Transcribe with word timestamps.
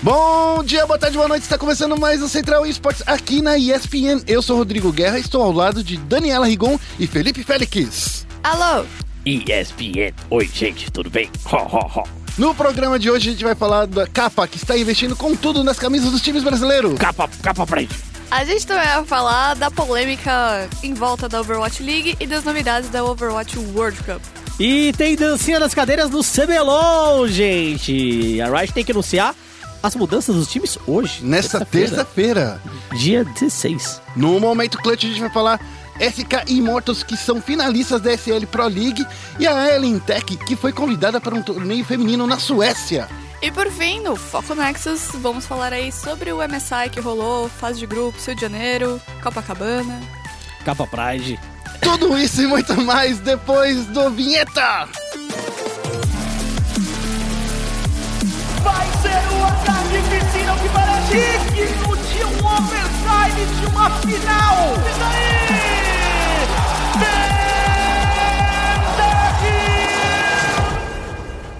Bom 0.00 0.64
dia, 0.64 0.86
boa 0.86 0.98
tarde, 0.98 1.16
boa 1.16 1.28
noite. 1.28 1.42
Está 1.42 1.58
começando 1.58 1.96
mais 1.98 2.22
o 2.22 2.28
Central 2.28 2.66
Esportes 2.66 3.02
aqui 3.06 3.40
na 3.42 3.56
ESPN. 3.56 4.22
Eu 4.26 4.42
sou 4.42 4.56
Rodrigo 4.56 4.90
Guerra, 4.92 5.18
estou 5.18 5.42
ao 5.42 5.52
lado 5.52 5.82
de 5.84 5.96
Daniela 5.96 6.46
Rigon 6.46 6.78
e 6.98 7.06
Felipe 7.06 7.44
Félix. 7.44 8.26
Alô? 8.42 8.84
ESPN. 9.24 10.12
Oi, 10.30 10.50
gente, 10.52 10.90
tudo 10.90 11.08
bem? 11.08 11.30
Ho, 11.44 11.56
ho, 11.56 12.00
ho. 12.00 12.04
No 12.36 12.54
programa 12.54 12.98
de 12.98 13.10
hoje 13.10 13.28
a 13.28 13.32
gente 13.32 13.44
vai 13.44 13.54
falar 13.54 13.86
da 13.86 14.06
capa 14.06 14.48
que 14.48 14.56
está 14.56 14.76
investindo 14.76 15.14
com 15.14 15.36
tudo 15.36 15.62
nas 15.62 15.78
camisas 15.78 16.10
dos 16.10 16.22
times 16.22 16.42
brasileiros. 16.42 16.98
Capa, 16.98 17.28
capa 17.42 17.66
pra 17.66 17.80
gente. 17.82 17.94
A 18.30 18.44
gente 18.44 18.66
também 18.66 18.86
vai 18.86 19.04
falar 19.04 19.54
da 19.54 19.70
polêmica 19.70 20.68
em 20.82 20.94
volta 20.94 21.28
da 21.28 21.40
Overwatch 21.40 21.82
League 21.82 22.16
e 22.18 22.26
das 22.26 22.42
novidades 22.42 22.88
da 22.88 23.04
Overwatch 23.04 23.58
World 23.58 24.02
Cup. 24.02 24.22
E 24.58 24.92
tem 24.94 25.14
dancinha 25.16 25.60
das 25.60 25.74
cadeiras 25.74 26.10
no 26.10 26.22
CBLOL, 26.24 27.28
gente. 27.28 28.40
A 28.40 28.48
Riot 28.58 28.72
tem 28.72 28.84
que 28.84 28.92
anunciar 28.92 29.34
as 29.82 29.96
mudanças 29.96 30.36
dos 30.36 30.48
times 30.48 30.78
hoje. 30.86 31.24
Nessa 31.24 31.64
terça-feira, 31.64 32.60
Dia 32.92 33.24
16. 33.24 34.00
no 34.16 34.38
Momento 34.38 34.78
Clutch, 34.78 35.04
a 35.04 35.08
gente 35.08 35.20
vai 35.20 35.30
falar 35.30 35.60
SK 35.98 36.50
Immortals, 36.50 37.02
que 37.02 37.16
são 37.16 37.40
finalistas 37.40 38.00
da 38.00 38.12
SL 38.16 38.46
Pro 38.50 38.66
League, 38.66 39.06
e 39.38 39.46
a 39.46 39.74
Ellen 39.74 39.98
Tech, 39.98 40.24
que 40.36 40.56
foi 40.56 40.72
convidada 40.72 41.20
para 41.20 41.34
um 41.34 41.42
torneio 41.42 41.84
feminino 41.84 42.26
na 42.26 42.38
Suécia. 42.38 43.08
E 43.42 43.50
por 43.50 43.68
fim, 43.70 44.00
no 44.00 44.14
Foco 44.14 44.54
Nexus, 44.54 45.10
vamos 45.14 45.46
falar 45.46 45.72
aí 45.72 45.90
sobre 45.90 46.32
o 46.32 46.38
MSI 46.38 46.88
que 46.90 47.00
rolou, 47.00 47.48
fase 47.48 47.80
de 47.80 47.86
grupo, 47.86 48.16
Rio 48.24 48.34
de 48.36 48.40
Janeiro, 48.40 49.00
Copacabana. 49.22 50.00
Capa 50.64 50.86
Pride. 50.86 51.40
Tudo 51.80 52.16
isso 52.16 52.40
e 52.42 52.46
muito 52.46 52.80
mais 52.80 53.18
depois 53.18 53.84
do 53.86 54.10
Vinheta! 54.10 54.88
Vai 58.62 58.86
ser 59.02 59.11
piscina 60.00 60.54
que 60.56 60.68
parece 60.68 61.38
digno 61.52 61.96
de 61.96 62.24
um 62.24 62.46
overtime 62.46 63.46
de 63.60 63.66
uma 63.66 63.90
final. 63.90 64.74
E 66.94 66.98
daí? 66.98 67.21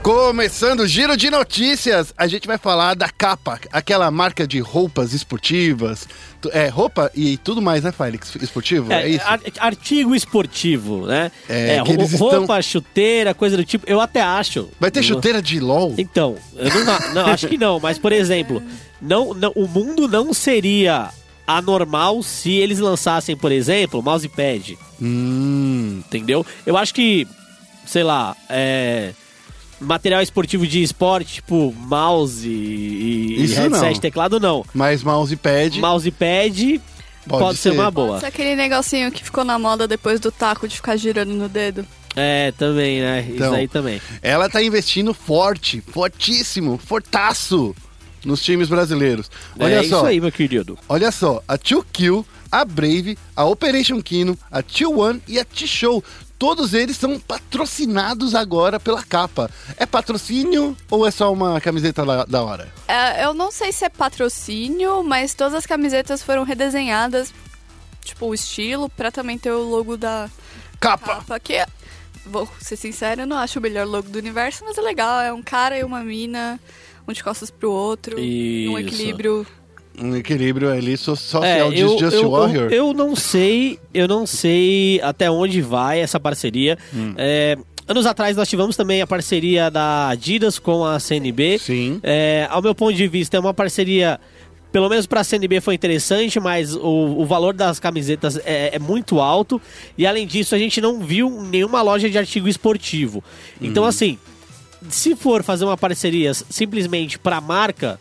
Começando 0.03 0.81
o 0.81 0.86
giro 0.86 1.17
de 1.17 1.31
notícias, 1.31 2.12
a 2.19 2.27
gente 2.27 2.45
vai 2.48 2.58
falar 2.58 2.95
da 2.95 3.08
capa, 3.08 3.61
aquela 3.70 4.11
marca 4.11 4.45
de 4.48 4.58
roupas 4.58 5.12
esportivas, 5.12 6.08
é 6.50 6.67
roupa 6.67 7.08
e 7.14 7.36
tudo 7.36 7.62
mais, 7.62 7.84
né, 7.84 7.92
Félix? 7.92 8.34
Esportivo, 8.42 8.92
é, 8.92 9.05
É, 9.05 9.08
isso? 9.11 9.25
ar- 9.25 9.41
artigo 9.61 10.12
esportivo, 10.12 11.06
né? 11.06 11.30
É, 11.48 11.77
É, 11.77 11.78
roupa, 11.78 12.03
estão- 12.03 12.62
chuteira, 12.62 13.33
coisa 13.33 13.56
do 13.56 13.64
tipo. 13.64 13.89
Eu 13.89 14.00
até 14.00 14.20
acho. 14.20 14.69
Vai 14.80 14.91
ter 14.91 15.05
chuteira 15.05 15.41
de 15.41 15.61
LOL? 15.61 15.95
Então, 15.97 16.36
eu 16.56 16.84
não, 16.84 17.14
não, 17.14 17.27
acho 17.27 17.47
que 17.47 17.56
não, 17.56 17.78
mas 17.78 17.97
por 17.97 18.11
exemplo, 18.11 18.61
não, 19.00 19.33
não, 19.33 19.53
o 19.55 19.69
mundo 19.69 20.08
não 20.08 20.34
seria 20.34 21.11
anormal 21.47 22.25
se 22.25 22.50
eles 22.50 22.80
lançassem, 22.80 23.36
por 23.36 23.53
exemplo, 23.53 24.03
mousepad, 24.03 24.77
Hum, 25.00 26.03
entendeu? 26.06 26.45
Eu 26.67 26.77
acho 26.77 26.92
que, 26.92 27.27
sei 27.86 28.03
lá, 28.03 28.36
é, 28.48 29.12
material 29.83 30.23
esportivo 30.23 30.67
de 30.67 30.83
esporte, 30.83 31.35
tipo 31.35 31.75
mouse 31.77 32.49
e, 32.49 33.37
e 33.39 33.45
Isso 33.45 33.61
headset, 33.61 33.95
não. 33.95 34.01
teclado, 34.01 34.41
não. 34.41 34.65
mas 34.73 35.03
mousepad 35.03 35.79
Mousepad 35.81 36.81
pode, 37.29 37.45
pode, 37.45 37.59
ser. 37.59 37.73
uma 37.73 37.91
boa. 37.91 38.17
Isso 38.17 38.27
é 38.27 38.29
aquele 38.29 38.57
negocinho 38.57 39.11
que 39.11 39.23
ficou 39.25 39.45
na 39.45 39.59
moda 39.59 39.87
depois 39.87 40.21
do 40.21 40.31
taco 40.31 40.67
de 40.67 40.77
ficar 40.77 40.97
girando 40.97 41.33
no 41.35 41.49
dedo. 41.49 41.87
É, 42.15 42.53
também, 42.53 43.01
né? 43.01 43.27
Então, 43.29 43.47
Isso 43.49 43.57
aí 43.57 43.69
também. 43.69 44.01
Ela 44.21 44.49
tá 44.49 44.63
investindo 44.63 45.15
forte, 45.15 45.81
fortíssimo, 45.81 46.79
fortaço 46.79 47.75
nos 48.25 48.43
times 48.43 48.69
brasileiros. 48.69 49.31
Olha 49.59 49.77
é 49.77 49.83
só, 49.83 49.97
isso 49.99 50.07
aí, 50.07 50.21
meu 50.21 50.31
querido. 50.31 50.79
olha 50.89 51.11
só, 51.11 51.43
a 51.49 51.57
2Kill, 51.59 52.25
a 52.51 52.65
Brave, 52.65 53.17
a 53.35 53.45
Operation 53.45 54.01
Kino, 54.03 54.39
a 54.51 54.63
T1 54.63 55.21
e 55.27 55.39
a 55.39 55.45
T-Show. 55.45 56.05
Todos 56.42 56.75
eles 56.75 56.97
são 56.97 57.20
patrocinados 57.20 58.35
agora 58.35 58.80
pela 58.80 59.01
capa. 59.01 59.48
É 59.77 59.86
patrocínio 59.86 60.77
ou 60.91 61.07
é 61.07 61.11
só 61.13 61.33
uma 61.33 61.61
camiseta 61.61 62.05
da, 62.05 62.25
da 62.25 62.42
hora? 62.42 62.69
É, 62.89 63.25
eu 63.25 63.33
não 63.33 63.53
sei 63.53 63.70
se 63.70 63.85
é 63.85 63.89
patrocínio, 63.89 65.05
mas 65.05 65.35
todas 65.35 65.55
as 65.55 65.64
camisetas 65.67 66.20
foram 66.20 66.42
redesenhadas, 66.42 67.33
tipo, 68.03 68.27
o 68.27 68.35
estilo, 68.35 68.89
pra 68.89 69.13
também 69.13 69.39
ter 69.39 69.53
o 69.53 69.63
logo 69.63 69.97
da 69.97 70.29
Capa! 70.80 71.14
capa, 71.19 71.39
que 71.39 71.53
é- 71.53 71.67
Vou 72.27 72.48
ser 72.61 72.74
sincera, 72.74 73.23
eu 73.23 73.27
não 73.29 73.36
acho 73.39 73.61
o 73.61 73.63
melhor 73.63 73.86
logo 73.86 74.09
do 74.09 74.19
universo, 74.19 74.64
mas 74.64 74.77
é 74.77 74.80
legal. 74.80 75.20
É 75.20 75.33
um 75.33 75.42
cara 75.45 75.79
e 75.79 75.85
uma 75.85 76.03
mina, 76.03 76.59
um 77.07 77.13
de 77.13 77.23
costas 77.23 77.53
pro 77.53 77.70
outro, 77.70 78.17
um 78.19 78.20
Isso. 78.20 78.79
equilíbrio. 78.79 79.47
Um 80.01 80.17
equilíbrio 80.17 80.70
ali 80.70 80.97
so- 80.97 81.13
É, 81.13 81.17
social 81.17 81.70
de 81.73 81.80
eu, 81.80 81.98
Just 81.98 82.17
eu, 82.17 82.30
Warrior. 82.30 82.64
eu, 82.73 82.89
eu 82.89 82.95
não 82.95 83.14
sei, 83.14 83.79
eu 83.92 84.08
não 84.08 84.27
sei 84.27 85.01
até 85.03 85.30
onde 85.30 85.61
vai 85.61 86.01
essa 86.01 86.19
parceria. 86.19 86.79
Hum. 86.95 87.14
É, 87.17 87.58
anos 87.86 88.07
atrás 88.07 88.36
nós 88.36 88.48
tivemos 88.48 88.77
também 88.77 89.03
a 89.03 89.07
parceria 89.07 89.70
da 89.70 90.08
Adidas 90.08 90.58
com 90.58 90.85
a 90.85 90.98
CNB. 90.98 91.58
Sim. 91.58 92.01
É, 92.03 92.47
ao 92.51 92.63
meu 92.63 92.75
ponto 92.75 92.95
de 92.95 93.07
vista, 93.07 93.36
é 93.36 93.41
uma 93.41 93.53
parceria, 93.53 94.19
pelo 94.73 94.89
menos 94.89 95.07
para 95.07 95.20
a 95.20 95.25
CNB 95.25 95.61
foi 95.61 95.75
interessante, 95.75 96.41
mas 96.41 96.74
o, 96.74 96.80
o 97.19 97.27
valor 97.27 97.53
das 97.53 97.79
camisetas 97.79 98.39
é, 98.47 98.74
é 98.74 98.79
muito 98.79 99.20
alto. 99.20 99.61
E 99.98 100.07
além 100.07 100.27
disso, 100.27 100.55
a 100.55 100.59
gente 100.59 100.80
não 100.80 101.01
viu 101.01 101.29
nenhuma 101.42 101.83
loja 101.83 102.09
de 102.09 102.17
artigo 102.17 102.48
esportivo. 102.48 103.23
Hum. 103.61 103.67
Então, 103.67 103.85
assim, 103.85 104.19
se 104.89 105.14
for 105.14 105.42
fazer 105.42 105.64
uma 105.67 105.77
parceria 105.77 106.33
simplesmente 106.35 107.19
para 107.19 107.36
a 107.36 107.41
marca 107.41 107.98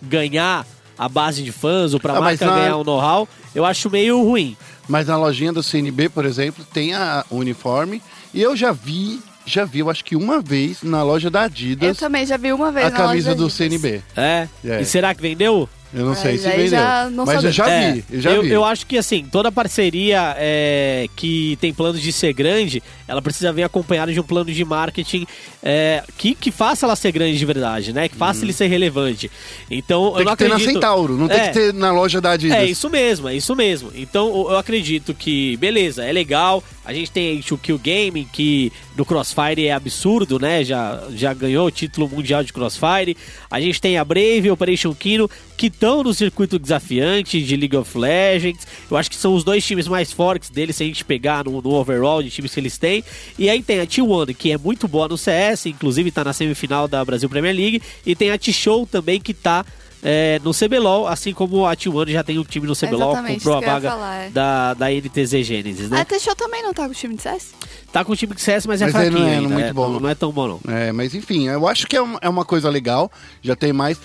ganhar 0.00 0.66
a 0.98 1.08
base 1.08 1.42
de 1.42 1.52
fãs 1.52 1.94
ou 1.94 2.00
para 2.00 2.14
a 2.14 2.16
Ah, 2.18 2.20
marca 2.20 2.46
na- 2.46 2.54
ganhar 2.56 2.76
o 2.76 2.84
know-how, 2.84 3.28
eu 3.54 3.64
acho 3.64 3.90
meio 3.90 4.22
ruim. 4.22 4.56
Mas 4.88 5.06
na 5.08 5.16
lojinha 5.16 5.52
do 5.52 5.62
CNB, 5.62 6.08
por 6.08 6.24
exemplo, 6.24 6.64
tem 6.72 6.94
a 6.94 7.24
o 7.30 7.36
uniforme. 7.36 8.00
E 8.32 8.40
eu 8.40 8.56
já 8.56 8.70
vi, 8.72 9.20
já 9.44 9.64
vi, 9.64 9.80
eu 9.80 9.90
acho 9.90 10.04
que 10.04 10.14
uma 10.14 10.40
vez 10.40 10.82
na 10.82 11.02
loja 11.02 11.28
da 11.30 11.40
Eu 11.40 11.44
Adidas, 11.46 11.96
também 11.98 12.24
já 12.26 12.36
vi 12.36 12.52
uma 12.52 12.70
vez 12.70 12.86
a 12.86 12.90
na 12.90 12.96
loja 12.98 13.08
camisa 13.08 13.28
da 13.30 13.34
do 13.34 13.44
Adidas. 13.46 13.52
CNB. 13.54 14.02
É? 14.16 14.48
É. 14.64 14.80
E 14.80 14.84
será 14.84 15.14
que 15.14 15.20
vendeu? 15.22 15.68
Eu 15.94 16.04
não 16.04 16.14
sei 16.14 16.36
se 16.36 16.48
vendeu. 16.48 16.68
já 16.68 17.08
não 17.10 17.24
mas 17.24 17.42
eu 17.44 17.50
já 17.52 17.68
É, 17.70 17.92
vi, 17.92 18.04
eu 18.10 18.20
já 18.20 18.30
eu, 18.32 18.42
vi. 18.42 18.50
eu 18.50 18.64
acho 18.64 18.86
que 18.86 18.98
assim, 18.98 19.24
toda 19.30 19.50
parceria 19.52 20.34
é, 20.38 21.06
que 21.16 21.56
tem 21.60 21.72
planos 21.72 22.00
de 22.02 22.12
ser 22.12 22.32
grande, 22.32 22.82
ela 23.08 23.22
precisa 23.22 23.52
vir 23.52 23.62
acompanhada 23.62 24.12
de 24.12 24.18
um 24.20 24.22
plano 24.22 24.52
de 24.52 24.64
marketing 24.64 25.26
é, 25.62 26.02
que, 26.18 26.34
que 26.34 26.50
faça 26.50 26.86
ela 26.86 26.96
ser 26.96 27.12
grande 27.12 27.38
de 27.38 27.44
verdade, 27.46 27.92
né? 27.92 28.08
Que 28.08 28.16
faça 28.16 28.44
ele 28.44 28.52
ser 28.52 28.66
relevante. 28.66 29.30
Então, 29.70 30.04
Uhum. 30.04 30.10
tem 30.12 30.20
eu 30.20 30.24
não 30.26 30.32
que 30.32 30.38
ter 30.38 30.44
acredito. 30.46 30.66
na 30.66 30.72
Centauro, 30.74 31.16
não 31.16 31.28
tem 31.28 31.38
É. 31.38 31.48
que 31.48 31.52
ter 31.54 31.74
na 31.74 31.90
loja 31.92 32.20
da 32.20 32.32
Adidas. 32.32 32.56
É 32.58 32.64
isso 32.64 32.90
mesmo, 32.90 33.28
é 33.28 33.34
isso 33.34 33.54
mesmo. 33.56 33.90
Então 33.94 34.28
eu 34.28 34.56
eu 34.56 34.58
acredito 34.58 35.12
que, 35.14 35.56
beleza, 35.58 36.04
é 36.04 36.12
legal. 36.12 36.62
A 36.84 36.92
gente 36.92 37.10
tem 37.10 37.42
o 37.50 37.58
Kill 37.58 37.78
Gaming, 37.82 38.26
que 38.32 38.72
no 38.96 39.04
Crossfire 39.04 39.66
é 39.66 39.72
absurdo, 39.72 40.38
né? 40.38 40.62
Já, 40.64 41.02
já 41.14 41.34
ganhou 41.34 41.66
o 41.66 41.70
título 41.70 42.08
mundial 42.08 42.42
de 42.44 42.52
Crossfire. 42.52 43.16
A 43.50 43.60
gente 43.60 43.80
tem 43.80 43.98
a 43.98 44.04
Brave, 44.04 44.50
Operation 44.50 44.94
Kino, 44.94 45.28
que 45.56 45.68
estão 45.76 46.02
no 46.02 46.14
circuito 46.14 46.58
desafiante 46.58 47.40
de 47.42 47.56
League 47.56 47.76
of 47.76 47.96
Legends. 47.96 48.66
Eu 48.90 48.96
acho 48.96 49.10
que 49.10 49.16
são 49.16 49.34
os 49.34 49.44
dois 49.44 49.64
times 49.64 49.86
mais 49.86 50.10
fortes 50.10 50.48
deles, 50.48 50.74
se 50.74 50.82
a 50.82 50.86
gente 50.86 51.04
pegar 51.04 51.44
no, 51.44 51.60
no 51.60 51.74
overall 51.74 52.22
de 52.22 52.30
times 52.30 52.52
que 52.52 52.60
eles 52.60 52.78
têm. 52.78 53.04
E 53.38 53.48
aí 53.50 53.62
tem 53.62 53.80
a 53.80 53.86
T1, 53.86 54.34
que 54.34 54.52
é 54.52 54.58
muito 54.58 54.88
boa 54.88 55.06
no 55.06 55.18
CS, 55.18 55.66
inclusive 55.66 56.10
tá 56.10 56.24
na 56.24 56.32
semifinal 56.32 56.88
da 56.88 57.04
Brasil 57.04 57.28
Premier 57.28 57.54
League. 57.54 57.82
E 58.04 58.16
tem 58.16 58.30
a 58.30 58.38
T-Show 58.38 58.86
também, 58.86 59.20
que 59.20 59.34
tá 59.34 59.64
é, 60.02 60.40
no 60.42 60.52
CBLOL, 60.52 61.06
assim 61.06 61.32
como 61.32 61.66
a 61.66 61.76
T1 61.76 62.10
já 62.10 62.22
tem 62.22 62.38
um 62.38 62.44
time 62.44 62.66
no 62.66 62.74
CBLOL, 62.74 63.12
Exatamente, 63.12 63.34
comprou 63.34 63.56
a 63.56 63.60
vaga 63.60 63.90
falar, 63.90 64.14
é. 64.16 64.30
da, 64.30 64.74
da 64.74 64.86
NTZ 64.88 65.44
Genesis, 65.44 65.90
né? 65.90 66.00
A 66.00 66.04
Teixeira 66.04 66.36
também 66.36 66.62
não 66.62 66.72
tá 66.72 66.84
com 66.84 66.92
o 66.92 66.94
time 66.94 67.16
de 67.16 67.22
CS? 67.22 67.54
Tá 67.92 68.04
com 68.04 68.12
o 68.12 68.16
time 68.16 68.34
de 68.34 68.40
CS, 68.40 68.66
mas 68.66 68.80
é 68.80 68.86
Mas 68.86 68.94
aí 68.94 69.10
fraquinho 69.10 69.24
não 69.24 69.28
é 69.28 69.36
ainda, 69.36 69.48
muito 69.48 69.66
é, 69.66 69.72
bom, 69.72 69.82
não, 69.82 69.92
não. 69.94 70.00
não 70.00 70.08
é 70.08 70.14
tão 70.14 70.30
bom 70.32 70.48
não. 70.48 70.72
É, 70.72 70.92
mas 70.92 71.14
enfim, 71.14 71.48
eu 71.48 71.66
acho 71.66 71.86
que 71.86 71.96
é 71.96 72.00
uma, 72.00 72.18
é 72.22 72.28
uma 72.28 72.44
coisa 72.44 72.70
legal, 72.70 73.10
já 73.42 73.56
tem 73.56 73.72
mais. 73.72 73.98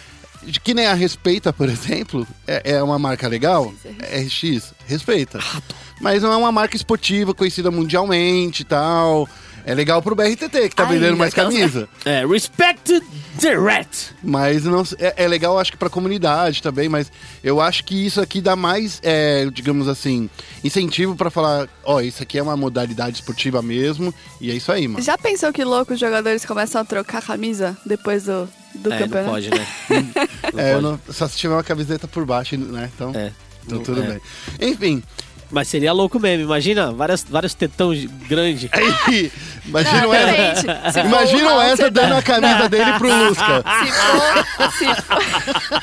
De 0.44 0.60
Que 0.60 0.74
nem 0.74 0.88
a 0.88 0.94
Respeita, 0.94 1.54
por 1.54 1.70
exemplo, 1.70 2.28
é, 2.48 2.74
é 2.74 2.84
uma 2.84 2.98
marca 2.98 3.28
legal, 3.28 3.72
RX, 3.86 4.74
respeita. 4.88 5.40
Mas 6.00 6.24
não 6.24 6.34
é 6.34 6.36
uma 6.36 6.52
marca 6.52 6.76
esportiva 6.76 7.34
conhecida 7.34 7.70
mundialmente 7.70 8.64
e 8.64 8.66
tal. 8.66 9.30
É 9.66 9.74
legal 9.74 10.02
pro 10.02 10.16
BRTT, 10.16 10.70
que 10.70 10.76
tá 10.76 10.86
vendendo 10.86 11.18
mais 11.18 11.32
aquelas- 11.34 11.54
camisa. 11.54 11.90
É, 12.06 12.26
respect 12.26 13.02
the 13.40 13.54
rat. 13.56 13.88
Mas 14.24 14.64
não, 14.64 14.84
é, 15.00 15.24
é 15.24 15.28
legal, 15.28 15.58
acho 15.60 15.72
que 15.72 15.78
pra 15.78 15.90
comunidade 15.90 16.62
também, 16.62 16.88
mas 16.90 17.12
eu 17.44 17.60
acho 17.62 17.84
que 17.84 18.06
isso 18.06 18.20
aqui 18.22 18.42
dá 18.42 18.56
mais, 18.56 19.00
é, 19.04 19.46
digamos 19.52 19.88
assim, 19.88 20.30
incentivo 20.64 21.16
pra 21.16 21.30
falar, 21.30 21.68
ó, 21.84 22.02
isso 22.02 22.22
aqui 22.24 22.38
é 22.38 22.44
uma 22.44 22.58
modalidade 22.58 23.16
esportiva 23.18 23.62
mesmo, 23.62 24.14
e 24.40 24.52
é 24.52 24.54
isso 24.54 24.72
aí, 24.72 24.88
mano. 24.88 25.04
Já 25.04 25.18
pensou 25.18 25.52
que 25.54 25.64
louco 25.64 25.94
os 25.94 26.00
jogadores 26.00 26.46
começam 26.46 26.82
a 26.82 26.86
trocar 26.86 27.22
camisa 27.22 27.78
depois 27.86 28.24
do, 28.24 28.48
do 28.76 28.92
É, 28.92 29.00
não 29.00 29.08
campeonato? 29.08 29.30
pode, 29.32 29.50
né? 29.50 29.68
Não 30.54 30.60
É, 30.60 30.72
eu 30.74 30.82
pode. 30.82 30.84
não- 31.08 31.14
só 31.14 31.28
se 31.28 31.38
tiver 31.38 31.54
uma 31.54 31.64
camiseta 31.64 32.08
por 32.08 32.26
baixo, 32.26 32.58
né? 32.58 32.90
Então, 32.94 33.12
É. 33.16 33.32
então 33.66 33.80
tudo 33.80 34.02
é. 34.04 34.08
bem. 34.08 34.22
Enfim, 34.70 35.04
Mas 35.52 35.68
seria 35.68 35.92
louco 35.92 36.20
mesmo, 36.20 36.46
imagina, 36.46 36.92
várias, 36.94 37.26
vários 37.30 37.54
tetão 37.54 37.92
grandes. 38.30 38.70
Aí, 39.08 39.32
imagina 39.66 40.02
Não, 40.02 40.14
essa. 40.14 41.02
Imagina 41.02 41.64
essa 41.66 41.92
dando 41.92 42.10
da- 42.12 42.18
a 42.18 42.22
camisa 42.22 42.70
dele 42.70 42.94
pro 42.94 43.08
Lusca. 43.28 43.64
Se 43.84 43.92
for. 43.92 44.72
Se 44.72 45.02
for... 45.02 45.82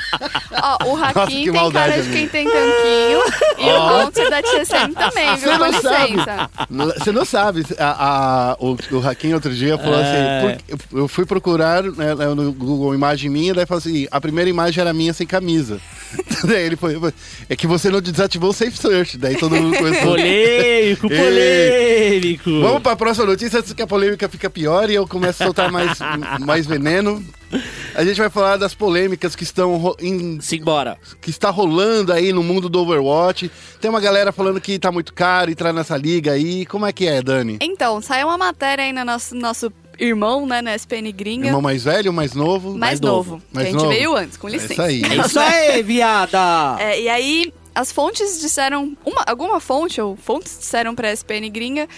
Ó, 0.62 0.92
o 0.92 0.96
Hakim 1.04 1.44
tem 1.44 1.52
maldade, 1.52 1.90
cara 1.90 2.02
de 2.02 2.10
quem 2.10 2.28
tem 2.28 2.44
tanquinho. 2.46 3.22
E 3.58 3.64
o 3.70 3.76
Haunter 3.76 4.30
da 4.30 4.42
TSM 4.42 4.92
também, 4.94 5.36
Você 5.36 5.48
viu? 5.48 5.58
Com 5.58 5.64
não 5.70 5.82
sabe. 5.82 6.12
licença. 6.12 6.50
Você 6.98 7.12
não 7.12 7.24
sabe. 7.24 7.66
A, 7.78 8.52
a- 8.52 8.56
o, 8.58 8.76
o 8.92 9.06
Hakim 9.08 9.34
outro 9.34 9.54
dia 9.54 9.76
falou 9.78 9.98
É. 10.00 10.56
assim: 10.56 10.78
por- 10.88 10.98
eu 11.00 11.08
fui 11.08 11.26
procurar 11.26 11.82
né, 11.82 12.14
no 12.34 12.52
Google 12.52 12.94
imagem 12.94 13.30
minha, 13.30 13.52
daí 13.54 13.66
falou 13.66 13.78
assim: 13.78 14.06
a 14.10 14.20
primeira 14.20 14.48
imagem 14.48 14.80
era 14.80 14.92
minha 14.92 15.12
sem 15.12 15.26
camisa. 15.26 15.78
daí 16.44 16.62
ele 16.64 16.76
foi. 16.76 16.98
É 17.48 17.54
que 17.54 17.66
você 17.66 17.90
não 17.90 18.00
desativou 18.00 18.50
o 18.50 18.52
Safe 18.54 18.76
Search. 18.76 19.18
Daí 19.18 19.36
todo 19.36 19.54
mundo 19.54 19.57
começou. 19.62 20.08
Polêmico, 20.08 21.08
polêmico. 21.08 22.60
Vamos 22.60 22.82
pra 22.82 22.96
próxima 22.96 23.26
notícia 23.26 23.58
antes 23.58 23.72
que 23.72 23.82
a 23.82 23.86
polêmica 23.86 24.28
fica 24.28 24.48
pior 24.50 24.88
e 24.90 24.94
eu 24.94 25.06
começo 25.06 25.42
a 25.42 25.46
soltar 25.46 25.70
mais, 25.70 25.98
mais 26.40 26.66
veneno. 26.66 27.22
A 27.94 28.04
gente 28.04 28.18
vai 28.18 28.28
falar 28.28 28.56
das 28.58 28.74
polêmicas 28.74 29.34
que 29.34 29.42
estão 29.42 29.94
em, 30.00 30.38
Simbora. 30.40 30.98
que 31.20 31.30
está 31.30 31.48
rolando 31.50 32.12
aí 32.12 32.32
no 32.32 32.42
mundo 32.42 32.68
do 32.68 32.80
Overwatch. 32.80 33.50
Tem 33.80 33.88
uma 33.90 34.00
galera 34.00 34.32
falando 34.32 34.60
que 34.60 34.78
tá 34.78 34.92
muito 34.92 35.14
caro 35.14 35.50
entrar 35.50 35.72
nessa 35.72 35.96
liga 35.96 36.32
aí. 36.32 36.66
Como 36.66 36.84
é 36.86 36.92
que 36.92 37.06
é, 37.06 37.22
Dani? 37.22 37.56
Então, 37.60 38.00
saiu 38.02 38.26
uma 38.28 38.36
matéria 38.38 38.84
aí 38.84 38.92
no 38.92 39.04
nosso, 39.04 39.34
nosso 39.34 39.72
irmão, 39.98 40.46
né, 40.46 40.60
na 40.62 40.74
SPN 40.76 41.10
Gringa. 41.10 41.46
Irmão 41.46 41.62
mais 41.62 41.82
velho, 41.84 42.12
mais 42.12 42.34
novo? 42.34 42.68
mais, 42.70 42.78
mais 42.78 43.00
novo. 43.00 43.30
novo. 43.32 43.42
que 43.48 43.54
Mais 43.54 43.66
a 43.66 43.70
gente 43.70 43.80
novo. 43.80 43.92
veio 43.92 44.14
antes, 44.16 44.36
com 44.36 44.48
É 44.48 44.52
licença. 44.52 44.72
isso 44.74 44.82
aí. 44.82 45.02
É 45.02 45.16
isso 45.26 45.40
aí, 45.40 45.82
viada! 45.82 46.76
É, 46.78 47.00
e 47.00 47.08
aí, 47.08 47.52
as 47.80 47.92
fontes 47.92 48.40
disseram. 48.40 48.96
Uma, 49.04 49.22
alguma 49.26 49.60
fonte, 49.60 50.00
ou 50.00 50.16
fontes 50.16 50.58
disseram 50.58 50.94
pra 50.94 51.12
SPN 51.12 51.48
gringa 51.50 51.88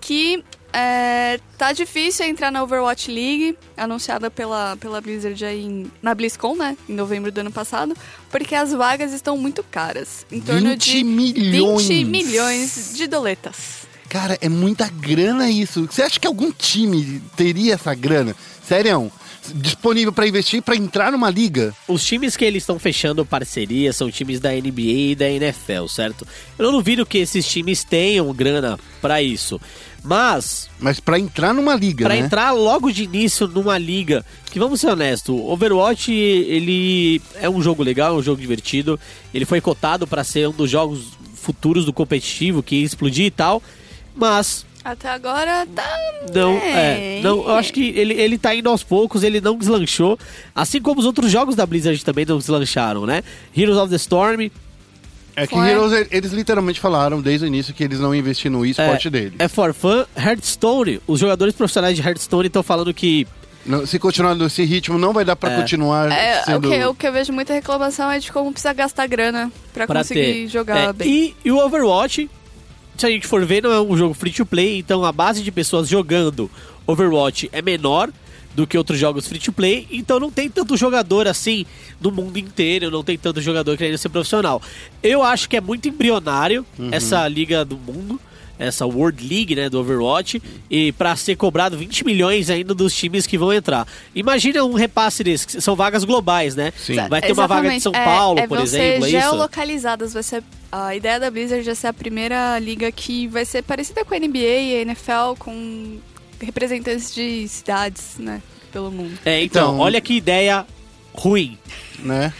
que 0.00 0.42
é, 0.72 1.40
tá 1.56 1.72
difícil 1.72 2.24
entrar 2.26 2.50
na 2.52 2.62
Overwatch 2.62 3.10
League, 3.10 3.58
anunciada 3.76 4.30
pela, 4.30 4.76
pela 4.76 5.00
Blizzard 5.00 5.44
aí 5.44 5.64
em- 5.64 5.90
na 6.00 6.14
BlizzCon, 6.14 6.54
né? 6.54 6.76
Em 6.88 6.92
novembro 6.94 7.32
do 7.32 7.38
ano 7.40 7.50
passado, 7.50 7.96
porque 8.30 8.54
as 8.54 8.72
vagas 8.72 9.12
estão 9.12 9.36
muito 9.36 9.62
caras. 9.64 10.24
Em 10.30 10.40
torno 10.40 10.70
20 10.70 10.84
de 10.90 11.04
milhões. 11.04 11.86
20 11.88 12.04
milhões 12.04 12.92
de 12.94 13.06
doletas. 13.06 13.56
Cara, 14.08 14.38
é 14.40 14.48
muita 14.48 14.88
grana 14.88 15.50
isso. 15.50 15.86
Você 15.90 16.02
acha 16.02 16.18
que 16.20 16.26
algum 16.26 16.50
time 16.52 17.20
teria 17.36 17.74
essa 17.74 17.94
grana? 17.94 18.34
Sério? 18.66 19.10
Disponível 19.54 20.12
pra 20.12 20.26
investir 20.26 20.60
pra 20.62 20.76
entrar 20.76 21.10
numa 21.12 21.30
liga? 21.30 21.74
Os 21.86 22.04
times 22.04 22.36
que 22.36 22.44
eles 22.44 22.62
estão 22.62 22.78
fechando 22.78 23.24
parceria 23.24 23.92
são 23.92 24.10
times 24.10 24.40
da 24.40 24.50
NBA 24.52 24.80
e 25.10 25.14
da 25.14 25.28
NFL, 25.28 25.86
certo? 25.88 26.26
Eu 26.58 26.66
não 26.66 26.72
duvido 26.72 27.06
que 27.06 27.18
esses 27.18 27.46
times 27.46 27.82
tenham 27.82 28.32
grana 28.34 28.78
pra 29.00 29.22
isso. 29.22 29.60
Mas, 30.04 30.68
Mas 30.78 31.00
pra 31.00 31.18
entrar 31.18 31.52
numa 31.52 31.74
liga, 31.74 32.04
pra 32.06 32.14
né? 32.14 32.20
entrar 32.20 32.52
logo 32.52 32.90
de 32.92 33.04
início 33.04 33.48
numa 33.48 33.76
liga, 33.76 34.24
que 34.50 34.58
vamos 34.58 34.80
ser 34.80 34.88
honestos, 34.90 35.34
o 35.34 35.50
Overwatch, 35.50 36.12
ele 36.12 37.20
é 37.40 37.48
um 37.50 37.60
jogo 37.60 37.82
legal, 37.82 38.14
é 38.14 38.18
um 38.18 38.22
jogo 38.22 38.40
divertido. 38.40 38.98
Ele 39.34 39.44
foi 39.44 39.60
cotado 39.60 40.06
pra 40.06 40.22
ser 40.22 40.48
um 40.48 40.52
dos 40.52 40.70
jogos 40.70 41.06
futuros 41.34 41.84
do 41.84 41.92
competitivo, 41.92 42.62
que 42.62 42.76
ia 42.76 42.84
explodir 42.84 43.26
e 43.26 43.30
tal. 43.30 43.62
Mas 44.14 44.64
Até 44.90 45.08
agora 45.08 45.66
tá. 45.74 45.86
Não, 46.34 46.52
é. 46.56 47.20
Não, 47.22 47.38
eu 47.48 47.54
acho 47.56 47.72
que 47.72 47.88
ele, 47.96 48.14
ele 48.14 48.38
tá 48.38 48.54
indo 48.54 48.68
aos 48.70 48.82
poucos, 48.82 49.22
ele 49.22 49.40
não 49.40 49.56
deslanchou. 49.56 50.18
Assim 50.54 50.80
como 50.80 51.00
os 51.00 51.06
outros 51.06 51.30
jogos 51.30 51.54
da 51.54 51.66
Blizzard 51.66 52.02
também 52.04 52.24
não 52.24 52.38
deslancharam, 52.38 53.04
né? 53.04 53.22
Heroes 53.56 53.76
of 53.78 53.90
the 53.90 53.96
Storm. 53.96 54.48
É 55.36 55.46
que. 55.46 55.54
Heroes, 55.56 56.06
eles 56.10 56.32
literalmente 56.32 56.80
falaram 56.80 57.20
desde 57.20 57.44
o 57.44 57.48
início 57.48 57.72
que 57.74 57.84
eles 57.84 58.00
não 58.00 58.14
investiram 58.14 58.58
no 58.58 58.66
esporte 58.66 59.08
é, 59.08 59.10
dele. 59.10 59.36
É 59.38 59.46
for 59.46 59.72
fun. 59.74 60.04
Hearthstone, 60.16 61.00
os 61.06 61.20
jogadores 61.20 61.54
profissionais 61.54 61.96
de 61.96 62.02
Hearthstone 62.02 62.46
estão 62.46 62.62
falando 62.62 62.92
que. 62.94 63.26
Não, 63.66 63.84
se 63.86 63.98
continuar 63.98 64.34
nesse 64.34 64.64
ritmo, 64.64 64.96
não 64.98 65.12
vai 65.12 65.24
dar 65.26 65.36
pra 65.36 65.52
É. 65.52 65.56
continuar 65.60 66.10
É, 66.10 66.42
sendo... 66.42 66.68
o, 66.68 66.70
que, 66.72 66.84
o 66.86 66.94
que 66.94 67.06
eu 67.06 67.12
vejo 67.12 67.32
muita 67.34 67.52
reclamação 67.52 68.10
é 68.10 68.18
de 68.18 68.32
como 68.32 68.50
precisa 68.50 68.72
gastar 68.72 69.06
grana 69.06 69.52
pra, 69.74 69.86
Pra 69.86 69.96
conseguir 70.00 70.20
ter. 70.44 70.48
jogar 70.48 70.78
É, 70.88 70.92
bem. 70.94 71.08
e, 71.08 71.36
e 71.44 71.52
o 71.52 71.58
Overwatch, 71.58 72.30
se 72.98 73.06
a 73.06 73.10
gente 73.10 73.26
for 73.26 73.44
ver, 73.46 73.62
não 73.62 73.72
é 73.72 73.80
um 73.80 73.96
jogo 73.96 74.12
free 74.12 74.32
to 74.32 74.44
play, 74.44 74.78
então 74.78 75.04
a 75.04 75.12
base 75.12 75.42
de 75.42 75.52
pessoas 75.52 75.88
jogando 75.88 76.50
Overwatch 76.86 77.48
é 77.52 77.62
menor 77.62 78.10
do 78.54 78.66
que 78.66 78.76
outros 78.76 78.98
jogos 78.98 79.28
free 79.28 79.38
to 79.38 79.52
play, 79.52 79.86
então 79.90 80.18
não 80.18 80.32
tem 80.32 80.50
tanto 80.50 80.76
jogador 80.76 81.28
assim 81.28 81.64
no 82.00 82.10
mundo 82.10 82.38
inteiro, 82.38 82.90
não 82.90 83.04
tem 83.04 83.16
tanto 83.16 83.40
jogador 83.40 83.76
querendo 83.76 83.96
ser 83.98 84.08
profissional. 84.08 84.60
Eu 85.00 85.22
acho 85.22 85.48
que 85.48 85.56
é 85.56 85.60
muito 85.60 85.88
embrionário 85.88 86.66
essa 86.90 87.28
liga 87.28 87.64
do 87.64 87.76
mundo, 87.76 88.20
essa 88.58 88.84
World 88.84 89.26
League, 89.26 89.54
né, 89.54 89.70
do 89.70 89.78
Overwatch, 89.78 90.42
e 90.68 90.90
pra 90.92 91.14
ser 91.14 91.36
cobrado 91.36 91.78
20 91.78 92.04
milhões 92.04 92.50
ainda 92.50 92.74
dos 92.74 92.92
times 92.92 93.26
que 93.26 93.38
vão 93.38 93.52
entrar. 93.52 93.86
Imagina 94.12 94.64
um 94.64 94.74
repasse 94.74 95.22
desse, 95.22 95.46
que 95.46 95.60
são 95.60 95.76
vagas 95.76 96.02
globais, 96.02 96.56
né? 96.56 96.72
Sim. 96.76 96.96
Vai 97.08 97.20
ter 97.20 97.32
uma 97.32 97.46
vaga 97.46 97.70
de 97.70 97.80
São 97.80 97.92
Exatamente. 97.92 98.18
Paulo, 98.18 98.40
é, 98.40 98.42
é, 98.42 98.46
por 98.48 98.58
exemplo, 98.58 98.86
é 98.86 98.90
ser 98.90 98.98
isso? 98.98 99.08
geolocalizadas. 99.10 100.14
Vai 100.14 100.22
ser, 100.24 100.42
a 100.70 100.94
ideia 100.94 101.18
da 101.18 101.30
Blizzard 101.30 101.68
é 101.68 101.74
ser 101.74 101.86
a 101.88 101.92
primeira 101.92 102.58
liga 102.58 102.90
que 102.92 103.26
vai 103.28 103.44
ser 103.44 103.62
parecida 103.62 104.04
com 104.04 104.14
a 104.14 104.18
NBA 104.18 104.38
e 104.38 104.76
a 104.76 104.80
NFL, 104.82 105.34
com 105.38 105.98
representantes 106.40 107.14
de 107.14 107.46
cidades, 107.48 108.16
né? 108.18 108.42
Pelo 108.72 108.90
mundo. 108.90 109.18
É, 109.24 109.42
então, 109.42 109.72
Então- 109.72 109.78
olha 109.78 110.00
que 110.00 110.14
ideia 110.14 110.66
ruim. 111.14 111.58
Né? 112.00 112.32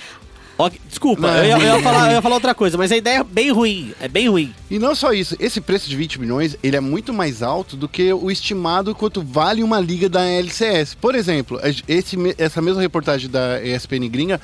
Desculpa, 0.88 1.28
eu, 1.28 1.44
ia, 1.44 1.52
eu 1.52 1.76
ia 1.76 1.82
falar, 1.82 2.08
eu 2.08 2.12
ia 2.14 2.22
falar 2.22 2.34
outra 2.34 2.52
coisa, 2.52 2.76
mas 2.76 2.90
a 2.90 2.96
ideia 2.96 3.18
é 3.18 3.24
bem 3.24 3.52
ruim. 3.52 3.94
É 4.00 4.08
bem 4.08 4.28
ruim. 4.28 4.52
E 4.68 4.76
não 4.76 4.92
só 4.92 5.12
isso, 5.12 5.36
esse 5.38 5.60
preço 5.60 5.88
de 5.88 5.94
20 5.94 6.20
milhões, 6.20 6.56
ele 6.64 6.76
é 6.76 6.80
muito 6.80 7.12
mais 7.14 7.44
alto 7.44 7.76
do 7.76 7.88
que 7.88 8.12
o 8.12 8.28
estimado 8.28 8.92
quanto 8.92 9.22
vale 9.22 9.62
uma 9.62 9.78
liga 9.78 10.08
da 10.08 10.24
LCS. 10.24 10.96
Por 10.96 11.14
exemplo, 11.14 11.60
esse, 11.86 12.16
essa 12.36 12.60
mesma 12.60 12.82
reportagem 12.82 13.30
da 13.30 13.62
ESPN 13.64 14.08
gringa 14.08 14.40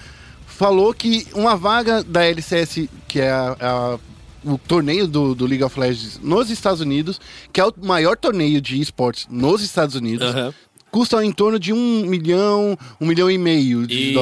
falou 0.57 0.95
que 0.95 1.27
uma 1.35 1.57
vaga 1.57 2.03
da 2.03 2.25
LCS, 2.25 2.89
que 3.09 3.21
é 3.21 3.31
a- 3.31 3.57
a- 3.61 3.99
o 4.45 4.59
torneio 4.59 5.07
do, 5.09 5.35
do 5.35 5.47
League 5.47 5.65
of 5.65 5.79
Legends 5.79 6.21
nos 6.23 6.51
Estados 6.51 6.81
Unidos, 6.81 7.21
que 7.53 7.61
é 7.61 7.65
o 7.65 7.73
maior 7.83 8.17
torneio 8.17 8.61
de 8.61 8.81
esportes 8.81 9.27
nos 9.31 9.63
Estados 9.63 9.95
Unidos, 9.95 10.27
Aham. 10.29 10.55
custa 10.91 11.25
em 11.25 11.33
torno 11.33 11.59
de 11.59 11.73
um 11.73 12.05
milhão, 12.07 12.79
um 13.01 13.07
milhão 13.07 13.31
e 13.31 13.39
meio 13.39 13.87
de, 13.87 14.13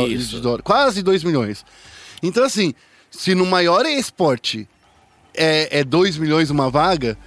dólares. 0.41 0.63
Quase 0.65 1.03
dois 1.03 1.25
milhões. 1.25 1.65
Então, 2.23 2.45
assim, 2.45 2.73
se 3.11 3.35
no 3.35 3.45
maior 3.45 3.85
esporte 3.85 4.69
é, 5.35 5.81
é 5.81 5.85
2 5.85 6.17
milhões 6.19 6.51
uma 6.51 6.71
vaga, 6.71 7.19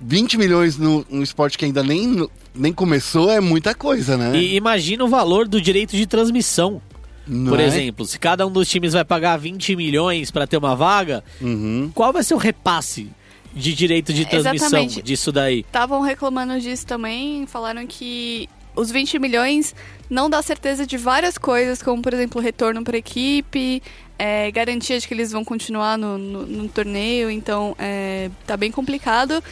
20 0.00 0.38
milhões 0.38 0.78
no, 0.78 1.04
no 1.10 1.22
esporte 1.22 1.58
que 1.58 1.64
ainda 1.64 1.82
nem, 1.82 2.26
nem 2.54 2.72
começou 2.72 3.30
é 3.30 3.40
muita 3.40 3.74
coisa, 3.74 4.16
né? 4.16 4.36
E 4.38 4.54
imagina 4.56 5.04
o 5.04 5.08
valor 5.08 5.46
do 5.46 5.60
direito 5.60 5.94
de 5.96 6.06
transmissão. 6.06 6.80
Não 7.28 7.50
Por 7.52 7.60
é? 7.60 7.64
exemplo, 7.66 8.04
se 8.06 8.18
cada 8.18 8.46
um 8.46 8.50
dos 8.50 8.68
times 8.68 8.94
vai 8.94 9.04
pagar 9.04 9.36
20 9.36 9.76
milhões 9.76 10.30
pra 10.30 10.46
ter 10.46 10.56
uma 10.56 10.74
vaga, 10.74 11.22
Uhum. 11.40 11.90
qual 11.94 12.12
vai 12.12 12.22
ser 12.22 12.34
o 12.34 12.38
repasse 12.38 13.10
de 13.54 13.74
direito 13.74 14.12
de 14.12 14.24
transmissão 14.24 14.66
exatamente. 14.68 15.02
disso 15.02 15.30
daí? 15.32 15.60
Estavam 15.60 16.00
reclamando 16.00 16.58
disso 16.60 16.86
também, 16.86 17.46
falaram 17.46 17.86
que 17.86 18.48
os 18.76 18.90
20 18.90 19.18
milhões 19.18 19.74
não 20.08 20.30
dá 20.30 20.40
certeza 20.40 20.86
de 20.86 20.96
várias 20.96 21.36
coisas, 21.36 21.82
como 21.82 22.00
por 22.00 22.14
exemplo 22.14 22.40
retorno 22.40 22.82
para 22.84 22.96
equipe, 22.96 23.82
é, 24.18 24.50
garantia 24.50 24.98
de 24.98 25.06
que 25.06 25.12
eles 25.14 25.32
vão 25.32 25.44
continuar 25.44 25.98
no, 25.98 26.16
no- 26.18 26.46
no 26.46 26.68
torneio, 26.68 27.30
então 27.30 27.74
é, 27.78 28.30
tá 28.46 28.56
bem 28.56 28.70
complicado. 28.70 29.42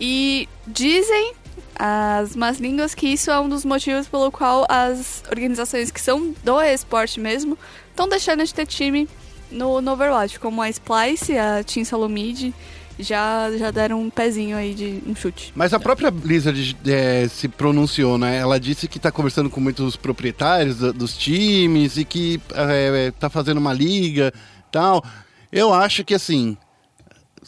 E 0.00 0.48
dizem 0.66 1.32
as 1.74 2.34
más 2.36 2.58
línguas 2.58 2.94
que 2.94 3.06
isso 3.08 3.30
é 3.30 3.38
um 3.40 3.48
dos 3.48 3.64
motivos 3.64 4.06
pelo 4.08 4.30
qual 4.30 4.66
as 4.68 5.22
organizações 5.30 5.90
que 5.90 6.00
são 6.00 6.34
do 6.44 6.60
esporte 6.62 7.20
mesmo 7.20 7.56
estão 7.90 8.08
deixando 8.08 8.44
de 8.44 8.52
ter 8.54 8.66
time 8.66 9.08
no, 9.50 9.80
no 9.80 9.92
Overwatch, 9.92 10.38
como 10.40 10.60
a 10.62 10.68
Splice, 10.68 11.36
a 11.38 11.64
Team 11.64 11.84
Salomid, 11.84 12.52
já, 12.98 13.50
já 13.56 13.70
deram 13.70 14.00
um 14.02 14.10
pezinho 14.10 14.56
aí 14.56 14.74
de 14.74 15.02
um 15.06 15.14
chute. 15.14 15.52
Mas 15.54 15.72
a 15.72 15.78
própria 15.80 16.10
Blizzard 16.10 16.76
é, 16.86 17.28
se 17.28 17.48
pronunciou, 17.48 18.18
né? 18.18 18.36
Ela 18.38 18.58
disse 18.58 18.88
que 18.88 18.98
tá 18.98 19.10
conversando 19.12 19.48
com 19.48 19.60
muitos 19.60 19.96
proprietários 19.96 20.78
da- 20.78 20.90
dos 20.92 21.16
times 21.16 21.96
e 21.96 22.04
que 22.04 22.40
é, 22.54 23.12
tá 23.18 23.30
fazendo 23.30 23.58
uma 23.58 23.72
liga 23.72 24.32
tal. 24.72 25.02
Eu 25.50 25.72
acho 25.72 26.04
que 26.04 26.12
assim, 26.12 26.56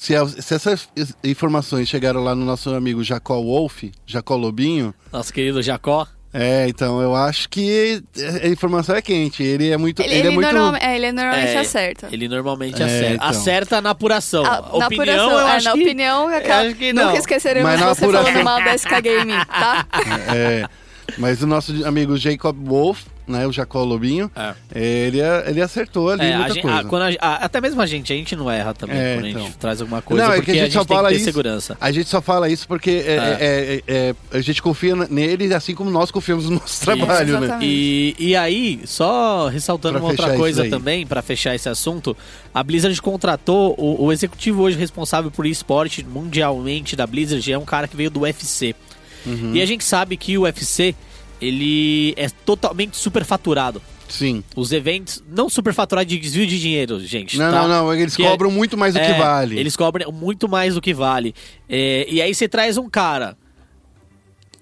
se, 0.02 0.16
a- 0.16 0.26
se 0.26 0.54
essas 0.54 0.88
informações 1.22 1.86
chegaram 1.88 2.24
lá 2.24 2.34
no 2.34 2.42
nosso 2.44 2.70
amigo 2.74 3.04
Jacó 3.04 3.38
Wolf, 3.40 3.84
Jacó 4.06 4.34
Lobinho, 4.34 4.94
Nosso 5.12 5.30
querido 5.30 5.60
Jacó. 5.62 6.06
é, 6.32 6.66
então 6.68 7.02
eu 7.02 7.14
acho 7.14 7.48
que 7.50 8.02
a 8.42 8.48
informação 8.48 8.94
é 8.96 9.02
quente. 9.02 9.42
Ele 9.42 9.68
é 9.70 9.76
muito. 9.76 10.00
Ele, 10.00 10.08
Ele, 10.08 10.14
é 10.14 10.26
ele 10.26 10.34
muito. 10.36 10.52
normalme- 10.52 10.78
é, 10.80 10.96
ele 10.96 11.12
normalmente 11.12 11.48
É, 11.50 11.58
acerta. 11.58 12.08
Ele 12.10 12.28
normalmente 12.28 12.80
É, 12.80 12.84
acerta. 12.86 13.14
então. 13.14 13.28
Acerta 13.28 13.80
na 13.82 13.90
apuração. 13.90 14.42
Ah, 14.46 14.62
na 14.78 14.86
opinião, 14.86 15.26
apuração, 15.26 15.30
eu 15.32 15.38
é, 15.48 15.52
acho 15.56 15.64
na 15.66 15.72
que... 15.72 15.82
opinião, 15.82 16.30
é 16.30 16.48
eu 16.48 16.54
acho 16.54 16.74
que 16.76 16.92
não. 16.94 17.06
nunca 17.06 17.18
esqueceremos 17.18 17.68
Mas 17.70 17.78
de 17.78 17.84
na 17.84 17.94
você 17.94 18.04
apuração- 18.04 18.32
falando 18.32 18.44
mal 18.44 18.64
da 18.64 18.74
SK 18.78 19.00
Game, 19.02 19.32
tá? 19.46 19.86
É, 20.34 20.64
mas 21.18 21.42
o 21.42 21.46
nosso 21.46 21.72
amigo 21.86 22.16
Jacob 22.16 22.56
Wolf, 22.66 23.02
né? 23.30 23.46
O 23.46 23.52
Jacó 23.52 23.82
Lobinho. 23.84 24.30
É. 24.36 24.54
Ele, 25.06 25.18
ele 25.46 25.62
acertou 25.62 26.10
ali 26.10 26.24
É, 26.24 26.34
a 26.34 26.38
muita 26.38 26.54
gente- 26.54 26.62
coisa. 26.62 26.78
ah, 26.78 26.84
quando 26.84 27.02
a- 27.02 27.16
ah, 27.20 27.34
até 27.44 27.60
mesmo 27.60 27.80
a 27.80 27.86
gente, 27.86 28.12
a 28.12 28.16
gente 28.16 28.36
não 28.36 28.50
erra 28.50 28.74
também 28.74 28.96
É, 28.98 29.14
quando 29.14 29.24
a 29.24 29.28
então. 29.30 29.42
gente 29.44 29.56
traz 29.56 29.80
alguma 29.80 30.02
coisa, 30.02 30.24
Não, 30.24 30.32
é 30.32 30.36
porque 30.36 30.52
que 30.52 30.58
a 30.60 30.64
gente, 30.64 30.72
só 30.72 30.84
tem 30.84 30.96
fala 30.96 31.12
isso. 31.12 31.24
segurança. 31.24 31.76
A 31.80 31.90
gente 31.92 32.08
só 32.08 32.20
fala 32.20 32.48
isso 32.48 32.66
porque 32.68 32.90
é, 32.90 33.14
é, 33.14 33.14
é, 33.40 33.82
é, 33.86 34.14
a 34.38 34.40
gente 34.40 34.60
confia 34.60 34.94
nele, 34.94 35.54
assim 35.54 35.74
como 35.74 35.90
nós 35.90 36.10
confiamos 36.10 36.46
no 36.46 36.56
nosso 36.60 36.80
trabalho, 36.82 37.32
né? 37.40 37.46
exatamente. 37.46 37.66
E, 37.66 38.16
e 38.18 38.36
aí, 38.36 38.80
só 38.84 39.48
ressaltando 39.48 39.94
Pra 39.94 40.02
uma 40.02 40.10
outra 40.10 40.28
isso 40.28 40.36
coisa 40.36 40.68
também, 40.68 41.06
pra 41.06 41.22
fechar 41.22 41.54
esse 41.54 41.68
assunto, 41.68 42.16
a 42.52 42.62
Blizzard 42.62 43.00
contratou 43.00 43.74
o, 43.78 44.06
o 44.06 44.12
executivo 44.12 44.62
hoje 44.62 44.76
responsável 44.76 45.30
por 45.30 45.46
esporte 45.46 46.04
mundialmente 46.04 46.96
da 46.96 47.06
Blizzard, 47.06 47.52
é 47.52 47.58
um 47.58 47.64
cara 47.64 47.86
que 47.86 47.96
veio 47.96 48.10
do 48.10 48.20
UFC. 48.20 48.74
Uhum. 49.26 49.52
E 49.54 49.60
a 49.60 49.66
gente 49.66 49.84
sabe 49.84 50.16
que 50.16 50.38
o 50.38 50.42
UFC, 50.42 50.94
ele 51.40 52.12
é 52.16 52.28
totalmente 52.28 52.96
superfaturado. 52.96 53.80
Sim. 54.08 54.42
Os 54.56 54.72
eventos, 54.72 55.22
não 55.28 55.48
superfaturado 55.48 56.08
de 56.08 56.18
desvio 56.18 56.46
de 56.46 56.58
dinheiro, 56.58 56.98
gente. 57.00 57.38
Não, 57.38 57.50
tá? 57.52 57.62
não, 57.62 57.68
não. 57.86 57.94
Eles 57.94 58.16
Que 58.16 58.24
é- 58.24 58.28
cobram 58.28 58.50
muito 58.50 58.76
mais 58.76 58.94
do 58.94 58.98
que 59.00 59.06
É, 59.06 59.14
vale. 59.18 59.58
Eles 59.58 59.76
cobram 59.76 60.10
muito 60.10 60.48
mais 60.48 60.74
do 60.74 60.80
que 60.80 60.92
vale. 60.92 61.32
É, 61.68 62.06
e 62.08 62.20
aí 62.20 62.34
você 62.34 62.48
traz 62.48 62.76
um 62.76 62.90
cara 62.90 63.36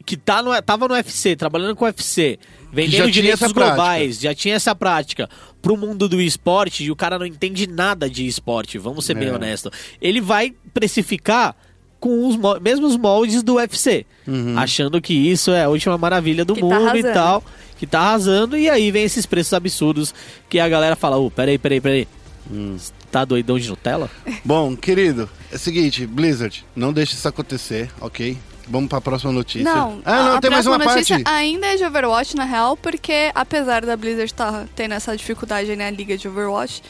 que 0.04 0.16
tá 0.16 0.42
no, 0.42 0.50
tava 0.62 0.88
no 0.88 0.94
UFC, 0.94 1.36
trabalhando 1.36 1.74
com 1.76 1.84
o 1.84 1.88
UFC, 1.88 2.38
vendendo 2.72 3.10
direitos 3.10 3.52
globais, 3.52 4.18
já 4.20 4.34
tinha 4.34 4.54
essa 4.54 4.74
prática 4.74 5.28
pro 5.60 5.76
mundo 5.76 6.08
do 6.08 6.20
esporte 6.20 6.84
e 6.84 6.90
o 6.90 6.96
cara 6.96 7.18
não 7.18 7.26
entende 7.26 7.66
nada 7.66 8.08
de 8.08 8.26
esporte, 8.26 8.78
vamos 8.78 9.04
ser 9.04 9.14
bem 9.14 9.28
É. 9.28 9.32
honestos. 9.34 9.70
Ele 10.00 10.20
vai 10.20 10.54
precificar 10.72 11.54
com 12.00 12.28
os 12.28 12.36
mo- 12.36 12.58
mesmos 12.60 12.96
moldes 12.96 13.42
do 13.42 13.54
UFC, 13.54 14.06
Uhum. 14.26 14.58
achando 14.58 15.00
que 15.00 15.12
isso 15.14 15.50
é 15.50 15.64
a 15.64 15.68
última 15.68 15.98
maravilha 15.98 16.44
do 16.44 16.54
Que 16.54 16.60
tá 16.60 16.66
mundo 16.66 16.80
e 16.82 16.86
arrasando. 16.88 17.14
tal, 17.14 17.44
que 17.78 17.86
tá 17.86 18.00
arrasando, 18.00 18.56
e 18.56 18.68
aí 18.70 18.90
vem 18.90 19.04
esses 19.04 19.26
preços 19.26 19.52
absurdos 19.52 20.14
que 20.48 20.58
a 20.60 20.68
galera 20.68 20.94
fala, 20.96 21.16
ô, 21.16 21.30
peraí, 21.30 21.58
peraí, 21.58 21.80
peraí, 21.80 22.08
Hum. 22.50 22.76
tá 23.10 23.24
doidão 23.24 23.58
de 23.58 23.68
Nutella? 23.68 24.08
Bom, 24.44 24.76
querido, 24.76 25.28
é 25.52 25.56
o 25.56 25.58
seguinte, 25.58 26.06
Blizzard, 26.06 26.64
não 26.76 26.92
deixe 26.92 27.14
isso 27.14 27.26
acontecer, 27.28 27.90
ok? 28.00 28.36
Vamos 28.70 28.88
pra 28.90 29.00
próxima 29.00 29.32
notícia. 29.32 29.64
Não, 29.64 30.00
ah, 30.04 30.22
não, 30.24 30.36
a 30.36 30.40
tem 30.40 30.50
mais 30.50 30.66
uma 30.66 30.76
notícia 30.78 31.16
parte. 31.22 31.28
ainda 31.36 31.66
é 31.68 31.76
de 31.76 31.84
Overwatch, 31.84 32.36
na 32.36 32.44
real, 32.44 32.76
porque 32.76 33.30
apesar 33.34 33.84
da 33.84 33.96
Blizzard 33.96 34.26
estar 34.30 34.66
tendo 34.76 34.92
essa 34.92 35.16
dificuldade 35.16 35.70
aí 35.70 35.76
na 35.76 35.90
liga 35.90 36.18
de 36.18 36.28
Overwatch, 36.28 36.82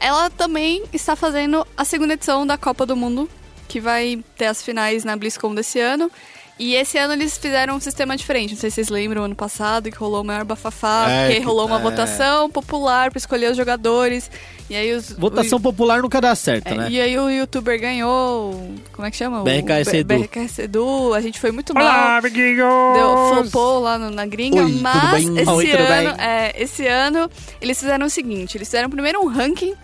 ela 0.00 0.30
também 0.30 0.82
está 0.92 1.14
fazendo 1.14 1.64
a 1.76 1.84
segunda 1.84 2.14
edição 2.14 2.46
da 2.46 2.56
Copa 2.58 2.84
do 2.86 2.96
Mundo, 2.96 3.28
que 3.70 3.78
vai 3.80 4.18
ter 4.36 4.46
as 4.46 4.60
finais 4.62 5.04
na 5.04 5.16
BlizzCon 5.16 5.54
desse 5.54 5.78
ano. 5.78 6.10
E 6.58 6.74
esse 6.74 6.98
ano 6.98 7.14
eles 7.14 7.38
fizeram 7.38 7.74
um 7.76 7.80
sistema 7.80 8.14
diferente. 8.14 8.52
Não 8.52 8.60
sei 8.60 8.68
se 8.68 8.74
vocês 8.74 8.88
lembram, 8.90 9.24
ano 9.24 9.34
passado, 9.34 9.90
que 9.90 9.96
rolou 9.96 10.20
o 10.20 10.24
maior 10.24 10.44
bafafá, 10.44 11.08
É, 11.08 11.22
porque 11.28 11.40
que- 11.40 11.46
rolou 11.46 11.66
uma 11.66 11.78
é. 11.78 11.82
votação 11.82 12.50
popular 12.50 13.10
para 13.10 13.16
escolher 13.18 13.50
os 13.50 13.56
jogadores. 13.56 14.30
E 14.68 14.76
aí 14.76 14.92
os. 14.92 15.10
Votação 15.12 15.56
o- 15.56 15.60
popular 15.62 16.02
nunca 16.02 16.20
dá 16.20 16.34
certo, 16.34 16.66
é, 16.68 16.74
né? 16.74 16.88
E 16.90 17.00
aí 17.00 17.18
o 17.18 17.30
youtuber 17.30 17.80
ganhou. 17.80 18.52
Como 18.92 19.06
é 19.06 19.10
que 19.10 19.16
chama? 19.16 19.42
BRKS 19.42 19.94
Edu. 19.94 20.18
BRKS 20.18 20.58
Edu. 20.64 21.14
A 21.14 21.20
gente 21.22 21.40
foi 21.40 21.50
muito 21.50 21.72
mal. 21.72 21.82
Olá, 21.84 22.18
amiguinhos! 22.18 22.58
Deu, 22.94 23.28
flopou 23.50 23.78
lá 23.80 23.96
no- 23.96 24.10
na 24.10 24.26
gringa, 24.26 24.62
Oi, 24.62 24.70
tudo 24.70 24.82
mas 24.82 25.24
bem? 25.24 25.38
esse 25.38 25.50
Oi, 25.50 25.66
tudo 25.66 25.82
ano, 25.82 26.16
bem? 26.16 26.26
é, 26.26 26.54
esse 26.62 26.86
ano 26.86 27.30
eles 27.58 27.78
fizeram 27.80 28.04
o 28.04 28.10
seguinte, 28.10 28.58
eles 28.58 28.68
fizeram 28.68 28.90
primeiro 28.90 29.18
um 29.22 29.28
ranking 29.28 29.74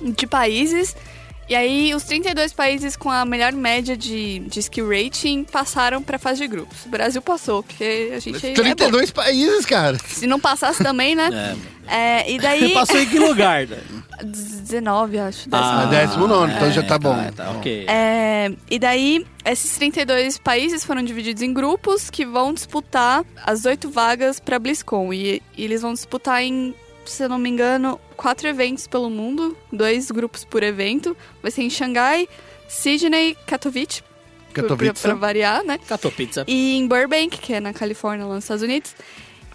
de 0.00 0.26
países 0.26 0.96
e 1.50 1.56
aí 1.56 1.92
os 1.92 2.04
32 2.04 2.52
países 2.52 2.94
com 2.94 3.10
a 3.10 3.24
melhor 3.24 3.52
média 3.52 3.96
de, 3.96 4.38
de 4.38 4.60
skill 4.60 4.88
rating 4.88 5.42
passaram 5.42 6.00
pra 6.00 6.16
fase 6.16 6.42
de 6.42 6.46
grupos. 6.46 6.86
O 6.86 6.88
Brasil 6.88 7.20
passou, 7.20 7.60
porque 7.64 8.12
a 8.14 8.20
gente 8.20 8.46
é 8.46 8.50
bom. 8.50 8.62
32 8.62 9.10
países, 9.10 9.66
cara. 9.66 9.98
Se 10.06 10.28
não 10.28 10.38
passasse 10.38 10.80
também, 10.80 11.16
né? 11.16 11.28
É. 11.90 12.20
É, 12.20 12.30
e 12.30 12.38
daí 12.38 12.70
Passou 12.74 13.00
em 13.00 13.08
que 13.08 13.18
lugar? 13.18 13.66
né? 13.66 13.78
19, 14.22 15.18
acho. 15.18 15.48
Ah, 15.50 15.86
décimo 15.86 16.28
nono, 16.28 16.52
então 16.52 16.70
já 16.70 16.84
tá 16.84 16.96
bom. 16.96 17.16
Tá, 17.34 17.50
ok. 17.50 17.86
É, 17.88 18.52
e 18.70 18.78
daí, 18.78 19.26
esses 19.44 19.76
32 19.76 20.38
países 20.38 20.84
foram 20.84 21.02
divididos 21.02 21.42
em 21.42 21.52
grupos 21.52 22.10
que 22.10 22.24
vão 22.24 22.54
disputar 22.54 23.24
as 23.44 23.64
oito 23.64 23.90
vagas 23.90 24.38
para 24.38 24.56
BlizzCon. 24.58 25.12
E, 25.12 25.42
e 25.56 25.64
eles 25.64 25.82
vão 25.82 25.92
disputar 25.92 26.42
em, 26.44 26.74
se 27.04 27.24
eu 27.24 27.28
não 27.28 27.38
me 27.38 27.48
engano, 27.48 27.98
quatro 28.20 28.46
eventos 28.46 28.86
pelo 28.86 29.08
mundo, 29.08 29.56
dois 29.72 30.10
grupos 30.10 30.44
por 30.44 30.62
evento. 30.62 31.16
Vai 31.42 31.50
ser 31.50 31.62
em 31.62 31.70
Xangai, 31.70 32.28
Sydney, 32.68 33.34
Katowice, 33.46 34.02
pra- 34.52 34.62
Katowice. 34.62 35.02
pra 35.02 35.14
variar, 35.14 35.64
né? 35.64 35.78
Pizza. 36.16 36.44
E 36.46 36.76
em 36.76 36.86
Burbank, 36.86 37.38
que 37.38 37.54
é 37.54 37.60
na 37.60 37.72
Califórnia, 37.72 38.26
lá 38.26 38.34
nos 38.34 38.44
Estados 38.44 38.62
Unidos. 38.62 38.94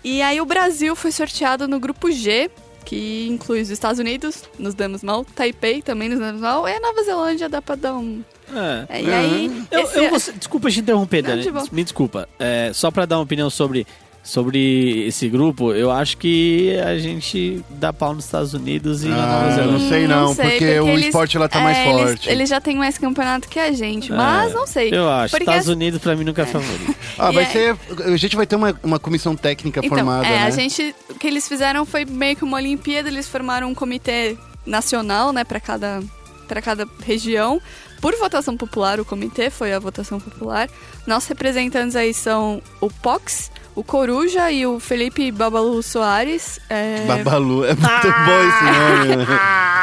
E 0.03 0.21
aí 0.21 0.41
o 0.41 0.45
Brasil 0.45 0.95
foi 0.95 1.11
sorteado 1.11 1.67
no 1.67 1.79
grupo 1.79 2.11
G, 2.11 2.49
que 2.83 3.27
inclui 3.29 3.61
os 3.61 3.69
Estados 3.69 3.99
Unidos, 3.99 4.43
nos 4.59 4.73
damos 4.73 5.03
mal, 5.03 5.23
Taipei 5.25 5.81
também 5.81 6.09
nos 6.09 6.19
damos 6.19 6.41
mal, 6.41 6.67
e 6.67 6.73
a 6.73 6.79
Nova 6.79 7.03
Zelândia 7.03 7.47
dá 7.49 7.61
pra 7.61 7.75
dar 7.75 7.93
um. 7.95 8.23
É. 8.89 8.97
É, 8.99 9.01
e 9.03 9.11
aí. 9.13 9.63
Eu, 9.71 9.79
esse- 9.81 9.97
eu 9.97 10.09
vou- 10.09 10.19
desculpa 10.19 10.69
te 10.69 10.79
interromper, 10.79 11.23
Não, 11.23 11.29
Dani. 11.31 11.41
de 11.43 11.51
boa. 11.51 11.65
Me 11.71 11.83
desculpa. 11.83 12.29
É, 12.39 12.71
só 12.73 12.91
pra 12.91 13.05
dar 13.05 13.17
uma 13.17 13.23
opinião 13.23 13.49
sobre, 13.49 13.87
sobre 14.25 15.05
esse 15.07 15.29
grupo, 15.29 15.71
eu 15.71 15.91
acho 15.91 16.17
que 16.17 16.75
a 16.83 16.97
gente 16.97 17.63
dá 17.69 17.93
pau 17.93 18.13
nos 18.15 18.25
Estados 18.25 18.55
Unidos 18.55 19.03
e 19.03 19.07
na 19.07 19.15
Nova 19.17 19.27
Ah, 19.29 19.45
eu 19.49 19.55
Zelândia. 19.55 19.71
não 19.71 19.89
sei 19.89 20.07
não, 20.07 20.35
porque 20.35 20.79
o 20.79 20.97
esporte 20.97 21.37
lá 21.37 21.47
tá 21.47 21.59
mais 21.61 21.77
é, 21.77 21.87
eles- 21.89 22.01
forte. 22.01 22.29
Eles, 22.29 22.49
já 22.49 22.59
têm 22.59 22.75
mais 22.75 22.97
campeonato 22.97 23.47
que 23.47 23.59
a 23.59 23.71
gente, 23.71 24.11
mas 24.11 24.51
não 24.51 24.65
sei. 24.65 24.89
Eu 24.91 25.07
acho. 25.09 25.29
Porque 25.31 25.43
Estados 25.43 25.67
Unidos 25.69 26.01
pra 26.01 26.15
mim 26.15 26.23
nunca 26.23 26.41
é 26.41 26.45
favorito. 26.45 26.95
Ah, 27.17 27.31
vai 27.31 27.43
é- 27.43 27.47
ser. 27.47 27.77
A 28.13 28.17
gente 28.17 28.35
vai 28.35 28.45
ter 28.45 28.57
uma, 28.57 28.77
uma 28.83 28.99
comissão 28.99 29.37
técnica 29.37 29.79
Então, 29.81 29.97
formada, 29.97 30.27
é, 30.27 30.31
né? 30.31 30.43
a 30.47 30.49
gente. 30.49 30.93
O 31.09 31.13
que 31.13 31.25
eles 31.27 31.47
fizeram 31.47 31.85
foi 31.85 32.03
meio 32.03 32.35
que 32.35 32.43
uma 32.43 32.57
Olimpíada, 32.57 33.07
eles 33.07 33.25
formaram 33.25 33.69
um 33.69 33.73
comitê 33.73 34.35
nacional, 34.65 35.31
né, 35.31 35.45
pra 35.45 35.61
cada, 35.61 36.01
pra 36.47 36.61
cada 36.61 36.85
região. 37.05 37.61
Por 38.01 38.13
votação 38.17 38.57
popular, 38.57 38.99
o 38.99 39.05
comitê 39.05 39.49
foi 39.49 39.71
a 39.73 39.79
votação 39.79 40.19
popular. 40.19 40.67
Nossos 41.07 41.29
representantes 41.29 41.95
aí 41.95 42.13
são 42.13 42.61
o 42.81 42.89
Pox, 42.89 43.49
o 43.75 43.83
Coruja 43.83 44.49
e 44.51 44.65
o 44.65 44.79
Felipe 44.79 45.29
Babalu 45.31 45.83
Soares. 45.83 46.59
É, 46.69 47.03
Babalu. 47.05 47.65
É 47.65 47.73
muito 47.75 48.07
bom 48.25 48.39
esse 48.47 48.63
nome. 48.63 49.25
né? 49.25 49.39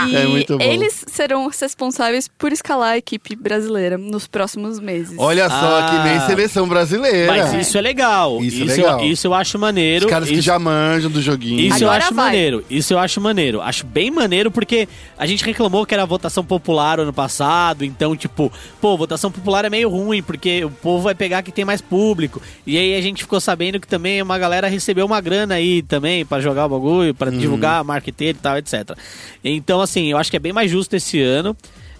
E 0.08 0.16
É 0.16 0.26
muito 0.26 0.58
bom. 0.58 0.64
eles 0.64 1.04
serão 1.06 1.46
os 1.46 1.61
responsáveis 1.61 2.26
por 2.26 2.50
escalar 2.52 2.92
a 2.94 2.99
equipe 2.99 3.37
brasileira 3.37 3.96
nos 3.99 4.26
próximos 4.26 4.80
meses. 4.80 5.14
Olha 5.18 5.49
só, 5.49 5.54
Ah. 5.80 5.88
que 5.90 6.08
nem 6.08 6.20
seleção 6.26 6.66
brasileira. 6.66 7.30
Mas 7.30 7.52
isso 7.66 7.76
é 7.76 7.80
legal. 7.80 8.38
Isso 8.42 8.62
é 8.62 8.64
isso, 8.66 8.76
legal. 8.80 9.04
isso 9.04 9.26
eu 9.26 9.34
acho 9.34 9.58
maneiro. 9.58 10.06
Os 10.06 10.11
caras 10.11 10.28
que 10.28 10.34
Isso- 10.34 10.42
já 10.42 10.58
manjam 10.58 11.11
do 11.11 11.20
joguinho. 11.20 11.61
Isso 11.61 11.84
eu 11.84 11.88
Agora 11.88 12.04
acho 12.04 12.14
vai. 12.14 12.25
maneiro. 12.26 12.64
Isso 12.70 12.94
eu 12.94 12.99
acho 12.99 13.20
maneiro. 13.20 13.61
Acho 13.61 13.87
bem 13.87 14.11
maneiro 14.11 14.50
porque 14.50 14.88
a 15.18 15.26
gente 15.26 15.44
reclamou 15.44 15.84
que 15.84 15.92
era 15.94 16.04
votação 16.06 16.44
popular 16.44 16.99
ano 16.99 17.12
passado. 17.12 17.84
Então, 17.84 18.16
tipo, 18.16 18.50
pô, 18.80 18.96
votação 18.96 19.30
popular 19.30 19.64
é 19.66 19.70
meio 19.70 19.88
ruim 19.90 20.22
porque 20.22 20.64
o 20.64 20.70
povo 20.70 21.04
vai 21.04 21.14
pegar 21.14 21.42
que 21.42 21.52
tem 21.52 21.64
mais 21.64 21.80
público. 21.82 22.40
E 22.66 22.76
aí 22.78 22.96
a 22.96 23.00
gente 23.02 23.22
ficou 23.22 23.38
sabendo 23.38 23.78
que 23.82 23.88
também 23.88 24.22
uma 24.22 24.38
galera 24.38 24.66
recebeu 24.68 25.04
uma 25.04 25.20
grana 25.20 25.56
aí 25.56 25.82
também 25.82 26.24
pra 26.24 26.40
jogar 26.40 26.64
o 26.64 26.68
bagulho, 26.70 27.14
pra 27.14 27.30
divulgar 27.30 27.80
a 27.80 27.84
marqueteira 27.84 28.38
e 28.38 28.40
tal, 28.40 28.56
etc. 28.56 28.96
Então, 29.44 29.80
assim, 29.82 30.10
eu 30.10 30.16
acho 30.16 30.30
que 30.30 30.36
é 30.38 30.40
bem 30.40 30.52
mais 30.54 30.70
justo 30.70 30.96
esse 30.96 31.20
ano. 31.20 31.54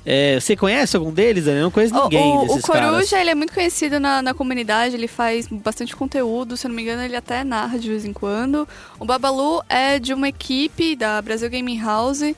É, 0.04 0.40
você 0.40 0.56
conhece 0.56 0.96
algum 0.96 1.12
deles? 1.12 1.44
Dani? 1.44 1.58
Eu 1.58 1.62
não 1.64 1.70
conheço 1.70 1.94
O- 1.94 2.02
ninguém 2.04 2.22
o, 2.32 2.38
o 2.38 2.46
desses 2.48 2.62
Coruja, 2.62 2.80
caras. 2.90 3.12
ele 3.12 3.30
é 3.30 3.34
muito 3.36 3.52
conhecido 3.52 4.00
na, 4.00 4.20
na 4.22 4.34
comunidade, 4.34 4.96
ele 4.96 5.06
faz 5.06 5.46
bastante 5.46 5.94
conteúdo, 5.94 6.56
se 6.56 6.66
eu 6.66 6.70
não 6.70 6.74
me 6.76 6.82
engano, 6.82 7.02
ele 7.02 7.14
até 7.14 7.44
narra 7.44 7.78
de 7.78 7.88
vez 7.88 8.04
em 8.04 8.12
quando. 8.12 8.66
O 8.98 9.04
Babalu 9.04 9.62
é 9.68 10.00
de 10.00 10.12
uma 10.12 10.28
equipe 10.28 10.96
da 10.96 11.22
Brasil 11.22 11.48
Gaming 11.48 11.78
House, 11.80 12.34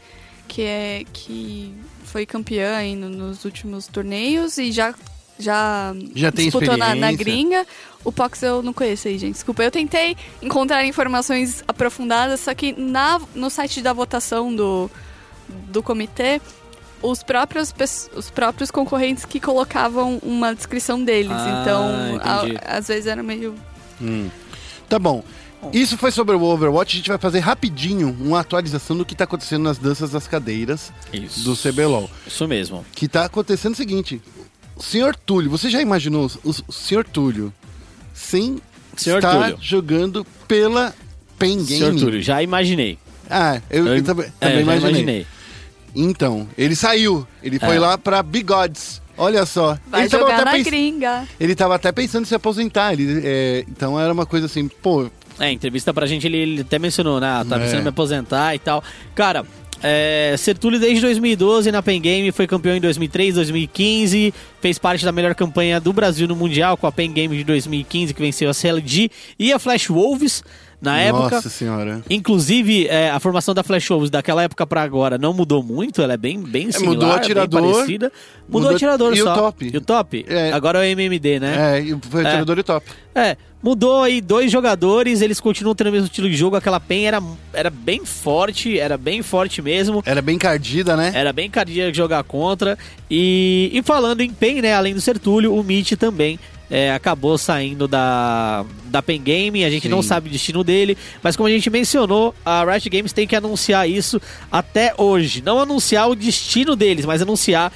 que 0.46 0.60
é 0.60 1.04
que 1.10 1.72
foi 2.04 2.26
campeã 2.26 2.76
aí 2.76 2.94
no- 2.94 3.08
nos 3.08 3.46
últimos 3.46 3.86
torneios 3.86 4.58
e 4.58 4.70
já 4.70 4.94
já, 5.38 5.94
Já 6.14 6.30
tem 6.32 6.44
disputou 6.46 6.76
na, 6.76 6.94
na 6.94 7.12
gringa. 7.12 7.66
O 8.04 8.12
Pox 8.12 8.42
eu 8.42 8.62
não 8.62 8.72
conheço 8.72 9.08
aí, 9.08 9.18
gente. 9.18 9.34
Desculpa. 9.34 9.62
Eu 9.64 9.70
tentei 9.70 10.16
encontrar 10.42 10.84
informações 10.84 11.64
aprofundadas, 11.66 12.40
só 12.40 12.54
que 12.54 12.72
na, 12.78 13.20
no 13.34 13.48
site 13.50 13.80
da 13.80 13.92
votação 13.92 14.54
do, 14.54 14.90
do 15.68 15.82
comitê, 15.82 16.40
os 17.02 17.22
próprios, 17.22 17.72
os 18.14 18.30
próprios 18.30 18.70
concorrentes 18.70 19.24
que 19.24 19.40
colocavam 19.40 20.18
uma 20.22 20.54
descrição 20.54 21.02
deles. 21.02 21.32
Ah, 21.32 21.60
então, 21.62 22.20
a- 22.22 22.76
às 22.78 22.88
vezes 22.88 23.06
era 23.06 23.22
meio. 23.22 23.54
Hum. 24.00 24.28
Tá 24.88 24.98
bom. 24.98 25.24
Isso 25.72 25.96
foi 25.96 26.10
sobre 26.10 26.36
o 26.36 26.42
Overwatch. 26.42 26.94
A 26.94 26.98
gente 26.98 27.08
vai 27.08 27.16
fazer 27.16 27.38
rapidinho 27.38 28.14
uma 28.20 28.40
atualização 28.40 28.96
do 28.98 29.04
que 29.04 29.14
tá 29.14 29.24
acontecendo 29.24 29.62
nas 29.62 29.78
danças 29.78 30.10
das 30.10 30.28
cadeiras 30.28 30.92
Isso. 31.10 31.42
do 31.42 31.56
CBLOL. 31.56 32.10
Isso 32.26 32.46
mesmo. 32.46 32.84
Que 32.94 33.08
tá 33.08 33.24
acontecendo 33.24 33.72
o 33.72 33.76
seguinte. 33.76 34.20
Senhor 34.78 35.14
Túlio, 35.16 35.50
você 35.50 35.70
já 35.70 35.80
imaginou 35.80 36.30
o, 36.44 36.72
senhor 36.72 37.04
Túlio 37.04 37.52
sem 38.12 38.58
Senhor 38.96 39.18
estar 39.18 39.40
Túlio. 39.40 39.58
jogando 39.60 40.26
pela 40.48 40.94
Pen 41.38 41.56
Game? 41.64 41.66
Senhor 41.66 41.94
Túlio, 41.96 42.22
já 42.22 42.42
imaginei. 42.42 42.98
Ah, 43.30 43.60
eu, 43.70 43.86
eu 43.86 44.02
também, 44.02 44.26
é, 44.26 44.30
também 44.48 44.56
já 44.56 44.60
imaginei. 44.62 44.90
imaginei. 44.90 45.26
Então, 45.96 46.48
ele 46.58 46.74
saiu. 46.74 47.26
Ele 47.42 47.58
foi 47.58 47.76
É. 47.76 47.80
lá 47.80 47.96
pra 47.96 48.22
Bigodes. 48.22 49.00
Olha 49.16 49.46
só. 49.46 49.78
Vai 49.86 50.02
ele 50.02 50.08
tava 50.10 50.22
jogar 50.24 50.34
até 50.36 50.44
na 50.44 50.50
pens- 50.52 50.64
gringa. 50.66 51.24
Ele 51.38 51.54
tava 51.54 51.74
até 51.76 51.92
pensando 51.92 52.22
em 52.24 52.26
se 52.26 52.34
aposentar. 52.34 52.92
Ele, 52.92 53.20
é, 53.24 53.64
então 53.68 53.98
era 53.98 54.12
uma 54.12 54.26
coisa 54.26 54.46
assim, 54.46 54.66
pô, 54.68 55.08
É, 55.38 55.50
entrevista 55.50 55.92
pra 55.94 56.06
gente 56.06 56.26
ele, 56.26 56.36
ele 56.36 56.60
até 56.62 56.78
mencionou, 56.78 57.20
né? 57.20 57.28
Ah, 57.28 57.44
Tá 57.48 57.56
É. 57.56 57.60
pensando 57.60 57.80
em 57.80 57.82
me 57.82 57.88
aposentar 57.88 58.54
e 58.54 58.58
tal. 58.58 58.82
Cara, 59.14 59.44
é, 59.86 60.34
Sertulli 60.38 60.78
desde 60.78 61.02
2012 61.02 61.70
na 61.70 61.82
Pen 61.82 62.00
Game, 62.00 62.32
foi 62.32 62.46
campeão 62.46 62.74
em 62.74 62.80
2003, 62.80 63.34
2015, 63.34 64.32
fez 64.58 64.78
parte 64.78 65.04
da 65.04 65.12
melhor 65.12 65.34
campanha 65.34 65.78
do 65.78 65.92
Brasil 65.92 66.26
no 66.26 66.34
Mundial 66.34 66.78
com 66.78 66.86
a 66.86 66.92
Pen 66.92 67.12
Game 67.12 67.36
de 67.36 67.44
2015, 67.44 68.14
que 68.14 68.22
venceu 68.22 68.48
a 68.48 68.54
CLG 68.54 69.10
e 69.38 69.52
a 69.52 69.58
Flash 69.58 69.88
Wolves 69.88 70.42
na 70.84 71.00
época. 71.00 71.36
Nossa 71.36 71.48
senhora. 71.48 72.02
Inclusive, 72.08 72.86
é, 72.86 73.10
a 73.10 73.18
formação 73.18 73.54
da 73.54 73.62
Flash 73.62 73.88
Wolves 73.88 74.10
daquela 74.10 74.42
época 74.42 74.66
pra 74.66 74.82
agora 74.82 75.18
não 75.18 75.32
mudou 75.32 75.62
muito, 75.62 76.00
ela 76.02 76.12
é 76.12 76.16
bem, 76.16 76.38
bem 76.40 76.70
similar, 76.70 76.94
mudou 76.94 77.08
o 77.08 77.12
bem 77.12 77.20
atirador, 77.20 77.72
parecida. 77.72 78.06
Mudou, 78.06 78.60
mudou- 78.60 78.70
o 78.70 78.74
atirador 78.76 79.16
e 79.16 79.20
o 79.22 79.24
só. 79.24 79.34
top. 79.34 79.70
E 79.72 79.76
o 79.76 79.80
top? 79.80 80.24
É. 80.28 80.52
Agora 80.52 80.78
é 80.78 80.82
o 80.82 80.84
MMD, 80.92 81.40
né? 81.40 81.78
É, 81.78 81.80
e 81.80 81.98
foi 82.08 82.22
o 82.22 82.28
tirador 82.28 82.58
e 82.58 82.62
top. 82.62 82.86
É, 83.14 83.36
mudou 83.62 84.02
aí 84.02 84.20
dois 84.20 84.50
jogadores, 84.50 85.22
eles 85.22 85.38
continuam 85.40 85.74
tendo 85.74 85.86
o 85.88 85.92
mesmo 85.92 86.06
estilo 86.06 86.28
de 86.28 86.36
jogo. 86.36 86.56
Aquela 86.56 86.80
PEN 86.80 87.06
era, 87.06 87.22
era 87.52 87.70
bem 87.70 88.04
forte, 88.04 88.78
era 88.78 88.98
bem 88.98 89.22
forte 89.22 89.62
mesmo. 89.62 90.02
Era 90.04 90.20
bem 90.20 90.36
cardida, 90.36 90.96
né? 90.96 91.12
Era 91.14 91.32
bem 91.32 91.48
cardíaco 91.48 91.94
jogar 91.94 92.22
contra. 92.24 92.76
E, 93.10 93.70
e 93.72 93.82
falando 93.82 94.20
em 94.20 94.30
PEN, 94.30 94.60
né? 94.62 94.74
Além 94.74 94.92
do 94.94 95.00
Sertúlio, 95.00 95.54
o 95.54 95.62
Mitch 95.62 95.92
também 95.92 96.38
é, 96.74 96.92
acabou 96.92 97.38
saindo 97.38 97.86
da, 97.86 98.66
da 98.86 99.00
PEN 99.00 99.22
Game. 99.22 99.64
A 99.64 99.70
gente 99.70 99.84
Sim. 99.84 99.90
não 99.90 100.02
sabe 100.02 100.28
o 100.28 100.32
destino 100.32 100.64
dele. 100.64 100.98
Mas 101.22 101.36
como 101.36 101.46
a 101.46 101.52
gente 101.52 101.70
mencionou, 101.70 102.34
a 102.44 102.64
Riot 102.64 102.90
Games 102.90 103.12
tem 103.12 103.28
que 103.28 103.36
anunciar 103.36 103.88
isso 103.88 104.20
até 104.50 104.92
hoje. 104.98 105.40
Não 105.40 105.60
anunciar 105.60 106.10
o 106.10 106.16
destino 106.16 106.74
deles, 106.74 107.04
mas 107.04 107.22
anunciar 107.22 107.72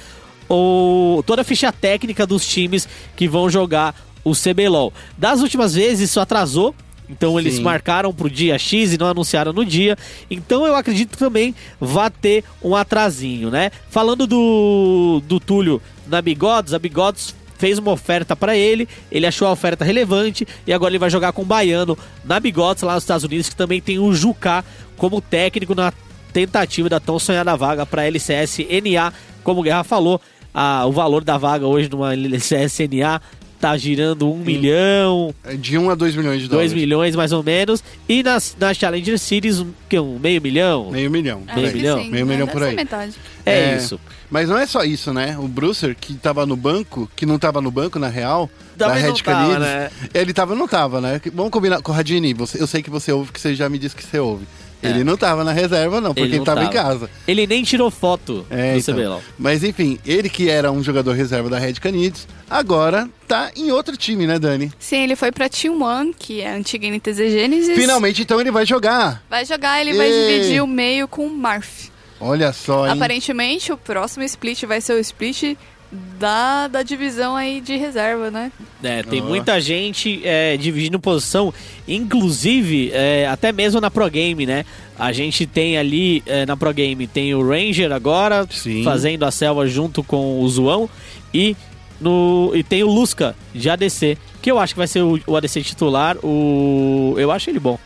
o, 0.49 1.23
toda 1.25 1.43
a 1.43 1.45
ficha 1.45 1.71
técnica 1.71 2.27
dos 2.27 2.45
times 2.45 2.89
que 3.15 3.25
vão 3.25 3.49
jogar 3.49 3.95
o 4.21 4.33
CBLOL. 4.33 4.91
Das 5.17 5.39
últimas 5.39 5.75
vezes, 5.75 6.09
isso 6.09 6.19
atrasou. 6.19 6.75
Então 7.09 7.39
eles 7.39 7.55
Sim. 7.55 7.61
marcaram 7.61 8.13
pro 8.13 8.29
dia 8.29 8.59
X 8.59 8.93
e 8.93 8.97
não 8.97 9.07
anunciaram 9.07 9.53
no 9.53 9.63
dia. 9.63 9.97
Então 10.29 10.67
eu 10.67 10.75
acredito 10.75 11.11
que 11.11 11.17
também 11.17 11.55
vai 11.79 12.09
ter 12.09 12.43
um 12.61 12.75
atrasinho, 12.75 13.49
né? 13.49 13.71
Falando 13.89 14.27
do, 14.27 15.21
do 15.25 15.39
Túlio 15.39 15.81
na 16.05 16.21
Bigodes, 16.21 16.73
a 16.73 16.79
Bigodes 16.79 17.33
fez 17.59 17.77
uma 17.77 17.91
oferta 17.91 18.35
para 18.35 18.57
ele, 18.57 18.87
ele 19.11 19.27
achou 19.27 19.47
a 19.47 19.51
oferta 19.51 19.85
relevante 19.85 20.47
e 20.65 20.73
agora 20.73 20.89
ele 20.91 20.97
vai 20.97 21.09
jogar 21.11 21.31
com 21.33 21.43
o 21.43 21.45
Baiano 21.45 21.95
na 22.25 22.39
Bigodes 22.39 22.81
lá 22.81 22.95
nos 22.95 23.03
Estados 23.03 23.23
Unidos, 23.25 23.49
que 23.49 23.55
também 23.55 23.79
tem 23.79 23.99
o 23.99 24.11
Jucá 24.13 24.63
como 24.97 25.21
técnico 25.21 25.75
na 25.75 25.93
tentativa 26.33 26.89
da 26.89 26.99
tão 26.99 27.19
sonhada 27.19 27.55
vaga 27.55 27.85
para 27.85 28.05
LCS 28.07 28.59
NA, 28.81 29.13
como 29.43 29.59
o 29.59 29.63
Guerra 29.63 29.83
falou, 29.83 30.19
a- 30.53 30.85
o 30.87 30.91
valor 30.91 31.23
da 31.23 31.37
vaga 31.37 31.67
hoje 31.67 31.89
numa 31.89 32.13
LCS 32.13 32.79
NA 32.87 33.21
tá 33.59 33.75
girando 33.75 34.31
um 34.31 34.37
milhão, 34.37 35.35
De 35.57 35.77
1 35.77 35.89
a 35.89 35.95
2 35.95 36.15
milhões 36.15 36.41
de 36.41 36.47
2 36.47 36.49
dólares. 36.49 36.73
milhões 36.73 37.13
mais 37.15 37.33
ou 37.33 37.43
menos. 37.43 37.83
E 38.07 38.23
nas, 38.23 38.55
nas 38.57 38.77
Challenger 38.77 39.19
Series, 39.19 39.59
um, 39.59 39.71
que, 39.89 39.99
um 39.99 40.17
meio 40.17 40.41
milhão? 40.41 40.89
Meio 40.91 41.11
milhão. 41.11 41.43
É, 41.45 41.51
por 41.51 41.59
aí. 41.59 41.63
acho 41.65 41.73
que 41.73 41.77
milhão? 41.79 41.97
sim, 42.03 42.09
Meio 42.09 42.25
né? 42.25 42.31
milhão 42.33 42.47
Deve 42.47 42.57
por 42.59 42.67
aí. 42.67 42.75
metade. 42.75 43.13
É, 43.45 43.59
É. 43.71 43.75
isso. 43.75 43.99
Mas 44.29 44.47
não 44.49 44.57
é 44.57 44.65
só 44.67 44.83
isso, 44.83 45.11
né? 45.13 45.35
O 45.39 45.47
Brucer, 45.47 45.95
que 45.99 46.13
tava 46.13 46.45
no 46.45 46.55
banco, 46.55 47.09
que 47.15 47.25
não 47.25 47.39
tava 47.39 47.61
no 47.61 47.71
banco, 47.71 47.97
na 47.97 48.07
real, 48.07 48.49
Também 48.77 49.01
da 49.01 49.07
não 49.07 49.13
Red 49.15 49.23
tava, 49.23 49.39
Canids, 49.53 49.59
né? 49.59 49.89
ele 50.13 50.33
tava 50.33 50.55
não 50.55 50.67
tava, 50.67 51.01
né? 51.01 51.19
Vamos 51.33 51.51
combinar 51.51 51.81
com 51.81 51.91
o 51.91 51.95
Radini, 51.95 52.33
você, 52.33 52.61
eu 52.61 52.67
sei 52.67 52.83
que 52.83 52.89
você 52.89 53.11
ouve, 53.11 53.31
que 53.31 53.41
você 53.41 53.55
já 53.55 53.67
me 53.67 53.77
disse 53.79 53.95
que 53.95 54.03
você 54.05 54.19
ouve. 54.19 54.45
Ele 54.81 55.03
não 55.03 55.17
tava 55.17 55.43
na 55.43 55.51
reserva, 55.51 55.99
não, 55.99 56.11
porque 56.13 56.21
ele, 56.21 56.35
É. 56.35 56.37
não 56.37 56.45
tava, 56.45 56.61
em 56.63 56.69
tava. 56.69 56.73
casa. 56.99 57.09
Ele 57.27 57.45
nem 57.45 57.63
tirou 57.63 57.91
foto 57.91 58.45
É, 58.49 58.71
do 58.75 58.79
então. 58.79 58.95
CBLOL. 58.95 59.21
Mas 59.37 59.61
enfim, 59.61 59.99
ele 60.05 60.29
que 60.29 60.49
era 60.49 60.71
um 60.71 60.81
jogador 60.81 61.11
reserva 61.11 61.49
da 61.49 61.59
Red 61.59 61.73
Canids, 61.73 62.25
agora 62.49 63.09
tá 63.27 63.51
em 63.57 63.71
outro 63.71 63.97
time, 63.97 64.25
né, 64.25 64.39
Dani? 64.39 64.71
Sim, 64.79 65.03
ele 65.03 65.17
foi 65.17 65.33
pra 65.33 65.49
Team 65.49 65.81
One, 65.81 66.13
que 66.17 66.39
é 66.39 66.51
a 66.51 66.55
antiga 66.55 66.87
NTZ 66.87 67.17
Genesis. 67.29 67.75
Finalmente, 67.75 68.21
então, 68.21 68.39
ele 68.39 68.51
vai 68.51 68.65
jogar. 68.65 69.21
Vai 69.29 69.43
jogar, 69.43 69.81
ele 69.81 69.97
vai 69.97 70.09
dividir 70.09 70.63
o 70.63 70.67
meio 70.67 71.09
com 71.09 71.25
o 71.27 71.29
Marth. 71.29 71.89
Olha 72.19 72.51
só, 72.51 72.85
hein? 72.85 72.93
Aparentemente, 72.93 73.71
o 73.71 73.77
próximo 73.77 74.23
split 74.23 74.63
vai 74.65 74.81
ser 74.81 74.93
o 74.93 74.99
split 74.99 75.55
da, 75.91 76.67
da 76.67 76.83
divisão 76.83 77.35
aí 77.35 77.61
de 77.61 77.75
reserva, 77.75 78.29
né? 78.29 78.51
É, 78.83 79.01
tem 79.01 79.21
Ó. 79.21 79.25
muita 79.25 79.59
gente 79.59 80.21
é, 80.23 80.55
dividindo 80.55 80.99
posição, 80.99 81.53
inclusive 81.87 82.91
é, 82.93 83.27
até 83.27 83.51
mesmo 83.51 83.81
na 83.81 83.89
Pro 83.89 84.09
Game, 84.09 84.45
né? 84.45 84.65
A 84.97 85.11
gente 85.11 85.47
tem 85.47 85.77
ali 85.77 86.21
é, 86.25 86.45
na 86.45 86.55
Pro 86.55 86.73
Game 86.73 87.07
tem 87.07 87.33
o 87.33 87.47
Ranger 87.47 87.91
agora 87.91 88.45
Sim. 88.51 88.83
fazendo 88.83 89.23
a 89.23 89.31
selva 89.31 89.65
junto 89.67 90.03
com 90.03 90.41
o 90.41 90.49
Zoão 90.49 90.89
e 91.33 91.55
no 91.99 92.51
e 92.53 92.63
tem 92.63 92.83
o 92.83 92.89
Lusca 92.89 93.35
de 93.53 93.69
ADC, 93.69 94.17
que 94.41 94.51
eu 94.51 94.59
acho 94.59 94.73
que 94.75 94.79
vai 94.79 94.87
ser 94.87 95.01
o, 95.01 95.19
o 95.25 95.35
ADC 95.35 95.63
titular. 95.63 96.17
O 96.23 97.15
eu 97.17 97.31
acho 97.31 97.49
ele 97.49 97.59
bom. 97.59 97.79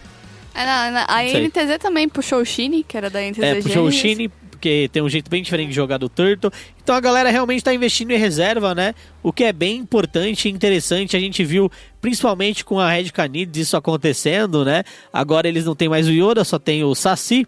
É, 0.55 0.65
na- 0.65 1.05
a 1.07 1.17
Sei. 1.27 1.45
NTZ 1.47 1.77
também 1.79 2.07
puxou 2.07 2.39
o 2.39 2.45
Shine, 2.45 2.83
que 2.83 2.95
era 2.95 3.09
da 3.09 3.21
NTZ 3.21 3.43
É, 3.43 3.55
puxou 3.61 3.85
o. 3.87 3.91
Shine, 3.91 4.29
porque 4.51 4.87
tem 4.93 5.01
um 5.01 5.09
jeito 5.09 5.29
bem 5.29 5.41
diferente 5.43 5.69
de 5.69 5.75
jogar 5.75 5.97
do 5.97 6.07
Turtle. 6.07 6.51
Então 6.81 6.95
a 6.95 6.99
galera 6.99 7.29
realmente 7.31 7.63
tá 7.63 7.73
investindo 7.73 8.11
em 8.11 8.17
reserva, 8.17 8.73
né? 8.75 8.93
O 9.21 9.33
que 9.33 9.43
é 9.43 9.51
bem 9.51 9.77
importante 9.77 10.47
e 10.47 10.51
interessante. 10.51 11.17
A 11.17 11.19
gente 11.19 11.43
viu, 11.43 11.69
principalmente 11.99 12.63
com 12.63 12.79
a 12.79 12.89
Red 12.89 13.09
Canids, 13.09 13.59
isso 13.67 13.75
acontecendo, 13.75 14.63
né? 14.63 14.83
Agora 15.11 15.47
eles 15.47 15.65
não 15.65 15.75
tem 15.75 15.89
mais 15.89 16.07
o 16.07 16.11
Yoda, 16.11 16.43
só 16.43 16.57
tem 16.59 16.83
o 16.83 16.93
Saci. 16.95 17.45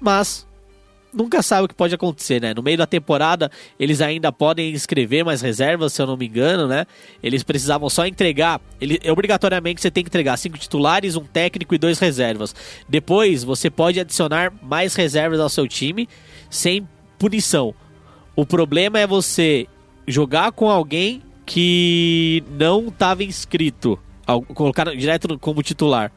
Mas 0.00 0.46
nunca 1.12 1.42
sabe 1.42 1.64
o 1.64 1.68
que 1.68 1.74
pode 1.74 1.94
acontecer, 1.94 2.40
né? 2.40 2.54
No 2.54 2.62
meio 2.62 2.78
da 2.78 2.86
temporada, 2.86 3.50
eles 3.78 4.00
ainda 4.00 4.32
podem 4.32 4.72
inscrever 4.72 5.24
mais 5.24 5.40
reservas, 5.40 5.92
se 5.92 6.00
eu 6.02 6.06
não 6.06 6.16
me 6.16 6.26
engano, 6.26 6.66
né? 6.66 6.86
Eles 7.22 7.42
precisavam 7.42 7.88
só 7.90 8.06
entregar. 8.06 8.60
Ele, 8.80 8.98
obrigatoriamente 9.10 9.80
você 9.80 9.90
tem 9.90 10.04
que 10.04 10.08
entregar 10.08 10.36
cinco 10.36 10.58
titulares, 10.58 11.16
um 11.16 11.24
técnico 11.24 11.74
e 11.74 11.78
dois 11.78 11.98
reservas. 11.98 12.54
Depois, 12.88 13.44
você 13.44 13.70
pode 13.70 14.00
adicionar 14.00 14.52
mais 14.62 14.94
reservas 14.94 15.40
ao 15.40 15.48
seu 15.48 15.66
time 15.66 16.08
sem 16.48 16.88
punição. 17.18 17.74
O 18.34 18.46
problema 18.46 18.98
é 18.98 19.06
você 19.06 19.66
jogar 20.06 20.52
com 20.52 20.70
alguém 20.70 21.22
que 21.44 22.44
não 22.50 22.88
estava 22.88 23.24
inscrito, 23.24 23.98
colocar 24.54 24.84
direto 24.94 25.38
como 25.38 25.62
titular. 25.62 26.12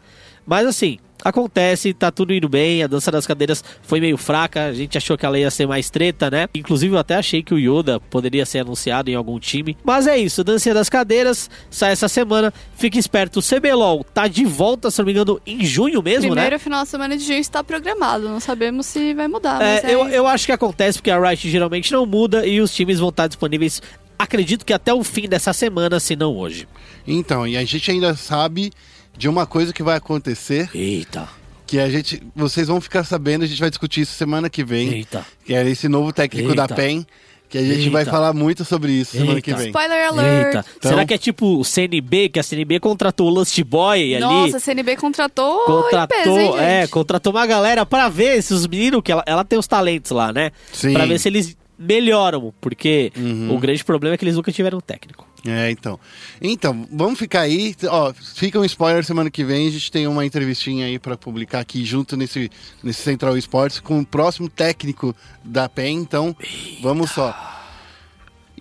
Mas 0.45 0.67
assim, 0.67 0.99
acontece, 1.23 1.93
tá 1.93 2.11
tudo 2.11 2.33
indo 2.33 2.49
bem, 2.49 2.83
a 2.83 2.87
dança 2.87 3.11
das 3.11 3.25
cadeiras 3.25 3.63
foi 3.81 3.99
meio 3.99 4.17
fraca, 4.17 4.65
a 4.65 4.73
gente 4.73 4.97
achou 4.97 5.17
que 5.17 5.25
ela 5.25 5.37
ia 5.39 5.49
ser 5.49 5.67
mais 5.67 5.89
treta, 5.89 6.29
né? 6.29 6.47
Inclusive 6.53 6.93
eu 6.95 6.99
até 6.99 7.15
achei 7.15 7.41
que 7.41 7.53
o 7.53 7.57
Yoda 7.57 7.99
poderia 7.99 8.45
ser 8.45 8.59
anunciado 8.59 9.09
em 9.09 9.15
algum 9.15 9.39
time. 9.39 9.77
Mas 9.83 10.07
é 10.07 10.17
isso, 10.17 10.41
a 10.41 10.43
dança 10.43 10.73
das 10.73 10.89
cadeiras 10.89 11.49
sai 11.69 11.91
essa 11.91 12.07
semana, 12.07 12.53
fique 12.75 12.97
esperto, 12.97 13.39
o 13.39 13.43
CBLOL 13.43 14.03
tá 14.03 14.27
de 14.27 14.45
volta, 14.45 14.91
se 14.91 14.99
não 14.99 15.05
me 15.05 15.11
engano, 15.11 15.39
em 15.45 15.63
junho 15.65 16.01
mesmo, 16.01 16.31
Primeiro 16.31 16.55
né? 16.55 16.59
final 16.59 16.83
de 16.83 16.89
semana 16.89 17.17
de 17.17 17.23
junho 17.23 17.39
está 17.39 17.63
programado, 17.63 18.27
não 18.29 18.39
sabemos 18.39 18.85
se 18.85 19.13
vai 19.13 19.27
mudar, 19.27 19.61
É, 19.61 19.75
mas 19.75 19.83
é, 19.85 19.93
eu, 19.93 20.07
eu 20.09 20.27
acho 20.27 20.45
que 20.45 20.51
acontece 20.51 20.97
porque 20.99 21.11
a 21.11 21.19
Riot 21.19 21.49
geralmente 21.49 21.91
não 21.91 22.05
muda 22.05 22.45
e 22.45 22.59
os 22.61 22.73
times 22.73 22.99
vão 22.99 23.09
estar 23.09 23.27
disponíveis, 23.27 23.81
acredito 24.17 24.65
que 24.65 24.73
até 24.73 24.93
o 24.93 25.03
fim 25.03 25.27
dessa 25.27 25.53
semana, 25.53 25.99
se 25.99 26.15
não 26.15 26.35
hoje. 26.35 26.67
Então, 27.05 27.45
e 27.47 27.57
a 27.57 27.63
gente 27.65 27.91
ainda 27.91 28.15
sabe 28.15 28.71
de 29.17 29.27
uma 29.29 29.45
coisa 29.45 29.71
que 29.73 29.83
vai 29.83 29.97
acontecer, 29.97 30.69
Eita, 30.73 31.27
que 31.65 31.79
a 31.79 31.89
gente, 31.89 32.21
vocês 32.35 32.67
vão 32.67 32.79
ficar 32.81 33.03
sabendo, 33.03 33.43
a 33.43 33.47
gente 33.47 33.59
vai 33.59 33.69
discutir 33.69 34.01
isso 34.01 34.13
semana 34.13 34.49
que 34.49 34.63
vem, 34.63 34.89
eita. 34.89 35.25
que 35.45 35.53
é 35.53 35.67
esse 35.69 35.87
novo 35.87 36.11
técnico 36.11 36.49
Eita. 36.49 36.67
da 36.67 36.75
PEN, 36.75 37.05
que 37.49 37.57
a 37.57 37.61
gente 37.63 37.87
vai 37.89 38.01
Eita. 38.01 38.11
falar 38.11 38.33
muito 38.33 38.65
sobre 38.65 38.91
isso 38.91 39.11
semana 39.11 39.33
Eita. 39.37 39.41
que 39.41 39.53
vem. 39.53 39.67
Spoiler 39.67 40.07
alert! 40.09 40.45
Eita, 40.55 40.65
Então- 40.77 40.91
será 40.91 41.05
que 41.05 41.13
é 41.13 41.17
tipo 41.17 41.59
o 41.59 41.63
CNB, 41.63 42.29
que 42.29 42.39
a 42.39 42.43
CNB 42.43 42.79
contratou 42.79 43.27
o 43.27 43.29
Lust 43.29 43.59
Boy 43.63 44.15
ali? 44.15 44.19
Nossa, 44.23 44.57
a 44.57 44.59
CNB 44.59 44.95
contratou 44.97 45.59
contratou, 45.65 46.39
IPs, 46.41 46.55
hein, 46.55 46.59
é, 46.59 46.87
contratou 46.87 47.31
uma 47.33 47.45
galera 47.45 47.85
pra 47.85 48.09
ver 48.09 48.41
se 48.41 48.53
os 48.53 48.65
meninos, 48.67 49.01
que 49.03 49.11
ela, 49.11 49.23
ela 49.27 49.45
tem 49.45 49.57
os 49.59 49.67
talentos 49.67 50.11
lá, 50.11 50.33
né? 50.33 50.51
Sim. 50.71 50.93
Pra 50.93 51.05
ver 51.05 51.19
se 51.19 51.27
eles 51.29 51.55
melhoram, 51.83 52.53
porque 52.61 53.11
Uhum. 53.15 53.55
o 53.55 53.59
grande 53.59 53.83
problema 53.83 54.15
é 54.15 54.17
que 54.17 54.23
eles 54.25 54.35
nunca 54.35 54.51
tiveram 54.51 54.79
técnico. 54.79 55.27
É, 55.45 55.69
então. 55.69 55.99
Então, 56.41 56.87
vamos 56.91 57.19
ficar 57.19 57.41
aí. 57.41 57.75
Ó, 57.89 58.13
fica 58.13 58.57
um 58.57 58.63
spoiler 58.63 59.03
semana 59.03 59.29
que 59.29 59.43
vem. 59.43 59.67
A 59.67 59.71
gente 59.71 59.91
tem 59.91 60.07
uma 60.07 60.25
entrevistinha 60.25 60.85
aí 60.85 60.97
pra 60.97 61.17
publicar 61.17 61.59
aqui 61.59 61.83
junto 61.83 62.15
nesse, 62.15 62.49
nesse 62.81 63.01
Central 63.01 63.37
Esportes 63.37 63.81
com 63.81 63.99
o 63.99 64.05
próximo 64.05 64.47
técnico 64.47 65.13
da 65.43 65.67
PEN. 65.67 65.97
Então, 65.97 66.33
vamos 66.81 67.11
só. 67.11 67.35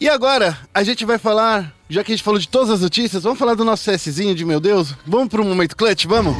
E 0.00 0.08
agora, 0.08 0.58
a 0.74 0.82
gente 0.82 1.04
vai 1.04 1.18
falar, 1.18 1.72
já 1.88 2.02
que 2.02 2.10
a 2.10 2.16
gente 2.16 2.24
falou 2.24 2.40
de 2.40 2.48
todas 2.48 2.70
as 2.70 2.80
notícias, 2.80 3.22
vamos 3.22 3.38
falar 3.38 3.54
do 3.54 3.64
nosso 3.64 3.88
CSzinho 3.88 4.34
de 4.34 4.44
meu 4.44 4.58
Deus? 4.58 4.92
Vamos 5.06 5.28
pro 5.28 5.44
momento 5.44 5.76
clutch, 5.76 6.06
vamos? 6.06 6.34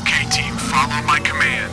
Okay, 0.00 0.26
team, 0.34 0.52
follow 0.58 0.96
my 1.04 1.20
command. 1.20 1.70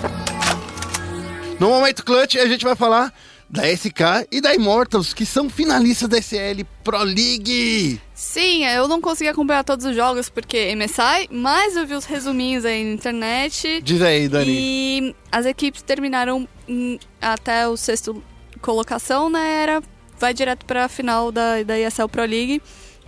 No 1.60 1.70
momento 1.70 2.04
clutch, 2.06 2.36
a 2.36 2.46
gente 2.48 2.64
vai 2.64 2.76
falar 2.76 3.12
da 3.50 3.64
SK 3.76 4.28
e 4.32 4.42
da 4.42 4.54
Immortals, 4.56 5.14
que 5.14 5.26
são 5.26 5.50
finalistas 5.50 6.10
da 6.10 6.18
SL 6.18 6.64
Pro 6.84 7.04
League. 7.04 8.00
Sim, 8.14 8.66
eu 8.66 8.88
não 8.88 9.00
consegui 9.00 9.30
acompanhar 9.30 9.64
todos 9.64 9.86
os 9.86 9.96
jogos 9.96 10.30
porque 10.30 10.76
MSI, 10.76 11.28
mas 11.30 11.76
eu 11.76 11.86
vi 11.86 11.94
os 11.94 12.06
resuminhos 12.06 12.66
aí 12.66 12.84
na 12.84 12.94
internet. 12.94 13.82
Diz 13.82 14.02
aí, 14.02 14.28
Dani. 14.28 14.52
E 14.52 15.16
as 15.32 15.46
equipes 15.46 15.82
terminaram 15.82 16.48
até 17.22 17.68
o 17.68 17.78
sexto 17.78 18.24
colocação, 18.62 19.30
né? 19.30 19.62
Era, 19.64 19.84
vai 20.18 20.34
direto 20.34 20.66
pra 20.66 20.88
final 20.88 21.32
da, 21.32 21.62
da 21.64 21.78
ESL 21.78 22.08
Pro 22.08 22.26
League. 22.26 22.62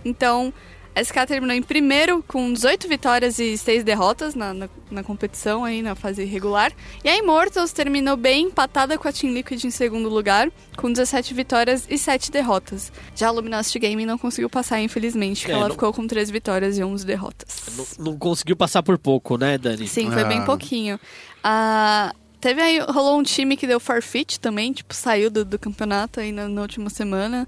Então, 0.04 0.52
A 0.96 1.04
SK 1.04 1.26
terminou 1.28 1.54
em 1.54 1.60
primeiro 1.62 2.24
com 2.26 2.50
18 2.50 2.88
vitórias 2.88 3.38
e 3.38 3.58
6 3.58 3.84
derrotas 3.84 4.34
na, 4.34 4.54
na, 4.54 4.68
na 4.90 5.02
competição 5.04 5.62
aí, 5.62 5.82
na 5.82 5.94
fase 5.94 6.24
regular. 6.24 6.72
E 7.04 7.08
a 7.10 7.18
Immortals 7.18 7.70
terminou 7.70 8.16
bem 8.16 8.46
empatada 8.46 8.96
com 8.96 9.06
a 9.06 9.12
Team 9.12 9.34
Liquid 9.34 9.62
em 9.62 9.70
segundo 9.70 10.08
lugar, 10.08 10.50
com 10.74 10.90
17 10.90 11.34
vitórias 11.34 11.86
e 11.90 11.98
7 11.98 12.30
derrotas. 12.32 12.90
Já 13.14 13.28
a 13.28 13.30
Luminosity 13.30 13.78
Gaming 13.78 14.06
não 14.06 14.16
conseguiu 14.16 14.48
passar, 14.48 14.80
infelizmente, 14.80 15.40
porque 15.42 15.52
É, 15.52 15.54
ela 15.56 15.68
não- 15.68 15.74
ficou 15.74 15.92
com 15.92 16.06
3 16.06 16.30
vitórias 16.30 16.78
e 16.78 16.82
11 16.82 17.04
derrotas. 17.04 17.46
Não, 17.76 17.86
não 18.12 18.18
conseguiu 18.18 18.56
passar 18.56 18.82
por 18.82 18.96
pouco, 18.96 19.36
né, 19.36 19.58
Dani? 19.58 19.86
Sim, 19.86 20.10
foi 20.10 20.22
Ah. 20.22 20.24
bem 20.24 20.42
pouquinho. 20.46 20.98
Ah, 21.44 22.14
teve 22.40 22.62
aí, 22.62 22.78
rolou 22.78 23.18
um 23.18 23.22
time 23.22 23.54
que 23.54 23.66
deu 23.66 23.78
forfeit 23.78 24.40
também, 24.40 24.72
tipo, 24.72 24.94
saiu 24.94 25.30
do, 25.30 25.44
do 25.44 25.58
campeonato 25.58 26.20
aí 26.20 26.32
na, 26.32 26.48
na 26.48 26.62
última 26.62 26.88
semana. 26.88 27.46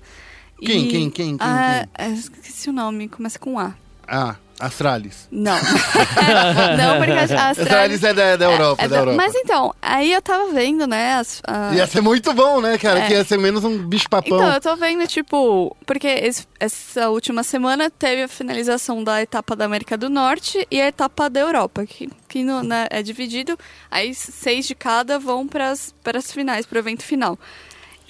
Quem, 0.61 0.89
quem, 0.89 1.11
quem, 1.11 1.11
quem, 1.11 1.37
Ah, 1.41 1.87
é, 1.97 2.09
esqueci 2.11 2.69
o 2.71 2.73
nome, 2.73 3.09
começa 3.09 3.39
com 3.39 3.59
A. 3.59 3.75
Ah, 4.07 4.37
Astralis. 4.59 5.29
Não. 5.31 5.55
não, 6.77 6.97
porque 6.99 7.13
a 7.13 7.23
Astralis... 7.23 7.59
Astralis 7.61 8.03
é 8.03 8.13
da, 8.15 8.37
da 8.37 8.45
Europa, 8.47 8.83
é 8.83 8.89
da 8.89 8.97
da- 8.97 9.03
Europa. 9.03 9.17
Mas 9.17 9.35
então, 9.37 9.75
aí 9.81 10.13
eu 10.13 10.21
tava 10.21 10.53
vendo, 10.53 10.87
né? 10.87 11.15
As, 11.15 11.41
a- 11.47 11.73
Ia 11.75 11.87
ser 11.87 12.01
muito 12.01 12.33
bom, 12.33 12.61
né, 12.61 12.77
cara? 12.79 13.01
É. 13.01 13.07
Que 13.07 13.13
ia 13.13 13.25
ser 13.25 13.39
menos 13.39 13.63
um 13.65 13.79
bicho 13.87 14.09
papão. 14.09 14.37
Então, 14.39 14.53
eu 14.53 14.61
tô 14.61 14.75
vendo, 14.77 15.07
tipo, 15.07 15.77
porque 15.87 16.09
esse- 16.09 16.47
essa 16.59 17.09
última 17.11 17.43
semana 17.45 17.89
teve 17.91 18.23
a 18.23 18.29
finalização 18.29 19.05
da 19.05 19.23
etapa 19.23 19.55
da 19.55 19.65
América 19.65 19.97
do 19.97 20.11
Norte 20.11 20.67
e 20.71 20.81
a 20.81 20.89
etapa 20.89 21.31
da 21.31 21.39
Europa, 21.41 21.87
que, 21.87 22.11
que 22.29 22.43
no- 22.43 22.63
né, 22.65 22.87
é 22.91 23.01
dividido, 23.03 23.57
aí 23.91 24.13
seis 24.15 24.67
de 24.67 24.75
cada 24.75 25.19
vão 25.21 25.47
pras, 25.47 25.95
pras 26.03 26.33
finais, 26.33 26.67
pro 26.67 26.79
evento 26.79 27.05
final. 27.05 27.39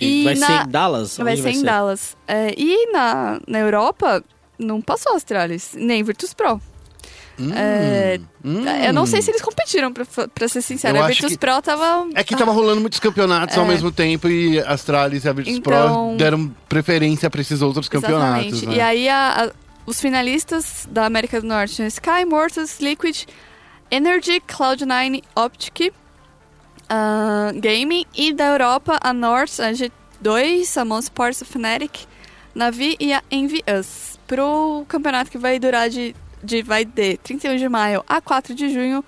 E 0.00 0.24
vai 0.24 0.34
na- 0.36 0.46
ser 0.46 0.52
em 0.52 0.68
Dallas? 0.68 1.16
Vai 1.16 1.32
Onde 1.34 1.42
ser 1.42 1.50
em 1.50 1.62
Dallas. 1.62 2.16
É, 2.26 2.54
e 2.56 2.92
na, 2.92 3.40
na 3.46 3.58
Europa, 3.58 4.22
não 4.58 4.80
passou 4.80 5.14
Astralis, 5.14 5.72
nem 5.74 6.02
Virtus 6.02 6.32
Pro. 6.34 6.60
Hum, 7.40 7.52
É, 7.54 8.18
hum. 8.44 8.64
Eu 8.84 8.92
não 8.92 9.06
sei 9.06 9.22
se 9.22 9.30
eles 9.30 9.40
competiram, 9.40 9.92
pra, 9.92 10.04
pra 10.34 10.48
ser 10.48 10.60
sincero. 10.60 10.96
Eu 10.98 11.04
A 11.04 11.06
Virtus 11.06 11.30
que- 11.32 11.38
Pro 11.38 11.62
tava. 11.62 12.08
É 12.14 12.24
que 12.24 12.34
tava 12.36 12.50
rolando 12.50 12.80
muitos 12.80 12.98
campeonatos 12.98 13.56
ao 13.56 13.64
É. 13.64 13.68
mesmo 13.68 13.92
tempo 13.92 14.28
e 14.28 14.58
a 14.60 14.72
Astralis 14.72 15.24
e 15.24 15.28
a 15.28 15.32
Virtus 15.32 15.58
Pro 15.60 15.72
Então- 15.74 16.16
deram 16.16 16.48
preferência 16.68 17.30
pra 17.30 17.40
esses 17.40 17.62
outros 17.62 17.88
campeonatos. 17.88 18.62
Né? 18.62 18.74
E 18.74 18.80
aí, 18.80 19.08
a- 19.08 19.44
a- 19.44 19.50
os 19.86 20.00
finalistas 20.00 20.88
da 20.90 21.06
América 21.06 21.40
do 21.40 21.46
Norte, 21.46 21.80
né? 21.80 21.86
Sky, 21.88 22.24
Mortis, 22.28 22.80
Liquid, 22.80 23.24
Energy, 23.90 24.40
Cloud9, 24.40 25.22
Optic, 25.36 25.92
ah, 26.88 27.52
Gaming. 27.54 28.04
E 28.16 28.32
da 28.32 28.46
Europa, 28.46 28.98
a 29.00 29.12
North, 29.12 29.60
a 29.60 29.72
G2, 29.72 30.76
a 30.76 30.84
Monster 30.84 31.12
Sports, 31.12 31.42
a 31.42 31.44
Fnatic, 31.44 32.06
Navi 32.54 32.96
e 32.98 33.12
a 33.12 33.22
Envy 33.30 33.62
Us. 33.78 34.18
Pro 34.26 34.84
campeonato 34.88 35.30
que 35.30 35.38
vai 35.38 35.58
durar 35.58 35.88
de, 35.88 36.14
de 36.42 36.62
vai 36.62 36.84
de 36.84 37.16
31 37.18 37.56
de 37.56 37.68
maio 37.68 38.04
a 38.06 38.20
4 38.20 38.54
de 38.54 38.68
junho 38.72 39.02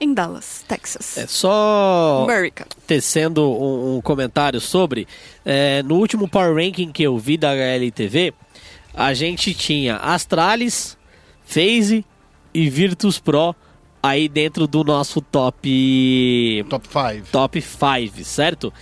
em 0.00 0.14
Dallas, 0.14 0.64
Texas. 0.66 1.18
É 1.18 1.26
só 1.26 2.24
America. 2.24 2.66
tecendo 2.86 3.42
um, 3.42 3.96
um 3.96 4.00
comentário 4.00 4.60
sobre. 4.60 5.06
é, 5.44 5.82
no 5.82 5.96
último 5.96 6.28
Power 6.28 6.54
Ranking 6.54 6.90
que 6.90 7.02
eu 7.02 7.18
vi 7.18 7.36
da 7.36 7.50
HLTV, 7.50 8.32
a 8.94 9.12
gente 9.12 9.52
tinha 9.52 9.96
Astralis, 9.96 10.96
FaZe 11.44 12.04
e 12.54 12.70
Virtus 12.70 13.18
Pro 13.18 13.54
aí 14.02 14.28
dentro 14.28 14.66
do 14.66 14.82
nosso 14.82 15.20
top 15.20 16.64
Top 16.68 16.86
5. 16.88 17.28
top 17.30 17.60
5, 17.60 18.24
certo? 18.24 18.72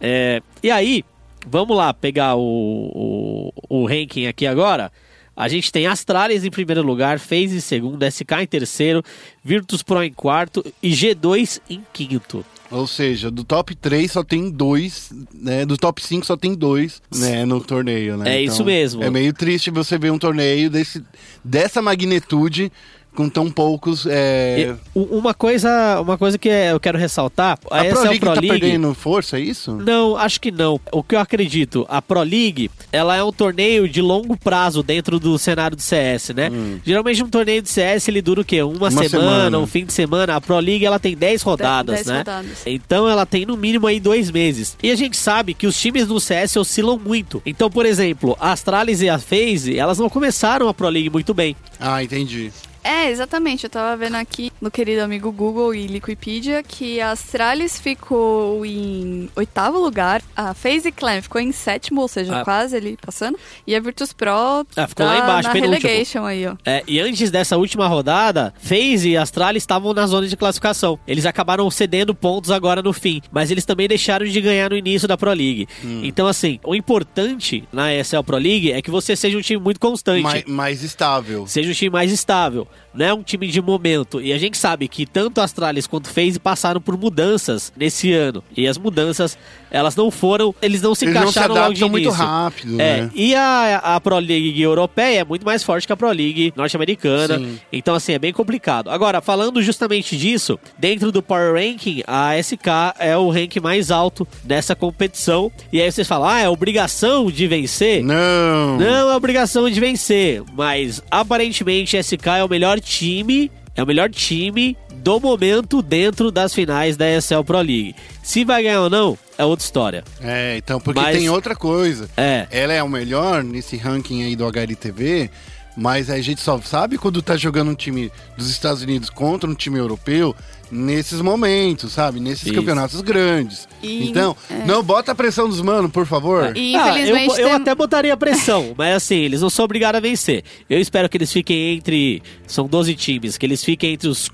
É, 0.00 0.42
e 0.62 0.70
aí, 0.70 1.04
vamos 1.46 1.76
lá 1.76 1.94
pegar 1.94 2.36
o, 2.36 3.52
o, 3.68 3.82
o 3.82 3.86
ranking 3.86 4.26
aqui 4.26 4.46
agora. 4.46 4.92
A 5.36 5.48
gente 5.48 5.72
tem 5.72 5.86
Astralis 5.86 6.44
em 6.44 6.50
primeiro 6.50 6.82
lugar, 6.82 7.18
FaZe 7.18 7.56
em 7.56 7.60
segundo, 7.60 8.04
SK 8.04 8.42
em 8.42 8.46
terceiro, 8.46 9.02
Virtus 9.42 9.82
Pro 9.82 10.02
em 10.02 10.12
quarto 10.12 10.64
e 10.82 10.90
G2 10.90 11.60
em 11.68 11.82
quinto. 11.92 12.44
Ou 12.70 12.86
seja, 12.86 13.30
do 13.30 13.44
top 13.44 13.74
3 13.74 14.10
só 14.10 14.24
tem 14.24 14.50
dois, 14.50 15.10
né? 15.32 15.64
Do 15.66 15.76
top 15.76 16.02
5 16.02 16.24
só 16.24 16.36
tem 16.36 16.54
dois, 16.54 17.02
né? 17.14 17.44
No 17.44 17.60
torneio, 17.60 18.16
né? 18.16 18.36
É 18.36 18.42
isso 18.42 18.64
mesmo. 18.64 19.02
É 19.02 19.10
meio 19.10 19.32
triste 19.32 19.70
você 19.70 19.98
ver 19.98 20.10
um 20.10 20.18
torneio 20.18 20.70
desse, 20.70 21.04
dessa 21.44 21.82
magnitude 21.82 22.72
com 23.14 23.28
tão 23.28 23.50
poucos. 23.50 24.06
É... 24.08 24.74
E, 24.94 24.98
uma 24.98 25.32
coisa, 25.34 26.00
uma 26.00 26.18
coisa 26.18 26.36
que 26.38 26.48
eu 26.48 26.80
quero 26.80 26.98
ressaltar, 26.98 27.58
A 27.70 27.84
essa 27.84 27.94
Pro 27.94 27.98
é 27.98 28.02
o 28.02 28.10
League 28.10 28.20
Pro 28.20 28.34
tá 28.34 28.40
League. 28.40 28.60
perdendo 28.60 28.94
força, 28.94 29.38
é 29.38 29.40
isso? 29.40 29.72
Não, 29.72 30.16
acho 30.16 30.40
que 30.40 30.50
não. 30.50 30.80
O 30.92 31.02
que 31.02 31.14
eu 31.14 31.20
acredito, 31.20 31.86
a 31.88 32.02
Pro 32.02 32.22
League, 32.22 32.70
ela 32.92 33.16
é 33.16 33.22
um 33.22 33.32
torneio 33.32 33.88
de 33.88 34.00
longo 34.00 34.36
prazo 34.36 34.82
dentro 34.82 35.18
do 35.18 35.38
cenário 35.38 35.76
do 35.76 35.82
CS, 35.82 36.30
né? 36.30 36.50
Geralmente 36.84 37.22
um 37.22 37.28
torneio 37.28 37.62
de 37.62 37.68
CS 37.68 38.08
ele 38.08 38.20
dura 38.20 38.40
o 38.40 38.44
quê? 38.44 38.62
Uma, 38.62 38.74
Uma 38.76 38.90
semana, 38.90 39.08
semana. 39.08 39.58
um 39.58 39.66
fim 39.66 39.84
de 39.84 39.92
semana. 39.92 40.36
A 40.36 40.40
Pro 40.40 40.58
League 40.58 40.84
ela 40.84 40.98
tem 40.98 41.16
10 41.16 41.42
rodadas, 41.42 41.96
dez 41.96 42.06
né? 42.06 42.18
rodadas. 42.18 42.62
Então 42.66 43.08
ela 43.08 43.24
tem 43.24 43.46
no 43.46 43.56
mínimo 43.56 43.86
aí 43.86 44.00
dois 44.00 44.30
meses. 44.30 44.76
E 44.82 44.90
a 44.90 44.96
gente 44.96 45.16
sabe 45.16 45.54
que 45.54 45.66
os 45.66 45.78
times 45.80 46.08
no 46.08 46.20
CS 46.20 46.56
oscilam 46.56 46.98
muito. 46.98 47.40
Então, 47.46 47.70
por 47.70 47.86
exemplo, 47.86 48.36
a 48.40 48.52
Astralis 48.52 49.00
e 49.02 49.08
a 49.08 49.18
FaZe, 49.18 49.78
elas 49.78 49.98
não 49.98 50.08
começaram 50.08 50.68
a 50.68 50.74
Pro 50.74 50.88
League 50.88 51.10
muito 51.10 51.32
bem. 51.32 51.56
Ah, 51.78 52.02
entendi. 52.02 52.50
É, 52.84 53.10
exatamente. 53.10 53.64
Eu 53.64 53.70
tava 53.70 53.96
vendo 53.96 54.16
aqui 54.16 54.52
no 54.60 54.70
querido 54.70 55.02
amigo 55.02 55.32
Google 55.32 55.74
e 55.74 55.86
Liquipedia 55.86 56.62
que 56.62 57.00
a 57.00 57.12
Astralis 57.12 57.80
ficou 57.80 58.64
em 58.64 59.30
oitavo 59.34 59.78
lugar, 59.78 60.22
a 60.36 60.52
FaZe 60.52 60.92
Clan 60.92 61.22
ficou 61.22 61.40
em 61.40 61.50
sétimo, 61.50 62.02
ou 62.02 62.08
seja, 62.08 62.40
Ah. 62.40 62.44
quase 62.44 62.76
ali 62.76 62.98
passando, 63.00 63.38
e 63.66 63.74
a 63.74 63.80
Virtus 63.80 64.12
Pro 64.12 64.66
Ah, 64.76 64.86
ficou 64.86 65.06
tá 65.06 65.12
lá 65.14 65.18
embaixo, 65.18 65.48
na 65.48 65.54
relegation 65.54 66.24
aí, 66.24 66.46
ó. 66.46 66.56
É, 66.64 66.82
e 66.86 67.00
antes 67.00 67.30
dessa 67.30 67.56
última 67.56 67.86
rodada, 67.88 68.52
FaZe 68.58 69.10
e 69.10 69.16
Astralis 69.16 69.62
estavam 69.62 69.94
na 69.94 70.06
zona 70.06 70.26
de 70.28 70.36
classificação. 70.36 70.98
Eles 71.06 71.24
acabaram 71.24 71.70
cedendo 71.70 72.14
pontos 72.14 72.50
agora 72.50 72.82
no 72.82 72.92
fim, 72.92 73.22
mas 73.32 73.50
eles 73.50 73.64
também 73.64 73.88
deixaram 73.88 74.26
de 74.26 74.40
ganhar 74.42 74.68
no 74.70 74.76
início 74.76 75.08
da 75.08 75.16
Pro 75.16 75.32
League. 75.32 75.66
Então, 76.02 76.26
assim, 76.26 76.60
o 76.62 76.74
importante 76.74 77.64
na 77.72 77.94
ESL 77.94 78.22
Pro 78.22 78.36
League 78.36 78.72
é 78.72 78.82
que 78.82 78.90
você 78.90 79.16
seja 79.16 79.38
um 79.38 79.40
time 79.40 79.62
muito 79.62 79.80
constante. 79.80 80.22
Mais, 80.22 80.44
mais 80.44 80.82
estável. 80.82 81.46
Seja 81.46 81.70
um 81.70 81.74
time 81.74 81.90
mais 81.90 82.12
estável, 82.12 82.66
não 82.94 83.06
é 83.06 83.12
um 83.12 83.22
time 83.22 83.48
de 83.48 83.60
momento. 83.60 84.20
E 84.20 84.32
a 84.32 84.38
gente 84.38 84.56
sabe 84.56 84.86
que 84.86 85.04
tanto 85.04 85.40
a 85.40 85.44
Astralis 85.44 85.86
quanto 85.86 86.08
FaZe 86.08 86.38
passaram 86.38 86.80
por 86.80 86.96
mudanças 86.96 87.72
nesse 87.76 88.12
ano. 88.12 88.42
E 88.56 88.68
as 88.68 88.78
mudanças, 88.78 89.36
elas 89.70 89.96
não 89.96 90.10
foram, 90.12 90.54
eles 90.62 90.80
não 90.80 90.94
se 90.94 91.04
Eles 91.04 91.14
não 91.16 91.22
se 91.22 91.30
encaixaram 91.30 91.54
logo 91.56 91.74
de 91.74 91.84
muito 91.86 92.10
rápido, 92.10 92.80
É, 92.80 93.02
né? 93.02 93.10
e 93.14 93.34
a, 93.34 93.78
a 93.96 94.00
Pro 94.00 94.16
League 94.18 94.62
europeia 94.62 95.20
é 95.20 95.24
muito 95.24 95.44
mais 95.44 95.64
forte 95.64 95.86
que 95.88 95.92
a 95.92 95.96
Pro 95.96 96.08
League 96.12 96.52
norte-americana. 96.56 97.42
Então, 97.72 97.96
assim, 97.96 98.12
é 98.12 98.18
bem 98.18 98.32
complicado. 98.32 98.88
Agora, 98.90 99.20
falando 99.20 99.60
justamente 99.60 100.16
disso, 100.16 100.56
dentro 100.78 101.10
do 101.10 101.20
Power 101.20 101.54
Ranking, 101.54 102.02
a 102.06 102.40
SK 102.40 102.94
é 103.00 103.16
o 103.16 103.28
ranking 103.28 103.60
mais 103.60 103.90
alto 103.90 104.26
dessa 104.44 104.76
competição. 104.76 105.50
E 105.72 105.80
aí 105.82 105.90
vocês 105.90 106.06
falam, 106.06 106.28
ah, 106.28 106.40
é 106.40 106.48
obrigação 106.48 107.28
de 107.30 107.46
vencer? 107.48 108.04
Não. 108.04 108.78
Não 108.78 109.10
é 109.10 109.16
obrigação 109.16 109.68
de 109.68 109.80
vencer, 109.80 110.42
mas 110.52 111.02
aparentemente 111.10 111.96
SK 112.00 112.26
é 112.38 112.44
o 112.44 112.48
melhor 112.48 112.63
time, 112.80 113.50
é 113.76 113.82
o 113.82 113.86
melhor 113.86 114.10
time 114.10 114.76
do 114.96 115.20
momento 115.20 115.82
dentro 115.82 116.30
das 116.30 116.54
finais 116.54 116.96
da 116.96 117.06
ESL 117.10 117.42
Pro 117.44 117.58
League. 117.58 117.94
Se 118.22 118.44
vai 118.44 118.62
ganhar 118.62 118.80
ou 118.82 118.90
não, 118.90 119.18
é 119.36 119.44
outra 119.44 119.64
história. 119.64 120.04
É, 120.20 120.56
então, 120.56 120.80
porque 120.80 121.00
Mas- 121.00 121.16
tem 121.16 121.28
outra 121.28 121.54
coisa. 121.54 122.08
É. 122.16 122.46
Ela 122.50 122.72
é 122.72 122.82
o 122.82 122.88
melhor 122.88 123.44
nesse 123.44 123.76
ranking 123.76 124.22
aí 124.22 124.34
do 124.34 124.46
HLTV, 124.46 125.30
mas 125.76 126.08
a 126.08 126.20
gente 126.20 126.40
só 126.40 126.60
sabe 126.60 126.96
quando 126.96 127.20
tá 127.20 127.36
jogando 127.36 127.70
um 127.70 127.74
time 127.74 128.10
dos 128.36 128.48
Estados 128.48 128.82
Unidos 128.82 129.10
contra 129.10 129.48
um 129.50 129.54
time 129.54 129.78
europeu 129.78 130.34
nesses 130.70 131.20
momentos, 131.20 131.92
sabe? 131.92 132.20
Nesses 132.20 132.46
Isso. 132.46 132.54
campeonatos 132.54 133.00
grandes. 133.00 133.68
E- 133.82 134.08
então, 134.08 134.36
é. 134.50 134.64
não 134.66 134.82
bota 134.82 135.12
a 135.12 135.14
pressão 135.14 135.48
dos 135.48 135.60
manos, 135.60 135.90
por 135.90 136.06
favor. 136.06 136.56
E 136.56 136.74
Ah, 136.76 136.90
infelizmente 136.90 137.30
eu, 137.32 137.38
eu 137.38 137.46
tem- 137.46 137.52
até 137.56 137.74
botaria 137.74 138.16
pressão, 138.16 138.74
mas 138.78 138.96
assim, 138.96 139.16
eles 139.16 139.40
não 139.40 139.50
são 139.50 139.64
obrigados 139.64 139.98
a 139.98 140.00
vencer. 140.00 140.42
Eu 140.68 140.80
espero 140.80 141.08
que 141.08 141.16
eles 141.16 141.32
fiquem 141.32 141.74
entre. 141.76 142.22
São 142.46 142.66
12 142.66 142.94
times, 142.94 143.36
que 143.38 143.46
eles 143.46 143.62
fiquem 143.64 143.92
entre 143.94 144.08
os 144.08 144.30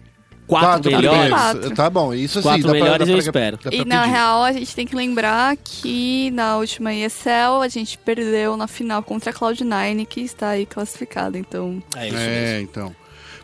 quatro, 0.46 0.90
melhores. 0.90 1.08
primeiros. 1.10 1.36
primeiros. 1.38 1.60
Quatro. 1.60 1.76
Tá 1.76 1.88
bom, 1.90 2.12
isso 2.12 2.38
sim. 2.38 2.42
Quatro 2.42 2.62
dá 2.64 2.68
pra- 2.70 2.80
melhores 2.80 3.06
dá 3.06 3.12
eu 3.12 3.16
pra- 3.18 3.24
espero. 3.24 3.58
pra 3.58 3.72
E 3.74 3.84
na 3.84 4.00
pedir. 4.00 4.12
real, 4.12 4.42
a 4.42 4.52
gente 4.52 4.74
tem 4.74 4.86
que 4.86 4.96
lembrar 4.96 5.56
que 5.56 6.30
na 6.32 6.56
última 6.56 6.92
ESL 6.92 7.62
a 7.62 7.68
gente 7.68 7.96
perdeu 7.98 8.56
na 8.56 8.66
final 8.66 9.00
contra 9.02 9.30
a 9.30 9.34
Cloud9, 9.34 10.06
que 10.06 10.20
está 10.22 10.48
aí 10.50 10.66
classificada. 10.66 11.38
Então, 11.38 11.80
É 11.96 12.08
isso 12.08 12.16
É, 12.16 12.28
mesmo. 12.54 12.62
então. 12.70 12.96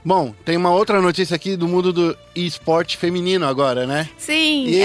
Bom, 0.07 0.33
tem 0.45 0.57
uma 0.57 0.71
outra 0.71 1.03
notícia 1.03 1.35
aqui 1.35 1.57
do 1.57 1.66
mundo 1.66 1.92
do 1.92 2.16
esporte 2.33 2.97
feminino 2.97 3.45
agora, 3.45 3.88
né? 3.88 4.09
sim, 4.16 4.66
Yay! 4.69 4.81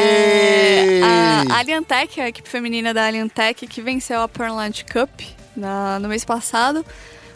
é, 0.99 1.01
a 1.47 1.59
Aliantec, 1.59 2.19
a 2.19 2.27
equipe 2.27 2.49
feminina 2.49 2.91
da 2.91 3.05
Aliantec, 3.05 3.67
que 3.67 3.83
venceu 3.83 4.19
a 4.19 4.27
Pearland 4.27 4.83
Cup 4.91 5.11
na- 5.55 5.99
no 5.99 6.09
mês 6.09 6.25
passado, 6.25 6.83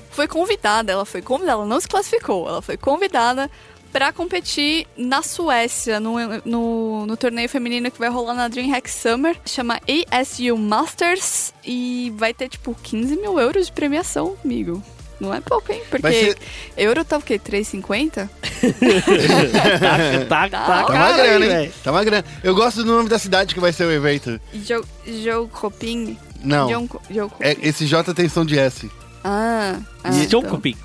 foi 0.10 0.28
convidada. 0.28 0.92
Ela 0.92 1.06
foi 1.06 1.22
convidada, 1.22 1.52
ela 1.60 1.66
não 1.68 1.80
se 1.80 1.88
classificou, 1.88 2.48
ela 2.48 2.60
foi 2.60 2.76
convidada 2.76 3.52
para 3.92 4.12
competir 4.12 4.88
na 4.98 5.22
Suécia, 5.22 6.00
no, 6.00 6.16
no, 6.44 7.06
no 7.06 7.16
torneio 7.16 7.48
feminino 7.48 7.92
que 7.92 8.00
vai 8.00 8.10
rolar 8.10 8.34
na 8.34 8.48
DreamHack 8.48 8.90
Summer. 8.90 9.38
Chama 9.46 9.80
ASU 10.12 10.58
Masters 10.58 11.54
e 11.64 12.12
vai 12.18 12.34
ter, 12.34 12.50
tipo, 12.50 12.76
15 12.82 13.16
mil 13.16 13.40
euros 13.40 13.68
de 13.68 13.72
premiação, 13.72 14.36
amigo. 14.44 14.82
Não 15.20 15.34
é 15.34 15.40
pouco, 15.42 15.72
hein? 15.72 15.82
Porque 15.90 16.12
ser- 16.12 16.38
euro 16.78 17.06
tá 17.06 17.18
o 17.18 17.22
quê? 17.22 17.40
3,50? 17.40 18.30
tá, 20.30 20.50
tá, 20.50 20.50
Tá 20.50 20.84
Tá 20.84 20.94
uma 20.94 21.06
aí, 21.08 21.14
grana, 21.16 21.46
hein? 21.46 21.52
velho. 21.52 21.74
Tá 21.84 21.92
uma 21.92 22.04
grana. 22.04 22.26
Eu 22.44 22.56
gosto 22.56 22.84
do 22.84 22.92
nome 22.96 23.10
da 23.10 23.18
cidade 23.20 23.54
que 23.54 23.60
vai 23.60 23.72
ser 23.74 23.86
o 23.86 23.92
evento. 23.92 24.40
Jo- 24.54 24.84
Jokoping? 25.06 26.18
Não, 26.44 26.70
Jokoping. 26.70 27.44
é, 27.48 27.58
esse 27.62 27.86
J 27.88 28.14
tem 28.14 28.30
som 28.30 28.46
de 28.46 28.58
S. 28.60 28.90
Ah, 29.24 29.78
ah 30.04 30.10
E 30.14 30.24
então. 30.26 30.42
Socoping. 30.42 30.78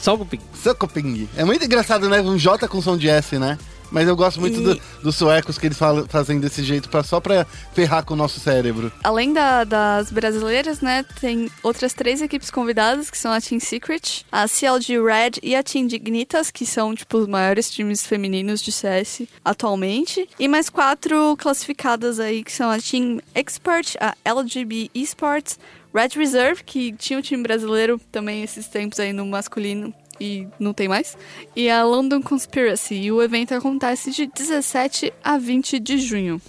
Cupim. 0.00 0.40
Socoping. 0.62 1.28
É 1.36 1.44
muito 1.44 1.64
engraçado, 1.64 2.08
né? 2.08 2.20
Um 2.22 2.38
J 2.38 2.66
com 2.68 2.80
som 2.80 2.96
de 2.96 3.08
S, 3.08 3.38
né? 3.38 3.58
Mas 3.90 4.06
eu 4.08 4.14
gosto 4.16 4.40
muito 4.40 4.60
E- 4.60 4.62
do- 4.64 4.80
dos 5.02 5.16
suecos 5.16 5.58
que 5.58 5.66
eles 5.66 5.78
falam, 5.78 6.06
fazem 6.08 6.38
desse 6.38 6.62
jeito 6.62 6.88
pra, 6.88 7.02
só 7.02 7.20
pra 7.20 7.44
ferrar 7.74 8.04
com 8.04 8.14
o 8.14 8.16
nosso 8.16 8.38
cérebro. 8.40 8.92
Além 9.02 9.32
da- 9.32 9.64
das 9.64 10.10
brasileiras, 10.10 10.80
né, 10.80 11.04
tem 11.20 11.50
outras 11.62 11.92
três 11.92 12.22
equipes 12.22 12.50
convidadas, 12.50 13.10
que 13.10 13.18
são 13.18 13.32
a 13.32 13.40
Team 13.40 13.60
Secret, 13.60 14.24
a 14.30 14.46
CLG 14.46 14.98
Red 15.02 15.32
e 15.42 15.54
a 15.56 15.62
Team 15.62 15.86
Dignitas, 15.86 16.50
que 16.50 16.64
são, 16.64 16.94
tipo, 16.94 17.18
os 17.18 17.26
maiores 17.26 17.70
times 17.70 18.06
femininos 18.06 18.60
de 18.62 18.70
CS 18.72 19.26
atualmente. 19.44 20.28
E 20.38 20.46
mais 20.48 20.70
quatro 20.70 21.36
classificadas 21.38 22.18
aí, 22.20 22.42
que 22.44 22.52
são 22.52 22.70
a 22.70 22.78
Team 22.78 23.20
Expert, 23.34 23.96
a 24.00 24.14
LGB 24.24 24.90
Esports, 24.94 25.58
Red 25.94 26.10
Reserve, 26.16 26.62
que 26.64 26.92
tinha 26.92 27.18
um 27.18 27.22
time 27.22 27.42
brasileiro 27.42 28.00
também 28.12 28.42
esses 28.42 28.66
tempos 28.68 29.00
aí 29.00 29.12
no 29.12 29.26
masculino. 29.26 29.92
E 30.20 30.46
não 30.58 30.72
tem 30.74 30.86
mais. 30.88 31.16
E 31.56 31.70
a 31.70 31.82
London 31.82 32.20
Conspiracy. 32.20 32.94
E 32.94 33.10
o 33.12 33.22
evento 33.22 33.54
acontece 33.54 34.10
de 34.10 34.26
17 34.26 35.12
a 35.24 35.38
20 35.38 35.78
de 35.80 35.98
junho. 35.98 36.40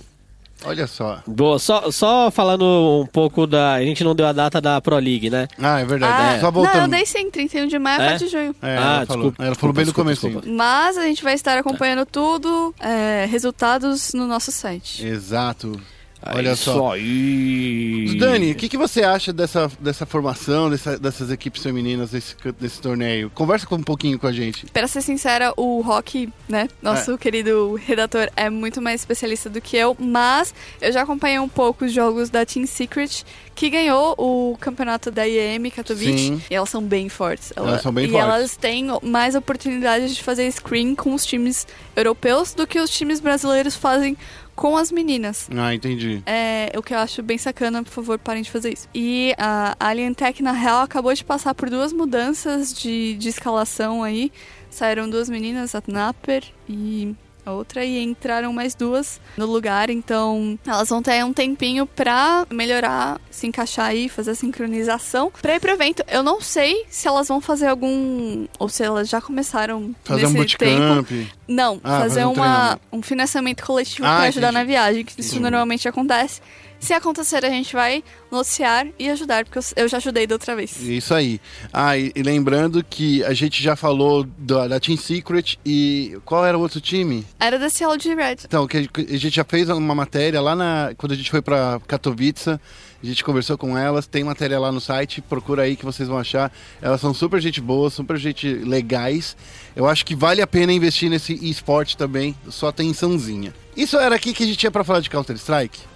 Olha 0.63 0.85
só. 0.85 1.23
Boa, 1.25 1.57
só, 1.57 1.89
só 1.89 2.29
falando 2.29 3.01
um 3.01 3.07
pouco 3.07 3.47
da. 3.47 3.73
A 3.73 3.81
gente 3.83 4.03
não 4.03 4.13
deu 4.13 4.27
a 4.27 4.31
data 4.31 4.61
da 4.61 4.79
Pro 4.79 4.95
League, 4.99 5.27
né? 5.27 5.47
Ah, 5.57 5.79
é 5.79 5.85
verdade. 5.85 6.13
Ah, 6.15 6.33
É. 6.33 6.39
Só 6.39 6.41
Não, 6.41 6.47
eu 6.49 6.51
voltando. 6.51 6.91
dei 6.91 7.03
sim, 7.05 7.31
31 7.31 7.65
de 7.67 7.79
maio 7.79 7.99
É? 7.99 8.05
a 8.05 8.09
4 8.11 8.25
de 8.27 8.31
junho. 8.31 8.55
É, 8.61 8.77
Ah, 8.77 8.79
ela 8.97 9.05
falou. 9.07 9.23
desculpa, 9.31 9.43
Ela 9.43 9.55
falou 9.55 9.73
bem 9.73 9.81
no 9.81 9.85
desculpa, 9.85 10.03
começo. 10.05 10.27
desculpa. 10.27 10.47
Mas 10.55 10.97
a 10.99 11.03
gente 11.07 11.23
vai 11.23 11.33
estar 11.33 11.57
acompanhando 11.57 12.05
tudo, 12.05 12.75
é, 12.79 13.25
resultados 13.27 14.13
no 14.13 14.27
nosso 14.27 14.51
site. 14.51 15.03
Exato. 15.03 15.81
Olha 16.23 16.49
É 16.49 16.55
só. 16.55 16.93
Aí. 16.93 18.15
Dani, 18.19 18.51
o 18.51 18.55
que, 18.55 18.69
que 18.69 18.77
você 18.77 19.03
acha 19.03 19.33
dessa, 19.33 19.71
dessa 19.79 20.05
formação, 20.05 20.69
dessa- 20.69 20.97
dessas 20.99 21.31
equipes 21.31 21.63
femininas 21.63 22.11
desse, 22.11 22.35
desse 22.59 22.79
torneio? 22.81 23.29
Conversa 23.33 23.65
com 23.65 23.75
um 23.75 23.83
pouquinho 23.83 24.19
com 24.19 24.27
a 24.27 24.31
gente. 24.31 24.65
Pra 24.67 24.87
ser 24.87 25.01
sincera, 25.01 25.53
o 25.57 25.81
Rock, 25.81 26.29
né, 26.47 26.67
nosso 26.81 27.17
querido 27.17 27.75
redator, 27.75 28.29
é 28.35 28.49
muito 28.49 28.81
mais 28.81 29.01
especialista 29.01 29.49
do 29.49 29.59
que 29.61 29.75
eu, 29.77 29.95
mas 29.99 30.53
eu 30.81 30.91
já 30.91 31.01
acompanhei 31.01 31.39
um 31.39 31.49
pouco 31.49 31.85
os 31.85 31.93
jogos 31.93 32.29
da 32.29 32.45
Team 32.45 32.65
Secret, 32.67 33.23
que 33.55 33.69
ganhou 33.69 34.15
o 34.17 34.57
campeonato 34.59 35.11
da 35.11 35.27
IEM 35.27 35.69
Katowice, 35.69 36.17
Sim. 36.17 36.41
e 36.49 36.55
elas 36.55 36.69
são 36.69 36.81
bem 36.83 37.09
fortes. 37.09 37.51
Elas 37.55 37.81
são 37.81 37.91
bem 37.91 38.05
e 38.05 38.09
fortes. 38.11 38.27
elas 38.27 38.55
têm 38.57 38.87
mais 39.03 39.35
oportunidades 39.35 40.15
de 40.15 40.23
fazer 40.23 40.49
screen 40.51 40.95
com 40.95 41.13
os 41.13 41.25
times 41.25 41.67
europeus 41.95 42.53
do 42.53 42.65
que 42.65 42.79
os 42.79 42.89
times 42.89 43.19
brasileiros 43.19 43.75
fazem 43.75 44.15
com 44.61 44.77
as 44.77 44.91
meninas. 44.91 45.49
Ah, 45.57 45.73
entendi. 45.73 46.21
É, 46.23 46.71
o 46.77 46.83
que 46.83 46.93
eu 46.93 46.99
acho 46.99 47.23
bem 47.23 47.35
sacana, 47.35 47.81
por 47.81 47.89
favor, 47.89 48.19
parem 48.19 48.43
de 48.43 48.51
fazer 48.51 48.71
isso. 48.71 48.87
E 48.93 49.33
a 49.35 49.75
Alien 49.79 50.13
Tech, 50.13 50.43
na 50.43 50.51
real, 50.51 50.81
acabou 50.81 51.11
de 51.11 51.25
passar 51.25 51.55
por 51.55 51.67
duas 51.67 51.91
mudanças 51.91 52.71
de, 52.71 53.15
de 53.15 53.27
escalação 53.27 54.03
aí. 54.03 54.31
Saíram 54.69 55.09
duas 55.09 55.31
meninas, 55.31 55.73
a 55.73 55.81
Napper 55.87 56.43
e 56.69 57.15
a 57.45 57.51
outra, 57.51 57.83
e 57.83 58.01
entraram 58.03 58.51
mais 58.53 58.75
duas 58.75 59.19
no 59.37 59.45
lugar. 59.45 59.89
Então, 59.89 60.57
elas 60.65 60.89
vão 60.89 61.01
ter 61.01 61.23
um 61.25 61.33
tempinho 61.33 61.85
pra 61.85 62.45
melhorar, 62.51 63.19
se 63.29 63.47
encaixar 63.47 63.87
aí, 63.87 64.07
fazer 64.09 64.31
a 64.31 64.35
sincronização. 64.35 65.31
Pra 65.41 65.55
ir 65.55 65.59
pro 65.59 65.71
evento, 65.71 66.03
eu 66.07 66.23
não 66.23 66.39
sei 66.41 66.85
se 66.89 67.07
elas 67.07 67.27
vão 67.27 67.41
fazer 67.41 67.67
algum... 67.67 68.45
Ou 68.59 68.69
se 68.69 68.83
elas 68.83 69.09
já 69.09 69.19
começaram 69.21 69.93
Fazer 70.03 70.25
um 70.27 70.31
nesse 70.31 70.57
tempo. 70.57 70.81
bootcamp. 70.95 71.27
Não, 71.47 71.79
Ah, 71.83 71.99
fazer 72.01 72.09
fazer 72.21 72.25
um 72.25 72.33
uma, 72.33 72.79
um 72.91 73.01
financiamento 73.01 73.63
coletivo 73.65 74.05
Ah, 74.07 74.17
pra 74.17 74.25
ajudar 74.27 74.47
entendi. 74.49 74.59
na 74.59 74.63
viagem, 74.63 75.03
que 75.05 75.11
isso 75.19 75.29
Entendi. 75.31 75.39
normalmente 75.41 75.87
acontece. 75.87 76.41
Se 76.81 76.93
acontecer, 76.93 77.45
a 77.45 77.49
gente 77.49 77.73
vai 77.73 78.03
noticiar 78.31 78.87
e 78.97 79.07
ajudar, 79.11 79.45
porque 79.45 79.59
eu, 79.75 79.87
já 79.87 79.97
ajudei 79.97 80.25
da 80.25 80.33
outra 80.33 80.55
vez. 80.55 80.81
Isso 80.81 81.13
aí. 81.13 81.39
Ah, 81.71 81.95
e, 81.95 82.11
e 82.15 82.23
lembrando 82.23 82.83
que 82.83 83.23
a 83.23 83.33
gente 83.33 83.61
já 83.61 83.75
falou 83.75 84.25
da, 84.35 84.67
da 84.67 84.79
Team 84.79 84.97
Secret 84.97 85.59
e 85.63 86.17
qual 86.25 86.43
era 86.43 86.57
o 86.57 86.61
outro 86.61 86.81
time? 86.81 87.23
Era 87.39 87.59
da 87.59 87.69
CLG 87.69 88.15
Red. 88.15 88.37
Então, 88.45 88.67
que 88.67 88.77
a 88.77 89.17
gente 89.17 89.35
já 89.35 89.43
fez 89.43 89.69
uma 89.69 89.93
matéria 89.93 90.41
lá 90.41 90.55
na. 90.55 90.91
Quando 90.97 91.11
a 91.11 91.15
gente 91.15 91.29
foi 91.29 91.41
pra 91.41 91.79
Katowice, 91.87 92.49
a 92.49 92.59
gente 93.03 93.23
conversou 93.23 93.59
com 93.59 93.77
elas, 93.77 94.07
tem 94.07 94.23
matéria 94.23 94.59
lá 94.59 94.71
no 94.71 94.81
site, 94.81 95.21
procura 95.21 95.61
aí 95.61 95.75
que 95.75 95.85
vocês 95.85 96.09
vão 96.09 96.17
achar. 96.17 96.51
Elas 96.81 96.99
são 96.99 97.13
super 97.13 97.39
gente 97.39 97.61
boa, 97.61 97.91
super 97.91 98.17
gente 98.17 98.47
legais. 98.47 99.37
Eu 99.75 99.87
acho 99.87 100.03
que 100.03 100.15
vale 100.15 100.41
a 100.41 100.47
pena 100.47 100.73
investir 100.73 101.11
nesse 101.11 101.33
esporte 101.47 101.95
também, 101.95 102.35
só 102.49 102.71
tem 102.71 102.91
sanzinha. 102.91 103.53
Isso 103.77 103.97
era 103.97 104.15
aqui 104.15 104.33
que 104.33 104.43
a 104.43 104.45
gente 104.47 104.57
tinha 104.57 104.71
pra 104.71 104.83
falar 104.83 104.99
de 104.99 105.09
Counter-Strike. 105.09 105.90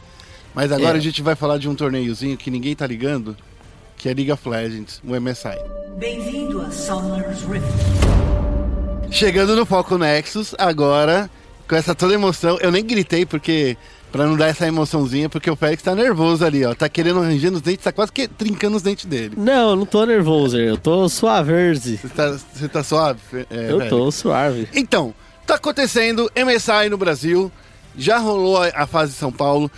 Mas 0.56 0.72
agora 0.72 0.96
É. 0.96 1.00
a 1.00 1.02
gente 1.02 1.22
vai 1.22 1.36
falar 1.36 1.58
de 1.58 1.68
um 1.68 1.76
torneiozinho 1.76 2.38
que 2.38 2.50
ninguém 2.50 2.76
tá 2.76 2.88
ligando, 2.88 3.36
que 3.98 4.08
é 4.08 4.14
League 4.14 4.32
of 4.32 4.48
Legends, 4.48 5.02
o 5.06 5.14
MSI. 5.14 5.58
Bem-vindo 5.98 6.62
a 6.62 6.72
Summoner's 6.72 7.42
Rift. 7.44 7.66
Chegando 9.12 9.56
no 9.56 9.66
Foco 9.66 9.98
Nexus, 9.98 10.56
agora, 10.58 11.30
com 11.68 11.76
essa 11.76 11.94
toda 11.94 12.14
emoção, 12.14 12.58
eu 12.62 12.72
nem 12.72 12.84
gritei 12.84 13.26
porque. 13.26 13.78
Pra 14.12 14.26
não 14.26 14.38
dar 14.38 14.48
essa 14.48 14.66
emoçãozinha, 14.66 15.28
porque 15.28 15.52
o 15.52 15.58
Félix 15.58 15.84
tá 15.84 15.94
nervoso 15.94 16.46
ali, 16.46 16.64
ó. 16.64 16.74
Tá 16.74 16.88
querendo 16.88 17.20
arranjar 17.20 17.52
os 17.52 17.60
dentes, 17.62 17.84
tá 17.84 17.92
quase 17.92 18.14
que 18.14 18.30
trincando 18.30 18.78
os 18.78 18.82
dentes 18.82 19.04
dele. 19.04 19.34
Não, 19.36 19.72
eu 19.72 19.76
não 19.76 19.86
tô 19.86 20.06
nervoso, 20.06 20.58
eu 20.58 20.78
tô 20.78 21.10
suaverze. 21.10 21.98
Você 21.98 22.08
tá, 22.08 22.32
você 22.32 22.68
tá 22.70 22.82
suave? 22.82 23.20
É, 23.34 23.72
eu 23.72 23.78
Félix? 23.80 23.90
tô 23.90 24.10
suave. 24.14 24.70
Então, 24.74 25.14
tá 25.46 25.56
acontecendo 25.56 26.32
MSI 26.34 26.88
no 26.90 26.98
Brasil. 26.98 27.52
Já 27.98 28.18
rolou 28.18 28.56
a, 28.64 28.68
a 28.74 28.88
fase 28.88 29.12
de 29.12 29.18
São 29.18 29.34
Paulo. 29.34 29.70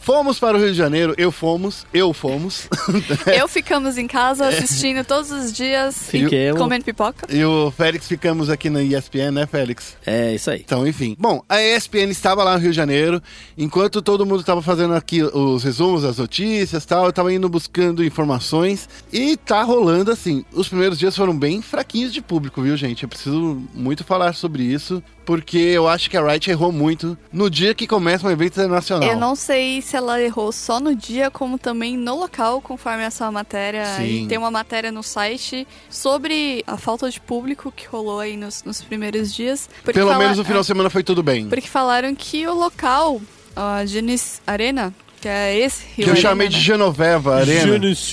Fomos 0.00 0.38
para 0.38 0.56
o 0.56 0.60
Rio 0.60 0.70
de 0.72 0.76
Janeiro, 0.78 1.14
eu 1.18 1.30
fomos, 1.30 1.86
eu 1.92 2.12
fomos. 2.14 2.66
Eu 3.26 3.46
ficamos 3.46 3.98
em 3.98 4.06
casa 4.06 4.48
assistindo 4.48 5.04
todos 5.04 5.30
os 5.30 5.52
dias, 5.52 5.96
Fiquemos. 6.08 6.58
comendo 6.58 6.84
pipoca. 6.84 7.26
e 7.30 7.44
o 7.44 7.70
Félix 7.70 8.08
ficamos 8.08 8.48
aqui 8.48 8.70
na 8.70 8.82
ESPN, 8.82 9.30
né, 9.32 9.46
Félix? 9.46 9.96
É, 10.06 10.34
isso 10.34 10.50
aí. 10.50 10.60
Então, 10.64 10.86
enfim. 10.86 11.14
Bom, 11.18 11.42
a 11.48 11.62
ESPN 11.62 12.08
estava 12.10 12.42
lá 12.42 12.54
no 12.54 12.58
Rio 12.60 12.70
de 12.70 12.76
Janeiro, 12.76 13.22
enquanto 13.56 14.00
todo 14.00 14.24
mundo 14.24 14.40
estava 14.40 14.62
fazendo 14.62 14.94
aqui 14.94 15.22
os 15.22 15.62
resumos, 15.62 16.04
as 16.04 16.16
notícias 16.18 16.86
tal, 16.86 17.04
eu 17.04 17.10
estava 17.10 17.32
indo 17.32 17.48
buscando 17.48 18.02
informações 18.04 18.88
e 19.12 19.36
tá 19.36 19.62
rolando 19.62 20.10
assim. 20.10 20.44
Os 20.52 20.68
primeiros 20.68 20.98
dias 20.98 21.14
foram 21.14 21.36
bem 21.38 21.60
fraquinhos 21.60 22.12
de 22.12 22.22
público, 22.22 22.62
viu, 22.62 22.76
gente? 22.76 23.02
Eu 23.02 23.08
preciso 23.08 23.62
muito 23.74 24.04
falar 24.04 24.32
sobre 24.34 24.62
isso, 24.62 25.02
porque 25.26 25.58
eu 25.58 25.86
acho 25.86 26.08
que 26.08 26.16
a 26.16 26.26
Riot 26.26 26.50
errou 26.50 26.72
muito 26.72 27.16
no 27.30 27.50
dia 27.50 27.74
que 27.74 27.86
começa 27.86 28.26
um 28.26 28.30
evento 28.30 28.52
internacional. 28.54 29.08
Eu 29.08 29.18
não 29.18 29.34
sei 29.36 29.82
se 29.88 29.96
ela 29.96 30.20
errou 30.20 30.52
só 30.52 30.78
no 30.78 30.94
dia, 30.94 31.30
como 31.30 31.58
também 31.58 31.96
no 31.96 32.14
local, 32.18 32.60
conforme 32.60 33.04
a 33.04 33.10
sua 33.10 33.32
matéria. 33.32 33.84
Sim. 33.96 34.24
E 34.24 34.26
tem 34.28 34.36
uma 34.38 34.50
matéria 34.50 34.92
no 34.92 35.02
site 35.02 35.66
sobre 35.88 36.62
a 36.66 36.76
falta 36.76 37.10
de 37.10 37.20
público 37.20 37.72
que 37.74 37.86
rolou 37.86 38.20
aí 38.20 38.36
nos, 38.36 38.62
nos 38.64 38.82
primeiros 38.82 39.34
dias. 39.34 39.68
Porque 39.82 39.98
Pelo 39.98 40.10
fala- 40.10 40.22
menos 40.22 40.38
no 40.38 40.44
final 40.44 40.60
de 40.60 40.66
semana 40.66 40.90
foi 40.90 41.02
tudo 41.02 41.22
bem. 41.22 41.48
Porque 41.48 41.66
falaram 41.66 42.14
que 42.14 42.46
o 42.46 42.54
local, 42.54 43.20
a 43.56 43.84
Genis 43.86 44.40
Arena, 44.46 44.92
que 45.20 45.26
é 45.28 45.58
esse 45.58 45.82
Rio 45.86 45.94
Que 45.96 46.02
eu 46.02 46.12
Arena, 46.12 46.20
chamei 46.28 46.48
de 46.48 46.56
né? 46.56 46.62
Genoveva 46.62 47.34
Arena. 47.36 47.60
Genis 47.72 48.12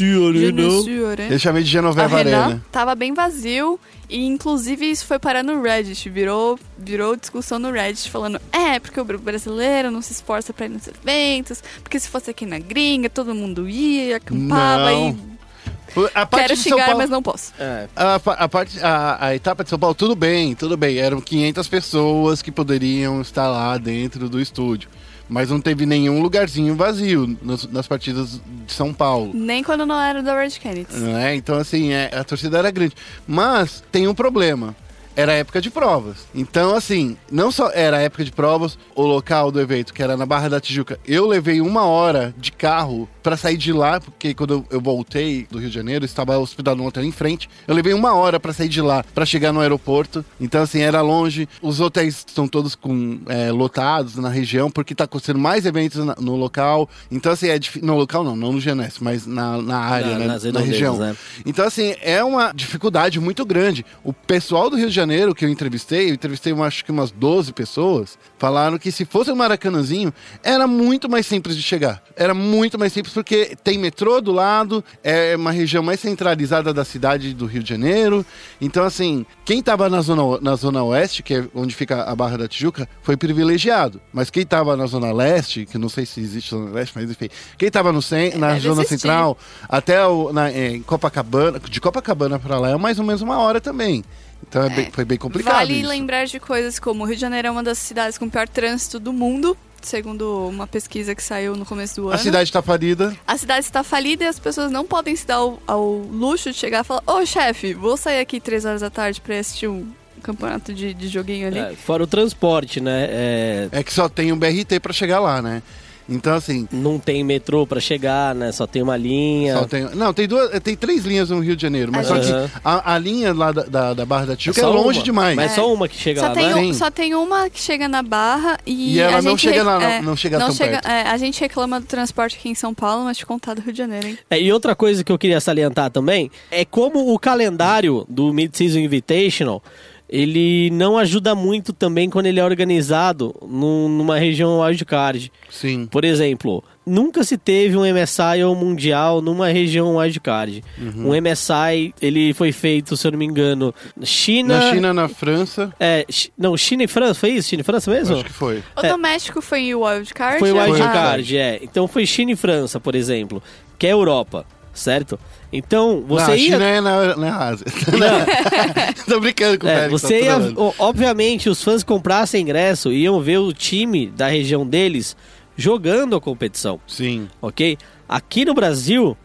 Arena. 1.12 1.34
Eu 1.34 1.40
chamei 1.40 1.64
de 1.64 1.70
Genoveva 1.70 2.18
Arena 2.18 2.46
Arena. 2.46 2.66
tava 2.72 2.96
bem 2.96 3.14
vazio 3.14 3.80
e 4.10 4.26
inclusive 4.26 4.86
isso 4.90 5.06
foi 5.06 5.20
parar 5.20 5.44
no 5.44 5.62
Reddit, 5.62 6.10
virou, 6.10 6.60
virou 6.78 7.16
discussão 7.16 7.60
no 7.60 7.72
Reddit 7.72 8.10
falando, 8.10 8.40
é, 8.52 8.80
porque 8.80 9.00
o 9.00 9.06
brasileiro 9.06 9.92
não 9.92 10.02
se 10.02 10.12
esforça 10.12 10.54
pra 10.54 10.66
ir 10.66 10.70
nos 10.70 10.88
eventos, 10.88 11.64
porque 11.82 12.00
se 12.00 12.08
fosse 12.08 12.32
aqui 12.32 12.46
na 12.46 12.60
gringa, 12.60 13.10
todo 13.10 13.34
mundo 13.34 13.68
ia, 13.70 14.18
acampava 14.18 14.92
Não. 14.92 15.10
e 15.10 16.10
A 16.14 16.26
parte 16.26 16.42
quero 16.48 16.56
de 16.56 16.64
São 16.64 16.72
xingar, 16.74 16.86
Paulo... 16.86 16.98
mas 17.00 17.10
não 17.10 17.24
posso. 17.24 17.54
É, 17.60 17.88
A, 17.96 18.16
a 18.16 18.50
parte, 18.50 18.80
a, 18.82 19.28
a 19.28 19.36
etapa 19.36 19.64
de 19.64 19.70
São 19.70 19.80
Paulo, 19.80 19.96
tudo 19.96 20.16
bem, 20.16 20.56
tudo 20.56 20.76
bem. 20.76 20.98
Eram 20.98 21.22
500 21.22 21.68
pessoas 21.68 22.42
que 22.42 22.52
poderiam 22.52 23.22
estar 23.22 23.48
lá 23.48 23.78
dentro 23.78 24.28
do 24.28 24.42
estúdio. 24.42 24.90
Mas 25.28 25.50
não 25.50 25.60
teve 25.60 25.86
nenhum 25.86 26.22
lugarzinho 26.22 26.76
vazio 26.76 27.38
nas, 27.42 27.68
nas 27.68 27.88
partidas 27.88 28.40
de 28.66 28.72
São 28.72 28.94
Paulo. 28.94 29.32
Nem 29.34 29.64
quando 29.64 29.86
não 29.86 30.00
era 30.00 30.22
da 30.22 30.40
Red 30.40 30.52
Kennedy. 30.52 30.94
Né? 30.94 31.36
Então, 31.36 31.58
assim, 31.58 31.92
é, 31.92 32.12
a 32.16 32.24
torcida 32.24 32.60
era 32.60 32.70
grande. 32.70 32.96
Mas 33.28 33.84
tem 33.92 34.08
um 34.08 34.14
problema. 34.14 34.76
Era 35.16 35.34
época 35.34 35.62
de 35.62 35.70
provas. 35.70 36.18
Então, 36.34 36.76
assim, 36.76 37.18
não 37.32 37.52
só 37.52 37.70
era 37.72 38.02
época 38.02 38.24
de 38.26 38.32
provas, 38.32 38.78
o 38.96 39.04
local 39.04 39.52
do 39.52 39.60
evento, 39.62 39.94
que 39.94 40.04
era 40.04 40.18
na 40.18 40.26
Barra 40.26 40.50
da 40.50 40.60
Tijuca, 40.60 41.00
eu 41.08 41.26
levei 41.28 41.62
uma 41.62 41.86
hora 41.86 42.34
de 42.38 42.52
carro 42.52 43.08
pra 43.24 43.36
sair 43.38 43.58
de 43.58 43.74
lá, 43.74 44.00
porque 44.00 44.34
quando 44.36 44.66
eu, 44.70 44.80
voltei 44.82 45.48
do 45.50 45.58
Rio 45.58 45.70
de 45.70 45.74
Janeiro, 45.76 46.06
estava 46.06 46.38
hospedado 46.38 46.78
no 46.78 46.86
hotel 46.88 47.04
em 47.04 47.12
frente. 47.12 47.50
Eu 47.68 47.74
levei 47.74 47.94
uma 47.94 48.14
hora 48.14 48.40
pra 48.40 48.54
sair 48.54 48.70
de 48.70 48.82
lá, 48.82 49.04
pra 49.16 49.26
chegar 49.26 49.52
no 49.52 49.62
aeroporto. 49.62 50.24
Então, 50.40 50.62
assim, 50.62 50.80
era 50.82 51.02
longe. 51.02 51.50
Os 51.62 51.80
hotéis 51.80 52.18
estão 52.28 52.48
todos 52.48 52.76
com 52.76 53.20
é, 53.28 53.52
lotados 53.52 54.16
na 54.18 54.30
região, 54.30 54.70
porque 54.70 54.94
tá 54.94 55.06
acontecendo 55.06 55.40
mais 55.40 55.66
eventos 55.66 56.06
na- 56.06 56.16
no 56.20 56.36
local. 56.36 56.88
Então, 57.10 57.32
assim, 57.32 57.48
é 57.48 57.58
difícil. 57.58 57.88
No 57.88 57.96
local 57.96 58.24
não, 58.24 58.36
não 58.36 58.52
no 58.54 58.60
GNS, 58.62 59.02
mas 59.04 59.26
na, 59.26 59.60
na 59.62 59.78
área, 59.80 60.20
Na- 60.20 60.38
né? 60.38 60.52
na 60.54 60.60
região. 60.60 60.98
né? 60.98 61.16
Então, 61.46 61.66
assim, 61.66 61.96
é 62.02 62.24
uma 62.24 62.52
dificuldade 62.54 63.20
muito 63.20 63.44
grande. 63.46 63.84
O 64.04 64.14
pessoal 64.14 64.70
do 64.70 64.76
Rio 64.76 64.88
de 64.90 64.94
Janeiro 64.96 65.05
que 65.36 65.46
eu 65.46 65.50
entrevistei, 65.50 66.10
eu 66.10 66.14
entrevistei 66.14 66.54
acho 66.54 66.84
que 66.86 66.92
umas 66.92 67.12
12 67.12 67.54
pessoas, 67.54 68.18
falaram 68.38 68.78
que 68.78 68.92
se 68.92 69.06
fosse 69.06 69.32
um 69.32 69.36
Maracanãzinho, 69.36 70.14
era 70.44 70.68
muito 70.68 71.10
mais 71.10 71.26
simples 71.26 71.56
de 71.56 71.62
chegar. 71.64 72.02
Era 72.16 72.34
muito 72.34 72.80
mais 72.80 72.92
simples 72.94 73.14
porque 73.14 73.56
tem 73.64 73.78
metrô 73.78 74.20
do 74.22 74.32
lado, 74.32 74.84
é 75.04 75.36
uma 75.36 75.52
região 75.52 75.84
mais 75.84 76.00
centralizada 76.00 76.74
da 76.74 76.84
cidade 76.86 77.34
do 77.34 77.46
Rio 77.46 77.62
de 77.64 77.70
Janeiro. 77.70 78.26
Então, 78.60 78.84
assim, 78.84 79.26
quem 79.44 79.62
tava 79.62 79.90
na 79.90 80.02
zona, 80.02 80.24
o- 80.24 80.42
na 80.42 80.56
zona 80.56 80.84
oeste, 80.84 81.22
que 81.24 81.34
é 81.36 81.46
onde 81.54 81.76
fica 81.76 82.04
a 82.04 82.16
Barra 82.16 82.38
da 82.38 82.48
Tijuca, 82.48 82.88
foi 83.02 83.16
privilegiado. 83.18 84.00
Mas 84.14 84.30
quem 84.30 84.46
tava 84.46 84.76
na 84.78 84.86
zona 84.86 85.12
leste, 85.12 85.66
que 85.66 85.78
não 85.78 85.90
sei 85.90 86.06
se 86.06 86.20
existe 86.20 86.50
zona 86.52 86.72
leste, 86.72 86.94
mas 86.96 87.10
enfim, 87.12 87.30
quem 87.58 87.70
tava 87.70 87.92
no 87.92 88.02
cen- 88.02 88.36
na 88.38 88.50
Deve 88.54 88.60
zona 88.62 88.82
existir. 88.82 88.98
central, 89.00 89.38
até 89.68 90.06
o, 90.06 90.32
na, 90.34 90.52
em 90.52 90.82
Copacabana, 90.82 91.60
de 91.60 91.80
Copacabana 91.82 92.40
pra 92.40 92.58
lá 92.60 92.70
é 92.72 92.78
mais 92.78 92.98
ou 93.00 93.06
menos 93.06 93.22
uma 93.22 93.38
hora 93.40 93.60
também. 93.62 94.04
Então 94.48 94.64
é 94.64 94.70
bem- 94.70 94.92
foi 94.92 95.06
bem 95.06 95.18
complicado. 95.18 95.54
Vale 95.54 95.74
isso. 95.80 95.90
lembrar 95.90 96.26
de 96.26 96.40
coisas 96.40 96.80
como 96.80 97.04
o 97.04 97.06
Rio 97.08 97.16
de 97.16 97.22
Janeiro 97.22 97.48
é 97.48 97.52
uma 97.52 97.64
das 97.64 97.78
cidades 97.78 98.18
com 98.18 98.30
pior 98.30 98.48
trânsito 98.48 99.00
do 99.00 99.12
mundo, 99.12 99.58
segundo 99.82 100.48
uma 100.48 100.66
pesquisa 100.68 101.14
que 101.16 101.22
saiu 101.24 101.56
no 101.56 101.66
começo 101.66 101.96
do 101.96 102.08
ano. 102.08 102.16
A 102.16 102.18
cidade 102.18 102.52
tá 102.52 102.62
falida. 102.62 103.16
A 103.28 103.38
cidade 103.38 103.66
está 103.66 103.84
falida 103.84 104.24
e 104.24 104.28
as 104.28 104.40
pessoas 104.40 104.72
não 104.72 104.86
podem 104.86 105.16
se 105.16 105.26
dar 105.26 105.36
ao, 105.36 105.60
ao 105.68 105.86
luxo 105.98 106.52
de 106.52 106.58
chegar 106.58 106.82
e 106.82 106.84
falar: 106.84 107.02
Ô 107.08 107.26
chefe, 107.26 107.74
vou 107.74 107.98
sair 107.98 108.20
aqui 108.20 108.40
três 108.40 108.66
horas 108.66 108.82
da 108.82 108.90
tarde 108.90 109.20
pra 109.22 109.38
assistir 109.40 109.68
um 109.68 109.88
campeonato 110.22 110.74
de, 110.74 110.94
de 110.94 111.08
joguinho 111.08 111.48
ali. 111.48 111.60
É, 111.60 111.74
fora 111.76 112.04
o 112.04 112.08
transporte, 112.08 112.80
né? 112.82 113.08
É, 113.10 113.70
É 113.72 113.84
que 113.84 113.94
só 113.94 114.08
tem 114.10 114.32
um 114.32 114.38
BRT 114.38 114.80
pra 114.82 114.92
chegar 114.94 115.20
lá, 115.20 115.42
né? 115.42 115.62
Então, 116.08 116.36
assim, 116.36 116.68
não 116.72 117.00
tem 117.00 117.24
metrô 117.24 117.66
pra 117.66 117.80
chegar, 117.80 118.36
né? 118.36 118.52
Só 118.52 118.68
tem 118.68 118.82
uma 118.84 118.96
linha. 118.96 119.58
só 119.58 119.66
tem. 119.66 119.84
Não, 119.96 120.14
tem 120.14 120.28
duas. 120.28 120.60
Tem 120.60 120.76
três 120.76 121.04
linhas 121.04 121.32
no 121.32 121.40
Rio 121.40 121.56
de 121.56 121.62
Janeiro, 121.64 121.92
mas 121.92 122.06
A 122.12 122.16
só 122.16 122.20
que 122.20 122.52
a, 122.64 122.94
a 122.94 122.98
linha 123.00 123.34
lá 123.34 123.52
da, 123.52 123.64
da, 123.64 123.94
da 123.96 124.06
Barra 124.06 124.26
da 124.28 124.36
Tijuca 124.36 124.60
é, 124.60 124.64
só 124.64 124.70
longe 124.72 125.00
uma. 125.00 125.04
demais. 125.04 125.36
Mas 125.36 125.52
É. 125.52 125.56
só 125.56 125.74
uma 125.74 125.88
que 125.88 125.96
chega 125.98 126.22
Só 126.22 126.28
lá, 126.28 126.34
tem, 126.34 126.46
né? 126.46 126.56
Um- 126.56 126.74
só 126.74 126.92
tem 126.92 127.16
uma 127.16 127.50
que 127.50 127.60
chega 127.60 127.88
na 127.88 128.04
Barra 128.04 128.58
e. 128.66 128.96
E 128.96 129.00
ela 129.00 129.18
a 129.18 129.22
não 129.24 129.32
gente 129.32 129.42
chega 129.42 129.64
lá, 129.64 129.80
não- 129.80 129.86
é, 129.88 130.02
não 130.02 130.16
chega 130.16 130.38
tão 130.38 130.52
chega, 130.52 130.72
perto. 130.74 130.88
é, 130.88 131.08
a 131.10 131.18
gente 131.18 131.40
reclama 131.42 131.80
do 131.80 131.88
transporte 131.88 132.38
aqui 132.38 132.50
em 132.50 132.56
São 132.56 132.74
Paulo, 132.74 133.04
mas 133.06 133.18
te 133.18 133.26
contar 133.26 133.56
do 133.56 133.62
Rio 133.62 133.72
de 133.72 133.78
Janeiro, 133.80 134.08
hein? 134.08 134.18
É, 134.30 134.40
e 134.40 134.54
outra 134.54 134.76
coisa 134.76 135.04
que 135.04 135.12
eu 135.12 135.18
queria 135.18 135.40
salientar 135.40 135.90
também 135.90 136.30
é 136.52 136.64
como 136.64 137.12
o 137.14 137.18
calendário 137.18 138.06
do 138.08 138.32
Mid-Season 138.32 138.78
Invitational 138.80 139.64
ele 140.10 140.70
não 140.72 140.98
ajuda 140.98 141.34
muito 141.34 141.74
também 141.74 142.10
quando 142.10 142.28
ele 142.28 142.40
é 142.40 142.44
organizado 142.46 143.36
num- 143.42 143.90
numa 143.90 144.18
região 144.18 144.60
wildcard. 144.60 145.32
Sim. 145.50 145.88
Por 145.88 146.06
exemplo, 146.06 146.64
nunca 146.86 147.24
se 147.24 147.38
teve 147.38 147.76
um 147.76 147.84
MSI 147.86 148.44
ou 148.44 148.56
Mundial 148.56 149.22
numa 149.22 149.48
região 149.48 149.96
wildcard. 149.98 150.64
Uhum. 150.78 151.10
Um 151.10 151.16
MSI, 151.22 151.94
ele 152.02 152.34
foi 152.34 152.52
feito, 152.52 152.96
se 152.96 153.08
eu 153.08 153.12
não 153.12 153.18
me 153.20 153.26
engano, 153.26 153.74
China... 154.04 154.60
Na 154.60 154.72
China, 154.74 154.94
na 154.94 155.08
França, 155.10 155.74
É, 155.80 156.06
Chi- 156.10 156.32
não, 156.38 156.56
China 156.56 156.84
e 156.84 156.88
França, 156.88 157.20
foi 157.20 157.32
isso? 157.32 157.50
China 157.50 157.62
e 157.62 157.64
França 157.64 157.90
mesmo? 157.92 158.16
acho 158.16 158.26
que 158.26 158.34
foi. 158.34 158.64
O 158.76 158.86
É. 158.86 158.90
doméstico 158.90 159.42
foi 159.42 159.74
o 159.74 159.82
Wildcard? 159.86 160.40
Foi 160.40 160.52
o 160.52 160.60
Ah, 160.60 160.66
wildcard, 160.66 161.38
é. 161.38 161.60
Então 161.64 161.88
foi 161.88 162.06
China 162.06 162.32
e 162.32 162.36
França, 162.36 162.80
por 162.80 162.94
exemplo, 162.96 163.42
que 163.80 163.88
é 163.88 163.92
Europa, 163.94 164.46
certo? 164.74 165.20
Então, 165.52 166.04
você 166.08 166.26
não, 166.26 166.34
a 166.34 166.38
ia... 166.38 166.44
China 166.44 166.66
é 166.66 166.82
na, 166.82 167.16
na 167.16 167.38
Ásia. 167.38 167.66
Tô 169.08 169.20
brincando 169.20 169.60
com 169.60 169.68
o 169.68 169.70
É, 169.70 169.88
você 169.88 170.20
tá 170.20 170.26
ia, 170.26 170.38
obviamente, 170.80 171.50
os 171.50 171.64
fãs 171.64 171.84
que 171.84 171.88
comprassem 171.88 172.42
ingresso 172.42 172.92
iam 172.92 173.22
ver 173.22 173.38
o 173.38 173.54
time 173.54 174.08
da 174.08 174.28
região 174.28 174.66
deles 174.66 175.16
jogando 175.56 176.16
a 176.16 176.22
competição, 176.22 176.80
Sim. 176.88 177.30
ok? 177.42 177.78
Aqui 178.08 178.44
no 178.44 178.54
Brasil, 178.54 179.16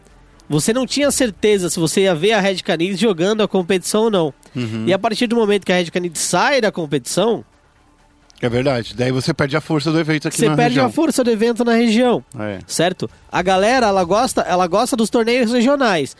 você 0.47 0.73
não 0.73 0.85
tinha 0.85 1.11
certeza 1.11 1.69
se 1.69 1.79
você 1.79 2.01
ia 2.01 2.15
ver 2.15 2.33
a 2.33 2.39
Red 2.39 2.57
Canids 2.57 2.99
jogando 2.99 3.43
a 3.43 3.47
competição 3.47 4.03
ou 4.03 4.11
não. 4.11 4.33
Uhum. 4.55 4.85
E 4.87 4.93
a 4.93 4.99
partir 4.99 5.27
do 5.27 5.35
momento 5.35 5.65
que 5.65 5.71
a 5.71 5.75
Red 5.75 5.91
Canids 5.91 6.21
sai 6.21 6.61
da 6.61 6.71
competição, 6.71 7.43
É 8.41 8.49
verdade. 8.49 8.95
Daí 8.95 9.11
você 9.11 9.33
perde 9.33 9.55
a 9.55 9.61
força 9.61 9.91
do 9.91 9.99
evento 9.99 10.27
aqui 10.27 10.37
você 10.37 10.49
na 10.49 10.55
perde 10.55 10.75
região. 10.75 10.85
a 10.87 10.89
força 10.89 11.23
do 11.23 11.29
evento 11.29 11.63
na 11.63 11.73
região. 11.73 12.23
É. 12.39 12.59
certo? 12.65 13.09
A 13.31 13.41
galera, 13.41 13.87
ela 13.87 14.03
gosta, 14.03 14.41
ela 14.41 14.65
gosta 14.67 14.95
dos 14.95 15.09
torneios 15.09 15.51
regionais. 15.51 16.15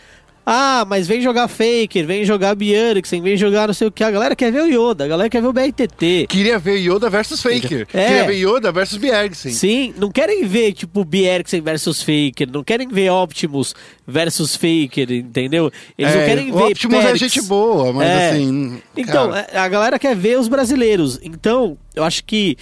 Ah, 0.46 0.84
mas 0.88 1.08
vem 1.08 1.22
jogar 1.22 1.48
Faker, 1.48 2.06
vem 2.06 2.26
jogar 2.26 2.56
Bjergsen, 2.56 3.22
vem 3.22 3.38
jogar 3.38 3.68
não 3.68 3.74
sei 3.74 3.88
o 3.88 3.92
que. 3.92 4.04
A 4.04 4.10
galera 4.10 4.36
quer 4.36 4.52
ver 4.52 4.64
o 4.64 4.68
Yoda, 4.68 5.06
a 5.06 5.08
galera 5.08 5.30
quer 5.30 5.42
ver 5.42 5.48
o 5.48 5.54
BRTT. 5.54 6.26
Queria 6.28 6.58
ver 6.58 6.78
Yoda 6.78 7.10
versus 7.10 7.42
Faker. 7.42 7.88
É. 7.94 8.08
Queria 8.08 8.24
ver 8.26 8.34
Yoda 8.38 8.72
versus 8.72 8.98
Bjergsen. 8.98 9.52
Sim, 9.54 9.94
não 9.98 10.12
querem 10.12 10.44
ver, 10.46 10.74
tipo, 10.74 11.06
Bjergsen 11.06 11.62
versus 11.62 12.02
Faker, 12.02 12.50
não 12.52 12.64
querem 12.64 12.88
ver 12.88 13.12
Optimus 13.12 13.76
versus 14.08 14.56
Faker, 14.56 15.12
entendeu? 15.12 15.72
Eles 15.98 16.14
não 16.16 16.22
É, 16.22 16.26
querem 16.26 16.52
o 16.52 16.58
ver 16.58 16.64
Optimus 16.72 17.06
é 17.06 17.16
gente 17.16 17.42
boa, 17.44 17.94
mas 17.94 18.08
É. 18.10 18.30
assim... 18.32 18.82
Então, 18.98 19.32
cara, 19.32 19.48
a 19.54 19.68
galera 19.70 20.00
quer 20.00 20.16
ver 20.16 20.40
os 20.40 20.48
brasileiros. 20.48 21.20
Então, 21.24 21.78
eu 21.96 22.04
acho 22.04 22.24
que, 22.24 22.58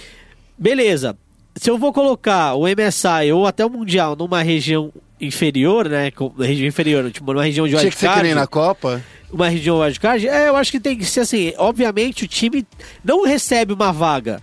beleza, 0.58 1.16
se 1.60 1.68
eu 1.70 1.76
vou 1.76 1.92
colocar 1.92 2.54
o 2.54 2.64
MSI 2.66 3.32
ou 3.34 3.46
até 3.46 3.64
o 3.66 3.68
Mundial 3.70 4.16
numa 4.16 4.42
região 4.42 4.90
inferior, 5.20 5.88
né? 5.88 6.10
com- 6.10 6.28
Região 6.38 6.66
inferior, 6.66 7.10
tipo, 7.10 7.30
numa 7.32 7.44
região 7.44 7.68
de 7.68 7.76
tinha 7.76 7.90
que 7.90 7.98
ser 7.98 8.08
que 8.08 8.22
nem 8.22 8.32
wildcard, 8.32 8.34
na 8.40 8.46
Copa. 8.46 9.04
uma 9.30 9.48
região 9.50 9.78
wildcard, 9.80 10.26
é, 10.26 10.48
eu 10.48 10.56
acho 10.56 10.70
que 10.72 10.80
tem 10.80 10.96
que 10.96 11.04
ser 11.04 11.20
assim, 11.20 11.52
obviamente 11.58 12.24
o 12.24 12.28
time 12.28 12.66
não 13.04 13.24
recebe 13.26 13.74
uma 13.74 13.92
vaga. 13.92 14.40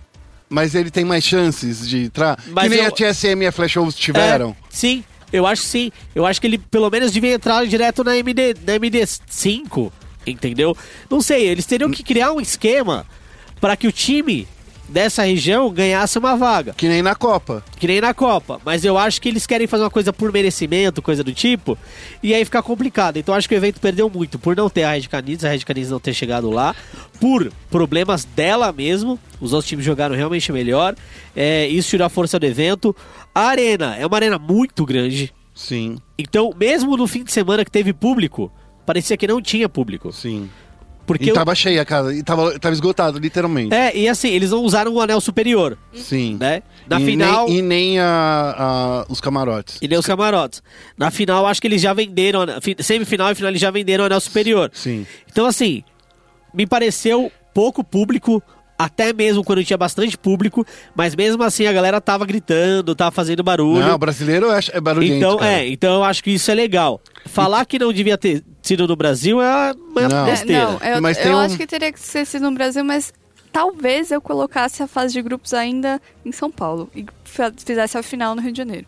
Mas 0.48 0.74
ele 0.76 0.90
tem 0.92 1.04
mais 1.04 1.24
chances 1.24 1.88
de 1.88 2.04
entrar. 2.04 2.38
Mas 2.46 2.64
que 2.64 2.70
nem 2.76 2.78
eu- 2.78 2.86
a 2.86 2.90
TSM 2.92 3.42
e 3.42 3.46
a 3.48 3.52
Flash 3.52 3.74
Wolves 3.74 3.96
tiveram. 3.96 4.50
É, 4.50 4.54
sim, 4.70 5.02
eu 5.32 5.44
acho 5.44 5.62
que 5.62 5.68
sim. 5.68 5.92
Eu 6.14 6.24
acho 6.24 6.40
que 6.40 6.46
ele 6.46 6.56
pelo 6.58 6.88
menos 6.88 7.10
devia 7.12 7.34
entrar 7.34 7.66
direto 7.66 8.04
na 8.04 8.16
MD, 8.16 8.54
na 8.64 8.74
MD5, 8.78 9.90
entendeu? 10.26 10.76
Não 11.10 11.20
sei, 11.20 11.48
eles 11.48 11.66
teriam 11.66 11.90
que 11.90 12.02
criar 12.04 12.32
um 12.32 12.40
esquema 12.40 13.04
para 13.60 13.76
que 13.76 13.86
o 13.88 13.92
time 13.92 14.46
dessa 14.88 15.22
região 15.24 15.70
ganhasse 15.70 16.18
uma 16.18 16.36
vaga, 16.36 16.72
Que 16.74 16.88
nem 16.88 17.02
na 17.02 17.14
Copa. 17.14 17.62
que 17.78 17.86
nem 17.86 18.00
na 18.00 18.14
Copa. 18.14 18.60
Mas 18.64 18.84
eu 18.84 18.96
acho 18.96 19.20
que 19.20 19.28
eles 19.28 19.46
querem 19.46 19.66
fazer 19.66 19.82
uma 19.84 19.90
coisa 19.90 20.12
por 20.12 20.32
merecimento, 20.32 21.02
coisa 21.02 21.22
do 21.22 21.32
tipo, 21.32 21.76
e 22.22 22.32
aí 22.34 22.44
fica 22.44 22.62
complicado. 22.62 23.16
Então 23.18 23.34
eu 23.34 23.38
acho 23.38 23.48
que 23.48 23.54
o 23.54 23.56
evento 23.56 23.80
perdeu 23.80 24.08
muito 24.08 24.38
por 24.38 24.56
não 24.56 24.70
ter 24.70 24.84
a 24.84 24.92
Red 24.92 25.02
Canids, 25.02 25.44
a 25.44 25.50
Red 25.50 25.60
Canids 25.60 25.90
não 25.90 26.00
ter 26.00 26.14
chegado 26.14 26.50
lá, 26.50 26.74
por 27.20 27.52
problemas 27.70 28.24
dela 28.24 28.72
mesmo. 28.72 29.18
Os 29.40 29.52
outros 29.52 29.68
times 29.68 29.84
jogaram 29.84 30.16
realmente 30.16 30.50
melhor. 30.50 30.94
É, 31.36 31.66
isso 31.68 31.90
tirou 31.90 32.06
a 32.06 32.10
força 32.10 32.38
do 32.38 32.46
evento. 32.46 32.94
A 33.34 33.42
arena 33.42 33.94
é 33.96 34.06
uma 34.06 34.16
arena 34.16 34.38
muito 34.38 34.84
grande. 34.86 35.32
Sim, 35.54 35.98
Então, 36.16 36.52
mesmo 36.56 36.96
no 36.96 37.06
fim 37.08 37.24
de 37.24 37.32
semana 37.32 37.64
que 37.64 37.70
teve 37.70 37.92
público, 37.92 38.50
parecia 38.86 39.16
que 39.16 39.26
não 39.26 39.42
tinha 39.42 39.68
público. 39.68 40.12
sim. 40.12 40.48
Porque 41.08 41.30
e 41.30 41.32
tava 41.32 41.54
cheia 41.54 41.82
a 41.82 41.84
casa. 41.84 42.14
E 42.14 42.22
tava, 42.22 42.56
tava 42.60 42.72
esgotado, 42.74 43.18
literalmente. 43.18 43.74
É, 43.74 43.96
e 43.96 44.08
assim, 44.08 44.28
eles 44.28 44.50
não 44.52 44.62
usaram 44.62 44.92
o 44.94 45.00
anel 45.00 45.20
superior, 45.20 45.76
Sim. 45.94 46.36
né? 46.38 46.62
Na 46.88 47.00
e 47.00 47.04
final. 47.04 47.48
Nem, 47.48 47.58
e 47.58 47.62
nem 47.62 47.98
a, 47.98 48.54
a- 48.58 49.06
os 49.08 49.20
camarotes. 49.20 49.78
E 49.82 49.88
nem 49.88 49.98
os 49.98 50.06
camarotes. 50.06 50.62
Na 50.96 51.10
final, 51.10 51.46
acho 51.46 51.60
que 51.60 51.66
eles 51.66 51.80
já 51.82 51.92
venderam. 51.92 52.40
fi- 52.60 52.76
Semifinal 52.78 53.32
e 53.32 53.34
final, 53.34 53.50
eles 53.50 53.60
já 53.60 53.70
venderam 53.70 54.04
o 54.04 54.06
anel 54.06 54.20
superior. 54.20 54.70
Sim. 54.74 55.06
Então, 55.30 55.46
assim, 55.46 55.82
me 56.54 56.66
pareceu 56.66 57.32
pouco 57.54 57.82
público, 57.82 58.42
até 58.78 59.12
mesmo 59.12 59.42
quando 59.42 59.64
tinha 59.64 59.76
bastante 59.76 60.16
público, 60.16 60.64
mas 60.94 61.14
mesmo 61.16 61.42
assim 61.42 61.66
a 61.66 61.72
galera 61.72 62.00
tava 62.00 62.24
gritando, 62.24 62.94
tava 62.94 63.10
fazendo 63.10 63.42
barulho. 63.42 63.80
Não, 63.80 63.94
o 63.94 63.98
brasileiro 63.98 64.50
é, 64.52 64.60
é 64.72 64.80
barulhento. 64.80 65.14
então, 65.16 65.36
cara. 65.38 65.52
é, 65.52 65.68
então 65.68 65.94
eu 65.94 66.04
acho 66.04 66.22
que 66.22 66.30
isso 66.30 66.48
é 66.50 66.54
legal. 66.54 67.00
Falar 67.26 67.64
que 67.66 67.78
não 67.78 67.92
devia 67.92 68.16
ter 68.16 68.44
sido 68.68 68.86
no 68.86 68.94
Brasil 68.96 69.40
é 69.42 69.72
uma 69.72 70.08
Não. 70.08 70.26
É, 70.26 70.30
besteira. 70.30 70.64
não, 70.66 70.78
eu, 70.78 71.02
Mas 71.02 71.18
eu 71.24 71.34
um- 71.36 71.38
acho 71.40 71.56
que 71.56 71.66
teria 71.66 71.92
que 71.92 71.98
ser 72.00 72.24
sido 72.26 72.42
no 72.50 72.52
Brasil, 72.56 72.84
mas 72.84 73.12
talvez 73.52 74.10
eu 74.10 74.20
colocasse 74.20 74.82
a 74.82 74.86
fase 74.86 75.12
de 75.12 75.22
grupos 75.22 75.52
ainda 75.54 76.00
em 76.24 76.30
São 76.32 76.50
Paulo 76.50 76.88
e 76.94 77.04
fizesse 77.64 77.96
a 77.98 78.02
final 78.02 78.34
no 78.34 78.42
Rio 78.42 78.52
de 78.52 78.58
Janeiro. 78.58 78.86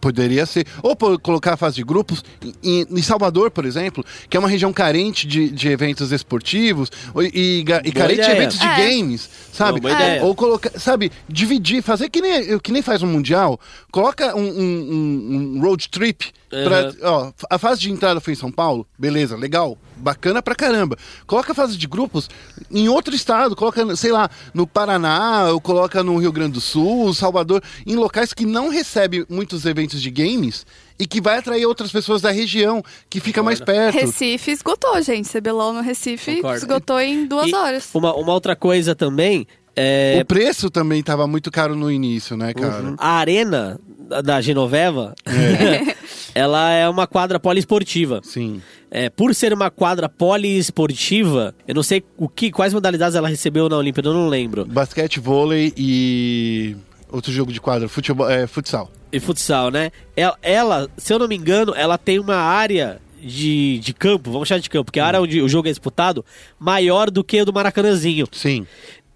Poderia 0.00 0.46
ser. 0.46 0.66
Ou 0.82 0.94
colocar 1.18 1.54
a 1.54 1.56
fase 1.56 1.76
de 1.76 1.82
grupos 1.84 2.22
em, 2.62 2.86
em 2.90 3.02
Salvador, 3.02 3.50
por 3.50 3.64
exemplo, 3.64 4.04
que 4.28 4.36
é 4.36 4.40
uma 4.40 4.48
região 4.48 4.72
carente 4.72 5.26
de, 5.26 5.48
de 5.50 5.68
eventos 5.68 6.12
esportivos 6.12 6.90
e, 7.32 7.60
e 7.60 7.64
Boa 7.64 7.80
carente 7.94 8.22
de 8.22 8.30
eventos 8.30 8.58
de 8.58 8.66
É. 8.66 8.76
games, 8.76 9.28
sabe? 9.52 9.80
Ou 10.22 10.34
colocar, 10.34 10.70
sabe, 10.78 11.10
dividir, 11.28 11.82
fazer 11.82 12.08
que 12.08 12.20
nem, 12.20 12.58
que 12.58 12.70
nem 12.72 12.82
faz 12.82 13.02
um 13.02 13.06
mundial, 13.08 13.58
coloca 13.90 14.36
um, 14.36 14.42
um- 14.48 15.56
um- 15.56 15.60
road 15.60 15.88
trip. 15.88 16.26
pra- 16.50 16.88
Uhum. 16.88 16.94
ó, 17.02 17.32
a 17.48 17.58
fase 17.58 17.80
de 17.80 17.90
entrada 17.92 18.20
foi 18.20 18.32
em 18.32 18.36
São 18.36 18.50
Paulo, 18.50 18.86
beleza, 18.98 19.36
legal, 19.36 19.78
bacana 20.00 20.42
pra 20.42 20.54
caramba. 20.54 20.96
Coloca 21.26 21.52
a 21.52 21.54
fase 21.54 21.76
de 21.76 21.86
grupos 21.86 22.28
em 22.70 22.88
outro 22.88 23.14
estado, 23.14 23.54
coloca, 23.54 23.94
sei 23.96 24.10
lá, 24.12 24.28
no 24.54 24.66
Paraná, 24.66 25.48
ou 25.52 25.60
coloca 25.60 26.02
no 26.02 26.16
Rio 26.18 26.32
Grande 26.32 26.52
do 26.54 26.60
Sul, 26.60 27.12
Salvador, 27.14 27.62
em 27.86 27.94
locais 27.96 28.32
que 28.32 28.44
não 28.46 28.68
recebem 28.68 29.24
muitos 29.28 29.64
eventos 29.66 30.00
de 30.00 30.10
games 30.10 30.64
e 30.98 31.06
que 31.06 31.20
vai 31.20 31.38
atrair 31.38 31.64
outras 31.66 31.90
pessoas 31.92 32.20
da 32.20 32.30
região, 32.30 32.82
que 33.08 33.20
fica 33.20 33.42
mais 33.42 33.60
perto. 33.60 33.94
Recife 33.96 34.50
esgotou, 34.50 35.00
gente. 35.02 35.28
CBLOL 35.28 35.72
no 35.72 35.80
Recife 35.80 36.36
Concordo. 36.36 36.56
esgotou 36.58 37.00
em 37.00 37.26
duas 37.26 37.48
E 37.48 37.54
horas. 37.54 37.88
Uma, 37.94 38.14
uma 38.14 38.32
outra 38.32 38.54
coisa 38.56 38.94
também 38.94 39.46
é 39.76 40.18
O 40.20 40.24
preço 40.26 40.68
também 40.68 41.02
tava 41.02 41.26
muito 41.26 41.50
caro 41.50 41.74
no 41.76 41.90
início, 41.90 42.36
né, 42.36 42.52
cara? 42.52 42.94
a 42.98 43.12
arena 43.12 43.80
da- 44.08 44.20
da 44.20 44.40
Genoveva. 44.40 45.14
É. 45.24 45.94
ela 46.34 46.70
é 46.70 46.88
uma 46.88 47.06
quadra 47.06 47.38
poliesportiva. 47.38 48.20
Sim. 48.22 48.62
É, 48.90 49.08
por 49.08 49.34
ser 49.34 49.52
uma 49.52 49.70
quadra 49.70 50.08
poliesportiva, 50.08 51.54
eu 51.66 51.74
não 51.74 51.82
sei 51.82 52.02
o 52.16 52.28
que, 52.28 52.50
quais 52.50 52.74
modalidades 52.74 53.14
ela 53.14 53.28
recebeu 53.28 53.68
na 53.68 53.76
Olimpíada, 53.76 54.08
eu 54.08 54.14
não 54.14 54.28
lembro. 54.28 54.64
Basquete, 54.64 55.20
vôlei 55.20 55.72
e 55.76 56.76
outro 57.10 57.32
jogo 57.32 57.52
de 57.52 57.60
quadra, 57.60 57.88
futebol, 57.88 58.28
é, 58.28 58.46
futsal. 58.46 58.90
E 59.12 59.18
futsal, 59.20 59.70
né? 59.70 59.90
Ela, 60.16 60.38
ela, 60.42 60.90
se 60.96 61.12
eu 61.12 61.18
não 61.18 61.28
me 61.28 61.36
engano, 61.36 61.74
ela 61.74 61.98
tem 61.98 62.18
uma 62.18 62.36
área 62.36 63.00
de, 63.20 63.78
de 63.78 63.92
campo, 63.92 64.30
vamos 64.30 64.48
chamar 64.48 64.60
de 64.60 64.70
campo, 64.70 64.90
que 64.90 64.98
é 64.98 65.02
a 65.02 65.06
área 65.06 65.20
onde 65.20 65.40
o 65.40 65.48
jogo 65.48 65.68
é 65.68 65.70
disputado, 65.70 66.24
maior 66.58 67.10
do 67.10 67.22
que 67.22 67.38
a 67.38 67.44
do 67.44 67.52
Maracanãzinho. 67.52 68.26
Sim. 68.32 68.66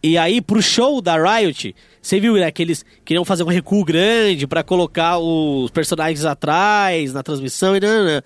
E 0.07 0.19
aí, 0.19 0.43
pro 0.43 0.61
show 0.61 1.01
da 1.01 1.17
Riot, 1.17 1.75
você 2.03 2.21
viu, 2.21 2.35
né, 2.35 2.51
que 2.51 2.61
eles 2.61 2.85
queriam 3.07 3.25
fazer 3.25 3.43
um 3.43 3.47
recuo 3.47 3.83
grande 3.83 4.47
pra 4.47 4.63
colocar 4.63 5.17
os 5.17 5.71
personagens 5.71 6.27
atrás 6.27 7.15
na 7.15 7.23
transmissão 7.23 7.75
e 7.75 7.81
nanã. 7.81 8.21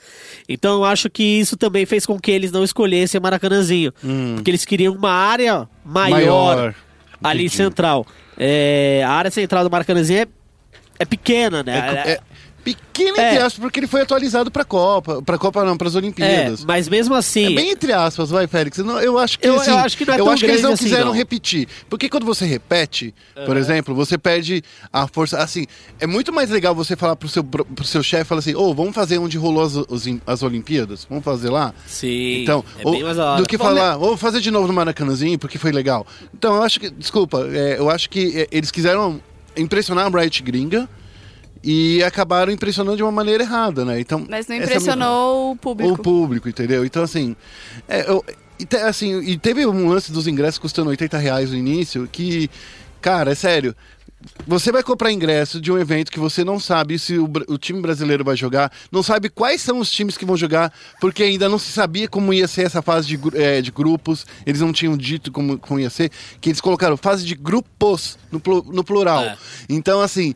Então 0.49 0.79
eu 0.79 0.85
acho 0.85 1.09
que 1.09 1.23
isso 1.23 1.57
também 1.57 1.87
fez 1.87 2.05
com 2.05 2.19
que 2.19 2.33
eles 2.33 2.51
não 2.51 2.65
escolhessem 2.65 3.21
o 3.21 3.23
Maracanãzinho. 3.23 3.93
Porque 4.35 4.51
eles 4.51 4.65
queriam 4.65 4.93
uma 4.93 5.13
área 5.13 5.69
maior, 5.85 6.57
Maior. 6.57 6.75
ali 7.23 7.45
Entendi. 7.45 7.57
central. 7.57 8.05
É, 8.37 9.05
a 9.07 9.13
área 9.13 9.31
central 9.31 9.63
do 9.63 9.71
Maracanãzinho 9.71 10.23
é, 10.23 10.27
é 10.99 11.05
pequena, 11.05 11.63
né? 11.63 11.79
É, 11.79 12.11
é 12.11 12.21
pequeno 12.75 13.11
entre 13.11 13.23
É. 13.23 13.43
aspas, 13.43 13.59
porque 13.61 13.81
ele 13.81 13.87
foi 13.87 14.01
atualizado 14.03 14.51
pra 14.51 14.65
Copa. 14.65 15.23
Pra 15.23 15.39
Copa 15.39 15.65
não, 15.65 15.77
pras 15.77 15.95
É, 15.95 15.99
Olimpíadas. 15.99 16.65
mas 16.65 16.89
mesmo 16.89 17.15
assim. 17.15 17.47
É 17.47 17.51
bem 17.57 17.71
entre 17.71 17.93
aspas, 17.93 18.31
vai, 18.31 18.47
Félix. 18.47 18.79
Não, 18.79 19.01
eu 19.01 19.19
acho 19.19 19.39
que 19.39 19.47
Eu- 19.47 19.61
assim, 19.61 19.71
eu 19.71 19.79
acho 19.79 19.97
que 19.97 20.05
não 20.05 20.15
é 20.15 20.21
eu 20.21 20.29
acho 20.31 20.45
que 20.45 20.51
eles 20.51 20.63
não 20.63 20.73
assim, 20.73 20.85
quiseram 20.85 21.07
não. 21.07 21.13
repetir. 21.13 21.69
Porque 21.89 22.09
quando 22.09 22.27
você 22.27 22.45
repete, 22.47 23.15
por 23.47 23.57
exemplo, 23.57 23.95
você 23.95 24.17
perde 24.19 24.63
a 24.93 25.07
força. 25.07 25.39
Assim, 25.39 25.67
é 26.01 26.07
muito 26.07 26.33
mais 26.33 26.51
legal 26.51 26.75
você 26.75 26.97
falar 26.97 27.17
pro 27.17 27.29
seu, 27.29 27.45
pro 27.45 27.67
seu 27.85 28.03
chefe, 28.03 28.25
falar 28.25 28.41
assim, 28.41 28.55
ô, 28.55 28.75
vamos 28.75 28.95
fazer 28.95 29.19
onde 29.19 29.37
rolou 29.39 29.65
as, 29.65 29.75
os- 29.77 30.07
as 30.27 30.43
Olimpíadas? 30.43 31.07
Vamos 31.09 31.25
fazer 31.25 31.51
lá? 31.51 31.73
Sim. 31.87 32.43
Então, 32.43 32.65
é 32.79 32.83
ou- 32.87 33.37
do 33.39 33.47
que 33.47 33.57
falar, 33.59 33.97
vou 33.97 34.17
fazer 34.17 34.41
de 34.41 34.51
novo 34.51 34.67
no 34.67 34.73
Maracanãzinho, 34.73 35.39
porque 35.39 35.59
foi 35.59 35.73
legal. 35.73 36.07
Então, 36.35 36.57
eu 36.57 36.63
acho 36.63 36.81
que, 36.81 36.91
desculpa, 36.91 37.47
é, 37.53 37.77
eu 37.79 37.89
acho 37.91 38.09
que 38.11 38.41
é, 38.41 38.49
eles 38.51 38.71
quiseram 38.71 39.21
impressionar 39.57 40.07
a 40.07 40.11
Bright 40.11 40.43
Gringa 40.43 40.89
e 41.63 42.03
acabaram 42.05 42.53
impressionando 42.53 42.97
de 42.97 43.03
uma 43.03 43.13
maneira 43.13 43.43
errada, 43.43 43.85
né? 43.85 44.01
Então, 44.01 44.25
Mas 44.29 44.47
não 44.47 44.57
é 44.57 44.59
impressionou 44.61 45.53
o 45.53 45.57
público. 45.57 45.93
o 45.95 45.99
público, 45.99 46.49
entendeu? 46.49 46.85
Então, 46.85 47.03
assim, 47.03 47.35
é, 47.89 48.09
eu- 48.11 48.25
e, 48.59 48.65
te- 48.65 48.77
assim, 48.77 49.21
e 49.21 49.37
teve 49.39 49.67
um 49.67 49.89
lance 49.89 50.11
dos 50.13 50.27
ingressos 50.27 50.59
custando 50.59 50.91
80 50.91 51.19
reais 51.19 51.51
no 51.51 51.57
início, 51.57 52.09
que, 52.11 52.51
cara, 53.01 53.33
é 53.33 53.35
sério. 53.35 53.75
Você 54.49 54.73
vai 54.73 54.83
comprar 54.83 55.13
ingresso 55.13 55.61
de 55.61 55.71
um 55.71 55.79
evento 55.79 56.11
que 56.11 56.19
você 56.19 56.43
não 56.43 56.59
sabe 56.59 56.99
se 56.99 57.17
o, 57.19 57.31
o 57.47 57.57
time 57.57 57.81
brasileiro 57.81 58.25
vai 58.25 58.37
jogar, 58.37 58.73
não 58.91 59.01
sabe 59.01 59.29
quais 59.29 59.61
são 59.63 59.79
os 59.79 59.89
times 59.93 60.17
que 60.17 60.25
vão 60.25 60.37
jogar, 60.37 60.73
porque 61.01 61.23
ainda 61.23 61.49
não 61.49 61.57
se 61.57 61.71
sabia 61.71 62.09
como 62.09 62.33
ia 62.35 62.49
ser 62.49 62.63
essa 62.67 62.83
fase 62.83 63.07
de, 63.07 63.19
eh, 63.35 63.63
de 63.63 63.71
grupos, 63.71 64.27
eles 64.45 64.61
não 64.61 64.73
tinham 64.73 64.97
dito 64.97 65.31
como, 65.31 65.57
como 65.57 65.79
ia 65.79 65.89
ser, 65.89 66.11
que 66.41 66.49
eles 66.51 66.61
colocaram 66.61 66.97
fase 66.97 67.25
de 67.25 67.37
grupos 67.37 68.19
no, 68.33 68.43
no 68.73 68.83
plural. 68.83 69.23
É. 69.23 69.37
Então, 69.69 70.01
assim, 70.01 70.35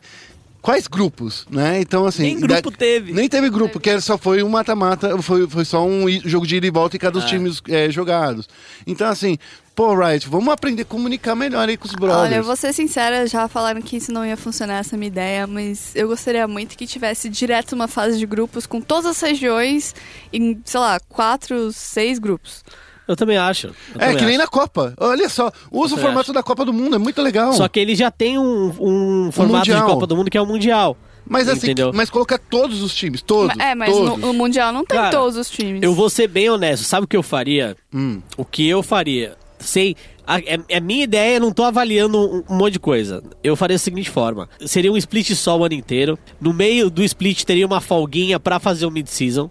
quais 0.63 0.87
grupos, 0.87 1.45
né? 1.51 1.79
Então, 1.81 2.05
assim... 2.07 2.23
Nem 2.23 2.39
grupo 2.39 2.71
teve. 2.71 3.11
Nem 3.11 3.27
teve 3.29 3.49
grupo, 3.49 3.79
que 3.79 3.89
era- 3.89 4.01
só 4.01 4.17
foi 4.17 4.41
um 4.41 4.49
mata-mata, 4.49 5.21
foi, 5.21 5.47
foi 5.47 5.65
só 5.65 5.85
um 5.85 6.09
jogo 6.23 6.47
de 6.47 6.55
ida 6.55 6.65
e 6.65 6.71
volta 6.71 6.95
em 6.95 6.99
cada 6.99 7.11
dos 7.19 7.25
É. 7.25 7.27
times 7.27 7.61
eh, 7.69 7.91
jogados. 7.91 8.47
Então, 8.87 9.07
assim, 9.09 9.37
pô, 9.75 9.93
Riot, 9.93 10.27
vamos 10.29 10.53
aprender 10.53 10.83
a 10.83 10.85
comunicar 10.85 11.35
melhor 11.35 11.67
aí 11.67 11.75
com 11.75 11.85
os 11.85 11.93
brothers. 11.93 12.17
Olha, 12.27 12.35
eu 12.37 12.43
vou 12.43 12.55
ser 12.55 12.71
sincera, 12.73 13.27
já 13.27 13.47
falaram 13.49 13.81
que 13.81 13.97
isso 13.97 14.11
não 14.13 14.25
ia 14.25 14.37
funcionar, 14.37 14.79
essa 14.79 14.95
minha 14.95 15.07
ideia, 15.09 15.45
mas 15.45 15.91
eu 15.95 16.07
gostaria 16.07 16.47
muito 16.47 16.77
que 16.77 16.87
tivesse 16.87 17.27
direto 17.27 17.73
uma 17.73 17.87
fase 17.89 18.17
de 18.17 18.25
grupos 18.25 18.65
com 18.65 18.79
todas 18.79 19.05
as 19.05 19.19
regiões 19.21 19.93
em, 20.31 20.59
sei 20.63 20.79
lá, 20.79 20.97
quatro, 21.09 21.73
seis 21.73 22.17
grupos. 22.19 22.63
Eu 23.07 23.15
também 23.15 23.37
acho. 23.37 23.67
eu 23.67 23.73
É, 23.95 23.99
também 23.99 24.17
que 24.17 24.25
nem 24.25 24.35
acho. 24.35 24.43
na 24.43 24.47
Copa. 24.47 24.93
Olha 24.97 25.27
só, 25.29 25.51
usa 25.71 25.95
o 25.95 25.97
formato 25.97 26.21
acho. 26.21 26.33
da 26.33 26.41
Copa 26.43 26.63
do 26.65 26.71
Mundo, 26.73 26.95
é 26.95 26.99
muito 26.99 27.21
legal. 27.21 27.53
Só 27.53 27.67
que 27.67 27.79
ele 27.79 27.95
já 27.95 28.09
tem 28.09 28.37
um, 28.39 28.67
um 28.79 29.31
formato 29.31 29.65
de 29.65 29.71
Mundial. 29.71 29.87
Copa 29.89 30.07
do 30.07 30.15
Mundo 30.15 30.29
que 30.31 30.37
é 30.37 30.41
o 30.41 30.45
Mundial. 30.45 30.95
Mas 31.25 31.47
assim, 31.47 31.67
entendeu? 31.67 31.91
mas 31.93 32.09
colocar 32.09 32.37
todos 32.37 32.81
os 32.81 32.93
times, 32.93 33.21
todos. 33.21 33.57
é, 33.57 33.73
mas 33.73 33.89
no, 33.95 34.05
todos. 34.07 34.19
no 34.19 34.33
Mundial 34.33 34.73
não 34.73 34.83
tem 34.85 34.97
Cara, 34.97 35.09
todos 35.11 35.37
os 35.37 35.49
times. 35.49 35.81
Eu 35.81 35.93
vou 35.93 36.09
ser 36.09 36.27
bem 36.27 36.49
honesto. 36.49 36.83
Sabe 36.83 37.05
o 37.05 37.07
que 37.07 37.15
eu 37.15 37.23
faria? 37.23 37.77
Hum. 37.93 38.21
O 38.35 38.43
que 38.43 38.67
eu 38.67 38.83
faria? 38.83 39.35
Sei. 39.63 39.95
A, 40.25 40.39
é, 40.39 40.57
é 40.69 40.79
minha 40.79 41.03
ideia, 41.03 41.35
eu 41.35 41.41
não 41.41 41.51
tô 41.51 41.63
avaliando 41.63 42.17
um, 42.17 42.43
um 42.49 42.55
monte 42.57 42.73
de 42.73 42.79
coisa. 42.79 43.21
Eu 43.43 43.55
faria 43.57 43.75
da 43.75 43.79
seguinte 43.79 44.09
forma: 44.09 44.47
seria 44.65 44.91
um 44.91 44.95
split 44.95 45.31
só 45.35 45.57
o 45.57 45.65
ano 45.65 45.73
inteiro. 45.73 46.17
No 46.39 46.53
meio 46.53 46.89
do 46.89 47.03
split 47.03 47.43
teria 47.43 47.65
uma 47.65 47.81
folguinha 47.81 48.39
pra 48.39 48.59
fazer 48.59 48.85
o 48.85 48.91
mid-season. 48.91 49.49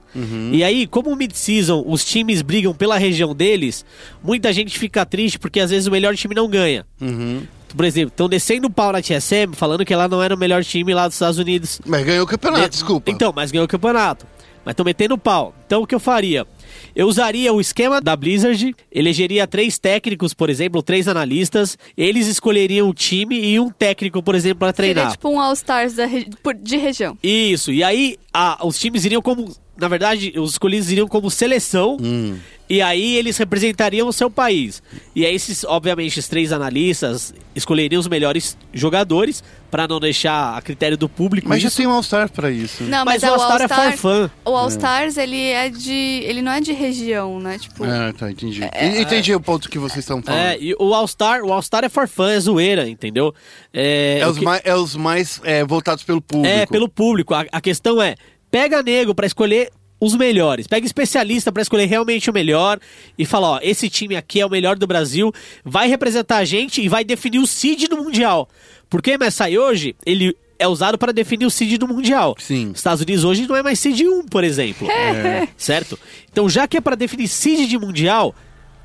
E 0.51 0.65
aí, 0.65 0.87
como 0.87 1.11
o 1.11 1.17
mid-season 1.17 1.83
os 1.87 2.05
times 2.05 2.41
brigam 2.41 2.73
pela 2.75 2.97
região 2.97 3.35
deles, 3.35 3.85
muita 4.23 4.53
gente 4.53 4.79
fica 4.79 5.05
triste 5.05 5.39
porque 5.39 5.61
às 5.61 5.71
vezes 5.71 5.87
o 5.87 5.91
melhor 5.91 6.15
time 6.17 6.35
não 6.35 6.49
ganha. 6.49 6.87
Uhum. 7.01 7.43
Por 7.77 7.85
exemplo, 7.87 8.09
estão 8.09 8.29
descendo 8.29 8.67
o 8.67 8.71
pau 8.71 8.93
na 8.93 9.01
TSM 9.01 9.53
falando 9.55 9.85
que 9.85 9.93
ela 9.95 10.07
não 10.09 10.23
era 10.23 10.35
o 10.35 10.39
melhor 10.39 10.63
time 10.63 10.93
lá 10.93 11.07
dos 11.07 11.17
Estados 11.17 11.39
Unidos. 11.39 11.81
Mas 11.87 12.05
ganhou 12.05 12.25
o 12.25 12.27
campeonato, 12.27 12.63
Ne- 12.63 12.69
desculpa. 12.69 13.11
Então, 13.11 13.33
mas 13.35 13.51
ganhou 13.51 13.65
o 13.65 13.69
campeonato. 13.69 14.27
Mas 14.65 14.73
estão 14.73 14.85
metendo 14.85 15.19
pau. 15.19 15.55
Então 15.67 15.83
o 15.83 15.87
que 15.87 15.95
eu 15.95 15.99
faria? 16.01 16.47
Eu 16.95 17.07
usaria 17.09 17.53
o 17.53 17.61
esquema 17.61 18.01
da 18.01 18.15
Blizzard, 18.15 18.75
elegeria 18.91 19.47
três 19.47 19.79
técnicos, 19.79 20.35
por 20.35 20.51
exemplo, 20.51 20.83
três 20.83 21.09
analistas. 21.09 21.79
Eles 21.97 22.27
escolheriam 22.27 22.89
um 22.89 22.93
time 22.93 23.39
e 23.41 23.59
um 23.59 23.71
técnico, 23.71 24.23
por 24.23 24.35
exemplo, 24.35 24.59
para 24.61 24.75
Seria 24.75 24.93
treinar. 24.95 25.13
tipo 25.13 25.29
um 25.29 25.41
All-Stars 25.41 25.97
re- 25.97 26.27
de 26.63 26.77
região. 26.77 27.17
Isso. 27.23 27.73
E 27.73 27.83
aí 27.83 28.17
a- 28.33 28.59
os 28.67 28.79
times 28.79 29.05
iriam 29.05 29.23
como. 29.23 29.51
Na 29.77 29.89
verdade, 29.89 30.35
os 30.37 30.53
escolhidos 30.53 30.91
iriam 30.91 31.09
como 31.09 31.31
seleção. 31.31 31.97
Hum. 32.01 32.37
E 32.73 32.81
aí 32.81 33.17
eles 33.19 33.37
representariam 33.37 34.09
o 34.09 34.13
seu 34.15 34.31
país. 34.31 34.83
E 35.15 35.27
aí, 35.27 35.35
esses, 35.35 35.63
obviamente, 35.63 36.19
os 36.19 36.27
três 36.27 36.53
analistas 36.53 37.35
escolheriam 37.55 38.01
os 38.01 38.09
melhores 38.09 38.57
jogadores 38.73 39.45
para 39.71 39.87
não 39.87 40.01
deixar 40.01 40.57
a 40.57 40.63
critério 40.63 40.97
do 40.97 41.07
público. 41.07 41.47
Mas 41.51 41.61
já 41.61 41.69
isso. 41.69 41.77
tem 41.77 41.87
um 41.87 41.91
All-Star 41.91 42.31
pra 42.31 42.51
isso. 42.51 42.83
Não, 42.85 43.05
Mas 43.05 43.21
mas, 43.21 43.23
o 43.23 43.27
é 43.27 43.29
All-Star 43.29 43.59
é 43.59 43.63
All-Star. 43.65 43.93
for 43.99 43.99
fun. 43.99 44.31
O 44.51 44.57
All-Stars, 44.57 45.17
ele 45.19 45.39
é 45.39 45.69
de. 45.69 45.93
Ele 46.25 46.41
não 46.41 46.53
é 46.53 46.61
de 46.63 46.73
região, 46.73 47.39
né? 47.39 47.59
Tipo. 47.59 47.85
Ah, 47.85 48.13
tá, 48.17 48.31
entendi. 48.31 48.63
entendi 48.99 49.35
o 49.35 49.41
ponto 49.41 49.69
que 49.69 49.79
vocês 49.79 49.99
estão 49.99 50.23
falando. 50.23 50.41
É, 50.41 50.57
e 50.59 50.75
o 50.79 50.95
All-Star, 50.95 51.43
o 51.45 51.53
All-Star 51.53 51.85
é 51.85 51.91
for 51.91 52.09
fun, 52.09 52.27
é 52.29 52.41
zoeira, 52.41 52.89
entendeu? 52.89 53.35
É, 53.73 54.21
É 54.21 54.27
os, 54.29 54.39
que- 54.39 54.45
mais, 54.47 54.63
é 54.65 54.75
os 54.75 54.97
mais 54.97 55.41
é, 55.45 55.63
voltados 55.63 56.05
pelo 56.05 56.23
público. 56.23 56.47
É, 56.49 56.65
pelo 56.65 56.89
público. 56.89 57.35
A, 57.35 57.45
a 57.53 57.61
questão 57.61 58.01
é, 58.01 58.15
pega 58.51 58.83
nego 58.83 59.15
pra 59.15 59.27
escolher 59.27 59.71
os 60.03 60.17
melhores. 60.17 60.67
Pega 60.67 60.85
especialista 60.85 61.53
pra 61.53 61.63
escolher 61.63 61.87
realmente 61.87 62.29
o 62.29 62.33
melhor 62.33 62.81
e 63.17 63.25
fala, 63.25 63.51
ó, 63.53 63.61
esse 63.63 63.89
time 63.89 64.17
aqui 64.17 64.41
é 64.41 64.45
o 64.45 64.51
melhor 64.51 64.75
do 64.75 64.85
Brasil, 64.85 65.33
vai 65.65 65.87
representar 65.87 66.39
a 66.39 66.45
gente 66.45 66.83
e 66.83 66.89
vai 66.89 67.05
definir 67.05 67.39
o 67.39 67.47
seed 67.47 67.85
no 67.89 67.99
Mundial. 67.99 68.49
Porque 68.91 69.17
MSI 69.17 69.57
hoje, 69.57 69.95
ele 70.05 70.37
é 70.59 70.67
usado 70.67 70.99
para 70.99 71.13
definir 71.13 71.47
o 71.47 71.51
seed 71.51 71.81
no 71.81 71.87
Mundial. 71.87 72.35
Sim. 72.37 72.73
Estados 72.75 73.01
Unidos 73.01 73.23
hoje 73.23 73.47
não 73.47 73.55
é 73.55 73.63
mais 73.63 73.79
seed 73.79 74.01
1, 74.01 74.27
por 74.27 74.43
exemplo. 74.43 74.89
Certo? 75.57 75.97
Então, 76.33 76.49
já 76.49 76.67
que 76.67 76.77
é 76.77 76.81
para 76.81 76.97
definir 76.97 77.29
seed 77.29 77.71
de 77.71 77.79
Mundial, 77.79 78.35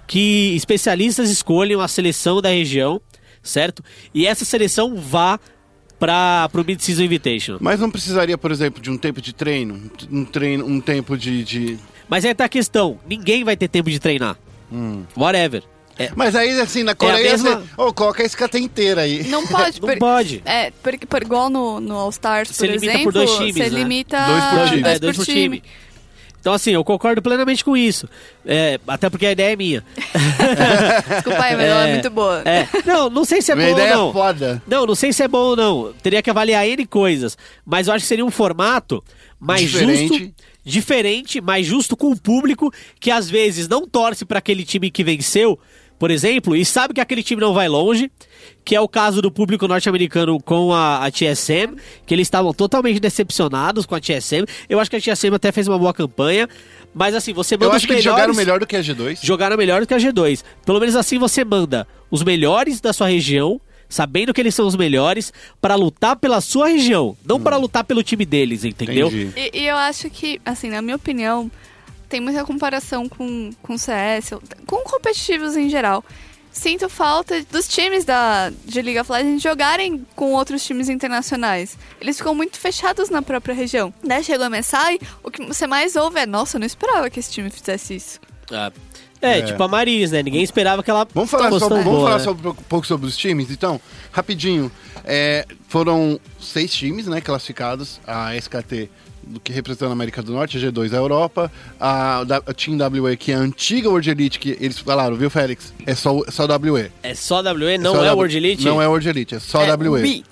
que 0.06 0.56
especialistas 0.56 1.32
escolham 1.32 1.82
a 1.82 1.88
seleção 1.88 2.44
da 2.44 2.50
região, 2.50 3.02
certo? 3.42 3.84
E 4.14 4.28
essa 4.28 4.46
seleção 4.46 4.96
vá 4.96 5.40
para 6.00 6.50
o 6.54 6.64
Mid-Season 6.64 7.04
Invitation. 7.04 7.58
Mas 7.60 7.80
não 7.80 7.90
precisaria, 7.90 8.38
por 8.38 8.52
exemplo, 8.52 8.82
de 8.82 8.90
um 8.92 8.98
tempo 8.98 9.22
de 9.22 9.34
treino? 9.34 9.90
Um 10.12 10.24
treino, 10.26 10.66
um 10.66 10.80
tempo 10.80 11.18
de. 11.18 11.44
de... 11.44 11.78
Mas 12.08 12.24
aí 12.26 12.34
tá 12.34 12.46
a 12.46 12.50
questão: 12.50 13.00
ninguém 13.08 13.44
vai 13.44 13.58
ter 13.58 13.68
tempo 13.68 13.90
de 13.90 14.00
treinar. 14.00 14.38
Whatever. 15.16 15.64
É, 16.00 16.12
Mas 16.16 16.36
aí, 16.36 16.52
assim, 16.62 16.84
na 16.84 16.94
Coreia, 16.94 17.32
mesma- 17.32 17.56
você. 17.56 17.68
Ô, 17.76 17.92
coloca 17.92 18.22
a 18.22 18.26
SKT 18.28 18.60
inteira 18.60 19.02
aí. 19.02 19.24
Não 19.30 19.48
pode. 19.48 19.82
não 19.82 19.88
por- 19.90 19.98
pode. 19.98 20.44
É, 20.46 20.72
porque 20.84 21.08
por, 21.08 21.24
igual 21.24 21.50
no, 21.50 21.80
no 21.80 21.96
All-Stars, 21.96 22.50
por 22.50 22.56
Você 22.56 22.68
limita 22.68 22.86
exemplo, 22.86 23.04
por 23.06 23.14
dois 23.14 23.32
times, 23.38 23.54
você 23.56 23.64
né? 23.64 23.70
limita 23.70 24.18
Dois 24.28 24.44
por 24.44 24.70
time. 24.70 24.82
dois 24.84 24.96
é, 24.96 25.00
dois 25.00 25.18
por 25.18 25.26
por 25.26 25.34
time. 25.34 25.64
Então, 26.48 26.56
assim, 26.56 26.72
eu 26.72 26.82
concordo 26.82 27.22
plenamente 27.22 27.62
com 27.62 27.76
isso. 27.76 28.08
É, 28.46 28.80
até 28.88 29.10
porque 29.10 29.26
a 29.26 29.34
ideia 29.34 29.52
é 29.52 29.56
minha. 29.58 29.84
Desculpa 31.10 31.42
aí, 31.44 31.58
mas 31.58 31.66
ela 31.66 31.88
é 31.90 31.92
muito 31.92 32.10
boa. 32.10 32.42
É. 32.46 32.66
Não, 32.86 33.10
não 33.10 33.26
sei 33.26 33.42
se 33.42 33.52
é 33.52 33.56
Minha 33.56 33.68
bom 33.68 33.74
ou 33.74 33.80
ideia 33.82 33.96
não. 33.98 34.10
é 34.10 34.14
foda. 34.14 34.64
Não, 34.66 34.86
não 34.86 34.96
sei 34.96 35.12
se 35.12 35.22
é 35.22 35.28
bom 35.28 35.40
ou 35.40 35.56
não. 35.58 35.94
Teria 36.02 36.22
que 36.22 36.30
avaliar 36.30 36.66
N 36.66 36.86
coisas. 36.86 37.38
Mas 37.66 37.90
eu 37.90 37.94
acho 37.94 38.04
que 38.04 38.08
seria 38.08 38.24
um 38.24 38.32
formato 38.32 39.04
mais 39.38 39.60
Diferente. 39.60 40.08
justo, 40.08 40.34
diferente, 40.64 41.42
mais 41.42 41.66
justo 41.66 41.98
com 41.98 42.12
o 42.12 42.18
público 42.18 42.74
que 42.98 43.12
às 43.12 43.30
vezes 43.30 43.68
não 43.68 43.86
torce 43.86 44.24
para 44.24 44.40
aquele 44.40 44.64
time 44.64 44.90
que 44.90 45.04
venceu, 45.04 45.60
por 46.00 46.10
exemplo, 46.10 46.56
e 46.56 46.64
sabe 46.64 46.94
que 46.94 47.02
aquele 47.02 47.24
time 47.24 47.42
não 47.42 47.54
vai 47.54 47.68
longe, 47.68 48.10
que 48.64 48.76
é 48.76 48.82
o 48.82 48.88
caso 48.88 49.22
do 49.22 49.32
público 49.32 49.68
norte-americano 49.68 50.40
com 50.42 50.74
a, 50.74 51.06
a 51.06 51.12
TSM, 51.12 51.76
que 52.06 52.14
eles 52.14 52.28
estavam 52.28 52.54
totalmente 52.54 53.00
decepcionados 53.00 53.86
com 53.86 53.96
a 53.96 54.00
TSM. 54.00 54.46
Eu 54.70 54.80
acho 54.80 54.90
que 54.90 54.98
a 54.98 55.02
TSM 55.02 55.34
até 55.36 55.52
fez 55.52 55.68
uma 55.68 55.78
boa 55.78 55.94
campanha, 55.94 56.48
mas 56.94 57.16
assim, 57.16 57.34
você 57.34 57.56
manda 57.56 57.66
Eu 57.66 57.70
os 57.72 57.76
acho 57.78 57.88
que 57.88 57.94
eles 57.94 58.04
melhores... 58.04 58.22
jogaram 58.22 58.36
melhor 58.36 58.60
do 58.60 58.68
que 58.68 58.76
a 58.76 58.82
G2. 58.82 59.20
jogaram 59.22 59.58
melhor 59.58 59.82
do 59.82 59.88
que 59.88 59.94
a 59.94 59.98
G2. 59.98 60.44
Pelo 60.66 60.80
menos 60.80 60.96
assim 60.96 61.18
você 61.18 61.46
manda 61.46 61.88
os 62.12 62.24
melhores 62.24 62.82
da 62.82 62.92
sua 62.94 63.08
região, 63.08 63.60
sabendo 63.90 64.34
que 64.34 64.42
eles 64.42 64.54
são 64.54 64.68
os 64.68 64.76
melhores, 64.76 65.32
para 65.62 65.76
lutar 65.76 66.16
pela 66.18 66.42
sua 66.42 66.68
região, 66.68 67.16
não 67.26 67.40
para 67.40 67.56
lutar 67.58 67.84
pelo 67.84 68.04
time 68.04 68.26
deles, 68.26 68.66
entendeu? 68.66 69.10
E, 69.12 69.52
e 69.54 69.68
eu 69.68 69.78
acho 69.78 70.10
que, 70.10 70.42
assim, 70.46 70.70
na 70.70 70.82
minha 70.82 70.96
opinião, 70.98 71.50
tem 72.10 72.20
muita 72.20 72.44
comparação 72.44 73.08
com, 73.08 73.52
com 73.62 73.78
CS, 73.78 74.32
com 74.66 74.78
competitivos 74.84 75.56
em 75.56 75.70
geral. 75.70 76.04
Sinto 76.58 76.90
falta 76.90 77.44
dos 77.52 77.68
times 77.68 78.04
da, 78.04 78.52
de 78.66 78.82
League 78.82 79.00
of 79.00 79.12
Legends 79.12 79.42
jogarem 79.44 80.06
com 80.16 80.34
outros 80.34 80.66
times 80.66 80.90
internacionais. 80.90 81.78
Eles 82.02 82.18
ficam 82.18 82.34
muito 82.34 82.58
fechados 82.60 83.10
na 83.12 83.22
própria 83.22 83.54
região. 83.54 83.94
Né? 84.04 84.24
Chega 84.24 84.48
a 84.48 84.50
MSI, 84.50 85.00
o 85.24 85.30
que 85.30 85.46
você 85.46 85.68
mais 85.68 85.96
ouve 85.96 86.20
é, 86.20 86.26
nossa, 86.26 86.58
eu 86.58 86.60
não 86.60 86.66
esperava 86.68 87.10
que 87.12 87.20
esse 87.20 87.32
time 87.32 87.50
fizesse 87.52 87.96
isso. 87.96 88.20
Ah, 88.52 88.72
É, 89.22 89.40
É. 89.40 89.42
tipo 89.44 89.62
a 89.64 89.68
Maris, 89.68 90.12
né? 90.12 90.22
Ninguém 90.24 90.44
esperava 90.44 90.82
que 90.84 90.90
ela 90.92 91.08
Vamos 91.14 91.30
falar, 91.30 91.50
sobre, 91.52 91.60
tão 91.60 91.70
vamos 91.70 91.86
boa, 91.86 92.04
falar 92.10 92.18
né? 92.20 92.24
sobre- 92.24 92.48
um 92.50 92.54
pouco 92.54 92.86
sobre 92.88 93.08
os 93.08 93.16
times, 93.18 93.50
então? 93.52 93.80
Rapidinho. 94.12 94.72
É, 95.04 95.46
foram 95.68 96.20
seis 96.40 96.72
times 96.74 97.08
né, 97.08 97.20
classificados. 97.22 98.00
A 98.06 98.36
SKT, 98.36 98.90
do 99.30 99.40
que 99.40 99.52
representando 99.52 99.90
a 99.90 99.94
América 99.94 100.22
do 100.24 100.34
Norte, 100.34 100.58
a 100.58 100.60
G2 100.60 100.94
a 100.94 100.98
Europa. 100.98 101.52
A, 101.80 102.22
a 102.22 102.54
Team 102.54 102.78
WE, 102.78 103.18
que 103.18 103.32
é 103.32 103.36
a 103.36 103.40
antiga 103.40 103.90
World 103.90 104.10
Elite, 104.10 104.40
que 104.40 104.58
eles 104.60 104.80
falaram, 104.80 105.16
viu, 105.16 105.30
Félix? 105.30 105.74
É 105.86 105.94
só, 105.94 106.20
só 106.30 106.46
WE. 106.46 106.92
É 107.04 107.14
só 107.14 107.42
WE, 107.42 107.78
não 107.78 107.94
só 107.94 108.02
é 108.02 108.06
W- 108.06 108.18
World 108.18 108.38
Elite? 108.38 108.66
Não 108.66 108.82
é 108.82 108.88
World 108.88 109.08
Elite, 109.10 109.36
é 109.36 109.40
só 109.40 109.62
É 109.64 109.76
WE. 109.76 110.24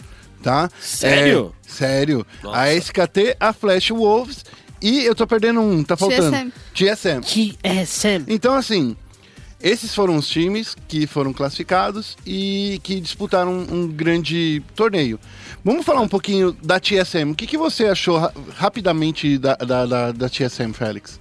Tá? 0.41 0.70
Sério? 0.80 1.54
É, 1.66 1.70
sério. 1.70 2.26
Nossa. 2.43 2.60
A 2.60 2.74
SKT, 2.76 3.36
a 3.39 3.52
Flash 3.52 3.89
Wolves 3.89 4.46
e 4.82 5.04
eu 5.04 5.16
tô 5.16 5.26
perdendo 5.26 5.60
um, 5.62 5.84
tá 5.84 5.98
faltando. 5.98 6.52
TSM. 6.74 7.22
TSM. 7.22 8.26
Então, 8.28 8.54
assim, 8.54 8.96
esses 9.62 9.93
foram 9.95 10.16
os 10.18 10.28
times 10.28 10.76
que 10.88 11.08
foram 11.08 11.34
classificados 11.34 12.18
e 12.26 12.80
que 12.84 12.99
disputaram 12.99 13.51
um, 13.53 13.74
um 13.84 13.88
grande 13.88 14.62
torneio. 14.76 15.20
Vamos 15.64 15.86
falar 15.86 16.01
um 16.01 16.08
pouquinho 16.08 16.56
da 16.62 16.80
TSM. 16.80 17.32
O 17.32 17.36
que, 17.36 17.47
que 17.47 17.58
você 17.58 17.86
achou 17.86 18.18
ra- 18.18 18.34
rapidamente 18.56 19.38
da, 19.38 19.56
da, 19.56 19.86
da, 19.86 20.12
da 20.12 20.30
TSM, 20.30 20.74
Félix? 20.74 21.20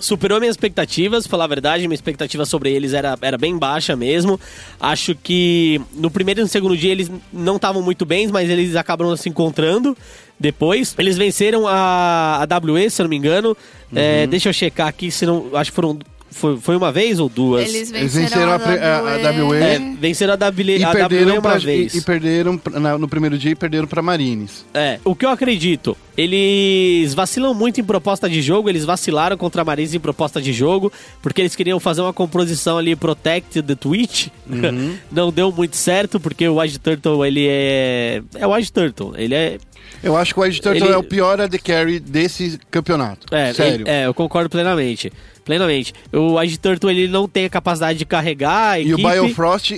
Superou 0.00 0.40
minhas 0.40 0.54
expectativas, 0.54 1.24
falar 1.26 1.44
a 1.44 1.46
verdade, 1.48 1.86
minha 1.86 1.94
expectativa 1.94 2.44
sobre 2.44 2.72
eles 2.72 2.92
era, 2.92 3.16
era 3.22 3.38
bem 3.38 3.56
baixa 3.56 3.94
mesmo. 3.94 4.40
Acho 4.80 5.14
que 5.14 5.80
no 5.92 6.10
primeiro 6.10 6.40
e 6.40 6.42
no 6.42 6.48
segundo 6.48 6.76
dia 6.76 6.90
eles 6.90 7.10
não 7.32 7.56
estavam 7.56 7.80
muito 7.80 8.04
bem, 8.04 8.26
mas 8.28 8.50
eles 8.50 8.74
acabaram 8.74 9.16
se 9.16 9.28
encontrando 9.28 9.96
depois. 10.38 10.94
Eles 10.98 11.16
venceram 11.16 11.66
a, 11.68 12.42
a 12.44 12.58
WE, 12.72 12.90
se 12.90 13.00
eu 13.00 13.04
não 13.04 13.10
me 13.10 13.16
engano. 13.16 13.50
Uhum. 13.50 13.56
É, 13.98 14.26
deixa 14.26 14.48
eu 14.48 14.52
checar 14.52 14.88
aqui, 14.88 15.10
se 15.12 15.24
não. 15.26 15.56
Acho 15.56 15.70
que 15.70 15.76
foram. 15.76 15.98
Foi, 16.36 16.56
foi 16.58 16.76
uma 16.76 16.90
vez 16.90 17.20
ou 17.20 17.28
duas? 17.28 17.62
Eles 17.68 17.92
Eles 17.92 18.12
venceram, 18.14 18.50
a 18.52 18.56
a- 18.56 18.58
a 18.58 19.32
WE. 19.48 19.56
É, 19.62 19.78
venceram 20.00 20.34
a 20.34 20.36
WE, 20.36 20.78
E 20.78 20.84
a 20.84 20.90
perderam, 20.90 21.26
WE 21.26 21.32
uma 21.38 21.40
pra, 21.42 21.58
vez. 21.58 21.94
e, 21.94 21.98
e 21.98 22.00
perderam 22.00 22.60
na- 22.72 22.98
no 22.98 23.06
primeiro 23.06 23.38
dia 23.38 23.52
e 23.52 23.54
perderam 23.54 23.86
para 23.86 24.02
Marines. 24.02 24.64
É, 24.74 24.98
o 25.04 25.14
que 25.14 25.24
eu 25.24 25.30
acredito, 25.30 25.96
eles 26.16 27.14
vacilam 27.14 27.54
muito 27.54 27.80
em 27.80 27.84
proposta 27.84 28.28
de 28.28 28.42
jogo, 28.42 28.68
eles 28.68 28.84
vacilaram 28.84 29.36
contra 29.36 29.62
a 29.62 29.64
Marines 29.64 29.94
em 29.94 30.00
proposta 30.00 30.42
de 30.42 30.52
jogo, 30.52 30.92
porque 31.22 31.40
eles 31.40 31.54
queriam 31.54 31.78
fazer 31.78 32.00
uma 32.00 32.12
composição 32.12 32.78
ali 32.78 32.96
Protect 32.96 33.62
the 33.62 33.74
Twitch. 33.76 34.26
Uhum. 34.48 34.96
Não 35.12 35.30
deu 35.30 35.52
muito 35.52 35.76
certo, 35.76 36.18
porque 36.18 36.48
o 36.48 36.58
Wide 36.60 36.78
Turtle, 36.80 37.24
ele 37.24 37.46
é... 37.48 38.22
É 38.34 38.46
o 38.46 38.52
Wide 38.52 38.72
Turtle, 38.72 39.12
ele 39.16 39.34
é... 39.34 39.58
Eu 40.02 40.16
acho 40.16 40.34
que 40.34 40.40
o 40.40 40.44
Edge 40.44 40.60
Turtle 40.60 40.84
Ele- 40.86 40.94
é 40.94 40.96
o 40.98 41.02
pior 41.02 41.40
AD 41.40 41.58
Carry 41.58 41.98
desse 42.00 42.58
campeonato. 42.70 43.26
É, 43.34 43.52
Sério. 43.54 43.82
ele- 43.82 43.90
é, 43.90 44.06
eu 44.06 44.12
concordo 44.12 44.50
plenamente. 44.50 45.10
Plenamente. 45.44 45.92
O 46.12 46.38
Wide 46.38 46.58
Turtle, 46.58 46.90
ele 46.90 47.06
não 47.08 47.28
tem 47.28 47.44
a 47.44 47.50
capacidade 47.50 47.98
de 47.98 48.06
carregar 48.06 48.80
E 48.80 48.94
o. 48.94 48.96
Biofrost, 48.96 49.72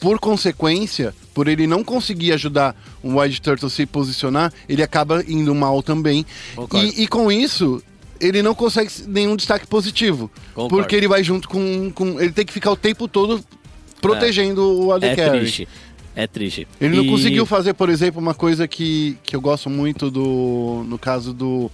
por 0.00 0.18
consequência, 0.18 1.14
por 1.32 1.46
ele 1.46 1.66
não 1.66 1.84
conseguir 1.84 2.32
ajudar 2.32 2.74
o 3.02 3.18
Wild 3.20 3.40
Turtle 3.40 3.66
a 3.68 3.70
se 3.70 3.86
posicionar, 3.86 4.52
ele 4.68 4.82
acaba 4.82 5.22
indo 5.28 5.54
mal 5.54 5.82
também. 5.82 6.26
E, 6.74 7.02
e 7.04 7.06
com 7.06 7.30
isso, 7.30 7.80
ele 8.20 8.42
não 8.42 8.54
consegue 8.54 8.90
nenhum 9.06 9.36
destaque 9.36 9.66
positivo. 9.66 10.28
Concordo. 10.54 10.76
Porque 10.76 10.96
ele 10.96 11.06
vai 11.06 11.22
junto 11.22 11.48
com, 11.48 11.90
com. 11.92 12.20
Ele 12.20 12.32
tem 12.32 12.44
que 12.44 12.52
ficar 12.52 12.72
o 12.72 12.76
tempo 12.76 13.06
todo 13.06 13.44
protegendo 14.00 14.82
o 14.84 14.92
AD 14.92 15.06
É 15.06 15.16
Carry. 15.16 15.38
triste. 15.40 15.68
É 16.14 16.26
triste. 16.26 16.68
Ele 16.80 16.96
não 16.96 17.04
E- 17.04 17.08
conseguiu 17.08 17.46
fazer, 17.46 17.72
por 17.74 17.88
exemplo, 17.88 18.20
uma 18.20 18.34
coisa 18.34 18.68
que, 18.68 19.16
que 19.22 19.34
eu 19.36 19.40
gosto 19.40 19.70
muito 19.70 20.10
do. 20.10 20.84
No 20.86 20.98
caso 20.98 21.32
do. 21.32 21.70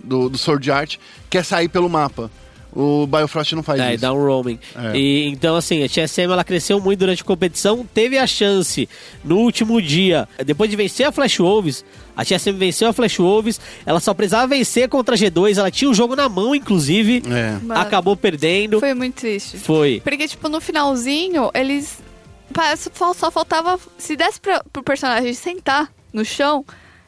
Do, 0.00 0.28
do 0.28 0.38
Sword 0.38 0.70
Art, 0.70 0.96
que 1.28 1.36
é 1.36 1.42
sair 1.42 1.68
pelo 1.68 1.88
mapa. 1.88 2.30
O 2.80 3.08
Biofrost 3.08 3.52
não 3.54 3.62
faz 3.64 3.80
É, 3.80 3.90
e 3.90 3.94
isso. 3.94 4.02
dá 4.02 4.12
um 4.12 4.24
roaming. 4.24 4.58
É. 4.76 4.96
E, 4.96 5.26
então, 5.26 5.56
assim, 5.56 5.82
a 5.82 5.88
TSM 5.88 6.30
ela 6.32 6.44
cresceu 6.44 6.78
muito 6.80 7.00
durante 7.00 7.22
a 7.22 7.24
competição, 7.24 7.84
teve 7.92 8.16
a 8.16 8.24
chance 8.26 8.88
no 9.24 9.38
último 9.38 9.82
dia, 9.82 10.28
depois 10.46 10.70
de 10.70 10.76
vencer 10.76 11.04
a 11.06 11.10
Flash 11.10 11.38
Wolves, 11.38 11.84
a 12.16 12.24
TSM 12.24 12.52
venceu 12.56 12.88
a 12.88 12.92
Flash 12.92 13.16
Wolves, 13.18 13.60
ela 13.84 13.98
só 13.98 14.14
precisava 14.14 14.46
vencer 14.46 14.88
contra 14.88 15.16
a 15.16 15.18
G2, 15.18 15.58
ela 15.58 15.70
tinha 15.72 15.90
o 15.90 15.94
jogo 15.94 16.14
na 16.14 16.28
mão, 16.28 16.54
inclusive, 16.54 17.22
É. 17.28 17.58
Acabou 17.74 18.16
perdendo. 18.16 18.78
Foi 18.78 18.94
muito 18.94 19.16
triste. 19.16 19.56
Foi. 19.58 20.00
Porque, 20.04 20.28
tipo, 20.28 20.48
no 20.48 20.60
finalzinho, 20.60 21.50
eles. 21.54 21.98
Parece 22.52 22.88
que 22.90 22.96
só 22.96 23.12
faltava. 23.30 23.78
Se 23.98 24.14
desse 24.16 24.40
pra, 24.40 24.62
pro 24.72 24.82
personagem 24.82 25.34
sentar 25.34 25.92
no 26.12 26.24
chão, 26.24 26.64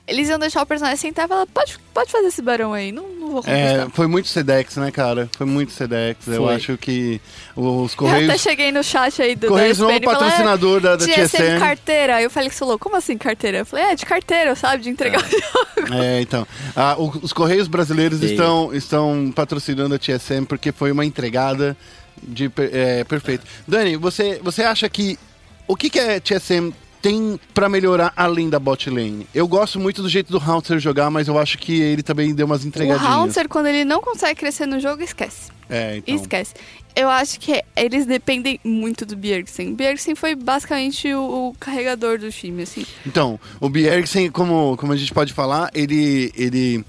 eles 0.07 0.29
iam 0.29 0.39
deixar 0.39 0.63
o 0.63 0.67
personagem 0.67 0.99
sentar 0.99 1.25
e 1.27 1.29
falar: 1.29 1.47
pode, 1.47 1.79
pode 1.95 2.11
fazer 2.11 2.27
esse 2.27 2.43
barão 2.43 2.73
aí, 2.75 2.93
não, 2.93 3.09
não 3.31 3.41
vou 3.43 3.51
É, 3.53 3.63
contestar. 3.69 3.91
foi 3.91 4.07
muito 4.07 4.29
Sedex, 4.29 4.77
né, 4.77 4.91
cara? 4.91 5.29
Foi 5.37 5.47
muito 5.47 5.73
Sedex. 5.73 6.27
Eu 6.27 6.43
Foi. 6.45 6.55
acho 6.55 6.77
que 6.79 7.21
os 7.57 7.93
Eu 7.93 7.97
Correios. 7.99 8.29
até 8.29 8.39
cheguei 8.39 8.73
no 8.73 8.83
chat 8.83 9.21
aí 9.23 9.35
do 9.37 9.49
Correios 9.49 9.79
da 9.79 9.85
não 9.85 9.91
é 9.91 9.95
o 9.95 9.97
SPN 9.97 10.05
falei, 10.13 10.21
patrocinador 10.29 10.81
da, 10.81 10.97
da 10.97 11.05
TSM 11.07 11.29
TSM. 11.29 11.59
carteira. 11.59 12.17
Aí 12.17 12.27
o 12.27 12.31
Félix 12.31 12.59
falou, 12.59 12.79
como 12.79 12.97
assim 12.97 13.17
carteira? 13.17 13.59
Eu 13.59 13.67
falei, 13.67 13.85
é, 13.87 13.95
de 13.95 14.05
carteira, 14.05 14.55
sabe? 14.55 14.83
De 14.83 14.91
entregar 14.91 15.21
o 15.25 15.29
jogo. 15.31 15.95
É, 16.03 16.21
então. 16.21 16.47
Ah, 16.77 16.97
o- 16.99 17.19
os 17.23 17.33
Correios 17.33 17.69
brasileiros 17.69 18.19
Sim. 18.21 18.27
estão, 18.27 18.75
estão 18.75 19.33
patrocinando 19.35 19.95
a 19.95 19.99
TSM 19.99 20.45
porque 20.47 20.73
foi 20.73 20.91
uma 20.93 21.05
entregada 21.05 21.77
de 22.23 22.51
é, 22.73 23.05
perfeito. 23.05 23.47
Dani, 23.67 23.97
você, 23.97 24.41
você 24.43 24.63
acha 24.63 24.89
que. 24.89 25.19
O 25.67 25.77
que, 25.77 25.89
que 25.89 25.99
a 26.01 26.21
TSM 26.21 26.73
tem 27.03 27.39
pra 27.55 27.69
melhorar 27.69 28.13
além 28.17 28.49
da 28.51 28.59
bot 28.59 28.89
lane? 28.91 29.27
Eu 29.35 29.47
gosto 29.49 29.79
muito 29.81 30.03
do 30.03 30.09
jeito 30.09 30.31
do 30.31 30.39
Haunter 30.39 30.79
jogar, 30.79 31.11
mas 31.11 31.29
eu 31.29 31.39
acho 31.39 31.59
que 31.59 31.81
ele 31.81 32.03
também 32.03 32.35
deu 32.35 32.47
umas 32.47 32.65
O 32.65 32.69
entregadinhas. 32.69 33.11
Haunter, 33.11 33.49
quando 33.49 33.67
ele 33.67 33.85
não 33.85 34.01
consegue 34.01 34.39
crescer 34.41 34.67
no 34.67 34.79
jogo, 34.81 35.03
esquece. 35.03 35.51
É, 35.69 35.97
então. 35.99 36.15
Esquece. 36.15 36.55
Eu 36.97 37.09
acho 37.09 37.39
que 37.39 37.63
eles 37.77 38.05
dependem 38.05 38.59
muito 38.65 39.07
do 39.07 39.17
Bjergsen. 39.17 39.69
O 39.71 39.75
Bjergsen 39.77 40.15
foi 40.17 40.35
basicamente 40.35 41.13
o, 41.15 41.49
o 41.51 41.55
carregador 41.61 42.19
do 42.19 42.31
time, 42.33 42.65
assim. 42.65 42.85
Então, 43.07 43.39
o 43.61 43.69
Bjergsen, 43.69 44.29
como, 44.31 44.77
como 44.77 44.93
a 44.93 44.97
gente 44.97 45.15
pode 45.15 45.33
falar, 45.33 45.71
ele, 45.73 46.33
ele, 46.37 46.85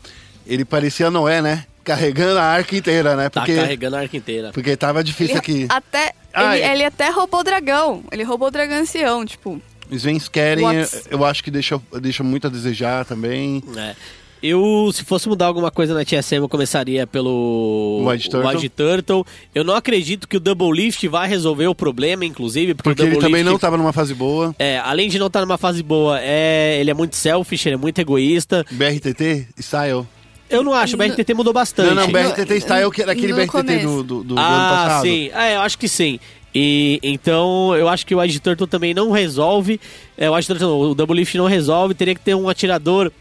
ele 0.48 0.66
parecia 0.66 1.12
Noé, 1.12 1.40
né? 1.42 1.66
Carregando 1.84 2.40
a 2.40 2.44
arca 2.44 2.76
inteira, 2.76 3.16
né? 3.16 3.30
Tá 3.30 3.42
Porque, 3.42 3.56
carregando 3.56 3.96
a 3.96 4.00
arca 4.00 4.18
inteira. 4.18 4.52
porque 4.52 4.76
tava 4.76 5.04
difícil 5.04 5.34
Ele 5.36 5.40
aqui. 5.40 5.66
até, 5.70 6.14
Ah, 6.34 6.56
ele, 6.58 6.66
é. 6.66 6.74
ele 6.74 6.84
até 6.84 7.10
roubou 7.10 7.40
o 7.40 7.44
dragão. 7.44 8.04
Ele 8.12 8.24
roubou 8.24 8.48
o 8.48 8.52
dragão 8.52 8.78
ancião, 8.78 9.24
tipo. 9.26 9.62
Os 9.92 10.04
Vens 10.04 10.30
querem, 10.30 10.64
eu, 10.64 10.72
What's- 10.72 11.08
eu 11.12 11.26
acho 11.26 11.44
que 11.44 11.52
deixa, 11.52 11.80
deixa 12.02 12.24
muito 12.24 12.48
a 12.48 12.50
desejar 12.50 13.06
também. 13.06 13.62
É. 13.76 13.96
Eu, 14.42 14.90
se 14.92 15.04
fosse 15.04 15.30
mudar 15.30 15.46
alguma 15.46 15.70
coisa 15.70 15.94
na 15.94 16.04
TSM, 16.04 16.38
eu 16.38 16.50
começaria 16.50 17.06
pelo 17.06 18.04
White 18.08 18.28
Turtle. 18.28 18.56
White 18.56 18.70
Turtle. 18.70 19.26
Eu 19.54 19.64
não 19.64 19.76
acredito 19.76 20.28
que 20.28 20.36
o 20.36 20.40
Double 20.40 20.72
Lift 20.72 21.08
vai 21.08 21.28
resolver 21.28 21.68
o 21.68 21.76
problema, 21.76 22.26
inclusive, 22.26 22.74
porque, 22.74 22.90
Porque 22.90 23.02
o 23.04 23.06
ele 23.06 23.12
Double 23.12 23.28
também 23.28 23.44
Lift, 23.44 23.52
não 23.52 23.60
tava 23.60 23.78
numa 23.78 23.94
fase 23.94 24.16
boa. 24.16 24.56
É, 24.58 24.80
além 24.80 25.10
de 25.10 25.20
não 25.20 25.28
estar 25.28 25.42
numa 25.42 25.60
fase 25.60 25.84
boa, 25.84 26.20
é, 26.20 26.80
ele 26.80 26.90
é 26.90 26.94
muito 26.94 27.16
selfish, 27.16 27.68
ele 27.68 27.76
é 27.76 27.78
muito 27.78 28.00
egoísta. 28.00 28.66
BRTT, 28.72 29.48
Style. 29.60 30.08
Eu 30.50 30.64
não 30.64 30.74
acho, 30.74 30.96
o 30.96 30.98
BRTT 30.98 31.34
mudou 31.34 31.54
bastante. 31.54 31.94
Não, 31.94 32.08
não, 32.08 32.12
BRTT 32.12 32.60
Style, 32.62 32.92
que 32.92 33.02
era 33.02 33.12
aquele 33.12 33.34
BRTT 33.34 33.78
do, 33.80 34.04
do, 34.04 34.24
do 34.24 34.34
ano 34.34 34.44
ah, 34.44 34.86
passado. 34.86 35.04
sim. 35.04 35.30
É, 35.34 35.56
eu 35.56 35.62
acho 35.62 35.78
que 35.78 35.88
sim. 35.88 36.20
E 36.54 37.00
então 37.02 37.76
eu 37.76 37.88
acho 37.88 38.06
que 38.06 38.14
o 38.14 38.24
Edge 38.24 38.40
Turtle 38.40 38.68
também 38.68 38.94
não 38.94 39.12
resolve. 39.12 39.80
É, 40.18 40.30
o 40.30 40.38
Edge 40.38 40.48
Turtle, 40.48 40.68
não, 40.68 40.80
o 40.80 40.96
Double 40.96 41.16
Lift 41.16 41.38
não 41.38 41.46
resolve. 41.46 41.94
Teria 41.94 42.16
que 42.16 42.22
ter 42.22 42.36
um 42.36 42.50
atirador 42.50 43.12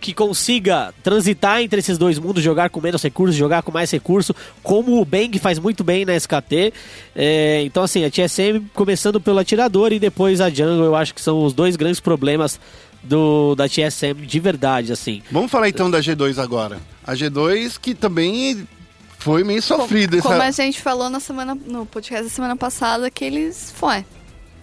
que 0.00 0.14
consiga 0.14 0.94
transitar 1.02 1.60
entre 1.60 1.80
esses 1.80 1.98
dois 1.98 2.18
mundos, 2.18 2.42
jogar 2.42 2.70
com 2.70 2.80
menos 2.80 3.02
recursos, 3.02 3.36
jogar 3.36 3.62
com 3.62 3.72
mais 3.72 3.90
recurso, 3.90 4.34
como 4.62 5.00
o 5.00 5.04
Bang 5.04 5.36
faz 5.38 5.58
muito 5.58 5.82
bem 5.82 6.04
na 6.04 6.14
SKT. 6.14 6.72
É, 7.16 7.62
então, 7.64 7.82
assim, 7.82 8.04
a 8.04 8.10
TSM 8.10 8.64
começando 8.74 9.20
pelo 9.20 9.38
atirador 9.38 9.92
e 9.92 9.98
depois 9.98 10.40
a 10.40 10.48
Jungle, 10.48 10.84
eu 10.84 10.94
acho 10.94 11.14
que 11.14 11.20
são 11.20 11.44
os 11.44 11.52
dois 11.52 11.76
grandes 11.76 12.00
problemas 12.00 12.60
do 13.02 13.54
da 13.54 13.68
TSM 13.68 14.26
de 14.26 14.40
verdade, 14.40 14.92
assim. 14.92 15.22
Vamos 15.30 15.50
falar 15.50 15.68
então 15.68 15.90
da 15.90 16.00
G2 16.00 16.38
agora. 16.38 16.78
A 17.04 17.14
G2 17.14 17.78
que 17.80 17.94
também 17.94 18.66
foi 19.18 19.44
meio 19.44 19.60
sofrida. 19.60 20.22
Como 20.22 20.34
essa... 20.34 20.62
a 20.62 20.64
gente 20.64 20.80
falou 20.80 21.10
na 21.10 21.20
semana, 21.20 21.54
no 21.54 21.84
podcast 21.84 22.24
da 22.24 22.30
semana 22.30 22.56
passada, 22.56 23.10
que 23.10 23.24
eles, 23.24 23.72
foi, 23.74 24.04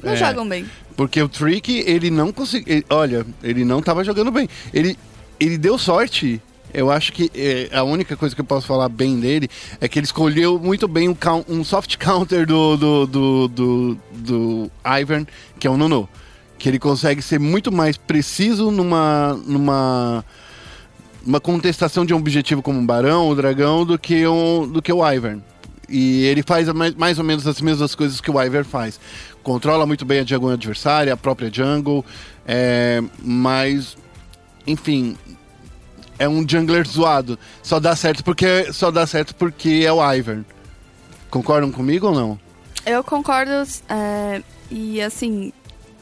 não 0.01 0.13
É. 0.13 0.15
jogam 0.15 0.47
bem. 0.47 0.65
Porque 0.95 1.21
o 1.21 1.27
Trick, 1.27 1.83
ele 1.85 2.09
não 2.09 2.31
conseguiu. 2.31 2.83
Olha, 2.89 3.25
ele 3.43 3.65
não 3.65 3.81
tava 3.81 4.03
jogando 4.03 4.31
bem. 4.31 4.47
Ele, 4.73 4.97
ele 5.39 5.57
deu 5.57 5.77
sorte. 5.77 6.41
Eu 6.73 6.91
acho 6.91 7.13
que 7.13 7.31
é, 7.33 7.69
a 7.73 7.83
única 7.83 8.17
coisa 8.17 8.35
que 8.35 8.41
eu 8.41 8.45
posso 8.45 8.67
falar 8.67 8.89
bem 8.89 9.19
dele 9.19 9.49
é 9.79 9.87
que 9.87 9.97
ele 9.99 10.05
escolheu 10.05 10.59
muito 10.59 10.87
bem 10.87 11.07
um, 11.09 11.15
um 11.47 11.63
soft 11.63 11.95
counter 11.99 12.45
do, 12.45 12.75
do, 12.75 13.07
do, 13.07 13.47
do, 13.47 13.97
do 14.11 14.71
Ivern, 15.01 15.25
que 15.59 15.67
é 15.67 15.69
o 15.69 15.77
Nono. 15.77 16.07
Que 16.57 16.69
ele 16.69 16.79
consegue 16.79 17.21
ser 17.21 17.39
muito 17.39 17.71
mais 17.71 17.97
preciso 17.97 18.71
numa, 18.71 19.33
numa, 19.45 20.23
uma 21.25 21.39
contestação 21.39 22.05
de 22.05 22.13
um 22.13 22.17
objetivo 22.17 22.61
como 22.61 22.79
um 22.79 22.85
barão, 22.85 23.27
o 23.29 23.35
dragão, 23.35 23.85
do 23.85 23.97
que, 23.97 24.27
um, 24.27 24.67
do 24.67 24.81
que 24.81 24.93
o 24.93 25.05
Ivern. 25.09 25.41
E 25.89 26.25
ele 26.25 26.43
faz 26.43 26.67
mais 26.97 27.17
ou 27.17 27.23
menos 27.23 27.45
as 27.47 27.61
mesmas 27.61 27.95
coisas 27.95 28.21
que 28.21 28.29
o 28.29 28.41
Ivern 28.41 28.63
faz. 28.63 28.99
Controla 29.43 29.85
muito 29.85 30.05
bem 30.05 30.19
a 30.19 30.23
jungle 30.23 30.51
adversária, 30.51 31.13
a 31.13 31.17
própria 31.17 31.51
jungle, 31.51 32.05
é, 32.47 33.03
mas, 33.23 33.97
enfim, 34.65 35.17
é 36.17 36.27
um 36.27 36.47
jungler 36.47 36.87
zoado. 36.87 37.37
Só 37.61 37.79
dá 37.79 37.95
certo 37.95 38.23
porque 38.23 38.71
só 38.73 38.91
dá 38.91 39.05
certo 39.05 39.35
porque 39.35 39.83
é 39.85 39.91
o 39.91 40.13
Ivern. 40.13 40.45
Concordam 41.29 41.71
comigo 41.71 42.07
ou 42.07 42.15
não? 42.15 42.39
Eu 42.85 43.03
concordo, 43.03 43.51
é, 43.89 44.41
e 44.69 45.01
assim, 45.01 45.51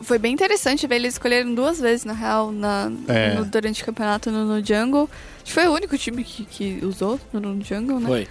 foi 0.03 0.17
bem 0.17 0.33
interessante 0.33 0.85
ver 0.87 0.95
eles 0.95 1.13
escolherem 1.15 1.53
duas 1.55 1.79
vezes, 1.79 2.05
na 2.05 2.13
real, 2.13 2.51
na, 2.51 2.91
É. 3.07 3.33
no- 3.35 3.45
durante 3.45 3.81
o 3.81 3.85
campeonato 3.85 4.29
no, 4.31 4.45
no 4.45 4.65
Jungle. 4.65 5.09
Acho 5.37 5.45
que 5.45 5.51
foi 5.53 5.67
o 5.67 5.73
único 5.73 5.97
time 5.97 6.23
que, 6.23 6.45
que 6.45 6.79
usou 6.85 7.19
no, 7.31 7.39
no 7.39 7.63
Jungle, 7.63 7.99
né? 7.99 8.07
Foi. 8.07 8.27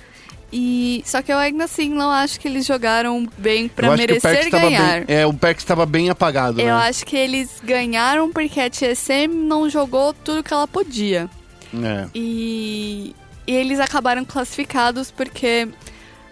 E, 0.54 1.02
só 1.06 1.22
que 1.22 1.32
eu 1.32 1.38
ainda 1.38 1.64
assim 1.64 1.88
não 1.88 2.10
acho 2.10 2.38
que 2.38 2.46
eles 2.46 2.66
jogaram 2.66 3.26
bem 3.38 3.70
o 3.82 3.96
merecer 3.96 4.50
ganhar. 4.50 5.04
bem. 5.06 5.16
É, 5.16 5.24
o 5.26 5.32
Perks 5.32 5.62
estava 5.64 5.86
bem 5.86 6.10
apagado, 6.10 6.60
Eu 6.60 6.66
né? 6.66 6.72
acho 6.72 7.06
que 7.06 7.16
eles 7.16 7.48
ganharam 7.64 8.30
porque 8.30 8.60
a 8.60 8.68
TSM 8.68 9.28
não 9.34 9.70
jogou 9.70 10.12
tudo 10.12 10.42
que 10.42 10.52
ela 10.52 10.68
podia. 10.68 11.30
É. 11.74 12.06
E, 12.14 13.16
e 13.46 13.52
eles 13.54 13.80
acabaram 13.80 14.26
classificados 14.26 15.10
porque, 15.10 15.68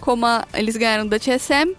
como 0.01 0.26
a- 0.26 0.47
eles 0.53 0.76
ganharam 0.76 1.07
da 1.07 1.18
TSM, 1.18 1.74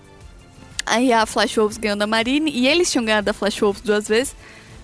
aí 0.85 1.11
a 1.13 1.25
Flash 1.25 1.55
Wolves 1.57 1.77
ganhou 1.77 1.97
da 1.97 2.07
Marine, 2.07 2.51
e 2.51 2.67
eles 2.67 2.91
tinham 2.91 3.03
ganhado 3.05 3.25
da 3.25 3.33
Flash 3.33 3.59
Wolves 3.59 3.81
duas 3.81 4.07
vezes, 4.07 4.35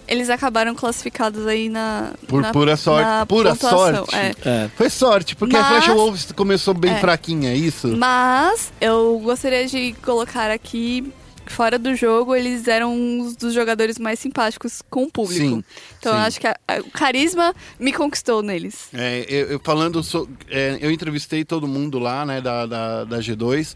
eles 0.08 0.30
acabaram 0.30 0.74
classificados 0.74 1.46
aí 1.48 1.68
na. 1.68 2.12
Por 2.28 2.42
na- 2.42 2.52
pura 2.54 2.78
sorte. 2.78 3.06
na 3.06 3.26
Pura 3.26 3.50
pontuação, 3.56 4.06
sorte. 4.06 4.16
é. 4.16 4.36
É. 4.46 4.70
Foi 4.76 4.90
sorte, 4.90 5.36
porque 5.36 5.56
a 5.56 5.62
Mas- 5.62 5.84
Flash 5.86 5.96
Wolves 5.98 6.32
começou 6.32 6.74
bem 6.74 6.92
É. 6.94 7.00
fraquinha, 7.00 7.52
é 7.52 7.56
isso? 7.56 7.90
Mas 7.98 8.72
eu 8.80 9.20
gostaria 9.24 9.68
de 9.68 9.94
colocar 10.06 10.50
aqui, 10.50 11.12
fora 11.52 11.78
do 11.80 11.96
jogo, 11.96 12.36
eles 12.36 12.68
eram 12.68 12.96
uns 12.96 13.36
dos 13.36 13.54
jogadores 13.54 13.98
mais 14.00 14.20
simpáticos 14.20 14.82
com 14.90 15.04
o 15.04 15.12
público. 15.12 15.40
Sim, 15.44 15.64
então 16.00 16.14
eu 16.14 16.20
sim. 16.22 16.26
acho 16.28 16.40
que 16.40 16.48
a- 16.48 16.58
a- 16.68 16.80
o 16.80 16.92
carisma 16.92 17.54
me 17.80 17.92
conquistou 17.94 18.42
neles. 18.42 18.88
É, 18.94 19.26
eu, 19.28 19.48
eu 19.48 19.60
falando, 19.64 20.02
so- 20.04 20.28
é, 20.50 20.78
eu 20.82 20.92
entrevistei 20.92 21.44
todo 21.46 21.68
mundo 21.68 22.00
lá, 22.00 22.26
né, 22.26 22.42
da, 22.42 22.66
da, 22.66 23.04
da 23.04 23.20
G2, 23.20 23.76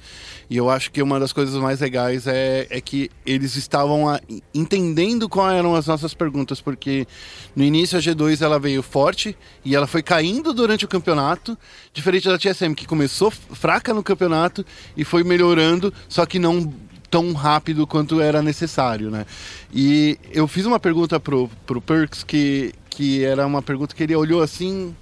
e 0.49 0.57
eu 0.57 0.69
acho 0.69 0.91
que 0.91 1.01
uma 1.01 1.19
das 1.19 1.31
coisas 1.33 1.55
mais 1.55 1.79
legais 1.79 2.27
é, 2.27 2.67
é 2.69 2.81
que 2.81 3.09
eles 3.25 3.55
estavam 3.55 4.09
a- 4.09 4.19
entendendo 4.53 5.27
quais 5.29 5.57
eram 5.57 5.75
as 5.75 5.87
nossas 5.87 6.13
perguntas, 6.13 6.59
porque 6.61 7.07
no 7.55 7.63
início 7.63 7.97
a 7.97 8.01
G2 8.01 8.41
ela 8.41 8.59
veio 8.59 8.83
forte 8.83 9.35
e 9.63 9.75
ela 9.75 9.87
foi 9.87 10.03
caindo 10.03 10.53
durante 10.53 10.85
o 10.85 10.87
campeonato, 10.87 11.57
diferente 11.93 12.27
da 12.27 12.37
TSM, 12.37 12.73
que 12.75 12.85
começou 12.85 13.31
fraca 13.31 13.93
no 13.93 14.03
campeonato 14.03 14.65
e 14.95 15.03
foi 15.03 15.23
melhorando, 15.23 15.93
só 16.09 16.25
que 16.25 16.37
não 16.39 16.73
tão 17.11 17.33
rápido 17.33 17.85
quanto 17.85 18.21
era 18.21 18.41
necessário, 18.41 19.11
né? 19.11 19.25
E 19.73 20.17
eu 20.31 20.47
fiz 20.47 20.65
uma 20.65 20.79
pergunta 20.79 21.19
pro, 21.19 21.49
pro 21.65 21.81
Perks 21.81 22.23
que, 22.23 22.73
que 22.89 23.23
era 23.23 23.45
uma 23.45 23.61
pergunta 23.61 23.93
que 23.93 24.01
ele 24.01 24.15
olhou 24.15 24.41
assim, 24.41 24.95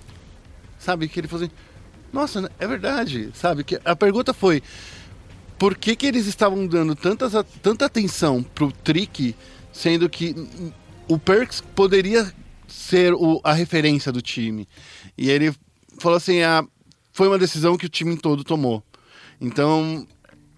sabe? 0.80 1.08
Que 1.08 1.20
ele 1.20 1.28
falou 1.28 1.46
assim, 1.46 1.54
nossa, 2.12 2.42
né, 2.42 2.50
é 2.60 2.68
verdade, 2.68 3.30
sabe? 3.36 3.64
Que 3.64 3.80
a 3.86 3.96
pergunta 3.96 4.34
foi, 4.34 4.64
por 5.60 5.78
que 5.78 5.96
que 5.96 6.08
eles 6.08 6.26
estavam 6.26 6.66
dando 6.66 6.96
tantas, 6.96 7.36
a- 7.36 7.44
tanta 7.44 7.86
atenção 7.86 8.42
pro 8.42 8.72
Trick, 8.72 9.36
sendo 9.72 10.10
que 10.10 10.36
o 11.08 11.20
Perks 11.20 11.62
poderia 11.76 12.34
ser 12.68 13.14
o- 13.14 13.40
a 13.44 13.54
referência 13.54 14.12
do 14.12 14.22
time? 14.22 14.68
E 15.16 15.30
ele 15.30 15.54
falou 16.00 16.18
assim, 16.18 16.42
ah, 16.42 16.66
foi 17.14 17.28
uma 17.28 17.38
decisão 17.38 17.78
que 17.78 17.86
o 17.86 17.90
time 17.90 18.18
todo 18.18 18.44
tomou. 18.44 18.82
Então, 19.40 20.08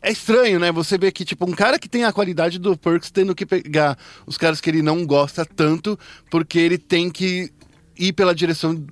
é 0.02 0.12
estranho, 0.12 0.60
né? 0.60 0.72
Você 0.72 0.98
vê 0.98 1.12
que, 1.12 1.24
tipo, 1.24 1.46
um 1.46 1.54
cara 1.54 1.78
que 1.78 1.88
tem 1.88 2.04
a 2.04 2.12
qualidade 2.12 2.58
do 2.58 2.76
Perks 2.76 3.12
tendo 3.12 3.36
que 3.36 3.46
pegar 3.46 3.98
os 4.26 4.38
caras 4.38 4.60
que 4.60 4.70
ele 4.70 4.82
não 4.82 5.06
gosta 5.06 5.46
tanto, 5.46 5.98
porque 6.30 6.58
ele 6.58 6.78
tem 6.78 7.10
que 7.10 7.52
ir 7.98 8.14
pela 8.14 8.34
direção 8.34 8.84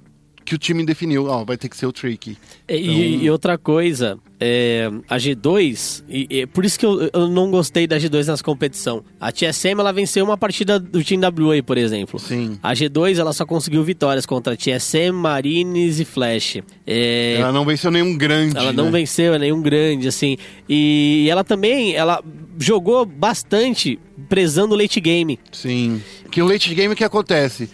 que 0.50 0.56
o 0.56 0.58
time 0.58 0.84
definiu. 0.84 1.28
Ó, 1.28 1.46
vai 1.46 1.56
ter 1.58 1.70
que 1.70 1.78
ser 1.78 1.86
o 1.86 1.92
Tricky. 1.92 2.36
E, 2.68 2.74
e- 2.76 3.24
e 3.26 3.30
outra 3.30 3.56
coisa, 3.56 4.18
é, 4.40 4.90
a 5.08 5.18
G2, 5.18 6.04
e, 6.10 6.26
e 6.28 6.48
por 6.48 6.66
isso 6.66 6.80
que 6.80 6.86
eu, 6.86 7.08
eu 7.14 7.28
não 7.28 7.52
gostei 7.52 7.86
da 7.86 7.98
G2 7.98 8.26
nessa 8.26 8.44
competição. 8.44 9.04
A 9.20 9.32
TSM 9.32 9.80
ela 9.80 9.92
venceu 9.94 10.26
uma 10.26 10.38
partida 10.38 10.80
do 10.80 11.04
Team 11.04 11.22
WA, 11.22 11.62
por 11.64 11.78
exemplo. 11.78 12.20
Sim. 12.20 12.58
A 12.64 12.74
G2 12.74 13.20
ela 13.20 13.32
só 13.32 13.46
conseguiu 13.46 13.84
vitórias 13.84 14.26
contra 14.26 14.58
TSM, 14.58 15.12
Marines 15.14 16.00
e 16.00 16.06
Flash. 16.06 16.58
É, 16.88 17.36
Ela 17.40 17.52
não 17.52 17.64
venceu 17.64 17.92
nenhum 17.92 18.18
grande. 18.18 18.58
ela 18.58 18.74
não 18.74 18.86
né? 18.86 18.92
venceu 18.92 19.38
nenhum 19.38 19.62
grande, 19.62 20.08
assim. 20.08 20.36
E 20.68 21.28
ela 21.30 21.44
também, 21.44 21.94
ela 21.94 22.24
jogou 22.58 23.06
bastante 23.06 24.00
prezando 24.28 24.74
o 24.74 24.78
late 24.78 25.00
game. 25.00 25.40
Sim. 25.52 26.02
Que 26.32 26.42
o 26.42 26.46
late 26.48 26.74
game 26.74 26.96
que 26.96 27.04
acontece? 27.04 27.70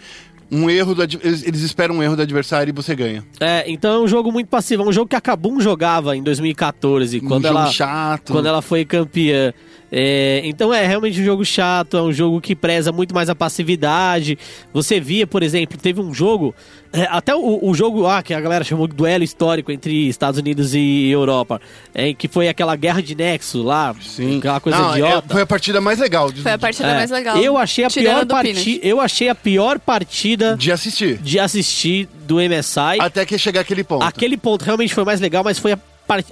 Um 0.50 0.70
erro 0.70 0.94
do 0.94 1.02
eles, 1.02 1.42
eles 1.42 1.62
esperam 1.62 1.96
um 1.96 2.02
erro 2.02 2.16
do 2.16 2.22
adversário 2.22 2.70
e 2.70 2.72
você 2.72 2.94
ganha. 2.94 3.24
É, 3.40 3.64
então 3.70 3.94
é 3.94 3.98
um 4.04 4.08
jogo 4.08 4.30
muito 4.30 4.48
passivo. 4.48 4.82
É 4.82 4.86
um 4.86 4.92
jogo 4.92 5.08
que 5.08 5.16
a 5.16 5.20
Kabum 5.20 5.60
jogava 5.60 6.16
em 6.16 6.22
2014, 6.22 7.20
quando 7.20 7.44
um 7.44 7.48
jogo 7.48 7.58
ela 7.58 7.70
chato. 7.72 8.32
quando 8.32 8.46
ela 8.46 8.62
foi 8.62 8.84
campeã. 8.84 9.52
É, 9.90 10.40
então 10.44 10.74
é 10.74 10.84
realmente 10.86 11.20
um 11.20 11.24
jogo 11.24 11.44
chato, 11.44 11.96
é 11.96 12.02
um 12.02 12.12
jogo 12.12 12.40
que 12.40 12.56
preza 12.56 12.90
muito 12.90 13.14
mais 13.14 13.28
a 13.28 13.34
passividade. 13.34 14.36
Você 14.72 14.98
via, 14.98 15.26
por 15.26 15.42
exemplo, 15.42 15.78
teve 15.78 16.00
um 16.00 16.12
jogo, 16.12 16.54
é, 16.92 17.06
até 17.10 17.34
o, 17.34 17.60
o 17.62 17.72
jogo 17.74 18.06
ah, 18.06 18.22
que 18.22 18.34
a 18.34 18.40
galera 18.40 18.64
chamou 18.64 18.88
de 18.88 18.94
duelo 18.96 19.22
histórico 19.22 19.70
entre 19.70 20.08
Estados 20.08 20.40
Unidos 20.40 20.74
e 20.74 21.08
Europa, 21.08 21.60
é, 21.94 22.12
que 22.12 22.26
foi 22.26 22.48
aquela 22.48 22.74
guerra 22.74 23.00
de 23.00 23.14
Nexo 23.14 23.62
lá, 23.62 23.94
Sim. 24.00 24.38
aquela 24.38 24.60
coisa 24.60 24.78
Não, 24.78 24.94
é- 24.94 24.98
idiota. 24.98 25.32
foi 25.32 25.42
a 25.42 25.46
partida 25.46 25.80
mais 25.80 25.98
legal 25.98 26.32
de, 26.32 26.42
Foi 26.42 26.52
a 26.52 26.58
partida 26.58 26.88
É, 26.88 26.94
mais 26.94 27.10
legal. 27.10 27.36
Eu 27.38 27.56
achei 27.56 27.84
a 27.84 27.88
tirando 27.88 28.26
pior 28.26 28.42
partida, 28.42 28.86
eu 28.86 29.00
achei 29.00 29.28
a 29.28 29.34
pior 29.34 29.78
partida 29.78 30.56
de 30.56 30.72
assistir. 30.72 31.16
de 31.18 31.38
assistir 31.38 32.08
do 32.26 32.40
MSI. 32.40 32.98
Até 32.98 33.24
que 33.24 33.38
chegar 33.38 33.60
aquele 33.60 33.84
ponto. 33.84 34.02
Aquele 34.04 34.36
ponto 34.36 34.64
realmente 34.64 34.92
foi 34.92 35.04
mais 35.04 35.20
legal, 35.20 35.44
mas 35.44 35.58
foi 35.58 35.72
a, 35.72 35.78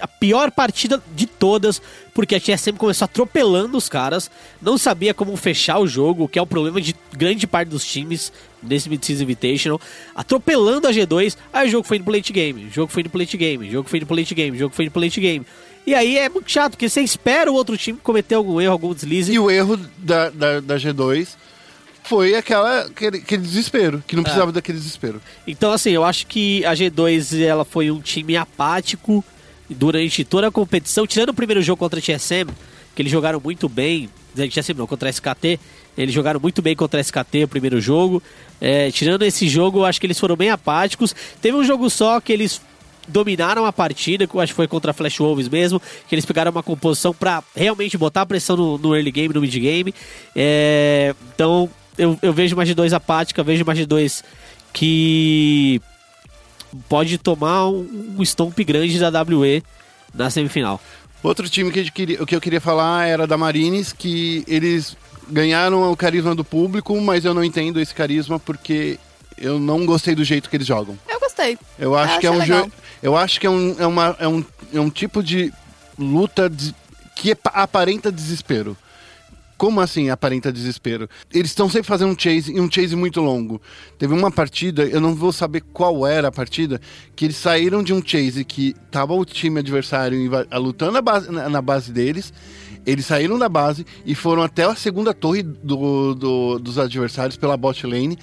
a 0.01 0.07
pior 0.09 0.51
partida 0.51 1.03
de 1.15 1.27
todas, 1.27 1.81
porque 2.13 2.35
a 2.35 2.41
TSM 2.41 2.77
começou 2.77 3.05
atropelando 3.07 3.77
os 3.77 3.89
caras, 3.89 4.31
não 4.63 4.79
sabia 4.79 5.13
como 5.15 5.37
fechar 5.37 5.79
o 5.79 5.87
jogo, 5.87 6.29
que 6.29 6.39
é 6.39 6.43
o 6.43 6.47
problema 6.47 6.81
de 6.81 6.95
grande 7.13 7.47
parte 7.47 7.69
dos 7.69 7.85
times 7.85 8.33
nesse 8.63 8.89
Mid-Season 8.89 9.25
Invitational, 9.25 9.81
atropelando 10.15 10.87
a 10.87 10.91
G2, 10.93 11.37
aí 11.53 11.69
o 11.69 11.71
jogo 11.71 11.87
foi 11.87 11.97
indo 11.99 12.05
pro 12.05 12.15
late 12.15 12.33
game, 12.33 12.67
o 12.67 12.71
jogo 12.71 12.91
foi 12.93 13.01
indo 13.03 13.11
pro 13.11 13.19
late 13.21 13.37
game, 13.37 13.69
o 13.69 13.71
jogo 13.71 13.89
foi 13.89 13.99
indo 13.99 14.07
pro 14.07 14.17
late 14.17 14.35
game, 14.35 14.57
o 14.57 14.61
jogo 14.61 14.75
foi 14.75 14.85
indo 14.85 14.91
pro 14.93 15.03
late 15.03 15.21
game. 15.21 15.45
E 15.87 15.95
aí 15.95 16.17
é 16.17 16.29
muito 16.31 16.51
chato, 16.51 16.73
porque 16.73 16.89
você 16.89 17.03
espera 17.03 17.51
o 17.53 17.55
outro 17.55 17.77
time 17.77 17.99
cometer 18.03 18.37
algum 18.37 18.59
erro, 18.61 18.73
algum 18.73 18.95
deslize. 18.95 19.31
E 19.33 19.39
o 19.39 19.51
erro 19.51 19.77
da, 19.99 20.31
da, 20.31 20.61
da 20.61 20.77
G2 20.77 21.29
foi 22.05 22.35
aquela, 22.35 22.83
aquele, 22.87 23.19
aquele 23.19 23.43
desespero, 23.43 24.03
que 24.07 24.15
não 24.17 24.23
É. 24.23 24.25
precisava 24.25 24.51
daquele 24.53 24.79
desespero. 24.79 25.21
Então, 25.47 25.73
assim, 25.73 25.91
eu 25.91 26.03
acho 26.05 26.27
que 26.27 26.65
a 26.65 26.73
G2 26.73 27.39
ela 27.43 27.65
foi 27.67 27.91
um 27.91 28.01
time 28.01 28.35
apático 28.37 29.23
durante 29.69 30.25
toda 30.25 30.49
a 30.49 30.51
competição, 30.51 31.07
tirando 31.07 31.31
o 31.31 31.35
primeiro 31.35 31.63
jogo 31.63 31.79
contra 31.79 31.99
a 31.99 32.03
TSM, 32.03 32.51
que 32.95 33.03
eles 33.03 33.11
jogaram 33.11 33.41
muito 33.43 33.69
bem, 33.69 34.09
né, 34.35 34.49
TSM 34.49 34.79
não, 34.79 34.87
contra 34.87 35.09
a 35.09 35.11
SKT, 35.11 35.59
eles 35.97 36.15
jogaram 36.15 36.41
muito 36.41 36.61
bem 36.61 36.75
contra 36.75 37.01
a 37.01 37.03
SKT 37.03 37.45
o 37.45 37.49
primeiro 37.49 37.81
jogo. 37.81 38.23
É, 38.61 38.91
tirando 38.91 39.23
esse 39.23 39.49
jogo, 39.49 39.85
acho 39.85 40.01
que 40.01 40.07
eles 40.07 40.19
foram 40.19 40.37
bem 40.37 40.51
apáticos. 40.51 41.15
Teve 41.41 41.57
um 41.57 41.65
jogo 41.65 41.89
só 41.89 42.21
que 42.21 42.33
eles 42.33 42.61
dominaram 43.07 43.65
a 43.67 43.73
partida, 43.73 44.27
que 44.27 44.35
eu 44.35 44.41
acho 44.41 44.53
que 44.53 44.57
foi 44.57 44.67
contra 44.67 44.91
a 44.91 44.95
Flash 44.95 45.19
Wolves 45.19 45.49
mesmo, 45.49 45.81
que 46.09 46.15
eles 46.15 46.25
pegaram 46.25 46.51
uma 46.51 46.63
composição 46.63 47.13
pra 47.13 47.43
realmente 47.55 47.99
botar 47.99 48.27
pressão 48.27 48.57
no, 48.57 48.79
no 48.79 48.95
early 48.95 49.13
game, 49.13 49.35
no 49.35 49.41
mid 49.41 49.55
game. 49.55 49.95
É, 50.35 51.15
então, 51.35 51.71
eu, 51.97 52.19
eu 52.23 52.33
vejo 52.33 52.57
uma 52.57 52.65
G2 52.65 52.93
apática, 52.93 53.43
vejo 53.43 53.63
uma 53.63 53.75
G2 53.75 54.23
que 54.73 55.81
pode 56.89 57.19
tomar 57.19 57.69
um, 57.69 58.15
um 58.19 58.23
stomp 58.23 58.59
grande 58.61 58.99
da 58.99 59.11
WE 59.23 59.63
na 60.15 60.31
semifinal. 60.31 60.81
Outro 61.23 61.49
time 61.49 61.71
que, 61.71 61.91
queria, 61.91 62.25
que 62.27 62.37
eu 62.37 62.41
queria 62.41 62.61
falar 62.61 63.07
era 63.07 63.27
da 63.27 63.37
Marines, 63.37 63.93
que 63.93 64.45
eles 64.47 64.97
ganharam 65.31 65.91
o 65.91 65.97
carisma 65.97 66.35
do 66.35 66.45
público, 66.45 67.01
mas 67.01 67.25
eu 67.25 67.33
não 67.33 67.43
entendo 67.43 67.81
esse 67.81 67.95
carisma 67.95 68.39
porque 68.39 68.99
eu 69.39 69.59
não 69.59 69.87
gostei 69.87 70.15
do 70.15 70.23
jeito 70.23 70.51
que 70.51 70.57
eles 70.57 70.67
jogam. 70.67 70.99
Eu 71.09 71.19
gostei. 71.19 71.59
Eu 71.79 71.95
acho 71.97 72.17
Eu 72.17 72.21
que 72.21 72.27
é 72.27 72.31
um 72.31 72.45
jogo. 72.45 72.73
Eu 73.03 73.17
acho 73.17 73.41
que 73.41 73.47
é 73.47 73.51
um, 73.51 73.75
é, 73.79 73.87
uma, 73.87 74.17
é, 74.19 74.29
um, 74.29 74.45
é 74.73 74.81
um 74.81 74.91
tipo 74.91 75.23
de 75.23 75.53
luta 75.99 76.49
des- 76.49 76.75
que 77.17 77.31
é 77.31 77.35
pa- 77.35 77.51
aparenta 77.55 78.13
desespero. 78.13 78.77
Como 79.57 79.81
assim 79.81 80.11
aparenta 80.11 80.53
desespero? 80.53 81.09
Eles 81.33 81.51
estão 81.51 81.69
sempre 81.71 81.87
fazendo 81.87 82.11
um 82.13 82.19
chase 82.19 82.53
e 82.53 82.61
um 82.61 82.71
chase 82.71 82.97
muito 82.97 83.21
longo. 83.21 83.63
Teve 83.99 84.13
uma 84.13 84.31
partida, 84.31 84.85
eu 84.85 85.01
não 85.01 85.15
vou 85.15 85.33
saber 85.33 85.61
qual 85.73 86.07
era 86.07 86.29
a 86.29 86.33
partida, 86.33 86.81
que 87.15 87.25
eles 87.25 87.37
saíram 87.37 87.83
de 87.83 87.93
um 87.93 88.03
chase 88.05 88.45
que 88.45 88.75
tava 88.91 89.15
o 89.15 89.25
time 89.25 89.61
adversário 89.61 90.19
lutando 90.59 90.93
na 90.93 91.01
base, 91.01 91.31
na, 91.31 91.49
na 91.49 91.63
base 91.63 91.93
deles. 91.93 92.33
Eles 92.87 93.07
saíram 93.07 93.39
da 93.39 93.49
base 93.49 93.87
e 94.05 94.15
foram 94.15 94.43
até 94.43 94.65
a 94.65 94.75
segunda 94.75 95.15
torre 95.15 95.43
do- 95.43 96.15
do- 96.15 96.59
dos 96.59 96.79
adversários 96.79 97.37
pela 97.37 97.57
bot 97.57 97.87
lane 97.87 98.19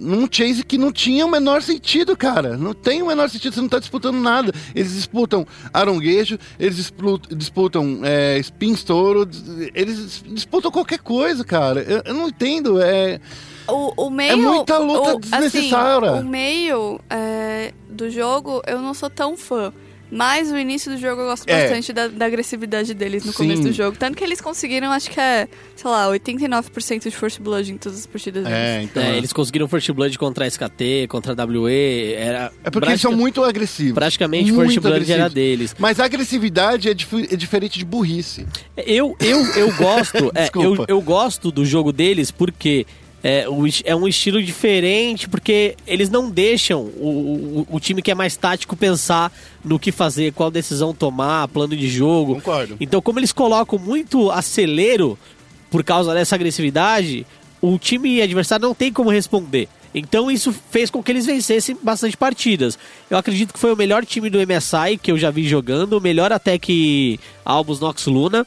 num 0.00 0.26
chase 0.30 0.64
que 0.64 0.78
não 0.78 0.90
tinha 0.90 1.26
o 1.26 1.30
menor 1.30 1.62
sentido, 1.62 2.16
cara. 2.16 2.56
Não 2.56 2.72
tem 2.72 3.02
o 3.02 3.06
menor 3.06 3.28
sentido, 3.28 3.54
você 3.54 3.60
não 3.60 3.68
tá 3.68 3.78
disputando 3.78 4.16
nada. 4.16 4.52
Eles 4.74 4.94
disputam 4.94 5.46
aronguejo, 5.72 6.38
eles 6.58 6.76
disputam, 6.76 7.36
disputam 7.36 8.00
é, 8.02 8.38
spin 8.38 8.72
estouro, 8.72 9.28
eles 9.74 10.22
disputam 10.26 10.70
qualquer 10.70 11.00
coisa, 11.00 11.44
cara. 11.44 11.82
Eu, 11.82 12.02
eu 12.06 12.14
não 12.14 12.28
entendo, 12.28 12.80
é... 12.80 13.20
O, 13.68 14.06
o 14.06 14.10
meio. 14.10 14.32
É 14.32 14.36
muita 14.36 14.78
luta 14.78 15.14
o, 15.14 15.20
desnecessária. 15.20 16.10
Assim, 16.12 16.26
o 16.26 16.28
meio 16.28 17.00
é, 17.08 17.72
do 17.88 18.10
jogo 18.10 18.62
eu 18.66 18.80
não 18.80 18.94
sou 18.94 19.10
tão 19.10 19.36
fã. 19.36 19.72
Mas 20.10 20.50
o 20.50 20.56
início 20.58 20.90
do 20.90 20.98
jogo 20.98 21.22
eu 21.22 21.26
gosto 21.26 21.48
É. 21.48 21.62
bastante 21.62 21.92
da, 21.92 22.08
da 22.08 22.26
agressividade 22.26 22.92
deles 22.94 23.24
no 23.24 23.32
Sim. 23.32 23.38
começo 23.38 23.62
do 23.62 23.72
jogo. 23.72 23.96
Tanto 23.96 24.16
que 24.16 24.24
eles 24.24 24.40
conseguiram, 24.40 24.90
acho 24.90 25.10
que 25.10 25.20
é, 25.20 25.48
sei 25.76 25.90
lá, 25.90 26.06
89% 26.08 27.02
de 27.04 27.10
First 27.10 27.40
Blood 27.40 27.72
em 27.72 27.76
todas 27.76 28.00
as 28.00 28.06
partidas 28.06 28.44
deles. 28.44 28.58
É, 28.58 28.82
então... 28.82 29.02
É, 29.02 29.16
eles 29.16 29.32
conseguiram 29.32 29.68
First 29.68 29.90
Blood 29.92 30.18
contra 30.18 30.44
a 30.44 30.48
SKT, 30.48 31.06
contra 31.08 31.32
a 31.40 31.46
WE, 31.46 32.14
era... 32.14 32.52
É 32.64 32.70
porque 32.70 32.88
eles 32.88 33.00
são 33.00 33.12
muito 33.12 33.42
agressivos. 33.44 33.94
Praticamente 33.94 34.50
muito 34.52 34.72
First 34.72 34.80
Blood 34.82 34.96
era 35.12 35.26
agressivos. 35.26 35.34
deles. 35.34 35.76
Mas 35.78 36.00
a 36.00 36.04
agressividade 36.04 36.88
é, 36.88 36.94
dif- 36.94 37.28
é 37.32 37.36
diferente 37.36 37.78
de 37.78 37.84
burrice. 37.84 38.46
Eu, 38.76 39.16
eu, 39.20 39.44
eu 39.56 39.72
gosto, 39.76 40.16
é, 40.34 40.40
eu, 40.40 40.42
Desculpa. 40.42 40.84
eu 40.88 41.00
gosto 41.00 41.52
do 41.52 41.64
jogo 41.64 41.92
deles 41.92 42.30
porque 42.30 42.86
é, 43.22 43.46
é 43.84 43.96
um 43.96 44.08
estilo 44.08 44.42
diferente, 44.42 45.28
porque 45.28 45.76
eles 45.86 46.08
não 46.08 46.30
deixam 46.30 46.82
o, 46.82 47.66
o, 47.70 47.76
o 47.76 47.80
time 47.80 48.00
que 48.00 48.10
é 48.10 48.14
mais 48.14 48.36
tático 48.36 48.76
pensar 48.76 49.32
no 49.64 49.78
que 49.78 49.92
fazer, 49.92 50.32
qual 50.32 50.50
decisão 50.50 50.94
tomar, 50.94 51.48
plano 51.48 51.76
de 51.76 51.88
jogo. 51.88 52.36
Concordo. 52.36 52.76
Então, 52.80 53.02
como 53.02 53.18
eles 53.18 53.32
colocam 53.32 53.78
muito 53.78 54.30
acelero 54.30 55.18
por 55.70 55.84
causa 55.84 56.14
dessa 56.14 56.34
agressividade, 56.34 57.26
o 57.60 57.78
time 57.78 58.22
adversário 58.22 58.66
não 58.66 58.74
tem 58.74 58.92
como 58.92 59.10
responder. 59.10 59.68
Então 59.94 60.30
isso 60.30 60.54
fez 60.70 60.88
com 60.88 61.02
que 61.02 61.10
eles 61.10 61.26
vencessem 61.26 61.76
bastante 61.82 62.16
partidas. 62.16 62.78
Eu 63.08 63.18
acredito 63.18 63.52
que 63.52 63.58
foi 63.58 63.72
o 63.72 63.76
melhor 63.76 64.04
time 64.06 64.30
do 64.30 64.38
MSI 64.38 64.96
que 65.00 65.10
eu 65.10 65.18
já 65.18 65.30
vi 65.30 65.48
jogando, 65.48 66.00
melhor 66.00 66.32
até 66.32 66.58
que 66.58 67.18
Albus 67.44 67.80
Nox 67.80 68.06
Luna. 68.06 68.46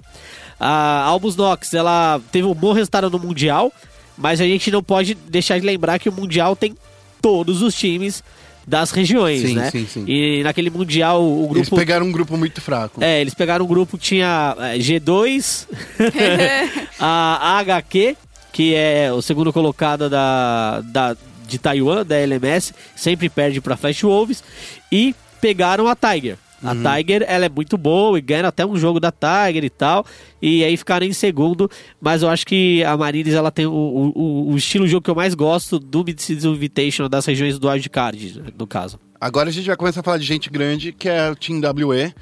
A 0.60 1.04
Albus 1.04 1.36
Nox, 1.36 1.74
ela 1.74 2.22
teve 2.32 2.48
um 2.48 2.54
bom 2.54 2.72
resultado 2.72 3.10
no 3.10 3.20
Mundial, 3.20 3.74
mas 4.18 4.40
a 4.42 4.46
gente 4.46 4.70
não 4.72 4.84
pode 4.84 5.16
deixar 5.16 5.60
de 5.60 5.66
lembrar 5.66 6.00
que 6.00 6.10
o 6.10 6.12
Mundial 6.12 6.56
tem 6.56 6.76
todos 7.22 7.62
os 7.62 7.74
times 7.76 8.24
das 8.66 8.92
regiões, 8.92 9.42
Sim, 9.42 9.56
né? 9.56 9.70
sim, 9.72 9.86
sim. 9.86 10.06
E 10.08 10.42
naquele 10.44 10.70
Mundial 10.70 11.22
o 11.22 11.42
grupo 11.48 11.58
Eles 11.58 11.70
pegaram 11.70 12.06
um 12.06 12.12
grupo 12.12 12.38
muito 12.38 12.62
fraco. 12.62 13.04
é, 13.04 13.20
eles 13.20 13.34
pegaram 13.34 13.66
um 13.66 13.68
grupo 13.68 13.98
que 13.98 14.06
tinha 14.06 14.56
é, 14.58 14.78
G2, 14.78 15.68
a 17.00 17.60
HQ, 17.60 18.16
que 18.52 18.74
é 18.74 19.12
o 19.12 19.22
segundo 19.22 19.52
colocado 19.52 20.10
da, 20.10 20.82
da, 20.82 21.18
de 21.48 21.58
Taiwan, 21.58 22.06
da 22.06 22.16
LMS, 22.18 22.74
sempre 22.96 23.28
perde 23.30 23.60
pra 23.60 23.76
Flash 23.76 24.02
Wolves, 24.04 24.44
e 24.92 25.14
pegaram 25.42 25.88
a 25.88 25.96
Tiger. 25.96 26.38
A 26.64 26.72
Uhum. 26.72 26.84
Tiger, 26.96 27.26
ela 27.28 27.46
é 27.46 27.50
muito 27.50 27.78
boa 27.78 28.18
e 28.18 28.22
ganha 28.22 28.48
até 28.48 28.66
um 28.66 28.76
jogo 28.78 29.00
da 29.00 29.12
Tiger 29.12 29.64
e 29.66 29.70
tal. 29.70 30.06
E 30.42 30.64
aí 30.64 30.78
ficaram 30.78 31.06
em 31.06 31.14
segundo. 31.14 31.70
Mas 32.00 32.22
eu 32.24 32.30
acho 32.30 32.46
que 32.46 32.84
a 32.84 32.96
Marines, 32.96 33.34
ela 33.34 33.52
tem 33.52 33.66
o, 33.66 33.72
o, 33.72 34.52
o 34.52 34.58
estilo 34.58 34.86
de 34.86 34.92
jogo 34.92 35.04
que 35.04 35.10
eu 35.12 35.16
mais 35.16 35.34
gosto 35.36 35.78
do 35.80 36.04
Mid-Season 36.04 36.54
Invitational 36.54 37.10
das 37.10 37.26
regiões 37.26 37.60
do 37.60 37.68
Wildcard, 37.68 38.42
no 38.58 38.66
caso. 38.66 39.00
Agora 39.20 39.50
a 39.50 39.52
gente 39.52 39.66
vai 39.68 39.76
começar 39.76 40.00
a 40.00 40.04
falar 40.04 40.18
de 40.18 40.26
gente 40.26 40.50
grande, 40.50 40.92
que 40.92 41.08
é 41.10 41.30
o 41.30 41.36
Team 41.36 41.60
WE, 41.60 42.14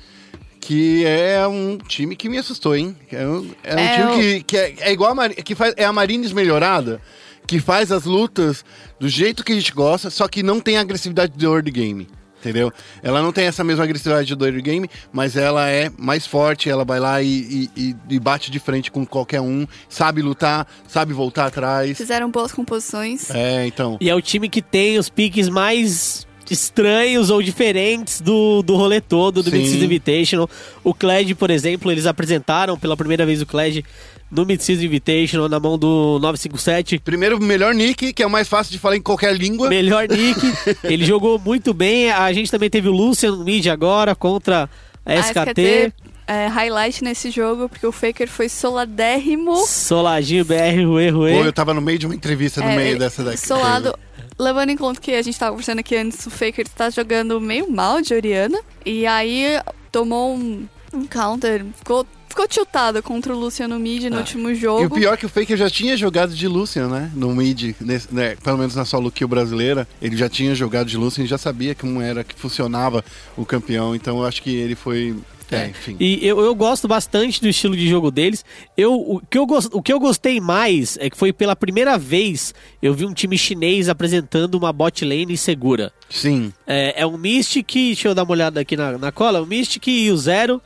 que 0.60 1.04
é 1.06 1.46
um 1.48 1.78
time 1.78 2.16
que 2.16 2.30
me 2.30 2.38
assustou, 2.38 2.76
hein? 2.76 2.96
É 3.12 3.26
um, 3.28 3.50
é 3.64 3.76
um 3.76 3.80
É, 3.80 3.96
time 3.96 4.12
eu- 4.12 4.18
que, 4.20 4.44
que 4.44 4.58
é, 4.58 4.76
é 4.82 4.92
igual 4.92 5.12
a 5.12 5.16
Mari- 5.16 5.36
que 5.36 5.56
faz, 5.56 5.74
é 5.78 5.84
a 5.86 5.92
Marines 5.92 6.32
melhorada, 6.32 7.02
que 7.48 7.60
faz 7.60 7.92
as 7.92 8.06
lutas 8.06 8.64
do 9.00 9.10
jeito 9.10 9.44
que 9.44 9.52
a 9.52 9.56
gente 9.56 9.74
gosta, 9.74 10.10
só 10.12 10.28
que 10.28 10.44
não 10.44 10.60
tem 10.60 10.78
a 10.78 10.82
agressividade 10.82 11.34
do 11.36 11.46
early 11.54 11.72
game. 11.72 12.08
Entendeu? 12.42 12.74
Ela 13.04 13.22
não 13.22 13.32
tem 13.32 13.46
essa 13.46 13.64
mesma 13.64 13.84
agressividade 13.84 14.36
do 14.36 14.46
early 14.46 14.64
game, 14.64 14.90
mas 15.14 15.38
ela 15.38 15.70
é 15.70 15.92
mais 15.96 16.26
forte, 16.26 16.70
ela 16.70 16.84
vai 16.84 17.00
lá 17.00 17.22
e, 17.22 17.70
e- 17.78 17.96
e- 18.10 18.20
bate 18.20 18.50
de 18.50 18.60
frente 18.60 18.90
com 18.92 19.06
qualquer 19.06 19.42
um, 19.42 19.68
sabe 19.88 20.24
lutar, 20.24 20.68
sabe 20.88 21.14
voltar 21.14 21.46
atrás. 21.46 21.96
Fizeram 21.98 22.32
boas 22.32 22.52
composições. 22.52 23.30
É, 23.30 23.68
então. 23.68 23.98
E 24.02 24.10
é 24.10 24.16
o 24.16 24.22
time 24.22 24.50
que 24.50 24.62
tem 24.62 24.98
os 24.98 25.08
piques 25.08 25.48
mais 25.50 26.26
estranhos 26.50 27.30
ou 27.30 27.42
diferentes 27.42 28.20
do, 28.20 28.62
do 28.62 28.76
rolê 28.76 29.00
todo, 29.00 29.42
do. 29.44 29.52
Mid-Season 29.52 29.86
Invitational. 29.86 30.50
O 30.84 30.94
Kled, 30.94 31.34
por 31.36 31.50
exemplo, 31.52 31.92
eles 31.92 32.06
apresentaram 32.06 32.78
pela 32.78 32.98
primeira 32.98 33.26
vez 33.26 33.42
o 33.42 33.46
Kled 33.46 33.86
no 34.32 34.46
Mid-Season 34.46 34.84
Invitational 34.84 35.50
na 35.50 35.60
mão 35.60 35.78
do 35.78 36.18
957. 36.22 37.00
Primeiro, 37.00 37.38
o 37.38 37.44
melhor 37.44 37.74
nick, 37.74 38.14
que 38.14 38.24
é 38.24 38.26
o 38.26 38.30
mais 38.30 38.48
fácil 38.48 38.72
de 38.72 38.80
falar 38.80 38.96
em 38.96 39.02
qualquer 39.02 39.36
língua. 39.36 39.70
Melhor 39.70 40.08
nick. 40.08 40.40
Ele 40.84 41.06
jogou 41.06 41.38
muito 41.38 41.74
bem. 41.74 42.10
A 42.12 42.32
gente 42.32 42.50
também 42.50 42.70
teve 42.70 42.88
o 42.88 42.92
Lucian 42.92 43.32
no 43.32 43.44
mid 43.44 43.68
agora 43.68 44.16
contra 44.16 44.70
a 45.06 45.12
A 45.12 45.16
SKT. 45.20 45.92
é, 46.28 46.48
highlight 46.48 47.04
nesse 47.04 47.30
jogo, 47.30 47.68
porque 47.68 47.86
o 47.86 47.92
Faker 47.92 48.30
foi 48.30 48.48
soladérrimo. 48.48 49.56
Soladinho 49.68 50.46
BR, 50.46 50.86
Rue, 50.86 51.10
Rue. 51.10 51.34
Pô, 51.34 51.46
eu 51.46 51.54
tava 51.54 51.74
no 51.74 51.82
meio 51.82 52.00
de 52.00 52.06
uma 52.06 52.16
entrevista 52.16 52.62
no 52.62 52.70
É, 52.70 52.76
meio 52.76 52.98
dessa 52.98 53.24
daqui. 53.24 53.38
Solado. 53.46 53.94
Levando 54.40 54.70
em 54.70 54.78
conta 54.78 55.00
que 55.00 55.12
a 55.12 55.22
gente 55.22 55.38
tava 55.38 55.52
conversando 55.52 55.80
aqui 55.80 55.96
antes, 55.96 56.26
o 56.26 56.30
Faker 56.32 56.68
tá 56.70 56.90
jogando 56.90 57.40
meio 57.40 57.70
mal 57.70 58.02
de 58.02 58.14
Oriana. 58.14 58.60
E 58.86 59.06
aí 59.06 59.60
tomou 59.92 60.34
um, 60.36 60.66
um 60.94 61.06
counter. 61.06 61.64
Ficou, 61.78 62.08
ficou 62.32 62.48
tiltado 62.48 63.02
contra 63.04 63.34
o 63.36 63.40
Luciano 63.40 63.78
Mid 63.80 64.04
no 64.06 64.18
último 64.18 64.50
E 64.50 64.56
jogo. 64.56 64.86
o 64.86 64.90
pior 64.90 65.14
é 65.14 65.18
que 65.18 65.26
o 65.26 65.30
Faker 65.30 65.56
já 65.56 65.70
tinha 65.70 65.96
jogado 65.96 66.34
de 66.34 66.48
Lucian, 66.48 66.88
né? 66.88 67.12
No 67.14 67.34
mid, 67.36 67.76
nesse- 67.80 68.14
né? 68.14 68.36
pelo 68.44 68.58
menos 68.58 68.76
na 68.76 68.86
solo 68.86 69.12
kill 69.12 69.28
brasileira. 69.28 69.88
Ele 70.02 70.18
já 70.18 70.28
tinha 70.28 70.56
jogado 70.56 70.88
de 70.88 70.98
Lucian 70.98 71.24
e 71.24 71.28
já 71.28 71.38
sabia 71.38 71.76
como 71.76 72.02
era 72.02 72.24
que 72.24 72.34
funcionava 72.36 73.04
o 73.38 73.46
campeão. 73.46 73.94
Então 73.96 74.18
eu 74.20 74.26
acho 74.26 74.42
que 74.42 74.50
ele 74.56 74.76
foi. 74.76 75.16
É, 75.52 75.68
enfim. 75.68 75.98
E 76.00 76.26
eu, 76.26 76.40
eu 76.40 76.56
gosto 76.56 76.88
bastante 76.88 77.42
do 77.42 77.48
estilo 77.50 77.76
de 77.76 77.86
jogo 77.90 78.10
deles. 78.10 78.46
Eu, 78.78 78.94
o, 78.94 79.20
que 79.30 79.38
eu, 79.38 79.46
gos- 79.46 79.68
o 79.74 79.82
que 79.82 79.92
eu 79.92 80.00
gostei 80.00 80.40
mais 80.40 80.98
é 80.98 81.10
que 81.10 81.18
foi 81.18 81.34
pela 81.34 81.58
primeira 81.58 81.98
vez 81.98 82.54
eu 82.82 82.94
vi 82.94 83.06
um 83.06 83.14
time 83.14 83.38
chinês 83.38 83.90
apresentando 83.90 84.56
uma 84.56 84.72
bot 84.72 85.04
lane 85.04 85.36
segura. 85.36 85.92
Sim. 86.10 86.54
É, 86.66 87.02
é 87.02 87.06
um 87.06 87.18
Mystic, 87.18 87.68
deixa 87.74 88.08
eu 88.08 88.16
dar 88.16 88.24
uma 88.24 88.32
olhada 88.32 88.62
aqui 88.62 88.78
na, 88.78 88.98
na 88.98 89.12
cola, 89.12 89.42
o 89.42 89.46
Mystic 89.46 89.88
e 89.88 90.10
o 90.10 90.16
Zero, 90.16 90.62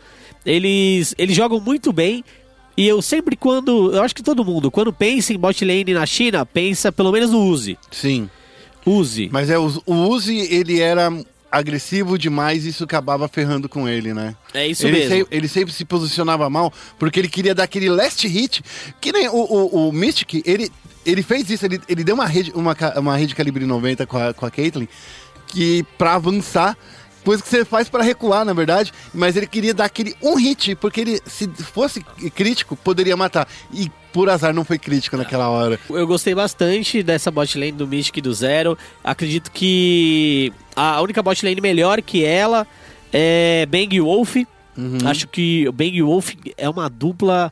eles, 0.45 1.15
eles 1.17 1.35
jogam 1.35 1.59
muito 1.59 1.91
bem. 1.91 2.23
E 2.77 2.85
eu 2.87 3.01
sempre 3.01 3.37
quando, 3.37 3.93
eu 3.93 4.03
acho 4.03 4.13
que 4.13 4.21
todo 4.23 4.43
mundo, 4.43 4.69
quando 4.69 4.91
pensa 4.91 5.31
em 5.33 5.37
bot 5.39 5.63
lane 5.63 5.93
na 5.93 6.05
China, 6.05 6.45
pensa 6.45 6.91
pelo 6.91 7.11
menos 7.11 7.31
no 7.31 7.41
Uzi. 7.45 7.77
Sim. 7.89 8.29
Uzi. 8.85 9.29
Mas 9.31 9.49
é, 9.49 9.57
o, 9.57 9.81
o 9.85 9.93
Uzi, 10.09 10.37
ele 10.53 10.81
era 10.81 11.09
agressivo 11.49 12.17
demais 12.17 12.65
e 12.65 12.69
isso 12.69 12.83
acabava 12.83 13.29
ferrando 13.29 13.69
com 13.69 13.87
ele, 13.87 14.13
né? 14.13 14.35
É 14.53 14.67
isso 14.67 14.85
ele, 14.85 14.99
mesmo. 14.99 15.15
se- 15.25 15.27
ele 15.31 15.47
sempre 15.47 15.73
se 15.73 15.85
posicionava 15.85 16.49
mal 16.49 16.71
porque 16.99 17.17
ele 17.19 17.29
queria 17.29 17.55
dar 17.55 17.63
aquele 17.63 17.89
last 17.89 18.27
hit. 18.27 18.61
Que 18.99 19.13
nem 19.13 19.29
o, 19.29 19.35
o, 19.37 19.87
o 19.87 19.91
Mystic, 19.93 20.41
ele, 20.45 20.69
ele 21.05 21.23
fez 21.23 21.49
isso, 21.49 21.65
ele, 21.65 21.79
ele 21.87 22.03
deu 22.03 22.13
uma 22.15 22.25
rede, 22.25 22.51
uma, 22.53 22.75
uma 22.97 23.15
rede 23.15 23.33
calibre 23.33 23.65
90 23.65 24.05
com 24.05 24.17
a, 24.17 24.33
com 24.33 24.45
a 24.45 24.51
Caitlyn 24.51 24.87
que 25.47 25.85
pra 25.97 26.15
avançar. 26.15 26.77
Coisa 27.25 27.41
que 27.41 27.49
você 27.49 27.65
faz 27.65 27.89
pra 27.89 28.03
recuar, 28.03 28.45
na 28.45 28.53
verdade, 28.53 28.93
mas 29.11 29.35
ele 29.35 29.47
queria 29.47 29.73
dar 29.73 29.85
aquele 29.85 30.15
um 30.21 30.35
hit, 30.35 30.75
porque 30.75 31.01
ele, 31.01 31.19
se 31.25 31.47
fosse 31.47 32.01
crítico, 32.35 32.75
poderia 32.75 33.17
matar. 33.17 33.47
E 33.73 33.91
por 34.13 34.29
azar 34.29 34.53
não 34.53 34.63
foi 34.63 34.77
crítico 34.77 35.17
naquela 35.17 35.49
hora. 35.49 35.79
Eu 35.89 36.05
gostei 36.05 36.35
bastante 36.35 37.01
dessa 37.01 37.31
bot 37.31 37.57
lane 37.57 37.71
do 37.71 37.87
Mystic 37.87 38.17
e 38.17 38.21
do 38.21 38.31
Zero. 38.31 38.77
Acredito 39.03 39.51
que 39.51 40.53
a 40.75 41.01
única 41.01 41.23
bot 41.23 41.43
lane 41.43 41.59
melhor 41.59 41.99
que 42.01 42.23
ela 42.23 42.67
é 43.11 43.65
Bang 43.65 43.99
Wolf. 43.99 44.35
Uhum. 44.77 44.99
Acho 45.05 45.27
que 45.27 45.67
o 45.67 45.71
Bang 45.71 46.01
Wolf 46.03 46.33
é 46.57 46.69
uma 46.69 46.89
dupla 46.89 47.51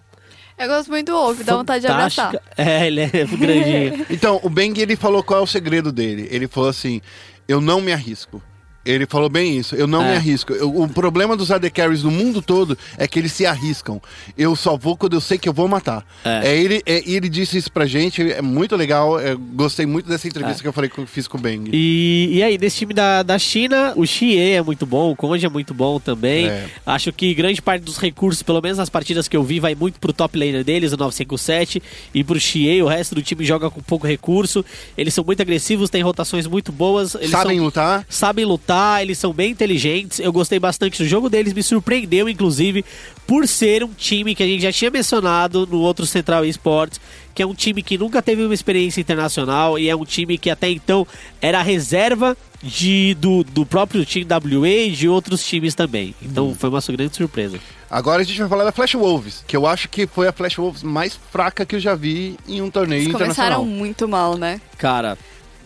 Eu 0.58 0.68
gosto 0.68 0.90
muito 0.90 1.12
do 1.12 1.18
Wolf, 1.18 1.42
dá 1.42 1.56
vontade 1.56 1.86
de 1.86 1.92
abraçar. 1.92 2.36
É, 2.56 2.86
ele 2.86 3.02
é 3.02 3.08
grandinho. 3.26 4.06
Então, 4.10 4.40
o 4.44 4.50
Bang, 4.50 4.80
ele 4.80 4.96
falou 4.96 5.24
qual 5.24 5.40
é 5.40 5.44
o 5.44 5.48
segredo 5.48 5.92
dele. 5.92 6.28
Ele 6.30 6.48
falou 6.48 6.70
assim, 6.70 7.02
eu 7.48 7.60
não 7.60 7.82
me 7.82 7.92
arrisco. 7.92 8.42
Ele 8.86 9.06
falou 9.06 9.30
bem 9.30 9.58
isso. 9.58 9.76
Eu 9.76 9.88
não 9.88 10.04
É. 10.04 10.12
me 10.12 10.16
arrisco. 10.18 10.54
Eu- 10.54 10.76
o 10.82 10.88
problema 10.90 11.38
dos 11.38 11.52
AD 11.52 11.70
Carries 11.70 12.04
no 12.04 12.12
mundo 12.12 12.42
todo 12.42 12.78
é 12.98 13.08
que 13.08 13.18
eles 13.20 13.32
se 13.32 13.46
arriscam. 13.46 14.02
Eu 14.38 14.56
só 14.56 14.76
vou 14.78 14.98
quando 14.98 15.14
eu 15.14 15.22
sei 15.22 15.38
que 15.38 15.48
eu 15.48 15.54
vou 15.54 15.68
matar. 15.68 16.06
É. 16.24 16.42
É. 16.50 16.58
ele, 16.58 16.82
é, 16.86 17.02
e 17.10 17.16
ele 17.16 17.30
disse 17.30 17.58
isso 17.58 17.72
pra 17.72 17.86
gente. 17.86 18.22
É 18.32 18.42
muito 18.42 18.76
legal. 18.76 19.20
Eu 19.20 19.38
gostei 19.38 19.86
muito 19.86 20.10
dessa 20.10 20.28
entrevista 20.28 20.62
que 20.62 20.68
eu 20.68 20.74
falei 20.74 20.90
que 20.90 20.98
eu 21.00 21.08
fiz 21.08 21.28
com 21.28 21.38
o 21.38 21.42
Bang. 21.42 21.70
E, 21.74 22.30
e 22.34 22.44
aí, 22.44 22.58
desse 22.58 22.78
time 22.78 22.94
da, 22.94 23.24
da 23.24 23.38
China, 23.40 23.94
o 23.96 24.06
Xie 24.06 24.38
é 24.40 24.62
muito 24.62 24.86
bom, 24.86 25.12
o 25.12 25.16
Conde 25.16 25.46
é 25.46 25.50
muito 25.50 25.74
bom 25.74 26.00
também. 26.00 26.48
É. 26.48 26.66
Acho 26.86 27.12
que 27.14 27.34
grande 27.34 27.62
parte 27.62 27.84
dos 27.84 27.98
recursos, 27.98 28.44
pelo 28.44 28.62
menos 28.62 28.78
nas 28.78 28.90
partidas 28.90 29.28
que 29.28 29.38
eu 29.38 29.44
vi, 29.44 29.60
vai 29.60 29.76
muito 29.76 30.00
pro 30.00 30.12
top 30.12 30.38
laner 30.38 30.64
deles, 30.64 30.92
o 30.92 30.98
957, 30.98 31.82
e 32.14 32.24
pro 32.24 32.40
Xie, 32.40 32.82
o 32.82 32.88
resto 32.88 33.16
do 33.16 33.22
time 33.22 33.46
joga 33.46 33.70
com 33.70 33.82
pouco 33.82 34.06
recurso. 34.06 34.64
Eles 34.98 35.14
são 35.14 35.24
muito 35.24 35.42
agressivos, 35.42 35.90
têm 35.90 36.02
rotações 36.02 36.46
muito 36.48 36.72
boas. 36.72 37.12
Sabem 37.30 37.58
são- 37.58 37.66
lutar? 37.66 38.06
sabem 38.10 38.46
lutar, 38.46 38.73
eles 39.02 39.18
são 39.18 39.34
bem 39.34 39.52
inteligentes. 39.52 40.20
Eu 40.20 40.32
gostei 40.32 40.60
bastante 40.60 41.02
do 41.02 41.08
jogo 41.08 41.30
deles, 41.30 41.54
me 41.54 41.64
surpreendeu, 41.64 42.28
inclusive, 42.28 42.84
por 43.28 43.48
ser 43.48 43.84
um 43.84 43.94
time 43.94 44.36
que 44.36 44.44
a 44.44 44.48
gente 44.48 44.62
já 44.62 44.72
tinha 44.72 44.92
mencionado 44.92 45.66
no 45.66 45.80
outro 45.80 46.06
Central 46.06 46.46
Esports, 46.46 47.00
que 47.34 47.42
é 47.42 47.46
um 47.46 47.54
time 47.54 47.82
que 47.82 47.98
nunca 47.98 48.22
teve 48.22 48.44
uma 48.44 48.54
experiência 48.54 49.02
internacional 49.02 49.78
e 49.78 49.90
é 49.90 49.96
um 49.96 50.06
time 50.06 50.38
que 50.38 50.50
até 50.50 50.70
então 50.70 51.06
era 51.42 51.60
a 51.60 51.64
reserva 51.64 52.38
de, 52.62 53.14
do, 53.16 53.44
do 53.44 53.66
próprio 53.66 54.06
time 54.06 54.26
WA 54.26 54.68
e 54.68 54.92
de 54.92 55.10
outros 55.10 55.46
times 55.46 55.76
também. 55.76 56.16
Então 56.22 56.56
foi 56.56 56.70
uma 56.70 56.80
grande 56.80 57.16
surpresa. 57.16 57.60
Agora 57.90 58.22
a 58.22 58.26
gente 58.26 58.40
vai 58.40 58.50
falar 58.50 58.64
da 58.64 58.72
Flash 58.72 58.96
Wolves, 58.96 59.44
que 59.48 59.56
eu 59.56 59.68
acho 59.68 59.88
que 59.90 60.08
foi 60.08 60.28
a 60.28 60.32
Flash 60.32 60.56
Wolves 60.56 60.82
mais 60.82 61.20
fraca 61.32 61.66
que 61.66 61.76
eu 61.76 61.80
já 61.80 61.94
vi 61.94 62.38
em 62.48 62.62
um 62.62 62.72
torneio 62.72 63.04
Eles 63.04 63.12
começaram 63.12 63.32
internacional. 63.32 63.66
muito 63.66 64.08
mal, 64.08 64.38
né? 64.38 64.60
Cara, 64.78 65.18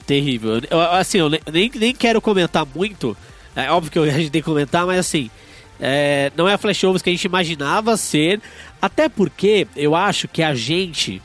terrível. 0.07 0.61
Eu- 0.71 0.81
assim, 0.81 1.19
eu 1.19 1.29
ne- 1.29 1.41
nem, 1.51 1.69
nem 1.75 1.93
quero 1.93 2.19
comentar 2.19 2.65
muito. 2.65 3.15
É 3.55 3.69
óbvio 3.69 3.91
que 3.91 3.99
a 3.99 4.05
gente 4.17 4.31
tem 4.31 4.41
que 4.41 4.45
comentar, 4.45 4.85
mas 4.87 4.97
assim. 4.99 5.29
é, 5.79 6.31
não 6.35 6.49
é 6.49 6.53
a 6.53 6.57
Flash 6.57 6.81
Wolves 6.81 7.01
que 7.03 7.09
a 7.09 7.13
gente 7.13 7.25
imaginava 7.25 7.95
ser. 7.97 8.41
Até 8.81 9.07
porque 9.09 9.67
eu 9.75 9.95
acho 9.95 10.27
que 10.27 10.41
a 10.41 10.55
gente, 10.55 11.21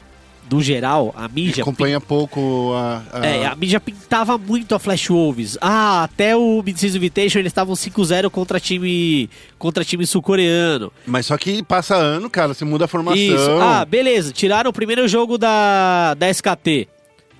no 0.51 0.61
geral, 0.62 1.14
a 1.16 1.26
mídia. 1.28 1.62
Acompanha 1.62 1.99
pouco 2.01 2.72
a. 2.74 3.03
a- 3.12 3.26
É, 3.26 3.47
a 3.47 3.55
mídia 3.55 3.80
pintava 3.80 4.37
muito 4.37 4.74
a 4.74 4.78
Flash 4.78 5.09
Wolves. 5.09 5.57
Ah, 5.61 6.03
até 6.05 6.37
o 6.37 6.62
Mid-Season 6.62 6.97
Invitation 6.99 7.39
eles 7.39 7.51
estavam 7.51 7.74
5-0 7.74 8.28
contra 8.30 8.59
time 8.61 9.28
contra 9.59 9.85
time 9.85 10.05
sul-coreano. 10.07 10.93
Mas 11.07 11.26
só 11.26 11.37
que 11.39 11.62
passa 11.62 11.95
ano, 11.95 12.28
cara, 12.28 12.53
você 12.55 12.64
muda 12.64 12.85
a 12.85 12.89
formação. 12.89 13.18
Isso. 13.22 13.51
Ah, 13.61 13.85
beleza. 13.87 14.33
Tiraram 14.33 14.68
o 14.70 14.72
primeiro 14.72 15.07
jogo 15.09 15.37
da, 15.39 16.14
da 16.14 16.28
SKT. 16.30 16.89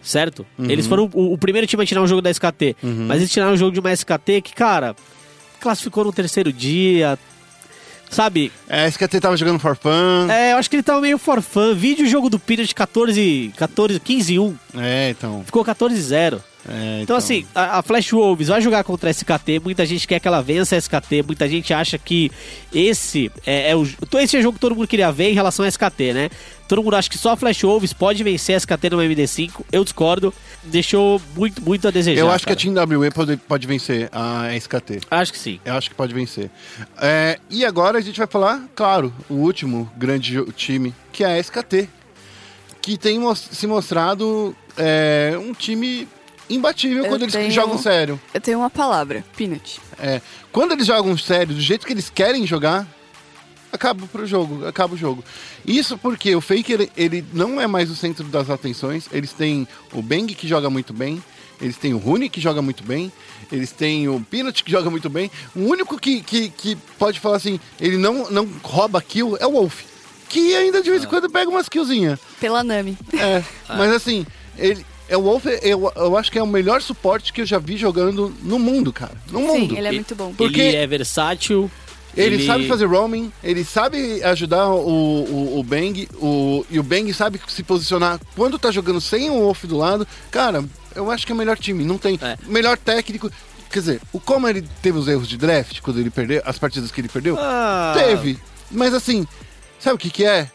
Certo? 0.03 0.45
Uhum. 0.59 0.71
Eles 0.71 0.87
foram 0.87 1.09
o, 1.15 1.33
o 1.33 1.39
primeiro 1.39 1.67
time 1.67 1.83
a 1.83 1.87
tirar 1.87 2.03
um 2.03 2.07
jogo 2.07 2.21
da 2.21 2.31
SKT. 2.31 2.77
Mas 2.83 3.19
eles 3.19 3.31
tiraram 3.31 3.53
um 3.53 3.57
jogo 3.57 3.73
de 3.73 3.81
uma 3.81 3.93
SKT 3.93 4.43
que, 4.43 4.53
cara, 4.55 4.97
classificou 5.61 6.05
no 6.05 6.13
terceiro 6.13 6.53
dia. 6.53 7.19
Sabe? 8.11 8.53
É, 8.69 8.85
a 8.85 8.89
SKT 8.89 9.21
tava 9.21 9.37
jogando 9.39 9.59
for 9.59 9.75
fun. 9.75 10.29
É, 10.31 10.53
eu 10.53 10.59
acho 10.59 10.69
que 10.69 10.77
ele 10.77 10.83
tava 10.83 11.01
meio 11.01 11.17
forfã. 11.17 11.75
Vídeo 11.75 12.07
jogo 12.07 12.29
do 12.29 12.39
Peanut 12.39 12.75
14, 12.75 13.55
14, 13.57 13.99
15-1. 13.99 14.55
É, 14.77 15.11
então. 15.11 15.43
Ficou 15.47 15.65
14-0. 15.65 16.39
É, 16.69 17.01
Então, 17.03 17.17
assim, 17.17 17.47
a, 17.55 17.79
a 17.79 17.83
Flash 17.83 18.13
Wolves 18.13 18.49
vai 18.49 18.61
jogar 18.61 18.85
contra 18.85 19.09
a 19.09 19.11
SKT. 19.11 19.61
Muita 19.65 19.87
gente 19.87 20.07
quer 20.07 20.21
que 20.21 20.29
ela 20.29 20.43
vença 20.43 20.75
a 20.75 20.79
SKT. 20.79 21.23
Muita 21.27 21.49
gente 21.49 21.73
acha 21.73 21.97
que 21.97 22.31
esse 22.73 23.33
é, 23.47 23.71
é 23.71 23.77
o. 23.77 23.89
então 24.03 24.21
Esse 24.21 24.37
é 24.37 24.41
o 24.41 24.43
jogo 24.43 24.55
que 24.57 24.61
todo 24.61 24.77
mundo 24.77 24.87
queria 24.87 25.11
ver 25.11 25.31
em 25.31 25.35
relação 25.35 25.65
à 25.65 25.69
SKT, 25.69 26.13
né? 26.13 26.31
Todo 26.73 26.83
mundo 26.83 26.97
acha 26.97 27.11
que 27.11 27.19
só 27.19 27.33
a 27.33 27.37
Flash 27.37 27.65
Wolves 27.65 27.93
pode 27.93 28.25
vencer 28.25 28.55
a 28.55 28.57
SKT 28.57 28.89
no 28.89 28.97
MD5. 28.97 29.63
Eu 29.71 29.85
discordo. 29.85 30.33
Deixou 30.63 31.21
muito, 31.37 31.61
muito 31.61 31.87
a 31.87 31.91
desejar. 31.91 32.19
Eu 32.19 32.31
acho 32.31 32.47
cara. 32.47 32.57
que 32.57 32.67
a 32.67 32.73
Team 32.73 32.99
WA 32.99 33.11
pode, 33.11 33.37
pode 33.37 33.67
vencer 33.67 34.09
a 34.11 34.57
SKT. 34.57 35.01
Acho 35.11 35.33
que 35.35 35.39
sim. 35.39 35.61
Eu 35.67 35.75
acho 35.75 35.91
que 35.91 35.95
pode 35.95 36.15
vencer. 36.15 36.51
É, 36.99 37.39
e 37.51 37.63
agora 37.67 37.99
a 37.99 38.01
gente 38.01 38.17
vai 38.17 38.27
falar, 38.27 38.67
claro, 38.75 39.13
o 39.29 39.35
último 39.35 39.93
grande 39.99 40.43
time, 40.53 40.95
que 41.13 41.23
é 41.23 41.35
a 41.35 41.39
SKT. 41.39 41.91
Que 42.81 42.97
tem 42.97 43.21
se 43.35 43.67
mostrado 43.67 44.57
é, 44.79 45.35
um 45.39 45.53
time 45.53 46.09
imbatível 46.49 47.05
Eu 47.05 47.11
quando 47.11 47.25
eles 47.25 47.35
tenho- 47.35 47.51
jogam 47.51 47.77
sério. 47.77 48.19
Eu 48.33 48.41
tenho 48.41 48.59
uma 48.59 48.71
palavra, 48.71 49.23
Peanut. 49.37 49.79
É, 49.99 50.23
quando 50.51 50.73
eles 50.73 50.87
jogam 50.87 51.19
sério, 51.19 51.55
do 51.55 51.61
jeito 51.61 51.87
que 51.87 51.93
eles 51.93 52.09
querem 52.09 52.47
jogar, 52.47 52.89
acaba 53.73 54.07
pro 54.07 54.27
jogo, 54.27 54.67
acaba 54.67 54.95
o 54.95 54.97
jogo. 54.99 55.25
Isso 55.67 55.97
porque 55.99 56.35
o 56.37 56.41
Faker, 56.41 56.89
ele 56.97 57.25
não 57.33 57.61
é 57.61 57.67
mais 57.67 57.91
o 57.91 57.97
centro 57.97 58.25
das 58.25 58.51
atenções. 58.51 59.07
Eles 59.13 59.33
têm 59.33 59.67
o 59.93 60.03
Bang 60.03 60.35
que 60.35 60.47
joga 60.47 60.69
muito 60.71 60.93
bem, 60.93 61.23
eles 61.61 61.77
têm 61.77 61.95
o 61.95 61.99
Rune 61.99 62.29
que 62.29 62.41
joga 62.41 62.61
muito 62.61 62.83
bem, 62.85 63.11
eles 63.51 63.71
têm 63.73 64.09
o 64.09 64.21
Peanut 64.21 64.63
que 64.63 64.71
joga 64.71 64.91
muito 64.91 65.09
bem. 65.09 65.31
O 65.55 65.61
único 65.61 65.99
que, 65.99 66.21
que, 66.23 66.51
que 66.51 66.77
pode 66.99 67.19
falar 67.21 67.37
assim, 67.37 67.59
ele 67.81 67.97
não, 67.97 68.31
não 68.31 68.49
rouba 68.63 69.01
kill 69.01 69.37
é 69.41 69.47
o 69.47 69.53
Wolf. 69.53 69.83
Que 70.29 70.55
ainda 70.57 70.83
de 70.83 70.91
vez 70.91 71.05
em 71.05 71.07
quando 71.07 71.29
pega 71.29 71.51
umas 71.51 71.69
killzinhas. 71.69 72.19
Pela 72.41 72.65
Nami. 72.65 72.97
É, 73.15 73.43
mas 73.69 73.93
assim, 73.93 74.27
ele. 74.57 74.85
É, 75.09 75.17
o 75.17 75.21
Wolf, 75.21 75.45
eu, 75.63 75.93
eu 75.95 76.17
acho 76.17 76.33
que 76.33 76.39
é 76.39 76.43
o 76.43 76.47
melhor 76.47 76.81
suporte 76.81 77.35
que 77.35 77.43
eu 77.43 77.45
já 77.47 77.59
vi 77.59 77.77
jogando 77.77 78.35
no 78.43 78.59
mundo, 78.59 78.91
cara. 78.95 79.13
No 79.31 79.41
mundo. 79.41 79.69
Sim, 79.75 79.77
ele 79.77 79.89
é 79.89 79.93
muito 79.93 80.15
bom. 80.15 80.33
Porque- 80.33 80.59
Ele 80.59 80.77
é 80.77 80.87
versátil. 80.87 81.71
Ele, 82.17 82.45
sabe 82.45 82.69
fazer 82.69 82.87
roaming, 82.87 83.33
ele 83.43 83.65
sabe 83.65 84.23
ajudar 84.23 84.69
o, 84.69 85.25
o, 85.25 85.59
o 85.61 85.63
Bang, 85.63 86.09
o, 86.21 86.65
e 86.71 86.79
o 86.79 86.83
Bang 86.83 87.13
sabe 87.15 87.41
se 87.49 87.63
posicionar 87.63 88.21
quando 88.37 88.59
tá 88.59 88.71
jogando 88.71 89.01
sem 89.01 89.31
o 89.31 89.35
Wolf 89.41 89.65
do 89.65 89.79
lado. 89.79 90.07
Cara, 90.31 90.63
eu 90.95 91.11
acho 91.11 91.25
que 91.25 91.33
é 91.33 91.35
o 91.35 91.39
melhor 91.39 91.57
time, 91.57 91.85
não 91.85 91.97
tem. 91.97 92.19
É. 92.21 92.37
Melhor 92.47 92.77
técnico. 92.77 93.31
Quer 93.71 93.79
dizer, 93.79 94.01
o 94.13 94.21
como 94.21 94.47
ele 94.47 94.63
teve 94.83 94.99
os 94.99 95.09
erros 95.09 95.27
de 95.27 95.39
draft 95.39 95.81
quando 95.81 95.99
ele 95.99 96.11
perdeu, 96.11 96.43
as 96.45 96.59
partidas 96.59 96.91
que 96.91 97.01
ele 97.01 97.09
perdeu? 97.09 97.37
Ah, 97.41 97.95
Teve. 97.97 98.39
Mas 98.71 98.93
assim, 98.93 99.27
sabe 99.79 99.97
o 99.97 99.99
que 99.99 100.11
que 100.11 100.25
é? 100.27 100.51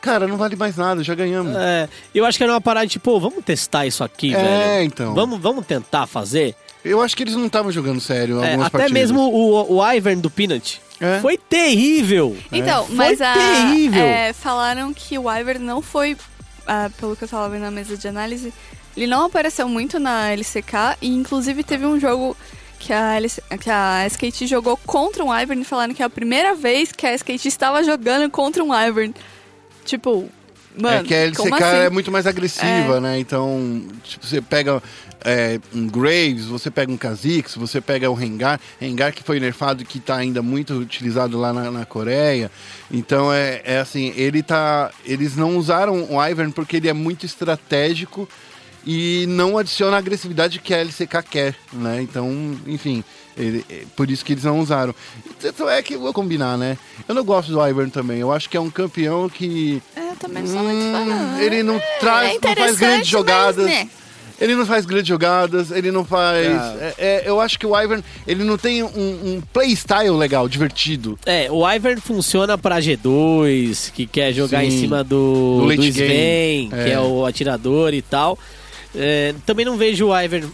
Cara, 0.00 0.28
não 0.28 0.36
vale 0.36 0.54
mais 0.54 0.76
nada, 0.76 1.02
já 1.02 1.14
ganhamos. 1.14 1.56
É, 1.56 1.88
eu 2.14 2.24
acho 2.26 2.36
que 2.38 2.44
era 2.44 2.52
uma 2.52 2.60
parada 2.60 2.86
de, 2.86 2.98
pô, 2.98 3.18
vamos 3.18 3.42
testar 3.42 3.86
isso 3.86 4.04
aqui, 4.04 4.34
É, 4.34 4.38
velho. 4.38 4.84
então. 4.84 5.14
Vamos, 5.14 5.40
vamos 5.40 5.66
tentar 5.66 6.06
fazer. 6.06 6.54
Eu 6.84 7.00
acho 7.00 7.16
que 7.16 7.22
eles 7.22 7.34
não 7.34 7.46
estavam 7.46 7.72
jogando 7.72 8.00
sério 8.00 8.42
É, 8.42 8.48
algumas 8.50 8.66
até 8.66 8.78
partidas. 8.78 8.92
mesmo 8.92 9.20
o, 9.22 9.76
o 9.78 9.92
Ivern 9.92 10.20
do 10.20 10.30
Peanut. 10.30 10.80
É. 11.00 11.18
Foi 11.20 11.36
terrível. 11.38 12.36
Então, 12.52 12.84
Foi 12.86 12.94
mas 12.94 13.20
a, 13.20 13.32
terrível. 13.32 14.02
é, 14.04 14.32
falaram 14.32 14.92
que 14.92 15.18
o 15.18 15.30
Iver 15.30 15.58
não 15.58 15.80
foi, 15.82 16.16
ah, 16.66 16.90
pelo 17.00 17.16
que 17.16 17.24
eu 17.24 17.28
tava 17.28 17.48
vendo 17.48 17.62
na 17.62 17.70
mesa 17.70 17.96
de 17.96 18.06
análise, 18.06 18.52
ele 18.96 19.06
não 19.06 19.24
apareceu 19.24 19.68
muito 19.68 19.98
na 19.98 20.30
LCK 20.30 20.96
e 21.02 21.08
inclusive 21.08 21.64
teve 21.64 21.84
um 21.86 21.98
jogo 21.98 22.36
que 22.78 22.92
a, 22.92 23.16
LC, 23.16 23.42
que 23.60 23.70
a 23.70 24.06
SKT 24.06 24.46
jogou 24.46 24.76
contra 24.76 25.24
um 25.24 25.34
Ivern 25.36 25.62
e 25.62 25.64
falaram 25.64 25.94
que 25.94 26.02
é 26.02 26.06
a 26.06 26.10
primeira 26.10 26.54
vez 26.54 26.92
que 26.92 27.06
a 27.06 27.14
SKT 27.14 27.48
estava 27.48 27.82
jogando 27.82 28.30
contra 28.30 28.62
um 28.62 28.72
Ivern. 28.74 29.14
Tipo, 29.84 30.28
mano, 30.76 31.00
é 31.00 31.02
que 31.02 31.14
a 31.14 31.18
LCK 31.18 31.52
assim? 31.54 31.76
é 31.76 31.90
muito 31.90 32.10
mais 32.10 32.26
agressiva, 32.26 33.00
né? 33.00 33.18
Então, 33.18 33.82
tipo, 34.02 34.26
você 34.26 34.40
pega 34.40 34.82
é, 35.24 35.58
um 35.74 35.86
Graves, 35.86 36.46
você 36.46 36.70
pega 36.70 36.92
um 36.92 36.96
Kha'Zix, 36.96 37.54
você 37.54 37.80
pega 37.80 38.10
o 38.10 38.14
Rengar. 38.14 38.60
Rengar 38.80 39.12
que 39.12 39.22
foi 39.22 39.40
nerfado 39.40 39.82
e 39.82 39.86
que 39.86 39.98
tá 39.98 40.16
ainda 40.16 40.42
muito 40.42 40.74
utilizado 40.74 41.38
lá 41.38 41.52
na, 41.52 41.70
na 41.70 41.84
Coreia. 41.86 42.50
Então, 42.90 43.32
é, 43.32 43.62
é 43.64 43.78
assim, 43.78 44.12
ele 44.16 44.42
tá... 44.42 44.90
Eles 45.04 45.36
não 45.36 45.56
usaram 45.56 46.06
o 46.10 46.24
Ivern 46.24 46.52
porque 46.52 46.76
ele 46.76 46.88
é 46.88 46.92
muito 46.92 47.24
estratégico 47.24 48.28
e 48.86 49.24
não 49.28 49.56
adiciona 49.58 49.96
a 49.96 49.98
agressividade 49.98 50.58
que 50.58 50.74
a 50.74 50.78
LCK 50.78 51.22
quer, 51.28 51.54
né? 51.72 52.00
Então, 52.02 52.30
enfim, 52.66 53.02
ele- 53.36 53.64
é 53.70 53.82
por 53.96 54.10
isso 54.10 54.24
que 54.24 54.32
eles 54.34 54.44
não 54.44 54.60
usaram. 54.60 54.94
Então 55.42 55.68
é 55.68 55.82
que 55.82 55.94
eu 55.94 56.00
vou 56.00 56.12
combinar, 56.12 56.56
né? 56.58 56.76
Eu 57.08 57.14
não 57.14 57.24
gosto 57.24 57.50
do 57.52 57.66
Ivern 57.66 57.90
também. 57.90 58.18
Eu 58.18 58.32
acho 58.32 58.48
que 58.48 58.56
é 58.56 58.60
um 58.60 58.70
campeão 58.70 59.28
que 59.28 59.82
É, 59.96 60.10
eu 60.10 60.16
também 60.16 60.42
não 60.42 60.50
sou 60.52 60.62
muito 60.62 60.92
fã, 60.92 60.98
Hum, 61.00 61.06
não. 61.06 61.40
ele 61.40 61.62
não 61.62 61.80
traz, 62.00 62.30
é 62.42 62.46
não 62.48 62.54
faz 62.56 62.76
grandes 62.78 63.08
jogadas. 63.08 63.64
mas, 63.64 63.74
né? 63.74 63.88
Ele 64.40 64.56
não 64.56 64.66
faz 64.66 64.84
grandes 64.84 65.06
jogadas, 65.06 65.70
ele 65.70 65.92
não 65.92 66.04
faz. 66.04 66.44
É. 66.44 66.48
é- 66.88 66.94
é, 66.98 67.22
eu 67.24 67.40
acho 67.40 67.56
que 67.56 67.64
o 67.64 67.80
Ivern, 67.80 68.02
ele 68.26 68.42
não 68.42 68.58
tem 68.58 68.82
um, 68.82 68.88
um 68.88 69.40
playstyle 69.52 70.10
legal, 70.10 70.48
divertido. 70.48 71.16
É, 71.24 71.46
o 71.52 71.62
Ivern 71.70 72.00
funciona 72.00 72.58
pra 72.58 72.80
G2, 72.80 73.92
que 73.92 74.06
quer 74.08 74.32
jogar 74.32 74.60
Sim. 74.62 74.66
em 74.66 74.70
cima 74.72 75.04
do, 75.04 75.60
Do 75.60 75.76
do, 75.76 75.84
Sven, 75.84 76.08
game. 76.08 76.68
que 76.68 76.90
É. 76.90 76.94
é 76.94 77.00
o 77.00 77.24
atirador 77.24 77.94
e 77.94 78.02
tal. 78.02 78.36
É, 78.94 79.34
também 79.44 79.64
não 79.64 79.76
vejo 79.76 80.08
o 80.08 80.20
Ivern 80.20 80.48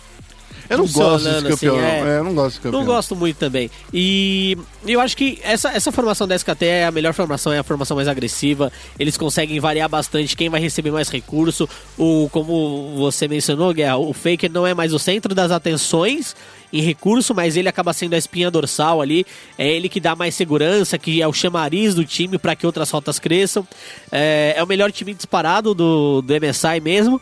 Eu 0.68 0.78
não 0.78 0.86
gosto 0.86 1.24
desse 1.24 1.43
campeão. 1.43 1.55
assim, 1.55 1.66
não. 1.66 1.78
é. 1.78 2.01
É, 2.01 2.18
eu 2.18 2.24
não 2.24 2.34
gosto 2.34 2.49
desse 2.49 2.61
campeão. 2.61 2.80
Não 2.80 2.86
gosto 2.86 3.16
muito 3.16 3.36
também. 3.36 3.70
E 3.93 4.57
eu 4.86 5.01
acho 5.01 5.16
que 5.16 5.38
essa, 5.43 5.70
essa 5.70 5.91
formação 5.91 6.28
da 6.28 6.36
SKT 6.36 6.64
é 6.64 6.86
a 6.86 6.91
melhor 6.91 7.12
formação, 7.12 7.53
é 7.53 7.59
a 7.59 7.64
formação 7.64 7.97
mais 7.97 8.09
agressiva. 8.09 8.72
Eles 8.99 9.16
conseguem 9.16 9.59
variar 9.59 9.88
bastante 9.88 10.36
quem 10.36 10.49
vai 10.49 10.61
receber 10.61 10.91
mais 10.93 11.09
recurso. 11.09 11.68
O, 11.99 12.28
como 12.30 12.95
você 12.97 13.26
mencionou, 13.26 13.74
Guerra, 13.74 13.99
o 13.99 14.12
Faker 14.12 14.51
não 14.51 14.66
é 14.66 14.72
mais 14.72 14.93
o 14.93 14.99
centro 14.99 15.34
das 15.34 15.51
atenções 15.51 16.36
em 16.72 16.80
recurso, 16.80 17.34
mas 17.34 17.57
ele 17.57 17.68
acaba 17.68 17.93
sendo 17.93 18.14
a 18.14 18.18
espinha 18.18 18.51
dorsal 18.51 19.01
ali. 19.01 19.26
É 19.59 19.68
ele 19.68 19.88
que 19.88 19.99
dá 20.01 20.14
mais 20.14 20.34
segurança, 20.34 20.97
que 20.99 21.20
é 21.20 21.26
o 21.26 21.32
chamariz 21.32 21.95
do 21.95 22.05
time 22.05 22.38
para 22.38 22.55
que 22.55 22.64
outras 22.64 22.91
rotas 22.91 23.18
cresçam. 23.18 23.66
É, 24.11 24.55
é 24.57 24.62
o 24.62 24.66
melhor 24.66 24.93
time 24.93 25.12
disparado 25.12 25.74
do, 25.74 26.22
do 26.22 26.32
MSI 26.32 26.80
mesmo. 26.80 27.20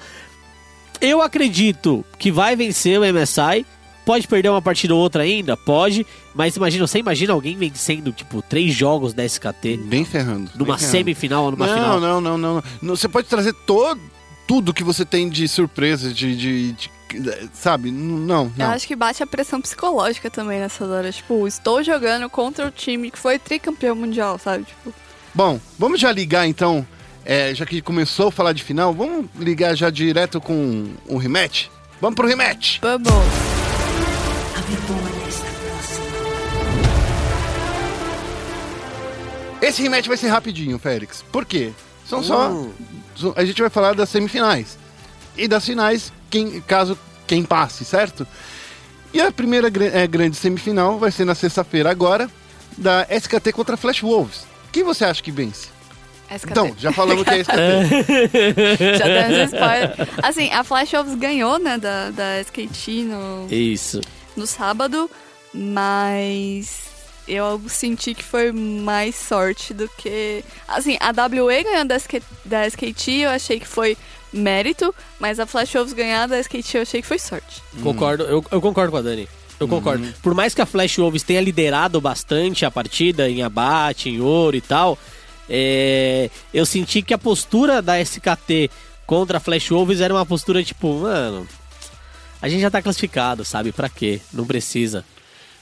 Eu 1.00 1.22
acredito 1.22 2.04
que 2.18 2.30
vai 2.32 2.56
vencer 2.56 2.98
o 2.98 3.04
MSI 3.04 3.64
pode 4.04 4.26
perder 4.26 4.48
uma 4.48 4.62
partida 4.62 4.94
ou 4.94 5.00
outra 5.00 5.22
ainda? 5.22 5.54
Pode, 5.56 6.06
mas 6.34 6.56
imagina, 6.56 6.86
você 6.86 6.98
imagina 6.98 7.32
alguém 7.34 7.56
vencendo, 7.56 8.10
tipo, 8.10 8.40
três 8.40 8.72
jogos 8.74 9.12
da 9.12 9.22
SKT 9.24 9.76
Nem 9.84 10.02
ferrando. 10.04 10.50
numa 10.54 10.68
nem 10.70 10.78
ferrando. 10.78 10.78
semifinal 10.78 11.44
ou 11.44 11.50
numa 11.50 11.66
não, 11.66 11.74
final? 11.74 12.00
Não, 12.00 12.20
não, 12.20 12.38
não, 12.38 12.64
não. 12.82 12.96
Você 12.96 13.06
pode 13.06 13.28
trazer 13.28 13.52
todo, 13.66 14.00
tudo 14.46 14.72
que 14.72 14.82
você 14.82 15.04
tem 15.04 15.28
de 15.28 15.46
surpresa, 15.46 16.12
de. 16.12 16.34
de- 16.36 16.72
de- 16.72 16.90
sabe? 17.54 17.90
Não, 17.90 18.44
Eu 18.44 18.52
não. 18.56 18.70
acho 18.70 18.86
que 18.86 18.94
bate 18.96 19.22
a 19.22 19.26
pressão 19.26 19.60
psicológica 19.62 20.30
também 20.30 20.58
nessas 20.60 20.90
horas. 20.90 21.16
Tipo, 21.16 21.46
estou 21.48 21.82
jogando 21.82 22.28
contra 22.28 22.66
o 22.66 22.70
time 22.70 23.10
que 23.10 23.18
foi 23.18 23.38
tricampeão 23.38 23.94
mundial, 23.96 24.38
sabe? 24.38 24.64
Tipo, 24.64 24.92
Bom, 25.34 25.58
vamos 25.78 26.00
já 26.00 26.10
ligar 26.12 26.46
então. 26.46 26.86
É, 27.28 27.54
já 27.54 27.66
que 27.66 27.82
começou 27.82 28.28
a 28.28 28.32
falar 28.32 28.54
de 28.54 28.64
final, 28.64 28.94
vamos 28.94 29.26
ligar 29.38 29.74
já 29.76 29.90
direto 29.90 30.40
com 30.40 30.86
o 31.06 31.18
rematch? 31.18 31.66
Vamos 32.00 32.16
pro 32.16 32.26
rematch! 32.26 32.78
vamos. 32.80 33.08
A 34.56 34.60
vitória 34.62 35.28
está 35.28 35.44
próxima. 35.44 36.06
Esse 39.60 39.82
rematch 39.82 40.06
vai 40.06 40.16
ser 40.16 40.28
rapidinho, 40.28 40.78
Félix. 40.78 41.22
Por 41.30 41.44
quê? 41.44 41.72
São 42.06 42.22
só. 42.22 42.66
So- 43.14 43.34
A 43.36 43.44
gente 43.44 43.60
vai 43.60 43.68
falar 43.70 43.94
das 43.94 44.08
semifinais. 44.08 44.78
E 45.36 45.46
das 45.46 45.66
finais, 45.66 46.10
quem, 46.30 46.60
caso 46.62 46.98
quem 47.26 47.44
passe, 47.44 47.84
certo? 47.84 48.26
E 49.12 49.20
a 49.20 49.30
primeira 49.30 49.68
eh, 49.68 50.06
grande 50.06 50.36
semifinal 50.36 50.98
vai 50.98 51.10
ser 51.10 51.26
na 51.26 51.34
sexta-feira 51.34 51.90
agora, 51.90 52.30
da 52.76 53.06
SKT 53.10 53.52
contra 53.52 53.76
Flash 53.76 54.00
Wolves. 54.02 54.46
Quem 54.72 54.82
você 54.82 55.04
acha 55.04 55.22
que 55.22 55.30
vence? 55.30 55.68
SKT. 56.30 56.50
Então, 56.50 56.74
já 56.78 56.92
falamos 56.92 57.24
que 57.24 57.30
é 57.30 57.38
SKT. 57.38 57.56
Já 58.98 59.06
demos 59.06 59.52
spoiler. 59.52 60.08
Assim, 60.22 60.50
a 60.50 60.62
Flash 60.62 60.92
Wolves 60.92 61.14
ganhou, 61.14 61.58
né, 61.58 61.78
da, 61.78 62.10
da 62.10 62.40
SKT 62.40 63.04
no, 63.04 63.46
Isso. 63.50 64.00
no 64.36 64.46
sábado, 64.46 65.10
mas 65.54 66.88
eu 67.26 67.60
senti 67.68 68.14
que 68.14 68.24
foi 68.24 68.52
mais 68.52 69.14
sorte 69.14 69.72
do 69.72 69.88
que. 69.96 70.44
Assim, 70.66 70.96
a 71.00 71.10
WE 71.10 71.62
ganhando 71.62 71.88
da, 71.88 71.98
SK, 71.98 72.22
da 72.44 72.66
SKT 72.66 73.10
eu 73.22 73.30
achei 73.30 73.58
que 73.60 73.66
foi 73.66 73.96
mérito, 74.32 74.94
mas 75.18 75.40
a 75.40 75.46
Flash 75.46 75.72
Wolves 75.74 75.92
ganhar 75.92 76.26
da 76.26 76.38
SKT 76.38 76.76
eu 76.76 76.82
achei 76.82 77.02
que 77.02 77.08
foi 77.08 77.18
sorte. 77.18 77.62
Concordo, 77.82 78.24
eu, 78.24 78.44
eu 78.50 78.60
concordo 78.60 78.92
com 78.92 78.98
a 78.98 79.02
Dani. 79.02 79.28
Eu 79.60 79.66
concordo. 79.66 80.06
Por 80.22 80.34
mais 80.34 80.54
que 80.54 80.62
a 80.62 80.66
Flash 80.66 80.98
Wolves 80.98 81.22
tenha 81.22 81.40
liderado 81.40 82.00
bastante 82.00 82.64
a 82.64 82.70
partida 82.70 83.28
em 83.28 83.42
abate, 83.42 84.08
em 84.08 84.20
ouro 84.20 84.56
e 84.56 84.60
tal, 84.60 84.96
é, 85.48 86.30
eu 86.52 86.66
senti 86.66 87.02
que 87.02 87.14
a 87.14 87.18
postura 87.18 87.80
da 87.80 88.00
SKT 88.00 88.70
contra 89.06 89.38
a 89.38 89.40
Flash 89.40 89.70
Wolves 89.70 90.00
era 90.00 90.12
uma 90.12 90.26
postura 90.26 90.62
tipo, 90.62 91.00
mano, 91.00 91.46
a 92.40 92.48
gente 92.48 92.60
já 92.60 92.70
tá 92.70 92.82
classificado, 92.82 93.44
sabe? 93.44 93.72
Pra 93.72 93.88
quê? 93.88 94.20
Não 94.32 94.46
precisa. 94.46 95.04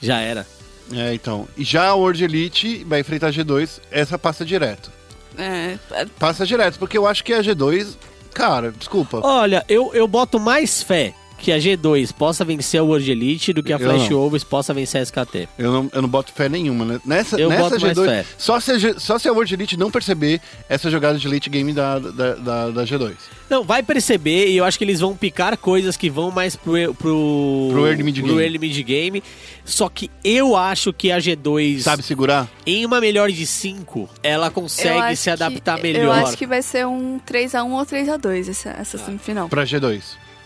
Já 0.01 0.19
era. 0.19 0.45
É, 0.93 1.13
então. 1.13 1.47
E 1.57 1.63
já 1.63 1.87
a 1.87 1.95
World 1.95 2.23
Elite 2.23 2.83
vai 2.83 2.99
enfrentar 2.99 3.27
a 3.27 3.31
G2, 3.31 3.79
essa 3.91 4.17
passa 4.17 4.45
direto. 4.45 4.91
É, 5.37 5.77
é, 5.91 6.05
Passa 6.19 6.45
direto, 6.45 6.79
porque 6.79 6.97
eu 6.97 7.05
acho 7.05 7.23
que 7.23 7.33
a 7.33 7.41
G2, 7.41 7.95
cara, 8.33 8.71
desculpa. 8.71 9.19
Olha, 9.23 9.63
eu, 9.69 9.93
eu 9.93 10.07
boto 10.07 10.39
mais 10.39 10.81
fé 10.81 11.13
que 11.37 11.51
a 11.51 11.57
G2 11.57 12.11
possa 12.13 12.43
vencer 12.43 12.79
a 12.79 12.83
World 12.83 13.09
Elite 13.11 13.53
do 13.53 13.61
que 13.63 13.71
a 13.71 13.77
Flash. 13.79 14.09
Wolves 14.09 14.43
possa 14.43 14.73
vencer 14.73 14.99
a 14.99 15.03
SKT. 15.03 15.47
Eu 15.57 15.71
não, 15.71 15.89
eu 15.93 16.01
não 16.01 16.09
boto 16.09 16.31
fé 16.33 16.49
nenhuma, 16.49 16.83
né? 16.83 16.99
Nessa, 17.05 17.39
Eu 17.39 17.49
nessa 17.49 17.63
boto 17.69 17.81
mais 17.81 17.97
G2, 17.97 18.05
fé. 18.05 18.25
Só, 18.37 18.59
se 18.59 18.71
a 18.71 18.99
só 18.99 19.17
se 19.19 19.27
a 19.27 19.31
World 19.31 19.53
Elite 19.53 19.77
não 19.77 19.91
perceber 19.91 20.41
essa 20.67 20.89
jogada 20.89 21.17
de 21.17 21.27
late 21.27 21.49
game 21.49 21.71
da, 21.73 21.99
da, 21.99 22.35
da, 22.35 22.69
da 22.71 22.83
G2. 22.83 23.13
Não, 23.49 23.63
vai 23.63 23.81
perceber 23.83 24.47
e 24.47 24.57
eu 24.57 24.65
acho 24.65 24.77
que 24.77 24.83
eles 24.83 24.99
vão 24.99 25.15
picar 25.15 25.55
coisas 25.57 25.95
que 25.95 26.09
vão 26.09 26.31
mais 26.31 26.55
pro, 26.55 26.93
pro, 26.95 27.69
Pro 27.71 27.87
early 27.87 28.03
mid 28.03 28.15
pro 28.19 28.27
game. 28.27 28.41
early 28.41 28.57
mid 28.59 28.77
game. 28.83 29.23
Só 29.63 29.87
que 29.89 30.09
eu 30.23 30.55
acho 30.55 30.91
que 30.91 31.11
a 31.11 31.17
G2, 31.17 31.79
Sabe 31.81 32.03
segurar? 32.03 32.49
em 32.65 32.85
uma 32.85 32.99
melhor 32.99 33.29
de 33.31 33.45
5, 33.45 34.09
ela 34.23 34.49
consegue 34.49 35.15
se 35.15 35.29
adaptar 35.29 35.75
que, 35.77 35.83
melhor. 35.83 36.03
Eu 36.03 36.11
acho 36.11 36.37
que 36.37 36.47
vai 36.47 36.61
ser 36.61 36.85
um 36.87 37.19
3x1 37.19 37.69
ou 37.71 37.85
3x2 37.85 38.49
essa, 38.49 38.69
essa 38.69 38.97
semifinal. 38.97 39.47
Pra 39.49 39.63
G2. 39.63 40.01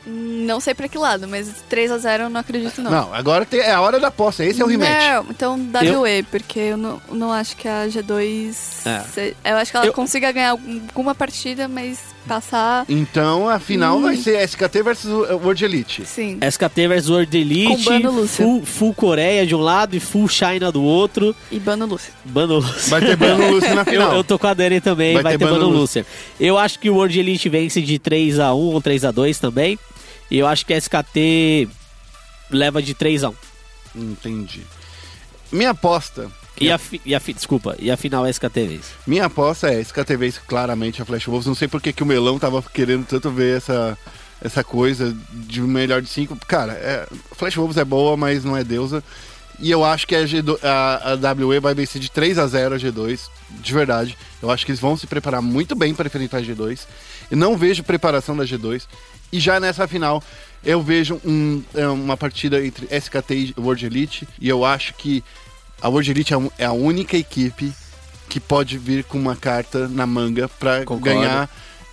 Não 0.05 0.59
sei 0.59 0.73
pra 0.73 0.87
que 0.87 0.97
lado, 0.97 1.27
mas 1.27 1.47
3x0 1.69 2.21
eu 2.21 2.29
não 2.29 2.39
acredito 2.41 2.81
não. 2.81 2.89
Não, 2.89 3.13
agora 3.13 3.45
tem- 3.45 3.59
é 3.59 3.71
a 3.71 3.81
hora 3.81 3.99
da 3.99 4.07
aposta. 4.07 4.43
Esse 4.43 4.61
é 4.61 4.65
o 4.65 4.67
rematch. 4.67 4.89
Não, 4.89 5.25
então 5.29 5.59
WE, 6.01 6.23
porque 6.23 6.59
eu 6.59 6.77
não, 6.77 6.99
não 7.11 7.31
acho 7.31 7.55
que 7.55 7.67
a 7.67 7.85
G2. 7.87 8.55
É. 8.85 8.99
se- 9.13 9.35
eu 9.43 9.55
acho 9.57 9.69
que 9.71 9.77
ela 9.77 9.85
Eu- 9.85 9.93
consiga 9.93 10.31
ganhar 10.31 10.51
alguma 10.51 11.13
partida, 11.13 11.67
mas 11.67 11.99
passar. 12.27 12.85
Então 12.89 13.47
a 13.49 13.59
final 13.59 13.97
Hum. 13.97 14.01
vai 14.03 14.15
ser 14.15 14.39
SKT 14.41 14.81
versus 14.83 15.11
World 15.11 15.63
Elite. 15.65 16.05
Sim. 16.05 16.37
SKT 16.41 16.87
versus 16.87 17.09
World 17.09 17.37
Elite, 17.37 17.83
Com 17.83 17.83
Bano 17.83 18.11
Lúcia. 18.11 18.43
full, 18.45 18.65
full 18.65 18.93
Coreia 18.93 19.45
de 19.45 19.53
um 19.55 19.59
lado 19.59 19.95
e 19.95 19.99
full 19.99 20.27
China 20.27 20.71
do 20.71 20.83
outro. 20.83 21.35
E 21.51 21.59
Bano 21.59 21.85
Lúcia. 21.85 22.11
Bano 22.25 22.55
Lúcia. 22.55 22.89
Vai 22.89 23.01
ter 23.01 23.15
Bano 23.15 23.51
Lúcio 23.51 23.73
na 23.75 23.81
Eu, 23.81 23.85
final. 23.85 24.15
eu 24.15 24.23
tô 24.23 24.37
com 24.39 24.47
a 24.47 24.53
Dani 24.53 24.79
também, 24.81 25.13
Vai 25.15 25.23
vai, 25.23 25.31
ter 25.33 25.37
ter 25.39 25.45
Bano 25.45 25.57
Bano 25.59 25.69
Lúcia. 25.77 26.01
Lúcia. 26.01 26.05
Eu 26.39 26.57
acho 26.57 26.79
que 26.79 26.89
o 26.89 26.95
World 26.95 27.19
Elite 27.19 27.49
vence 27.49 27.81
de 27.81 27.99
3x1 27.99 28.55
ou 28.55 28.81
3x2 28.81 29.39
também. 29.39 29.77
E 30.31 30.39
eu 30.39 30.47
acho 30.47 30.65
que 30.65 30.73
a 30.73 30.77
SKT 30.77 31.67
leva 32.49 32.81
de 32.81 32.95
3x1. 32.95 33.35
Entendi. 33.95 34.61
Minha 35.51 35.71
aposta. 35.71 36.31
E 36.59 36.71
a, 36.71 36.77
fi- 36.77 37.01
e 37.05 37.13
a 37.15 37.19
fi- 37.19 37.33
desculpa, 37.33 37.75
e 37.79 37.89
a 37.89 37.97
final 37.97 38.25
é 38.25 38.29
SKT 38.29 38.67
vence. 38.67 38.89
Minha 39.07 39.25
aposta 39.25 39.67
é 39.73 39.81
SKT 39.81 40.15
vence 40.17 40.39
claramente 40.47 41.01
a 41.01 41.05
Flash 41.05 41.25
Wolves. 41.25 41.47
Não 41.47 41.55
sei 41.55 41.67
porque 41.67 41.91
que 41.91 42.03
o 42.03 42.05
Melão 42.05 42.37
tava 42.39 42.61
querendo 42.61 43.05
tanto 43.05 43.29
ver 43.31 43.57
essa, 43.57 43.97
essa 44.41 44.63
coisa 44.63 45.15
de 45.33 45.59
melhor 45.61 46.01
de 46.01 46.07
cinco. 46.09 46.37
Cara, 46.47 46.73
é, 46.73 47.07
Flash 47.35 47.55
Wolves 47.55 47.77
é 47.77 47.83
boa, 47.85 48.15
mas 48.15 48.43
não 48.45 48.55
é 48.55 48.63
deusa. 48.63 49.03
E 49.59 49.69
eu 49.71 49.83
acho 49.83 50.07
que 50.07 50.15
a, 50.15 50.23
G2, 50.23 50.59
a, 50.63 51.11
a 51.13 51.33
WE 51.45 51.59
vai 51.59 51.73
vencer 51.73 51.99
de 52.01 52.09
3 52.11 52.37
a 52.39 52.47
0 52.47 52.75
a 52.75 52.77
G2. 52.77 53.19
De 53.49 53.73
verdade. 53.73 54.17
Eu 54.41 54.49
acho 54.51 54.65
que 54.65 54.71
eles 54.71 54.81
vão 54.81 54.95
se 54.95 55.05
preparar 55.07 55.41
muito 55.41 55.75
bem 55.75 55.93
para 55.93 56.07
enfrentar 56.07 56.37
a 56.37 56.41
G2. 56.41 56.81
Eu 57.29 57.37
não 57.37 57.57
vejo 57.57 57.83
preparação 57.83 58.35
da 58.37 58.43
G2. 58.43 58.83
E 59.31 59.39
já 59.39 59.59
nessa 59.59 59.87
final, 59.87 60.23
eu 60.63 60.81
vejo 60.81 61.19
um- 61.25 61.63
é, 61.73 61.87
uma 61.87 62.17
partida 62.17 62.63
entre 62.65 62.87
SKT 62.89 63.33
e 63.33 63.53
World 63.57 63.85
Elite. 63.85 64.27
E 64.39 64.47
eu 64.49 64.63
acho 64.65 64.93
que 64.95 65.23
a 65.81 65.87
World 65.89 66.11
Elite 66.11 66.33
é 66.33 66.37
é 66.59 66.65
a 66.65 66.71
única 66.73 67.17
equipe 67.17 67.71
que 68.29 68.39
pode 68.39 68.77
vir 68.77 69.03
com 69.03 69.17
uma 69.17 69.35
carta 69.35 69.87
na 69.87 70.05
manga 70.05 70.47
para 70.47 70.83
ganhar 71.01 71.49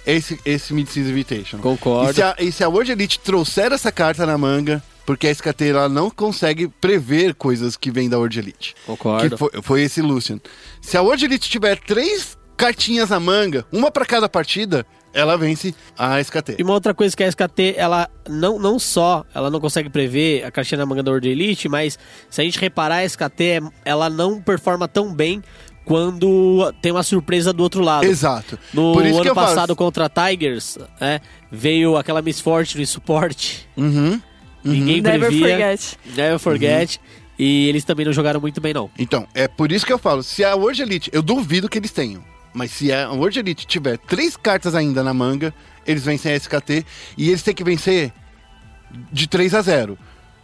esse, 0.07 0.39
esse 0.45 0.73
Mid-Season 0.73 1.11
Invitation. 1.11 1.59
Concordo. 1.59 2.11
E 2.13 2.15
se, 2.15 2.23
a, 2.23 2.37
e 2.39 2.53
se 2.53 2.65
a 2.65 2.69
World 2.69 2.93
Elite 2.93 3.19
trouxer 3.21 3.73
essa 3.73 3.91
carta 3.91 4.25
na 4.25 4.39
manga, 4.39 4.83
porque 5.05 5.27
a 5.27 5.31
SKT 5.31 5.69
ela 5.71 5.89
não 5.89 6.11
consegue 6.11 6.69
prever 6.69 7.35
coisas 7.35 7.77
que 7.77 7.91
vêm 7.91 8.09
da 8.09 8.19
World 8.19 8.39
Elite. 8.39 8.75
Concordo. 8.87 9.31
Que 9.31 9.37
foi, 9.37 9.51
foi 9.63 9.83
esse 9.83 10.01
Lucian. 10.01 10.39
Se 10.81 10.97
a 10.97 11.03
World 11.03 11.25
Elite 11.25 11.49
tiver 11.51 11.77
três 11.79 12.37
cartinhas 12.57 13.11
na 13.11 13.19
manga, 13.19 13.65
uma 13.73 13.91
para 13.91 14.05
cada 14.07 14.29
partida, 14.29 14.85
ela 15.13 15.37
vence 15.37 15.75
a 15.97 16.21
SKT. 16.21 16.57
E 16.59 16.63
uma 16.63 16.75
outra 16.75 16.95
coisa 16.95 17.17
que 17.17 17.23
a 17.25 17.29
SKT, 17.29 17.75
ela 17.77 18.09
não, 18.29 18.59
não 18.59 18.79
só 18.79 19.25
ela 19.35 19.51
não 19.51 19.61
consegue 19.61 19.89
prever 19.89 20.45
a 20.45 20.51
caixinha 20.51 20.79
na 20.79 20.87
manga 20.87 21.03
da 21.03 21.11
World 21.11 21.29
Elite, 21.29 21.69
mas 21.69 21.99
se 22.31 22.41
a 22.41 22.45
gente 22.45 22.59
reparar, 22.59 22.97
a 22.97 23.05
SKT, 23.05 23.63
ela 23.85 24.09
não 24.09 24.41
performa 24.41 24.87
tão 24.89 25.15
bem 25.15 25.43
quando 25.85 26.73
tem 26.83 26.93
uma 26.93 27.03
surpresa 27.03 27.53
do 27.53 27.63
outro 27.63 27.81
lado. 27.83 28.05
Exato. 28.05 28.59
No 28.75 28.93
Por 28.93 29.07
isso 29.07 29.23
que 29.23 29.29
ano 29.29 29.35
passado 29.35 29.75
contra 29.75 30.05
a 30.05 30.09
Tigers, 30.09 30.77
né, 31.01 31.21
veio 31.51 31.97
aquela 31.97 32.21
Miss 32.21 32.41
Fortune 32.41 32.87
suporte. 32.87 33.67
Uhum. 33.77 34.21
Ninguém 34.63 35.01
Never 35.01 35.29
previa. 35.29 35.49
forget. 35.49 35.99
Never 36.15 36.39
forget. 36.39 37.01
E 37.39 37.69
eles 37.69 37.85
também 37.85 38.05
não 38.05 38.13
jogaram 38.13 38.41
muito 38.41 38.61
bem, 38.61 38.75
não. 38.75 38.91
Então, 38.99 39.27
é 39.33 39.47
por 39.47 39.71
isso 39.71 39.87
que 39.87 39.93
eu 39.93 39.99
falo, 39.99 40.23
se 40.23 40.45
a 40.45 40.55
World 40.55 40.83
Elite, 40.83 41.11
eu 41.13 41.23
duvido 41.23 41.69
que 41.69 41.79
eles 41.79 41.93
tenham, 41.93 42.23
mas 42.59 42.73
se 42.73 42.93
a 42.93 43.09
World 43.13 43.39
Elite 43.39 43.65
tiver 43.69 43.97
três 43.99 44.37
cartas 44.37 44.75
ainda 44.75 45.01
na 45.05 45.15
manga, 45.15 45.55
eles 45.87 46.03
vencem 46.03 46.33
a 46.33 46.37
SKT 46.37 46.85
e 47.17 47.29
eles 47.29 47.41
têm 47.41 47.55
que 47.55 47.63
vencer 47.63 48.13
de 49.13 49.29
3 49.29 49.55
a 49.55 49.63
0 49.63 49.97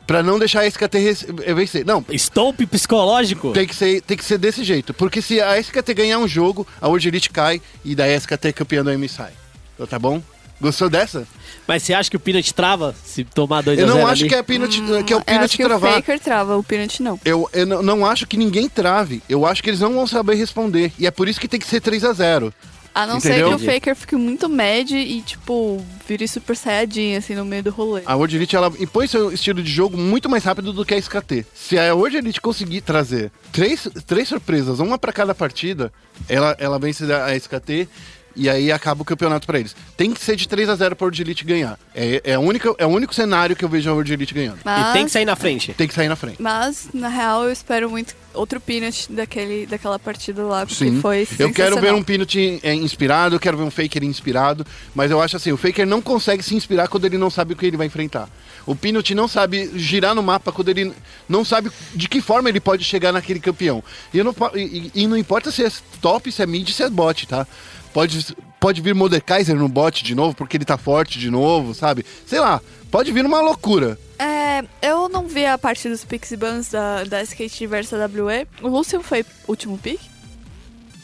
Pra 0.07 0.23
não 0.23 0.39
deixar 0.39 0.61
a 0.61 0.67
SKT 0.67 0.97
eh, 1.45 1.55
vencer. 1.55 1.85
Não, 1.85 2.05
Stomp 2.13 2.61
psicológico? 2.71 3.53
tem 3.53 3.67
que, 3.67 3.75
ser, 3.75 4.03
tem 4.03 4.17
que 4.17 4.25
ser 4.25 4.37
desse 4.37 4.63
jeito. 4.63 4.93
Porque 4.93 5.21
se 5.23 5.41
a 5.41 5.59
SKT 5.59 5.95
ganhar 5.95 6.19
um 6.19 6.29
jogo, 6.29 6.67
a 6.81 6.87
World 6.87 7.09
Elite 7.09 7.31
cai 7.31 7.61
e 7.85 7.95
daí 7.95 8.15
a 8.15 8.17
SKT 8.19 8.49
é 8.49 8.53
campeã 8.53 8.85
do 8.85 8.97
MSI. 8.97 9.33
Então, 9.75 9.87
tá 9.87 9.99
bom? 9.99 10.23
Gostou 10.61 10.91
dessa? 10.91 11.27
Mas 11.67 11.83
você 11.83 11.95
acha 11.95 12.11
que 12.11 12.17
o 12.17 12.21
Peanut 12.21 12.53
trava 12.53 12.95
se 13.05 13.25
tomar 13.25 13.63
2 13.63 13.79
Eu 13.79 13.87
a 13.87 13.89
0 13.89 13.99
não 14.01 14.07
acho 14.07 14.23
ali? 14.23 14.29
que 14.29 14.35
é, 14.35 14.43
Peanut, 14.43 14.83
que 15.05 15.13
é 15.13 15.17
o 15.17 15.19
eu 15.21 15.25
Peanut 15.25 15.45
acho 15.47 15.57
que 15.57 15.65
travar. 15.65 15.93
o 15.93 15.95
Faker 15.95 16.21
trava, 16.21 16.57
o 16.59 16.63
Peanut 16.63 17.03
não. 17.03 17.19
Eu, 17.25 17.49
eu 17.53 17.65
não- 17.67 17.83
não 17.83 18.07
acho 18.07 18.27
que 18.27 18.37
ninguém 18.37 18.69
trave. 18.69 19.23
Eu 19.29 19.47
acho 19.47 19.63
que 19.63 19.71
eles 19.71 19.81
não 19.81 19.93
vão 19.95 20.07
saber 20.07 20.35
responder. 20.35 20.93
E 20.99 21.07
é 21.07 21.11
por 21.11 21.29
isso 21.29 21.41
que 21.41 21.49
tem 21.49 21.59
que 21.59 21.67
ser 21.67 21.81
3 21.81 22.05
a 22.05 22.13
0 22.13 22.53
A 22.95 23.07
não 23.07 23.17
Entendeu? 23.17 23.49
ser 23.51 23.57
que 23.59 23.63
o 23.71 23.73
Faker 23.73 23.97
fique 23.97 24.15
muito 24.15 24.49
mad 24.49 24.89
e, 24.93 25.21
tipo, 25.23 25.85
vire 26.07 26.29
super 26.29 26.55
saiyajin, 26.57 27.17
assim, 27.17 27.35
no 27.35 27.45
meio 27.45 27.63
do 27.65 27.71
rolê. 27.71 28.03
A 28.07 28.15
World 28.15 28.37
Elite 28.37 28.55
ela 28.55 28.73
impõe 28.79 29.09
seu 29.09 29.33
estilo 29.33 29.61
de 29.63 29.69
jogo 29.73 29.97
muito 29.97 30.29
mais 30.31 30.45
rápido 30.45 30.73
do 30.73 30.85
que 30.85 30.95
a 30.95 30.99
SKT. 30.99 31.45
Se 31.53 31.77
a 31.77 31.93
World 31.93 32.19
Elite 32.19 32.41
conseguir 32.41 32.83
trazer 32.83 33.33
três, 33.51 33.89
três 34.07 34.29
surpresas, 34.29 34.79
uma 34.79 34.97
pra 34.97 35.13
cada 35.13 35.35
partida, 35.35 35.93
ela, 36.29 36.55
ela 36.61 36.79
vence 36.79 37.11
a 37.13 37.35
SKT 37.35 37.89
e 38.37 38.49
aí 38.51 38.73
acaba 38.73 39.03
o 39.03 39.05
campeonato 39.05 39.47
pra 39.47 39.59
eles. 39.59 39.75
Tem 39.97 40.13
que 40.13 40.21
ser 40.21 40.37
de 40.37 40.49
3 40.49 40.69
a 40.69 40.75
0 40.75 40.97
pra 40.97 41.05
World 41.05 41.23
Elite 41.23 41.45
ganhar. 41.45 41.79
É, 41.95 42.21
é, 42.25 42.35
a 42.35 42.41
única, 42.41 42.75
é 42.79 42.87
o 42.87 42.89
único 42.91 43.15
cenário 43.15 43.55
que 43.55 43.65
eu 43.65 43.69
vejo 43.69 43.89
a 43.89 43.93
World 43.93 44.13
Elite 44.13 44.35
ganhando. 44.35 44.59
Mas, 44.65 44.91
E 44.91 44.93
tem 44.93 45.05
que 45.05 45.11
sair 45.13 45.25
na 45.25 45.37
frente. 45.37 45.73
Tem 45.75 45.87
que 45.89 45.95
sair 45.95 46.09
na 46.09 46.17
frente. 46.17 46.41
mas, 46.41 46.89
na 46.93 47.09
real, 47.09 47.45
eu 47.45 47.53
espero 47.53 47.89
muito 47.91 48.15
outro 48.35 48.61
Peanut 48.61 49.13
daquele, 49.13 49.65
daquela 49.67 49.97
partida 49.99 50.43
lá, 50.43 50.67
porque 50.67 50.75
Sim. 50.91 51.01
foi 51.01 51.27
Eu 51.39 51.53
quero 51.53 51.81
ver 51.81 51.93
um 51.93 52.03
Peanut 52.03 52.61
é, 52.65 52.75
inspirado, 52.75 53.37
eu 53.37 53.41
quero 53.41 53.57
ver 53.57 53.63
um 53.63 53.71
Faker 53.71 54.03
inspirado, 54.03 54.67
mas 54.95 55.11
eu 55.13 55.23
acho 55.23 55.37
assim, 55.37 55.53
o 55.53 55.57
Faker 55.57 55.87
não 55.87 56.03
consegue 56.03 56.43
se 56.43 56.55
inspirar 56.57 56.89
quando 56.89 57.05
ele 57.05 57.17
não 57.17 57.31
sabe 57.31 57.53
o 57.53 57.57
que 57.57 57.65
ele 57.67 57.77
vai 57.77 57.87
enfrentar. 57.87 58.29
O 58.67 58.75
Peanut 58.75 59.15
não 59.15 59.29
sabe 59.29 59.71
girar 59.79 60.15
no 60.17 60.23
mapa 60.23 60.51
quando 60.51 60.69
ele 60.71 60.93
não 61.29 61.45
sabe 61.45 61.71
de 61.95 62.09
que 62.09 62.21
forma 62.21 62.49
ele 62.49 62.59
pode 62.61 62.83
chegar 62.83 63.13
naquele 63.13 63.39
campeão. 63.39 63.85
E, 64.13 64.19
eu 64.19 64.25
não, 64.25 64.35
e- 64.57 64.91
e 64.95 65.07
não 65.07 65.17
importa 65.17 65.53
se 65.53 65.63
é 65.65 65.71
top, 66.01 66.33
se 66.33 66.43
é 66.43 66.47
mid, 66.47 66.69
se 66.71 66.83
é 66.83 66.91
bot, 66.91 67.29
tá? 67.29 67.47
Pode, 67.95 68.37
pode 68.61 68.81
vir 68.83 68.95
Mordekaiser 68.95 69.55
no 69.57 69.69
bot 69.69 70.05
de 70.05 70.15
novo, 70.15 70.35
porque 70.37 70.57
ele 70.57 70.65
tá 70.65 70.77
forte 70.77 71.19
de 71.19 71.31
novo, 71.31 71.73
sabe? 71.75 72.05
Sei 72.27 72.41
lá, 72.41 72.61
pode 72.91 73.11
vir 73.13 73.25
uma 73.25 73.41
loucura. 73.41 73.97
É, 74.19 74.63
eu 74.83 75.09
não 75.09 75.27
vi 75.29 75.47
a 75.47 75.57
parte 75.57 75.89
dos 75.89 76.05
Pixie 76.05 76.37
Bans 76.37 76.69
da, 76.71 77.05
da 77.05 77.23
Skate 77.23 77.67
versus 77.67 77.99
WE. 77.99 78.47
O 78.63 78.69
Lucian 78.69 79.01
foi 79.01 79.23
o 79.23 79.27
último 79.49 79.79
pick? 79.79 80.01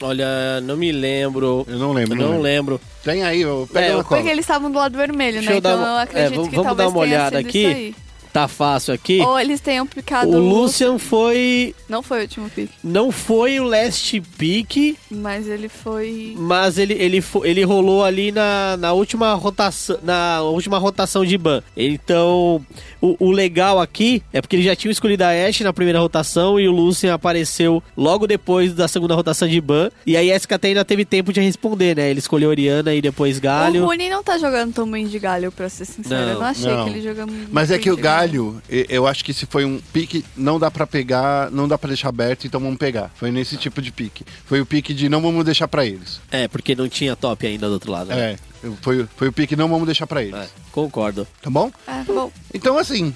Olha, 0.02 0.60
não 0.62 0.76
me 0.76 0.90
lembro. 0.92 1.64
Eu 1.68 1.78
não 1.78 1.92
lembro. 1.92 2.14
Eu 2.14 2.18
não 2.20 2.28
lembro. 2.40 2.42
lembro. 2.42 2.80
Tem 3.04 3.22
aí, 3.22 3.42
eu 3.42 3.68
pego 3.72 3.84
É, 3.84 3.88
na 3.88 3.94
eu- 3.98 4.04
cola. 4.04 4.20
Porque 4.20 4.32
eles 4.32 4.44
estavam 4.44 4.70
do 4.70 4.78
lado 4.78 4.96
vermelho, 4.96 5.38
Deixa 5.38 5.50
né? 5.52 5.56
Então 5.58 5.76
uma- 5.78 5.86
eu 5.88 5.96
é, 5.98 6.02
acredito 6.02 6.34
vamos- 6.36 6.48
que 6.48 6.56
vamos 6.56 6.66
talvez 6.68 6.88
dar 6.92 6.98
uma 6.98 7.04
tenha 7.06 7.16
olhada 7.18 7.36
sido 7.38 7.48
aqui. 7.48 7.94
Tá 8.32 8.46
fácil 8.46 8.94
aqui. 8.94 9.20
Ou 9.20 9.38
eles 9.38 9.60
tenham 9.60 9.86
picado 9.86 10.30
O 10.30 10.36
o 10.36 10.48
Lucian. 10.48 10.98
Foi. 10.98 11.74
Não 11.88 12.02
foi 12.02 12.18
o 12.18 12.22
último 12.22 12.50
pick, 12.50 12.70
Não 12.82 13.10
foi 13.10 13.58
o 13.58 13.64
last 13.64 14.20
pick, 14.38 14.96
mas 15.10 15.48
ele 15.48 15.68
foi... 15.68 16.34
mas 16.36 16.78
ele, 16.78 16.94
ele, 16.94 17.22
ele 17.44 17.64
rolou 17.64 18.04
ali 18.04 18.30
na, 18.30 18.76
na 18.76 18.92
última 18.92 19.34
rotação. 19.34 19.98
Na 20.02 20.42
última 20.42 20.78
rotação 20.78 21.24
de 21.24 21.36
ban. 21.36 21.62
Então, 21.76 22.64
o, 23.00 23.16
o 23.18 23.30
legal 23.30 23.80
aqui 23.80 24.22
é 24.32 24.40
porque 24.40 24.56
ele 24.56 24.62
já 24.62 24.76
tinha 24.76 24.90
escolhido 24.90 25.24
a 25.24 25.30
Ashe 25.30 25.64
na 25.64 25.72
primeira 25.72 25.98
rotação 25.98 26.58
e 26.60 26.68
o 26.68 26.72
Lucian 26.72 27.14
apareceu 27.14 27.82
logo 27.96 28.26
depois 28.26 28.72
da 28.74 28.86
segunda 28.86 29.14
rotação 29.14 29.48
de 29.48 29.60
ban. 29.60 29.90
E 30.06 30.16
aí 30.16 30.30
a 30.30 30.36
SKT 30.36 30.68
ainda 30.68 30.84
teve 30.84 31.04
tempo 31.04 31.32
de 31.32 31.40
responder, 31.40 31.96
né? 31.96 32.10
Ele 32.10 32.18
escolheu 32.18 32.50
Oriana 32.50 32.94
e 32.94 33.00
depois 33.00 33.38
O 33.38 33.40
Galho. 33.40 33.84
Rune 33.86 34.08
não 34.08 34.22
tá 34.22 34.38
jogando 34.38 34.72
tão 34.72 34.90
bem 34.90 35.06
de 35.06 35.18
galho, 35.18 35.50
pra 35.50 35.68
ser 35.68 35.84
sincero. 35.84 36.26
Não, 36.26 36.32
eu 36.32 36.40
não 36.40 36.46
achei 36.46 36.72
não. 36.72 36.84
que 36.84 36.90
ele 36.90 37.02
joga 37.02 37.26
muito 37.26 37.48
Mas 37.50 37.70
é 37.70 37.78
que 37.78 37.90
o 37.90 37.96
de 37.96 38.02
galho, 38.02 38.19
eu 38.68 39.06
acho 39.06 39.24
que 39.24 39.32
se 39.32 39.46
foi 39.46 39.64
um 39.64 39.80
pique, 39.92 40.24
não 40.36 40.58
dá 40.58 40.70
pra 40.70 40.86
pegar, 40.86 41.50
não 41.50 41.66
dá 41.68 41.76
pra 41.78 41.88
deixar 41.88 42.08
aberto, 42.08 42.46
então 42.46 42.60
vamos 42.60 42.78
pegar. 42.78 43.10
Foi 43.14 43.30
nesse 43.30 43.56
tipo 43.56 43.80
de 43.82 43.90
pique. 43.92 44.24
Foi 44.44 44.60
o 44.60 44.66
pique 44.66 44.92
de 44.94 45.08
não 45.08 45.20
vamos 45.20 45.44
deixar 45.44 45.68
pra 45.68 45.84
eles. 45.84 46.20
É, 46.30 46.48
porque 46.48 46.74
não 46.74 46.88
tinha 46.88 47.14
top 47.16 47.46
ainda 47.46 47.66
do 47.68 47.72
outro 47.74 47.90
lado. 47.92 48.08
né? 48.08 48.32
É, 48.32 48.70
foi, 48.82 49.06
foi 49.16 49.28
o 49.28 49.32
pique 49.32 49.56
não 49.56 49.68
vamos 49.68 49.86
deixar 49.86 50.06
pra 50.06 50.22
eles. 50.22 50.34
É, 50.34 50.48
concordo. 50.72 51.26
Tá 51.42 51.50
bom? 51.50 51.70
É, 51.86 52.02
bom. 52.04 52.30
Então 52.52 52.78
assim, 52.78 53.14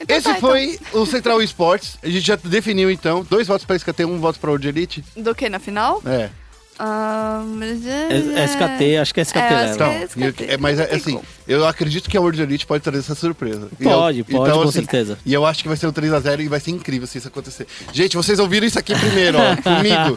Então 0.00 0.16
esse 0.16 0.28
tá, 0.28 0.36
foi 0.36 0.78
o 0.92 1.04
Central 1.06 1.40
Esports. 1.42 1.98
A 2.02 2.08
gente 2.08 2.26
já 2.26 2.36
definiu 2.36 2.90
então, 2.90 3.24
dois 3.28 3.46
votos 3.48 3.64
pra 3.66 3.76
SKT, 3.76 4.04
um 4.04 4.18
voto 4.18 4.38
pra 4.38 4.50
World 4.50 4.68
Elite. 4.68 5.04
Do 5.16 5.34
que, 5.34 5.48
na 5.48 5.58
final? 5.58 6.02
É. 6.06 6.30
Ah, 6.78 7.42
mas 7.46 7.86
é- 7.86 8.08
É- 8.40 8.44
SKT, 8.46 8.96
acho 9.00 9.14
que 9.14 9.20
é 9.20 9.22
SKT 9.22 9.54
É, 9.54 9.72
Então, 9.72 9.86
É, 9.86 10.04
SKT. 10.04 10.44
é, 10.48 10.56
mas 10.56 10.78
é, 10.80 10.94
assim, 10.94 11.20
eu 11.46 11.66
acredito 11.66 12.10
que 12.10 12.16
a 12.16 12.20
World 12.20 12.42
Elite 12.42 12.66
pode 12.66 12.82
trazer 12.82 12.98
essa 12.98 13.14
surpresa. 13.14 13.68
Pode, 13.82 14.18
eu- 14.20 14.24
pode, 14.24 14.52
com 14.52 14.72
certeza. 14.72 15.18
E 15.24 15.32
eu 15.32 15.46
acho 15.46 15.62
que 15.62 15.68
vai 15.68 15.76
ser 15.76 15.86
um 15.86 15.92
3x0 15.92 16.40
e 16.42 16.48
vai 16.48 16.58
ser 16.60 16.72
incrível 16.72 17.06
se 17.06 17.18
isso 17.18 17.28
acontecer. 17.28 17.66
Gente, 17.92 18.16
vocês 18.16 18.38
ouviram 18.38 18.66
isso 18.66 18.78
aqui 18.78 18.94
primeiro, 18.98 19.38
ó, 19.38 19.56
comigo, 19.62 20.14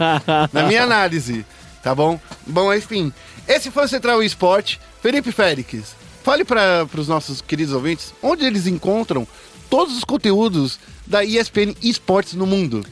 na 0.52 0.62
minha 0.64 0.82
análise, 0.82 1.44
tá 1.82 1.94
bom? 1.94 2.18
Bom, 2.46 2.74
enfim, 2.74 3.12
esse 3.46 3.70
foi 3.70 3.84
o 3.84 3.88
Central 3.88 4.22
Esporte. 4.22 4.80
Felipe 5.00 5.30
Félix, 5.30 5.94
fale 6.24 6.44
para 6.44 6.86
os 6.96 7.06
nossos 7.06 7.40
queridos 7.40 7.72
ouvintes 7.72 8.12
onde 8.20 8.44
eles 8.44 8.66
encontram 8.66 9.26
todos 9.70 9.96
os 9.96 10.02
conteúdos 10.02 10.78
da 11.06 11.22
ESPN 11.24 11.76
Esportes 11.80 12.34
no 12.34 12.46
mundo. 12.46 12.84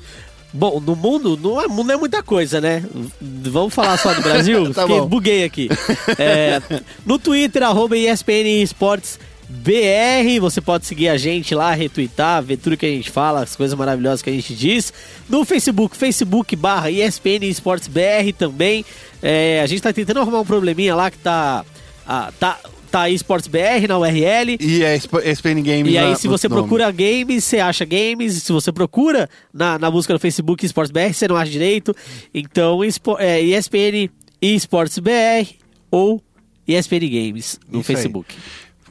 Bom, 0.53 0.81
no 0.81 0.97
mundo 0.97 1.39
não 1.43 1.61
é, 1.61 1.69
não 1.69 1.91
é 1.91 1.97
muita 1.97 2.23
coisa, 2.23 2.61
né? 2.61 2.83
Vamos 3.21 3.75
falar 3.75 3.97
só 3.99 4.15
do 4.15 4.23
Brasil? 4.23 4.71
Tá 4.75 4.83
Fiquei- 4.83 5.01
bom. 5.01 5.07
buguei 5.07 5.45
aqui. 5.45 5.69
É, 6.19 6.61
no 7.05 7.19
Twitter, 7.19 7.63
arroba 7.63 7.97
ESPN 7.97 8.63
Esportes 8.63 9.19
BR, 9.49 10.41
você 10.41 10.61
pode 10.61 10.87
seguir 10.87 11.09
a 11.09 11.17
gente 11.17 11.55
lá, 11.55 11.73
retweetar, 11.73 12.43
ver 12.43 12.57
tudo 12.57 12.77
que 12.77 12.87
a 12.87 12.89
gente 12.91 13.11
fala, 13.11 13.43
as 13.43 13.55
coisas 13.55 13.77
maravilhosas 13.79 14.23
que 14.23 14.31
a 14.31 14.33
gente 14.33 14.55
diz. 14.55 14.93
No 15.29 15.45
Facebook, 15.45 15.97
Facebook 15.97 16.57
barra 16.57 16.91
ESPN 16.91 17.45
Esportes 17.45 17.87
BR 17.89 18.33
também. 18.37 18.85
É, 19.23 19.61
a 19.63 19.67
gente 19.67 19.83
tá 19.83 19.93
tentando 19.93 20.21
arrumar 20.21 20.41
um 20.41 20.45
probleminha 20.45 20.95
lá 20.95 21.11
que 21.11 21.19
tá... 21.19 21.65
ah, 22.07 22.33
tá 22.41 22.59
tá 22.87 23.03
aí 23.03 23.15
Esportes 23.15 23.49
BR 23.49 23.87
na 23.89 23.99
URL. 23.99 24.57
E 24.61 24.83
Esp- 24.83 25.15
ESPN 25.25 25.63
Games 25.63 25.93
E 25.93 25.99
aí, 25.99 26.11
na- 26.11 26.17
se 26.17 26.27
no 26.27 26.37
você 26.39 26.49
nome. 26.49 26.63
procura 26.63 26.91
games, 26.91 27.45
você 27.45 27.59
acha 27.59 27.85
games. 27.85 28.43
Se 28.43 28.53
você 28.53 28.73
procura 28.73 29.29
na, 29.53 29.79
na 29.79 29.91
busca 29.91 30.13
do 30.13 30.19
Facebook 30.21 30.65
Esportes 30.65 30.91
BR, 30.91 31.13
você 31.13 31.29
não 31.29 31.37
acha 31.37 31.51
direito. 31.51 31.95
Então, 32.33 32.81
é, 33.19 33.41
ESPN 33.43 34.09
Esportes 34.41 34.99
BR 34.99 35.55
ou 35.91 36.23
ESPN 36.67 37.09
Games 37.09 37.59
no 37.71 37.81
Isso 37.81 37.91
aí. 37.93 37.97
Facebook. 37.97 38.35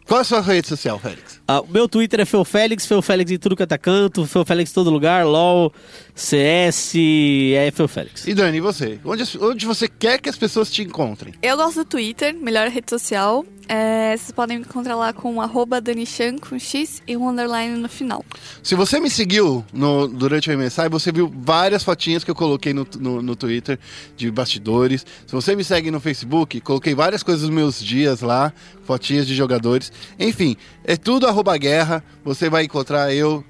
Qual 0.07 0.19
é 0.19 0.21
a 0.21 0.23
sua 0.23 0.41
rede 0.41 0.67
social, 0.67 0.99
Félix? 0.99 1.34
Ah, 1.47 1.61
o 1.61 1.67
meu 1.67 1.87
Twitter 1.87 2.19
é 2.19 2.25
Feufélix, 2.25 2.85
Feufélix 2.87 3.31
em 3.31 3.37
tudo 3.37 3.55
que 3.55 3.61
é 3.63 3.77
canto, 3.77 4.25
Feufélix 4.25 4.71
em 4.71 4.73
todo 4.73 4.89
lugar, 4.89 5.25
LOL, 5.25 5.71
CS, 6.15 6.95
é 7.55 7.69
Feufélix. 7.71 8.25
E 8.27 8.33
Dani, 8.33 8.57
e 8.57 8.61
você? 8.61 8.99
Onde, 9.05 9.23
onde 9.39 9.65
você 9.65 9.87
quer 9.87 10.19
que 10.19 10.27
as 10.29 10.37
pessoas 10.37 10.71
te 10.71 10.81
encontrem? 10.81 11.33
Eu 11.43 11.55
gosto 11.57 11.83
do 11.83 11.85
Twitter, 11.85 12.33
melhor 12.35 12.67
rede 12.69 12.89
social. 12.89 13.45
É, 13.67 14.15
vocês 14.15 14.31
podem 14.31 14.59
me 14.59 14.63
encontrar 14.63 14.95
lá 14.95 15.11
com 15.11 15.41
arroba 15.41 15.81
danichan 15.81 16.37
com 16.37 16.57
X 16.59 17.01
e 17.07 17.17
um 17.17 17.27
underline 17.27 17.75
no 17.79 17.89
final. 17.89 18.23
Se 18.61 18.75
você 18.75 18.99
me 18.99 19.09
seguiu 19.09 19.65
no- 19.73 20.07
durante 20.07 20.51
o 20.51 20.53
MSI, 20.55 20.87
você 20.87 21.11
viu 21.11 21.33
várias 21.35 21.83
fotinhas 21.83 22.23
que 22.23 22.29
eu 22.29 22.35
coloquei 22.35 22.73
no, 22.75 22.87
no, 22.99 23.23
no 23.23 23.35
Twitter 23.35 23.79
de 24.15 24.29
bastidores. 24.29 25.03
Se 25.25 25.33
você 25.33 25.55
me 25.55 25.63
segue 25.63 25.89
no 25.89 25.99
Facebook, 25.99 26.61
coloquei 26.61 26.93
várias 26.93 27.23
coisas 27.23 27.41
dos 27.41 27.49
meus 27.49 27.83
dias 27.83 28.21
lá, 28.21 28.53
fotinhas 28.83 29.25
de 29.25 29.33
jogadores. 29.33 29.91
Enfim, 30.19 30.55
é 30.83 30.95
tudo 30.95 31.25
guerra. 31.57 32.03
Você 32.23 32.49
vai 32.49 32.63
encontrar 32.65 33.13
eu. 33.13 33.43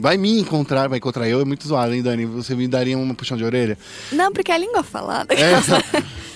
Vai 0.00 0.16
me 0.16 0.40
encontrar, 0.40 0.88
vai 0.88 0.96
encontrar 0.98 1.28
eu. 1.28 1.40
É 1.40 1.44
muito 1.44 1.66
zoado, 1.68 1.92
hein, 1.94 2.02
Dani? 2.02 2.24
Você 2.24 2.54
me 2.54 2.66
daria 2.66 2.96
uma 2.96 3.14
puxão 3.14 3.36
de 3.36 3.44
orelha? 3.44 3.76
Não, 4.10 4.32
porque 4.32 4.50
é 4.50 4.54
a 4.54 4.58
língua 4.58 4.82
falada. 4.82 5.34
É, 5.34 5.52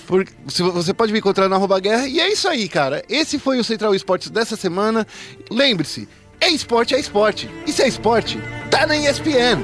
por- 0.05 0.27
se 0.47 0.61
vo- 0.61 0.71
você 0.71 0.93
pode 0.93 1.11
me 1.11 1.19
encontrar 1.19 1.49
na 1.49 1.55
arroba 1.55 1.79
guerra. 1.79 2.07
E 2.07 2.19
é 2.19 2.31
isso 2.31 2.47
aí, 2.47 2.67
cara. 2.69 3.03
Esse 3.09 3.39
foi 3.39 3.59
o 3.59 3.63
Central 3.63 3.95
Esportes 3.95 4.29
dessa 4.29 4.55
semana. 4.55 5.07
Lembre-se, 5.49 6.07
é 6.39 6.49
esporte, 6.49 6.93
é 6.93 6.99
esporte. 6.99 7.49
E 7.65 7.71
se 7.71 7.81
é 7.81 7.87
esporte, 7.87 8.39
tá 8.69 8.85
na 8.85 8.95
ESPN. 8.97 9.63